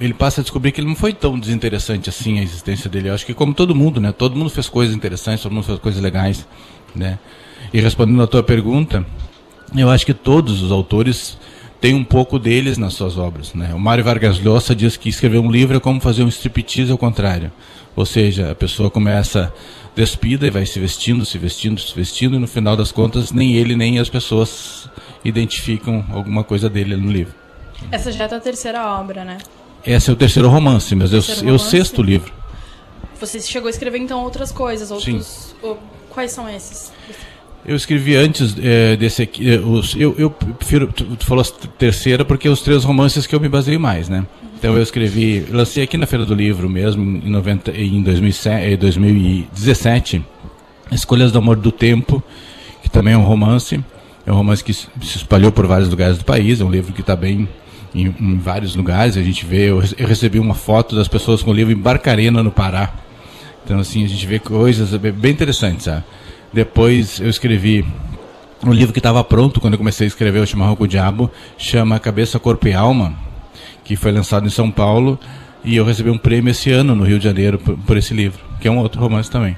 ele 0.00 0.14
passa 0.14 0.40
a 0.40 0.42
descobrir 0.42 0.72
que 0.72 0.80
ele 0.80 0.88
não 0.88 0.96
foi 0.96 1.12
tão 1.12 1.38
desinteressante 1.38 2.08
assim 2.08 2.40
a 2.40 2.42
existência 2.42 2.90
dele. 2.90 3.08
Eu 3.10 3.14
acho 3.14 3.24
que 3.24 3.34
como 3.34 3.54
todo 3.54 3.74
mundo, 3.74 4.00
né? 4.00 4.10
Todo 4.10 4.34
mundo 4.34 4.50
fez 4.50 4.68
coisas 4.68 4.96
interessantes, 4.96 5.42
todo 5.42 5.52
mundo 5.52 5.64
fez 5.64 5.78
coisas 5.78 6.02
legais, 6.02 6.46
né? 6.94 7.18
E 7.72 7.80
respondendo 7.80 8.22
a 8.22 8.26
tua 8.26 8.42
pergunta, 8.42 9.06
eu 9.76 9.90
acho 9.90 10.06
que 10.06 10.14
todos 10.14 10.62
os 10.62 10.72
autores 10.72 11.38
têm 11.80 11.94
um 11.94 12.04
pouco 12.04 12.38
deles 12.38 12.78
nas 12.78 12.94
suas 12.94 13.16
obras. 13.16 13.54
Né? 13.54 13.72
O 13.74 13.78
Mário 13.78 14.04
Vargas 14.04 14.38
Llosa 14.38 14.74
diz 14.74 14.96
que 14.96 15.08
escrever 15.08 15.38
um 15.38 15.50
livro 15.50 15.76
é 15.76 15.80
como 15.80 16.00
fazer 16.00 16.22
um 16.22 16.28
striptease 16.28 16.90
ao 16.90 16.98
contrário. 16.98 17.52
Ou 17.94 18.06
seja, 18.06 18.52
a 18.52 18.54
pessoa 18.54 18.90
começa 18.90 19.52
despida 19.94 20.46
e 20.46 20.50
vai 20.50 20.64
se 20.64 20.78
vestindo, 20.78 21.24
se 21.24 21.36
vestindo, 21.36 21.80
se 21.80 21.92
vestindo, 21.94 22.36
e 22.36 22.38
no 22.38 22.46
final 22.46 22.76
das 22.76 22.92
contas 22.92 23.32
nem 23.32 23.54
ele 23.54 23.74
nem 23.74 23.98
as 23.98 24.08
pessoas 24.08 24.88
identificam 25.24 26.04
alguma 26.12 26.44
coisa 26.44 26.70
dele 26.70 26.96
no 26.96 27.10
livro. 27.10 27.34
Essa 27.90 28.12
já 28.12 28.24
é 28.24 28.34
a 28.34 28.40
terceira 28.40 28.88
obra, 28.98 29.24
né? 29.24 29.38
Esse 29.84 30.10
é 30.10 30.12
o 30.12 30.16
terceiro 30.16 30.48
romance, 30.48 30.94
mas 30.94 31.12
é 31.12 31.16
o, 31.16 31.54
o 31.54 31.58
sexto 31.58 32.02
livro. 32.02 32.32
Você 33.20 33.40
chegou 33.40 33.66
a 33.66 33.70
escrever 33.70 33.98
então 33.98 34.22
outras 34.22 34.52
coisas, 34.52 34.90
outros. 34.90 35.54
Sim. 35.60 35.76
Quais 36.10 36.30
são 36.32 36.48
esses? 36.48 36.92
Eu 37.66 37.76
escrevi 37.76 38.16
antes 38.16 38.56
é, 38.62 38.96
desse 38.96 39.22
aqui. 39.22 39.54
É, 39.54 39.58
os, 39.58 39.94
eu, 39.94 40.14
eu 40.18 40.30
prefiro. 40.30 40.86
Tu, 40.86 41.04
tu 41.04 41.26
falou 41.26 41.44
terceira 41.78 42.24
porque 42.24 42.48
é 42.48 42.50
os 42.50 42.62
três 42.62 42.84
romances 42.84 43.26
que 43.26 43.34
eu 43.34 43.40
me 43.40 43.48
baseio 43.48 43.78
mais, 43.78 44.08
né? 44.08 44.24
Então 44.58 44.74
eu 44.74 44.82
escrevi. 44.82 45.44
Lancei 45.50 45.84
aqui 45.84 45.96
na 45.96 46.06
Feira 46.06 46.24
do 46.24 46.34
Livro 46.34 46.68
mesmo, 46.68 47.02
em, 47.02 47.30
90, 47.30 47.70
em 47.72 48.02
2007, 48.02 48.76
2017, 48.76 50.24
Escolhas 50.90 51.30
do 51.30 51.38
Amor 51.38 51.56
do 51.56 51.70
Tempo, 51.70 52.22
que 52.82 52.90
também 52.90 53.14
é 53.14 53.18
um 53.18 53.24
romance. 53.24 53.82
É 54.26 54.32
um 54.32 54.36
romance 54.36 54.62
que 54.62 54.72
se 54.72 54.88
espalhou 55.00 55.52
por 55.52 55.66
vários 55.66 55.88
lugares 55.88 56.18
do 56.18 56.24
país. 56.24 56.60
É 56.60 56.64
um 56.64 56.70
livro 56.70 56.92
que 56.92 57.00
está 57.00 57.14
bem 57.14 57.48
em, 57.94 58.06
em, 58.06 58.38
vários 58.38 58.74
lugares. 58.74 59.16
A 59.16 59.22
gente 59.22 59.44
vê. 59.44 59.70
Eu, 59.70 59.82
eu 59.96 60.06
recebi 60.06 60.38
uma 60.38 60.54
foto 60.54 60.96
das 60.96 61.08
pessoas 61.08 61.42
com 61.42 61.50
o 61.50 61.54
livro 61.54 61.72
em 61.72 61.76
Barcarena, 61.76 62.42
no 62.42 62.50
Pará. 62.50 62.92
Então, 63.64 63.78
assim, 63.78 64.04
a 64.04 64.08
gente 64.08 64.26
vê 64.26 64.38
coisas 64.38 64.94
bem 64.96 65.32
interessantes, 65.32 65.84
sabe? 65.84 66.04
Depois 66.52 67.20
eu 67.20 67.28
escrevi 67.28 67.84
um 68.64 68.72
livro 68.72 68.92
que 68.92 68.98
estava 68.98 69.22
pronto 69.22 69.60
quando 69.60 69.74
eu 69.74 69.78
comecei 69.78 70.06
a 70.06 70.08
escrever 70.08 70.40
O 70.40 70.46
Chimarrão 70.46 70.74
com 70.74 70.84
o 70.84 70.88
Diabo, 70.88 71.30
chama 71.56 71.98
Cabeça, 72.00 72.38
Corpo 72.38 72.66
e 72.66 72.72
Alma, 72.72 73.14
que 73.84 73.96
foi 73.96 74.10
lançado 74.12 74.46
em 74.46 74.50
São 74.50 74.70
Paulo, 74.70 75.18
e 75.62 75.76
eu 75.76 75.84
recebi 75.84 76.10
um 76.10 76.18
prêmio 76.18 76.50
esse 76.50 76.70
ano 76.70 76.94
no 76.94 77.04
Rio 77.04 77.18
de 77.18 77.24
Janeiro 77.24 77.58
por, 77.58 77.76
por 77.78 77.96
esse 77.96 78.14
livro, 78.14 78.40
que 78.60 78.66
é 78.66 78.70
um 78.70 78.78
outro 78.78 79.00
romance 79.00 79.30
também. 79.30 79.56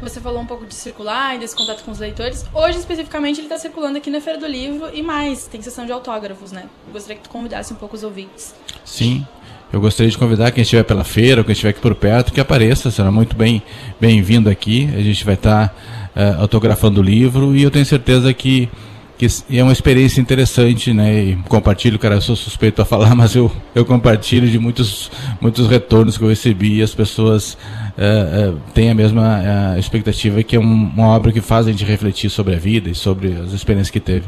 Você 0.00 0.20
falou 0.20 0.40
um 0.40 0.46
pouco 0.46 0.64
de 0.64 0.74
circular 0.74 1.34
e 1.34 1.40
desse 1.40 1.56
contato 1.56 1.82
com 1.82 1.90
os 1.90 1.98
leitores. 1.98 2.46
Hoje, 2.54 2.78
especificamente, 2.78 3.40
ele 3.40 3.46
está 3.46 3.58
circulando 3.58 3.98
aqui 3.98 4.10
na 4.10 4.20
Feira 4.20 4.38
do 4.38 4.46
Livro 4.46 4.88
e 4.94 5.02
mais, 5.02 5.48
tem 5.48 5.60
sessão 5.60 5.84
de 5.84 5.90
autógrafos, 5.90 6.52
né? 6.52 6.66
Gostaria 6.92 7.16
que 7.16 7.22
tu 7.24 7.30
convidasse 7.30 7.72
um 7.72 7.76
pouco 7.76 7.96
os 7.96 8.04
ouvintes. 8.04 8.54
Sim, 8.84 9.26
eu 9.72 9.80
gostaria 9.80 10.10
de 10.10 10.16
convidar 10.16 10.52
quem 10.52 10.62
estiver 10.62 10.84
pela 10.84 11.02
feira, 11.02 11.40
ou 11.40 11.44
quem 11.44 11.52
estiver 11.52 11.70
aqui 11.70 11.80
por 11.80 11.96
perto, 11.96 12.32
que 12.32 12.40
apareça, 12.40 12.92
será 12.92 13.10
muito 13.10 13.34
bem 13.34 13.60
bem-vindo 14.00 14.48
aqui. 14.48 14.88
A 14.96 15.02
gente 15.02 15.24
vai 15.24 15.34
estar 15.34 15.74
uh, 16.18 16.40
autografando 16.40 17.00
o 17.00 17.02
livro 17.02 17.54
e 17.54 17.62
eu 17.62 17.70
tenho 17.70 17.86
certeza 17.86 18.34
que, 18.34 18.68
que 19.16 19.26
é 19.50 19.62
uma 19.62 19.72
experiência 19.72 20.20
interessante, 20.20 20.92
né? 20.92 21.22
E 21.22 21.36
compartilho, 21.48 21.98
cara, 21.98 22.16
eu 22.16 22.20
sou 22.20 22.34
suspeito 22.34 22.82
a 22.82 22.84
falar, 22.84 23.14
mas 23.16 23.36
eu, 23.36 23.50
eu 23.74 23.84
compartilho 23.84 24.48
de 24.48 24.58
muitos, 24.58 25.10
muitos 25.40 25.68
retornos 25.68 26.18
que 26.18 26.24
eu 26.24 26.28
recebi 26.28 26.78
e 26.78 26.82
as 26.82 26.94
pessoas 26.94 27.54
uh, 27.54 28.50
uh, 28.50 28.60
têm 28.74 28.90
a 28.90 28.94
mesma 28.94 29.76
expectativa 29.78 30.42
que 30.42 30.56
é 30.56 30.58
um, 30.58 30.64
uma 30.64 31.08
obra 31.08 31.30
que 31.30 31.40
faz 31.40 31.68
a 31.68 31.70
gente 31.70 31.84
refletir 31.84 32.28
sobre 32.28 32.54
a 32.54 32.58
vida 32.58 32.90
e 32.90 32.94
sobre 32.94 33.32
as 33.32 33.52
experiências 33.52 33.90
que 33.90 34.00
teve. 34.00 34.26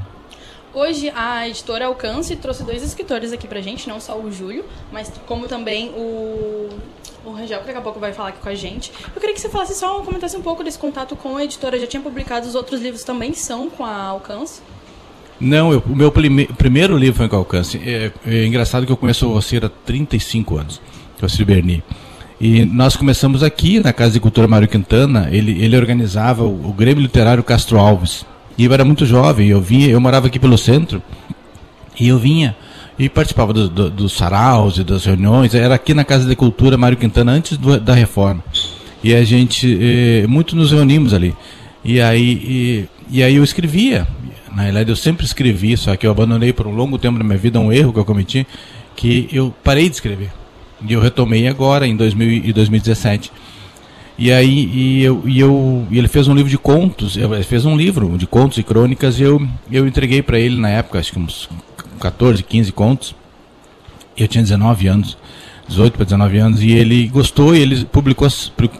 Hoje 0.73 1.11
a 1.17 1.49
editora 1.49 1.87
Alcance 1.87 2.37
trouxe 2.37 2.63
dois 2.63 2.81
escritores 2.85 3.33
aqui 3.33 3.49
pra 3.49 3.61
gente, 3.61 3.89
não 3.89 3.99
só 3.99 4.17
o 4.17 4.31
Júlio, 4.31 4.65
mas 4.93 5.13
como 5.27 5.49
também 5.49 5.89
o 5.97 6.69
o 7.25 7.33
Rangel, 7.33 7.61
que 7.61 7.67
daqui 7.67 7.79
a 7.79 7.83
pouco 7.83 8.01
vai 8.01 8.13
falar 8.13 8.31
aqui 8.31 8.41
com 8.41 8.49
a 8.49 8.55
gente. 8.55 8.93
Eu 9.15 9.21
queria 9.21 9.35
que 9.35 9.41
você 9.41 9.49
falasse 9.49 9.75
só, 9.75 10.01
comentasse 10.01 10.37
um 10.37 10.43
pouco 10.43 10.65
desse 10.65 10.79
contato 10.79 11.15
com 11.17 11.37
a 11.37 11.45
editora. 11.45 11.79
Já 11.79 11.87
tinha 11.87 12.03
publicado 12.03 12.47
os 12.47 12.55
outros 12.55 12.81
livros 12.81 13.05
também 13.05 13.35
são 13.35 13.69
com 13.69 13.85
a 13.85 13.95
Alcance? 13.95 14.61
Não, 15.41 15.73
eu, 15.73 15.83
o 15.87 15.97
meu 15.97 16.13
prime, 16.13 16.47
primeiro 16.47 16.97
livro 16.97 17.17
foi 17.17 17.29
com 17.29 17.37
a 17.37 17.39
Alcance. 17.39 17.81
É, 17.85 18.13
é, 18.27 18.47
engraçado 18.47 18.87
que 18.87 18.93
eu 18.93 18.97
conheço 18.97 19.29
você 19.29 19.59
há 19.59 19.69
35 19.69 20.59
anos, 20.59 20.81
que 21.19 21.25
é 21.25 21.43
o 21.43 21.47
Berni. 21.47 21.83
E 22.41 22.65
nós 22.65 22.97
começamos 22.97 23.43
aqui 23.43 23.81
na 23.81 23.93
Casa 23.93 24.13
de 24.13 24.21
Cultura 24.21 24.49
Mário 24.49 24.69
Quintana. 24.69 25.29
Ele, 25.31 25.63
ele 25.63 25.77
organizava 25.77 26.45
o, 26.45 26.71
o 26.71 26.73
Grêmio 26.73 27.03
Literário 27.03 27.43
Castro 27.43 27.79
Alves. 27.79 28.25
E 28.57 28.65
eu 28.65 28.73
era 28.73 28.85
muito 28.85 29.07
jovem, 29.07 29.49
eu 29.49 29.61
vinha, 29.61 29.89
eu 29.89 30.01
morava 30.01 30.27
aqui 30.27 30.39
pelo 30.39 30.57
centro. 30.59 31.03
E 31.99 32.09
eu 32.09 32.19
vinha 32.19 32.57
e 33.01 33.09
participava 33.09 33.55
dos 33.55 33.71
do, 33.71 33.89
do 33.89 34.09
saraus 34.11 34.77
e 34.77 34.85
das 34.85 35.07
reuniões. 35.07 35.55
Era 35.55 35.75
aqui 35.75 35.95
na 35.95 36.05
Casa 36.05 36.29
de 36.29 36.37
Cultura 36.37 36.77
Mário 36.77 36.99
Quintana, 36.99 37.33
antes 37.33 37.57
do, 37.57 37.81
da 37.81 37.95
reforma. 37.95 38.45
E 39.03 39.15
a 39.15 39.25
gente, 39.25 39.79
eh, 39.81 40.27
muito 40.27 40.55
nos 40.55 40.71
reunimos 40.71 41.15
ali. 41.15 41.35
E 41.83 41.99
aí, 41.99 42.21
e, 42.21 42.89
e, 43.11 43.23
aí 43.23 43.37
eu 43.37 43.43
escrevia. 43.43 44.07
Na 44.55 44.65
realidade, 44.65 44.91
eu 44.91 44.97
sempre 44.97 45.25
escrevi, 45.25 45.79
só 45.79 45.97
que 45.97 46.07
eu 46.07 46.11
abandonei 46.11 46.53
por 46.53 46.67
um 46.67 46.75
longo 46.75 46.99
tempo 46.99 47.17
da 47.17 47.25
minha 47.25 47.39
vida 47.39 47.59
um 47.59 47.73
erro 47.73 47.91
que 47.91 47.99
eu 47.99 48.05
cometi, 48.05 48.47
que 48.95 49.31
eu 49.33 49.55
parei 49.65 49.89
de 49.89 49.95
escrever. 49.95 50.31
E 50.87 50.93
eu 50.93 51.01
retomei 51.01 51.49
agora, 51.49 51.87
em 51.87 51.97
2000, 51.97 52.29
e 52.45 52.53
2017. 52.53 53.33
E 54.19 54.31
aí 54.31 54.69
e 54.75 55.03
eu, 55.03 55.23
e 55.25 55.41
eu 55.41 55.87
e 55.91 55.97
ele 55.97 56.09
fez 56.09 56.29
um 56.29 56.35
livro 56.35 56.51
de 56.51 56.59
contos, 56.59 57.17
ele 57.17 57.43
fez 57.45 57.65
um 57.65 57.75
livro 57.75 58.19
de 58.19 58.27
contos 58.27 58.59
e 58.59 58.63
crônicas 58.63 59.19
e 59.19 59.23
eu, 59.23 59.41
eu 59.73 59.89
entreguei 59.89 60.21
para 60.21 60.39
ele 60.39 60.61
na 60.61 60.69
época, 60.69 60.99
acho 60.99 61.13
que 61.13 61.19
uns 61.19 61.49
14, 62.01 62.43
15 62.43 62.73
contos. 62.73 63.15
Eu 64.17 64.27
tinha 64.27 64.43
19 64.43 64.89
anos, 64.89 65.17
18 65.69 65.93
para 65.95 66.05
19 66.05 66.39
anos, 66.39 66.63
e 66.63 66.73
ele 66.73 67.07
gostou 67.09 67.55
e 67.55 67.61
ele 67.61 67.85
publicou, 67.85 68.27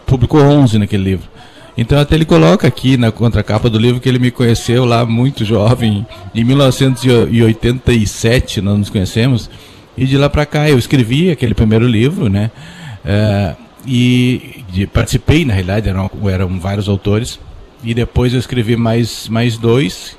publicou 0.05 0.41
11 0.41 0.79
naquele 0.79 1.03
livro. 1.03 1.29
Então 1.77 1.99
até 1.99 2.15
ele 2.15 2.25
coloca 2.25 2.67
aqui 2.67 2.97
na 2.97 3.11
contracapa 3.11 3.69
do 3.69 3.77
livro 3.79 4.01
que 4.01 4.09
ele 4.09 4.19
me 4.19 4.29
conheceu 4.29 4.83
lá 4.83 5.05
muito 5.05 5.45
jovem, 5.45 6.05
em 6.35 6.43
1987 6.43 8.59
nós 8.61 8.77
nos 8.77 8.89
conhecemos, 8.89 9.49
e 9.97 10.05
de 10.05 10.17
lá 10.17 10.29
para 10.29 10.45
cá 10.45 10.69
eu 10.69 10.77
escrevi 10.77 11.31
aquele 11.31 11.53
primeiro 11.53 11.87
livro, 11.87 12.29
né? 12.29 12.51
É, 13.05 13.55
e 13.85 14.63
de, 14.71 14.85
participei, 14.85 15.45
na 15.45 15.53
realidade, 15.53 15.89
eram, 15.89 16.09
eram 16.25 16.59
vários 16.59 16.87
autores, 16.87 17.39
e 17.83 17.93
depois 17.93 18.33
eu 18.33 18.39
escrevi 18.39 18.75
mais, 18.75 19.27
mais 19.27 19.57
dois, 19.57 20.17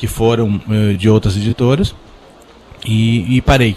que, 0.00 0.06
foram 0.06 0.60
uh, 0.68 0.96
de 0.96 1.08
outras 1.08 1.36
editoras 1.36 1.94
e, 2.84 3.36
e, 3.36 3.40
parei. 3.42 3.76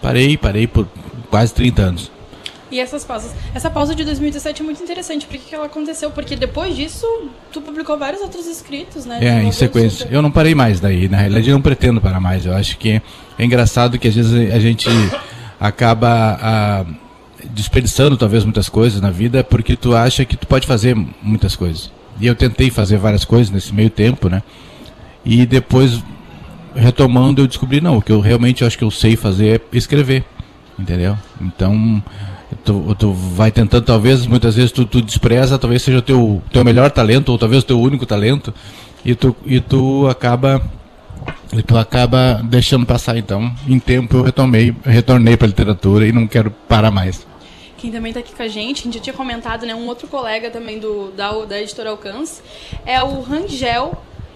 Parei, 0.00 0.36
parei 0.36 0.66
por 0.66 0.88
quase 1.30 1.52
30 1.52 1.82
anos. 1.82 2.12
E 2.70 2.80
essas 2.80 3.04
pausas. 3.04 3.32
Essa 3.54 3.70
pausa 3.70 3.94
de 3.94 4.04
2017 4.04 4.62
é 4.62 4.64
muito 4.64 4.82
interessante. 4.82 5.26
Por 5.26 5.36
que, 5.36 5.50
que 5.50 5.54
ela 5.54 5.66
aconteceu? 5.66 6.10
Porque 6.10 6.34
depois 6.34 6.74
disso, 6.74 7.06
tu 7.52 7.60
publicou 7.60 7.98
vários 7.98 8.20
outros 8.22 8.46
escritos, 8.46 9.04
né? 9.04 9.18
É, 9.22 9.42
em 9.44 9.52
sequência. 9.52 10.08
Eu 10.10 10.22
não 10.22 10.30
parei 10.30 10.54
mais 10.54 10.80
daí. 10.80 11.08
Na 11.08 11.18
realidade, 11.18 11.50
eu 11.50 11.54
não 11.54 11.62
pretendo 11.62 12.00
parar 12.00 12.20
mais. 12.20 12.46
Eu 12.46 12.54
acho 12.54 12.76
que 12.78 13.00
é 13.38 13.44
engraçado 13.44 13.98
que 13.98 14.08
às 14.08 14.14
vezes 14.14 14.52
a 14.52 14.58
gente 14.58 14.88
acaba 15.60 16.08
a, 16.08 16.80
ah, 16.80 16.84
desperdiçando 17.50 18.16
talvez 18.16 18.44
muitas 18.44 18.68
coisas 18.68 19.00
na 19.00 19.10
vida 19.10 19.44
porque 19.44 19.76
tu 19.76 19.94
acha 19.94 20.24
que 20.24 20.36
tu 20.36 20.46
pode 20.46 20.66
fazer 20.66 20.96
muitas 21.22 21.54
coisas. 21.54 21.92
E 22.20 22.26
eu 22.26 22.34
tentei 22.34 22.70
fazer 22.70 22.96
várias 22.96 23.24
coisas 23.24 23.50
nesse 23.50 23.74
meio 23.74 23.90
tempo, 23.90 24.28
né? 24.28 24.42
E 25.24 25.46
depois, 25.46 26.02
retomando, 26.74 27.42
eu 27.42 27.46
descobri, 27.46 27.80
não, 27.80 27.98
o 27.98 28.02
que 28.02 28.12
eu 28.12 28.20
realmente 28.20 28.64
acho 28.64 28.76
que 28.76 28.84
eu 28.84 28.90
sei 28.90 29.16
fazer 29.16 29.60
é 29.60 29.76
escrever, 29.76 30.24
entendeu? 30.78 31.16
Então, 31.40 32.02
tu, 32.64 32.94
tu 32.98 33.12
vai 33.12 33.50
tentando, 33.50 33.84
talvez, 33.84 34.26
muitas 34.26 34.56
vezes 34.56 34.72
tu, 34.72 34.84
tu 34.84 35.00
despreza, 35.00 35.58
talvez 35.58 35.82
seja 35.82 35.98
o 35.98 36.02
teu, 36.02 36.42
teu 36.52 36.64
melhor 36.64 36.90
talento, 36.90 37.30
ou 37.30 37.38
talvez 37.38 37.62
o 37.62 37.66
teu 37.66 37.80
único 37.80 38.04
talento, 38.04 38.52
e 39.04 39.14
tu, 39.14 39.34
e 39.46 39.60
tu 39.60 40.06
acaba 40.08 40.62
e 41.52 41.62
tu 41.62 41.76
acaba 41.78 42.42
deixando 42.44 42.84
passar 42.84 43.16
então 43.16 43.54
em 43.66 43.78
tempo 43.78 44.16
eu 44.16 44.22
retomei 44.22 44.74
retornei 44.84 45.36
para 45.36 45.46
literatura 45.46 46.06
e 46.06 46.12
não 46.12 46.26
quero 46.26 46.50
parar 46.50 46.90
mais 46.90 47.24
quem 47.84 47.92
também 47.92 48.10
está 48.10 48.20
aqui 48.20 48.34
com 48.34 48.42
a 48.42 48.48
gente, 48.48 48.80
a 48.80 48.84
gente 48.84 48.94
já 48.94 49.00
tinha 49.00 49.14
comentado, 49.14 49.66
né, 49.66 49.74
um 49.74 49.86
outro 49.86 50.08
colega 50.08 50.48
também 50.50 50.78
do, 50.78 51.10
da, 51.10 51.30
da 51.44 51.60
editora 51.60 51.90
Alcance, 51.90 52.40
é 52.86 53.02
o 53.02 53.20
Rangel 53.20 53.92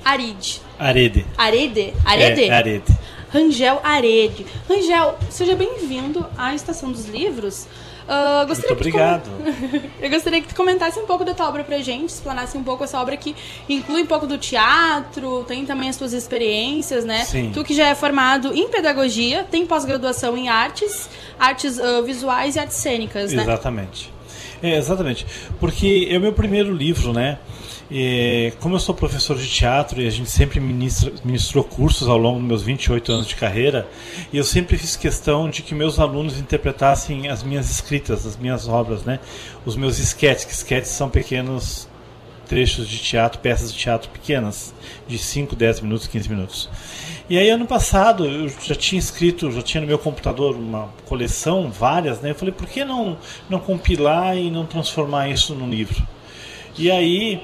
Aride. 0.08 0.62
Arede. 0.78 1.26
Arede? 1.36 1.94
Arede? 2.02 2.44
É, 2.44 2.50
Arede. 2.50 2.98
Rangel 3.30 3.78
Arede. 3.84 4.46
Rangel, 4.66 5.18
seja 5.28 5.54
bem-vindo 5.54 6.24
à 6.38 6.54
Estação 6.54 6.90
dos 6.90 7.04
Livros. 7.04 7.66
Uh, 8.08 8.46
Muito 8.48 8.72
obrigado. 8.72 9.28
Eu 10.00 10.08
gostaria 10.08 10.40
que 10.40 10.48
tu 10.48 10.54
comentasse 10.54 10.98
um 10.98 11.04
pouco 11.04 11.26
da 11.26 11.34
tua 11.34 11.46
obra 11.46 11.62
pra 11.62 11.76
gente, 11.80 12.08
explanasse 12.08 12.56
um 12.56 12.64
pouco 12.64 12.84
essa 12.84 12.98
obra 12.98 13.18
que 13.18 13.36
inclui 13.68 14.04
um 14.04 14.06
pouco 14.06 14.26
do 14.26 14.38
teatro, 14.38 15.44
tem 15.46 15.66
também 15.66 15.90
as 15.90 15.98
tuas 15.98 16.14
experiências, 16.14 17.04
né? 17.04 17.26
Sim. 17.26 17.50
Tu 17.52 17.62
que 17.62 17.74
já 17.74 17.88
é 17.88 17.94
formado 17.94 18.54
em 18.54 18.66
pedagogia, 18.70 19.44
tem 19.50 19.66
pós-graduação 19.66 20.38
em 20.38 20.48
artes, 20.48 21.10
artes 21.38 21.78
uh, 21.78 22.02
visuais 22.02 22.56
e 22.56 22.58
artes 22.58 22.78
cênicas, 22.78 23.30
né? 23.34 23.42
Exatamente. 23.42 24.10
É, 24.62 24.76
exatamente. 24.76 25.26
Porque 25.60 26.08
é 26.10 26.18
o 26.18 26.20
meu 26.20 26.32
primeiro 26.32 26.72
livro, 26.74 27.12
né? 27.12 27.38
E, 27.90 28.52
como 28.60 28.74
eu 28.74 28.80
sou 28.80 28.94
professor 28.94 29.36
de 29.36 29.48
teatro 29.48 30.02
e 30.02 30.06
a 30.06 30.10
gente 30.10 30.30
sempre 30.30 30.60
ministra, 30.60 31.10
ministrou 31.24 31.64
cursos 31.64 32.06
ao 32.06 32.18
longo 32.18 32.38
dos 32.38 32.46
meus 32.46 32.62
28 32.62 33.12
anos 33.12 33.26
de 33.26 33.34
carreira, 33.34 33.88
e 34.30 34.36
eu 34.36 34.44
sempre 34.44 34.76
fiz 34.76 34.94
questão 34.94 35.48
de 35.48 35.62
que 35.62 35.74
meus 35.74 35.98
alunos 35.98 36.38
interpretassem 36.38 37.28
as 37.28 37.42
minhas 37.42 37.70
escritas, 37.70 38.26
as 38.26 38.36
minhas 38.36 38.68
obras, 38.68 39.04
né? 39.04 39.18
Os 39.64 39.74
meus 39.74 39.98
esquetes, 39.98 40.44
que 40.44 40.52
esquetes 40.52 40.90
são 40.90 41.08
pequenos 41.08 41.88
trechos 42.46 42.88
de 42.88 42.98
teatro, 42.98 43.38
peças 43.40 43.72
de 43.72 43.78
teatro 43.78 44.10
pequenas, 44.10 44.74
de 45.06 45.18
5, 45.18 45.54
10 45.54 45.80
minutos, 45.80 46.06
15 46.06 46.28
minutos. 46.28 46.68
E 47.30 47.38
aí 47.38 47.50
ano 47.50 47.66
passado 47.66 48.24
eu 48.24 48.48
já 48.48 48.74
tinha 48.74 48.98
escrito, 48.98 49.50
já 49.50 49.60
tinha 49.60 49.82
no 49.82 49.86
meu 49.86 49.98
computador 49.98 50.56
uma 50.56 50.88
coleção, 51.04 51.70
várias, 51.70 52.22
né? 52.22 52.30
Eu 52.30 52.34
falei, 52.34 52.54
por 52.54 52.66
que 52.66 52.84
não 52.84 53.18
não 53.50 53.58
compilar 53.58 54.36
e 54.36 54.50
não 54.50 54.64
transformar 54.64 55.28
isso 55.28 55.54
num 55.54 55.68
livro? 55.68 56.02
E 56.78 56.90
aí 56.90 57.38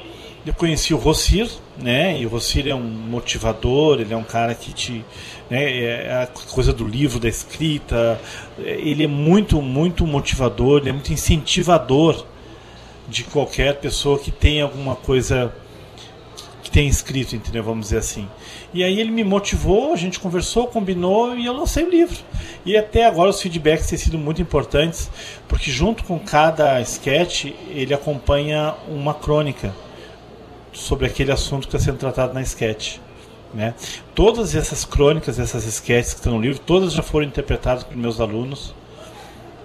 eu 0.47 0.55
conheci 0.55 0.95
o 0.95 0.97
Rossir, 0.97 1.51
né? 1.77 2.19
E 2.19 2.25
o 2.25 2.31
Rossir 2.31 2.67
é 2.67 2.75
um 2.75 2.81
motivador, 2.81 4.01
ele 4.01 4.15
é 4.15 4.17
um 4.17 4.25
cara 4.25 4.55
que 4.55 4.73
te. 4.73 5.05
Né, 5.51 5.83
é 5.83 6.23
a 6.23 6.27
coisa 6.27 6.73
do 6.73 6.87
livro, 6.87 7.21
da 7.21 7.29
escrita. 7.29 8.19
Ele 8.59 9.05
é 9.05 9.07
muito, 9.07 9.61
muito 9.61 10.07
motivador, 10.07 10.81
ele 10.81 10.91
é 10.91 10.93
muito 10.93 11.13
incentivador 11.13 12.25
de 13.09 13.25
qualquer 13.25 13.81
pessoa 13.81 14.19
que 14.19 14.31
tenha 14.31 14.65
alguma 14.65 14.97
coisa 14.97 15.53
tenha 16.75 16.91
escrito, 16.91 17.37
entendeu? 17.37 17.63
Vamos 17.63 17.87
dizer 17.87 17.99
assim. 17.99 18.29
E 18.73 18.83
aí 18.83 18.99
ele 18.99 19.13
me 19.13 19.23
motivou, 19.23 19.93
a 19.93 19.97
gente 19.97 20.19
conversou, 20.19 20.67
combinou 20.67 21.39
e 21.39 21.47
eu 21.47 21.53
lancei 21.53 21.85
o 21.85 21.89
livro. 21.89 22.19
E 22.67 22.77
até 22.77 23.07
agora 23.07 23.31
os 23.31 23.41
feedbacks 23.41 23.87
têm 23.87 23.97
sido 23.97 24.19
muito 24.19 24.43
importantes, 24.43 25.09
porque 25.47 25.71
junto 25.71 26.03
com 26.03 26.19
cada 26.19 26.81
sketch 26.81 27.45
ele 27.69 27.95
acompanha 27.95 28.75
uma 28.89 29.15
crônica 29.15 29.73
sobre 30.73 31.07
aquele 31.07 31.31
assunto 31.31 31.69
que 31.69 31.77
está 31.77 31.79
sendo 31.79 31.99
tratado 31.99 32.35
na 32.35 32.43
sketch. 32.43 32.97
Né? 33.55 33.73
Todas 34.13 34.57
essas 34.57 34.85
crônicas, 34.85 35.39
essas 35.39 35.65
sketches 35.67 36.13
que 36.13 36.19
estão 36.19 36.33
no 36.33 36.41
livro, 36.41 36.59
todas 36.59 36.93
já 36.93 37.05
foram 37.05 37.25
interpretadas 37.25 37.85
por 37.85 37.97
meus 37.97 38.21
alunos 38.21 38.75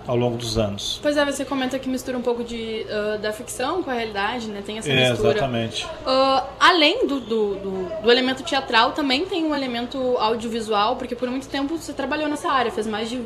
ao 0.09 0.17
longo 0.17 0.37
dos 0.37 0.57
anos. 0.57 0.99
Pois 1.03 1.15
é, 1.15 1.23
você 1.23 1.45
comenta 1.45 1.77
que 1.77 1.87
mistura 1.87 2.17
um 2.17 2.21
pouco 2.23 2.43
de, 2.43 2.83
uh, 2.89 3.19
da 3.19 3.31
ficção 3.31 3.83
com 3.83 3.91
a 3.91 3.93
realidade, 3.93 4.47
né? 4.47 4.63
Tem 4.65 4.79
essa 4.79 4.89
é, 4.89 5.11
mistura. 5.11 5.33
Exatamente. 5.33 5.85
Uh, 5.85 6.47
além 6.59 7.05
do, 7.05 7.19
do, 7.19 7.55
do, 7.55 8.01
do, 8.01 8.11
elemento 8.11 8.41
teatral, 8.41 8.93
também 8.93 9.27
tem 9.27 9.45
um 9.45 9.53
elemento 9.53 10.17
audiovisual, 10.17 10.95
porque 10.95 11.15
por 11.15 11.29
muito 11.29 11.47
tempo 11.47 11.77
você 11.77 11.93
trabalhou 11.93 12.27
nessa 12.27 12.51
área, 12.51 12.71
fez 12.71 12.87
mais 12.87 13.07
de. 13.07 13.21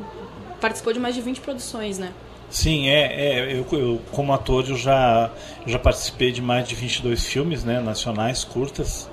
participou 0.59 0.91
de 0.91 0.99
mais 0.99 1.15
de 1.15 1.21
20 1.21 1.39
produções, 1.39 1.97
né? 1.97 2.11
Sim, 2.49 2.89
é, 2.89 3.13
é 3.15 3.53
eu, 3.53 3.65
eu, 3.71 4.01
como 4.11 4.33
ator 4.33 4.65
eu 4.67 4.75
já, 4.75 5.31
já 5.65 5.79
participei 5.79 6.33
de 6.33 6.41
mais 6.41 6.67
de 6.67 6.75
22 6.75 7.23
filmes 7.25 7.63
né, 7.63 7.79
nacionais, 7.79 8.43
curtas, 8.43 9.09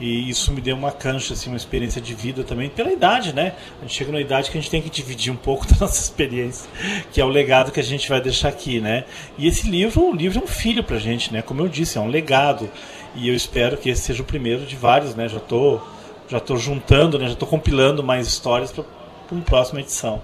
e 0.00 0.30
isso 0.30 0.52
me 0.52 0.60
deu 0.60 0.76
uma 0.76 0.92
cancha, 0.92 1.34
assim, 1.34 1.50
uma 1.50 1.56
experiência 1.56 2.00
de 2.00 2.14
vida 2.14 2.44
também, 2.44 2.68
pela 2.68 2.92
idade, 2.92 3.32
né? 3.32 3.54
A 3.78 3.82
gente 3.82 3.94
chega 3.94 4.12
na 4.12 4.20
idade 4.20 4.50
que 4.50 4.56
a 4.56 4.60
gente 4.60 4.70
tem 4.70 4.80
que 4.80 4.90
dividir 4.90 5.32
um 5.32 5.36
pouco 5.36 5.66
da 5.72 5.76
nossa 5.80 6.00
experiência, 6.00 6.70
que 7.12 7.20
é 7.20 7.24
o 7.24 7.28
legado 7.28 7.72
que 7.72 7.80
a 7.80 7.84
gente 7.84 8.08
vai 8.08 8.20
deixar 8.20 8.48
aqui, 8.48 8.80
né? 8.80 9.04
E 9.36 9.46
esse 9.46 9.68
livro, 9.68 10.10
o 10.10 10.14
livro 10.14 10.38
é 10.38 10.42
um 10.42 10.46
filho 10.46 10.84
pra 10.84 10.98
gente, 10.98 11.32
né? 11.32 11.42
Como 11.42 11.62
eu 11.62 11.68
disse, 11.68 11.98
é 11.98 12.00
um 12.00 12.08
legado, 12.08 12.70
e 13.14 13.28
eu 13.28 13.34
espero 13.34 13.76
que 13.76 13.90
esse 13.90 14.02
seja 14.02 14.22
o 14.22 14.26
primeiro 14.26 14.64
de 14.64 14.76
vários, 14.76 15.14
né? 15.14 15.28
Já 15.28 15.40
tô, 15.40 15.80
já 16.28 16.38
tô 16.38 16.56
juntando, 16.56 17.18
né? 17.18 17.28
Já 17.28 17.34
tô 17.34 17.46
compilando 17.46 18.02
mais 18.02 18.28
histórias 18.28 18.70
para 18.70 18.84
uma 19.32 19.42
próxima 19.42 19.80
edição 19.80 20.22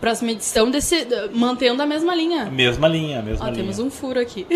próxima 0.00 0.32
edição 0.32 0.70
desse 0.70 1.06
mantendo 1.32 1.82
a 1.82 1.86
mesma 1.86 2.14
linha. 2.14 2.46
Mesma 2.46 2.88
linha, 2.88 3.20
mesma 3.22 3.44
Ó, 3.44 3.48
linha. 3.48 3.60
Temos 3.60 3.78
um 3.78 3.90
furo 3.90 4.20
aqui. 4.20 4.46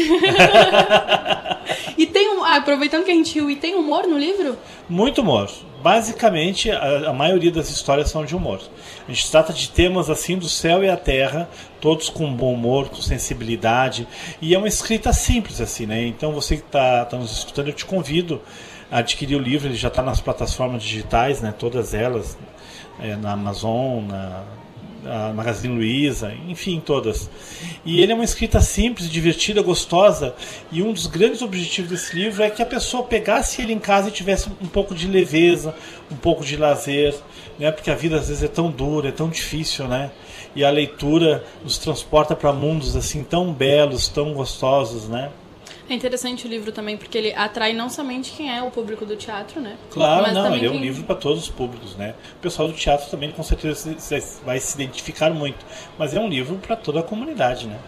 e 1.99 2.07
tem 2.07 2.29
um, 2.37 2.45
ah, 2.45 2.57
aproveitando 2.57 3.05
que 3.05 3.11
a 3.11 3.15
gente 3.15 3.35
riu, 3.35 3.51
e 3.51 3.57
tem 3.57 3.75
humor 3.75 4.07
no 4.07 4.17
livro? 4.19 4.57
Muito 4.89 5.21
humor, 5.21 5.51
basicamente 5.83 6.71
a, 6.71 7.11
a, 7.11 7.13
maioria 7.13 7.51
das 7.51 7.69
histórias 7.71 8.11
são 8.11 8.25
de 8.25 8.37
humor. 8.37 8.61
A 9.07 9.13
gente 9.13 9.31
trata 9.31 9.53
de 9.53 9.69
temas 9.71 10.09
assim 10.09 10.39
do 10.39 10.49
céu 10.49 10.85
e 10.85 10.89
a 10.89 10.97
terra, 10.97 11.49
todos 11.81 12.09
com 12.09 12.33
bom 12.33 12.55
humor, 12.55 12.89
com 12.89 13.03
sensibilidade, 13.03 14.07
e 14.41 14.55
é 14.55 14.59
uma 14.59 14.69
escrita 14.69 15.13
simples 15.13 15.61
assim, 15.61 15.87
né? 15.87 16.07
Então 16.07 16.33
você 16.33 16.57
que 16.57 16.63
está 16.63 17.05
tá 17.05 17.17
nos 17.17 17.33
escutando, 17.39 17.69
eu 17.69 17.75
te 17.75 17.85
convido 17.85 18.41
a 18.91 18.99
adquirir 18.99 19.37
o 19.37 19.41
livro, 19.41 19.69
ele 19.69 19.77
já 19.77 19.89
está 19.89 20.03
nas 20.03 20.21
plataformas 20.21 20.83
digitais, 20.83 21.41
né? 21.41 21.53
Todas 21.57 21.95
elas, 21.95 22.39
é, 23.01 23.17
na 23.17 23.33
Amazon, 23.33 24.05
na 24.05 24.45
a 25.05 25.33
Magazine 25.33 25.75
Luiza, 25.75 26.33
enfim, 26.49 26.81
todas. 26.85 27.29
E 27.85 28.01
ele 28.01 28.13
é 28.13 28.15
uma 28.15 28.25
escrita 28.25 28.61
simples, 28.61 29.11
divertida, 29.11 29.63
gostosa, 29.63 30.35
e 30.71 30.83
um 30.83 30.93
dos 30.93 31.07
grandes 31.07 31.43
objetivos 31.43 31.91
desse 31.91 32.15
livro 32.15 32.43
é 32.43 32.51
que 32.51 32.63
a 32.63 32.67
pessoa 32.67 33.05
pegasse 33.05 33.63
ele 33.63 33.73
em 33.73 33.79
casa 33.79 34.09
e 34.09 34.13
tivesse 34.13 34.49
um 34.61 34.67
pouco 34.67 34.95
de 34.95 35.07
leveza, 35.07 35.75
um 36.11 36.17
pouco 36.17 36.45
de 36.45 36.57
lazer, 36.57 37.15
né? 37.59 37.71
Porque 37.71 37.91
a 37.91 37.95
vida 37.95 38.17
às 38.17 38.29
vezes 38.29 38.43
é 38.43 38.49
tão 38.49 38.71
dura, 38.71 39.09
é 39.09 39.13
tão 39.13 39.29
difícil, 39.29 39.89
né? 39.89 40.11
E 40.55 40.65
a 40.65 40.71
leitura 40.71 41.45
nos 41.63 41.79
transporta 41.79 42.37
para 42.37 42.53
mundos 42.53 42.95
assim 42.95 43.25
tão 43.25 43.53
belos, 43.53 44.09
tão 44.09 44.33
gostosos, 44.35 45.09
né? 45.09 45.31
É 45.89 45.95
interessante 45.95 46.47
o 46.47 46.49
livro 46.49 46.73
também, 46.73 46.97
porque 46.97 47.19
ele 47.19 47.35
atrai 47.35 47.73
não 47.73 47.91
somente 47.91 48.33
quem 48.33 48.55
é 48.55 48.63
o 48.63 48.71
público 48.71 49.05
do 49.05 49.17
teatro, 49.17 49.61
né? 49.61 49.77
Claro, 49.91 50.33
não, 50.33 50.55
ele 50.55 50.67
é 50.67 50.71
um 50.71 50.79
livro 50.79 51.05
para 51.05 51.17
todos 51.17 51.43
os 51.43 51.49
públicos, 51.51 51.97
né? 51.97 52.15
O 52.39 52.43
pessoal 52.43 52.69
do 52.69 52.75
teatro 52.75 53.11
também 53.11 53.31
com 53.31 53.43
certeza 53.43 53.95
vai 54.45 54.59
se 54.61 54.75
identificar 54.75 55.31
muito, 55.31 55.65
mas 55.99 56.15
é 56.15 56.21
um 56.21 56.29
livro 56.29 56.57
para 56.57 56.77
toda 56.77 57.01
a 57.01 57.03
comunidade, 57.03 57.67
né? 57.67 57.79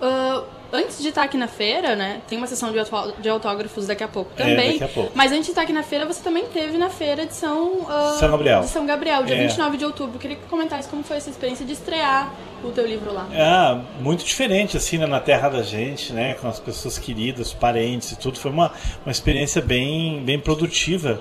Uh, 0.00 0.44
antes 0.72 1.00
de 1.00 1.08
estar 1.08 1.22
aqui 1.22 1.36
na 1.36 1.48
feira, 1.48 1.96
né? 1.96 2.20
Tem 2.28 2.36
uma 2.36 2.46
sessão 2.46 2.70
de 2.72 3.28
autógrafos 3.28 3.86
daqui 3.86 4.04
a 4.04 4.08
pouco 4.08 4.30
é, 4.36 4.42
também. 4.42 4.68
É, 4.68 4.72
daqui 4.72 4.84
a 4.84 4.88
pouco. 4.88 5.12
Mas 5.14 5.32
antes 5.32 5.46
de 5.46 5.52
estar 5.52 5.62
aqui 5.62 5.72
na 5.72 5.82
feira, 5.82 6.04
você 6.04 6.22
também 6.22 6.44
teve 6.46 6.76
na 6.76 6.90
feira 6.90 7.24
de 7.24 7.34
São, 7.34 7.80
uh, 7.80 8.18
São 8.18 8.30
Gabriel. 8.30 8.60
De 8.60 8.68
São 8.68 8.86
Gabriel, 8.86 9.24
dia 9.24 9.36
é. 9.36 9.46
29 9.46 9.76
de 9.76 9.84
outubro. 9.84 10.18
Queria 10.18 10.36
que 10.36 10.46
comentasse 10.46 10.88
como 10.88 11.02
foi 11.02 11.16
essa 11.16 11.30
experiência 11.30 11.64
de 11.64 11.72
estrear 11.72 12.32
o 12.62 12.70
teu 12.70 12.86
livro 12.86 13.12
lá. 13.12 13.28
Ah, 13.32 13.80
muito 14.00 14.24
diferente, 14.24 14.76
assim, 14.76 14.98
né, 14.98 15.06
na 15.06 15.20
terra 15.20 15.48
da 15.48 15.62
gente, 15.62 16.12
né? 16.12 16.34
Com 16.34 16.48
as 16.48 16.58
pessoas 16.58 16.98
queridas, 16.98 17.52
parentes 17.52 18.12
e 18.12 18.16
tudo. 18.16 18.38
Foi 18.38 18.50
uma, 18.50 18.72
uma 19.04 19.12
experiência 19.12 19.62
bem, 19.62 20.22
bem 20.24 20.38
produtiva 20.38 21.20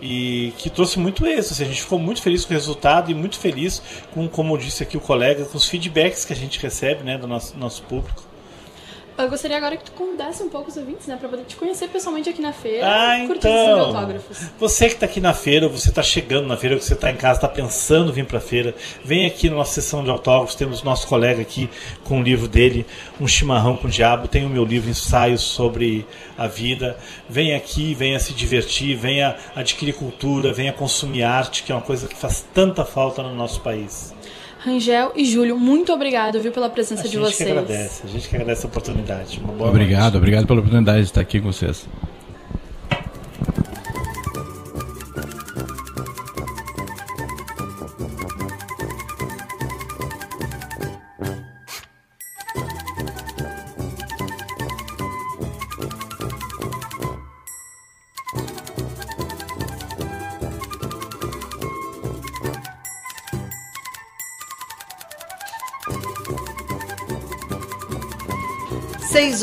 e 0.00 0.52
que 0.58 0.68
trouxe 0.68 0.98
muito 0.98 1.26
êxito. 1.26 1.54
Assim, 1.54 1.64
a 1.64 1.66
gente 1.66 1.82
ficou 1.82 1.98
muito 1.98 2.22
feliz 2.22 2.44
com 2.44 2.52
o 2.52 2.56
resultado 2.56 3.10
e 3.10 3.14
muito 3.14 3.38
feliz 3.38 3.82
com, 4.12 4.28
como 4.28 4.56
disse 4.58 4.82
aqui 4.82 4.96
o 4.96 5.00
colega, 5.00 5.44
com 5.44 5.56
os 5.56 5.68
feedbacks 5.68 6.24
que 6.24 6.32
a 6.32 6.36
gente 6.36 6.60
recebe 6.60 7.02
né, 7.04 7.16
do 7.16 7.26
nosso, 7.26 7.56
nosso 7.56 7.82
público. 7.82 8.25
Eu 9.18 9.30
gostaria 9.30 9.56
agora 9.56 9.76
que 9.78 9.84
tu 9.84 9.92
convidasse 9.92 10.42
um 10.42 10.48
pouco 10.50 10.70
os 10.70 10.76
ouvintes, 10.76 11.06
né? 11.06 11.16
Pra 11.16 11.28
poder 11.28 11.44
te 11.44 11.56
conhecer 11.56 11.88
pessoalmente 11.88 12.28
aqui 12.28 12.42
na 12.42 12.52
feira. 12.52 12.86
Ah, 12.86 13.18
então. 13.18 13.80
autógrafos. 13.80 14.50
Você 14.58 14.88
que 14.88 14.94
está 14.94 15.06
aqui 15.06 15.20
na 15.20 15.32
feira, 15.32 15.68
você 15.68 15.88
está 15.88 16.02
chegando 16.02 16.46
na 16.46 16.56
feira, 16.56 16.78
você 16.78 16.92
está 16.92 17.10
em 17.10 17.16
casa, 17.16 17.38
está 17.38 17.48
pensando 17.48 18.10
em 18.10 18.12
vir 18.12 18.26
para 18.26 18.38
a 18.38 18.40
feira, 18.40 18.74
vem 19.02 19.24
aqui 19.24 19.48
na 19.48 19.56
nossa 19.56 19.80
sessão 19.80 20.04
de 20.04 20.10
autógrafos. 20.10 20.54
Temos 20.54 20.82
nosso 20.82 21.06
colega 21.06 21.40
aqui 21.40 21.70
com 22.04 22.20
o 22.20 22.22
livro 22.22 22.46
dele, 22.46 22.84
Um 23.18 23.26
Chimarrão 23.26 23.76
com 23.76 23.88
o 23.88 23.90
Diabo. 23.90 24.28
Tem 24.28 24.44
o 24.44 24.50
meu 24.50 24.64
livro, 24.64 24.90
Ensaios 24.90 25.40
sobre 25.40 26.06
a 26.36 26.46
Vida. 26.46 26.98
Vem 27.28 27.54
aqui, 27.54 27.94
venha 27.94 28.20
se 28.20 28.34
divertir, 28.34 28.96
venha 28.96 29.36
adquirir 29.54 29.94
cultura, 29.94 30.52
venha 30.52 30.72
consumir 30.72 31.22
arte, 31.22 31.62
que 31.62 31.72
é 31.72 31.74
uma 31.74 31.80
coisa 31.80 32.06
que 32.06 32.16
faz 32.16 32.44
tanta 32.52 32.84
falta 32.84 33.22
no 33.22 33.34
nosso 33.34 33.60
país. 33.62 34.15
Rangel 34.66 35.12
e 35.14 35.24
Júlio, 35.24 35.56
muito 35.56 35.92
obrigado, 35.92 36.40
viu, 36.40 36.50
pela 36.50 36.68
presença 36.68 37.08
de 37.08 37.16
vocês. 37.16 37.40
A 37.40 37.44
gente 37.44 37.54
que 37.54 37.58
agradece, 37.58 38.02
a 38.02 38.08
gente 38.08 38.28
que 38.28 38.34
agradece 38.34 38.66
a 38.66 38.68
oportunidade. 38.68 39.40
obrigado, 39.60 40.02
noite. 40.02 40.16
obrigado 40.16 40.46
pela 40.48 40.58
oportunidade 40.58 40.98
de 40.98 41.04
estar 41.04 41.20
aqui 41.20 41.40
com 41.40 41.52
vocês. 41.52 41.86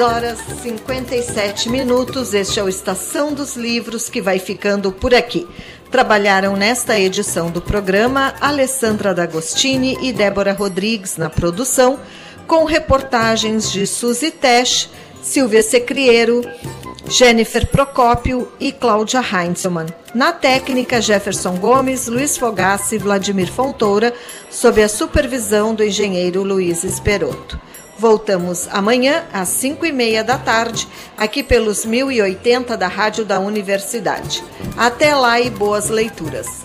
Horas 0.03 0.37
57 0.61 1.69
minutos. 1.69 2.33
Este 2.33 2.59
é 2.59 2.63
o 2.63 2.67
Estação 2.67 3.33
dos 3.33 3.55
Livros 3.55 4.09
que 4.09 4.21
vai 4.21 4.37
ficando 4.37 4.91
por 4.91 5.15
aqui. 5.15 5.47
Trabalharam 5.89 6.57
nesta 6.57 6.99
edição 6.99 7.49
do 7.49 7.61
programa 7.61 8.33
Alessandra 8.41 9.13
D'Agostini 9.13 9.97
e 10.01 10.11
Débora 10.11 10.51
Rodrigues 10.51 11.15
na 11.15 11.29
produção, 11.29 11.97
com 12.45 12.65
reportagens 12.65 13.71
de 13.71 13.87
Suzy 13.87 14.29
Tesch, 14.29 14.89
Silvia 15.21 15.63
Secriero, 15.63 16.41
Jennifer 17.07 17.65
Procópio 17.67 18.51
e 18.59 18.73
Cláudia 18.73 19.21
Heinzelmann. 19.21 19.87
Na 20.13 20.33
técnica, 20.33 21.01
Jefferson 21.01 21.55
Gomes, 21.55 22.07
Luiz 22.07 22.37
Fogassi 22.37 22.95
e 22.95 22.99
Vladimir 22.99 23.49
Fontoura, 23.49 24.13
sob 24.49 24.83
a 24.83 24.89
supervisão 24.89 25.73
do 25.73 25.83
engenheiro 25.83 26.43
Luiz 26.43 26.83
Esperotto. 26.83 27.57
Voltamos 28.03 28.67
amanhã 28.69 29.23
às 29.31 29.47
5 29.47 29.85
e 29.85 29.91
meia 29.93 30.25
da 30.25 30.37
tarde, 30.37 30.89
aqui 31.17 31.41
pelos 31.41 31.85
1080 31.85 32.75
da 32.75 32.89
Rádio 32.89 33.23
da 33.23 33.39
Universidade. 33.39 34.43
Até 34.75 35.15
lá 35.15 35.39
e 35.39 35.49
boas 35.49 35.89
leituras. 35.89 36.63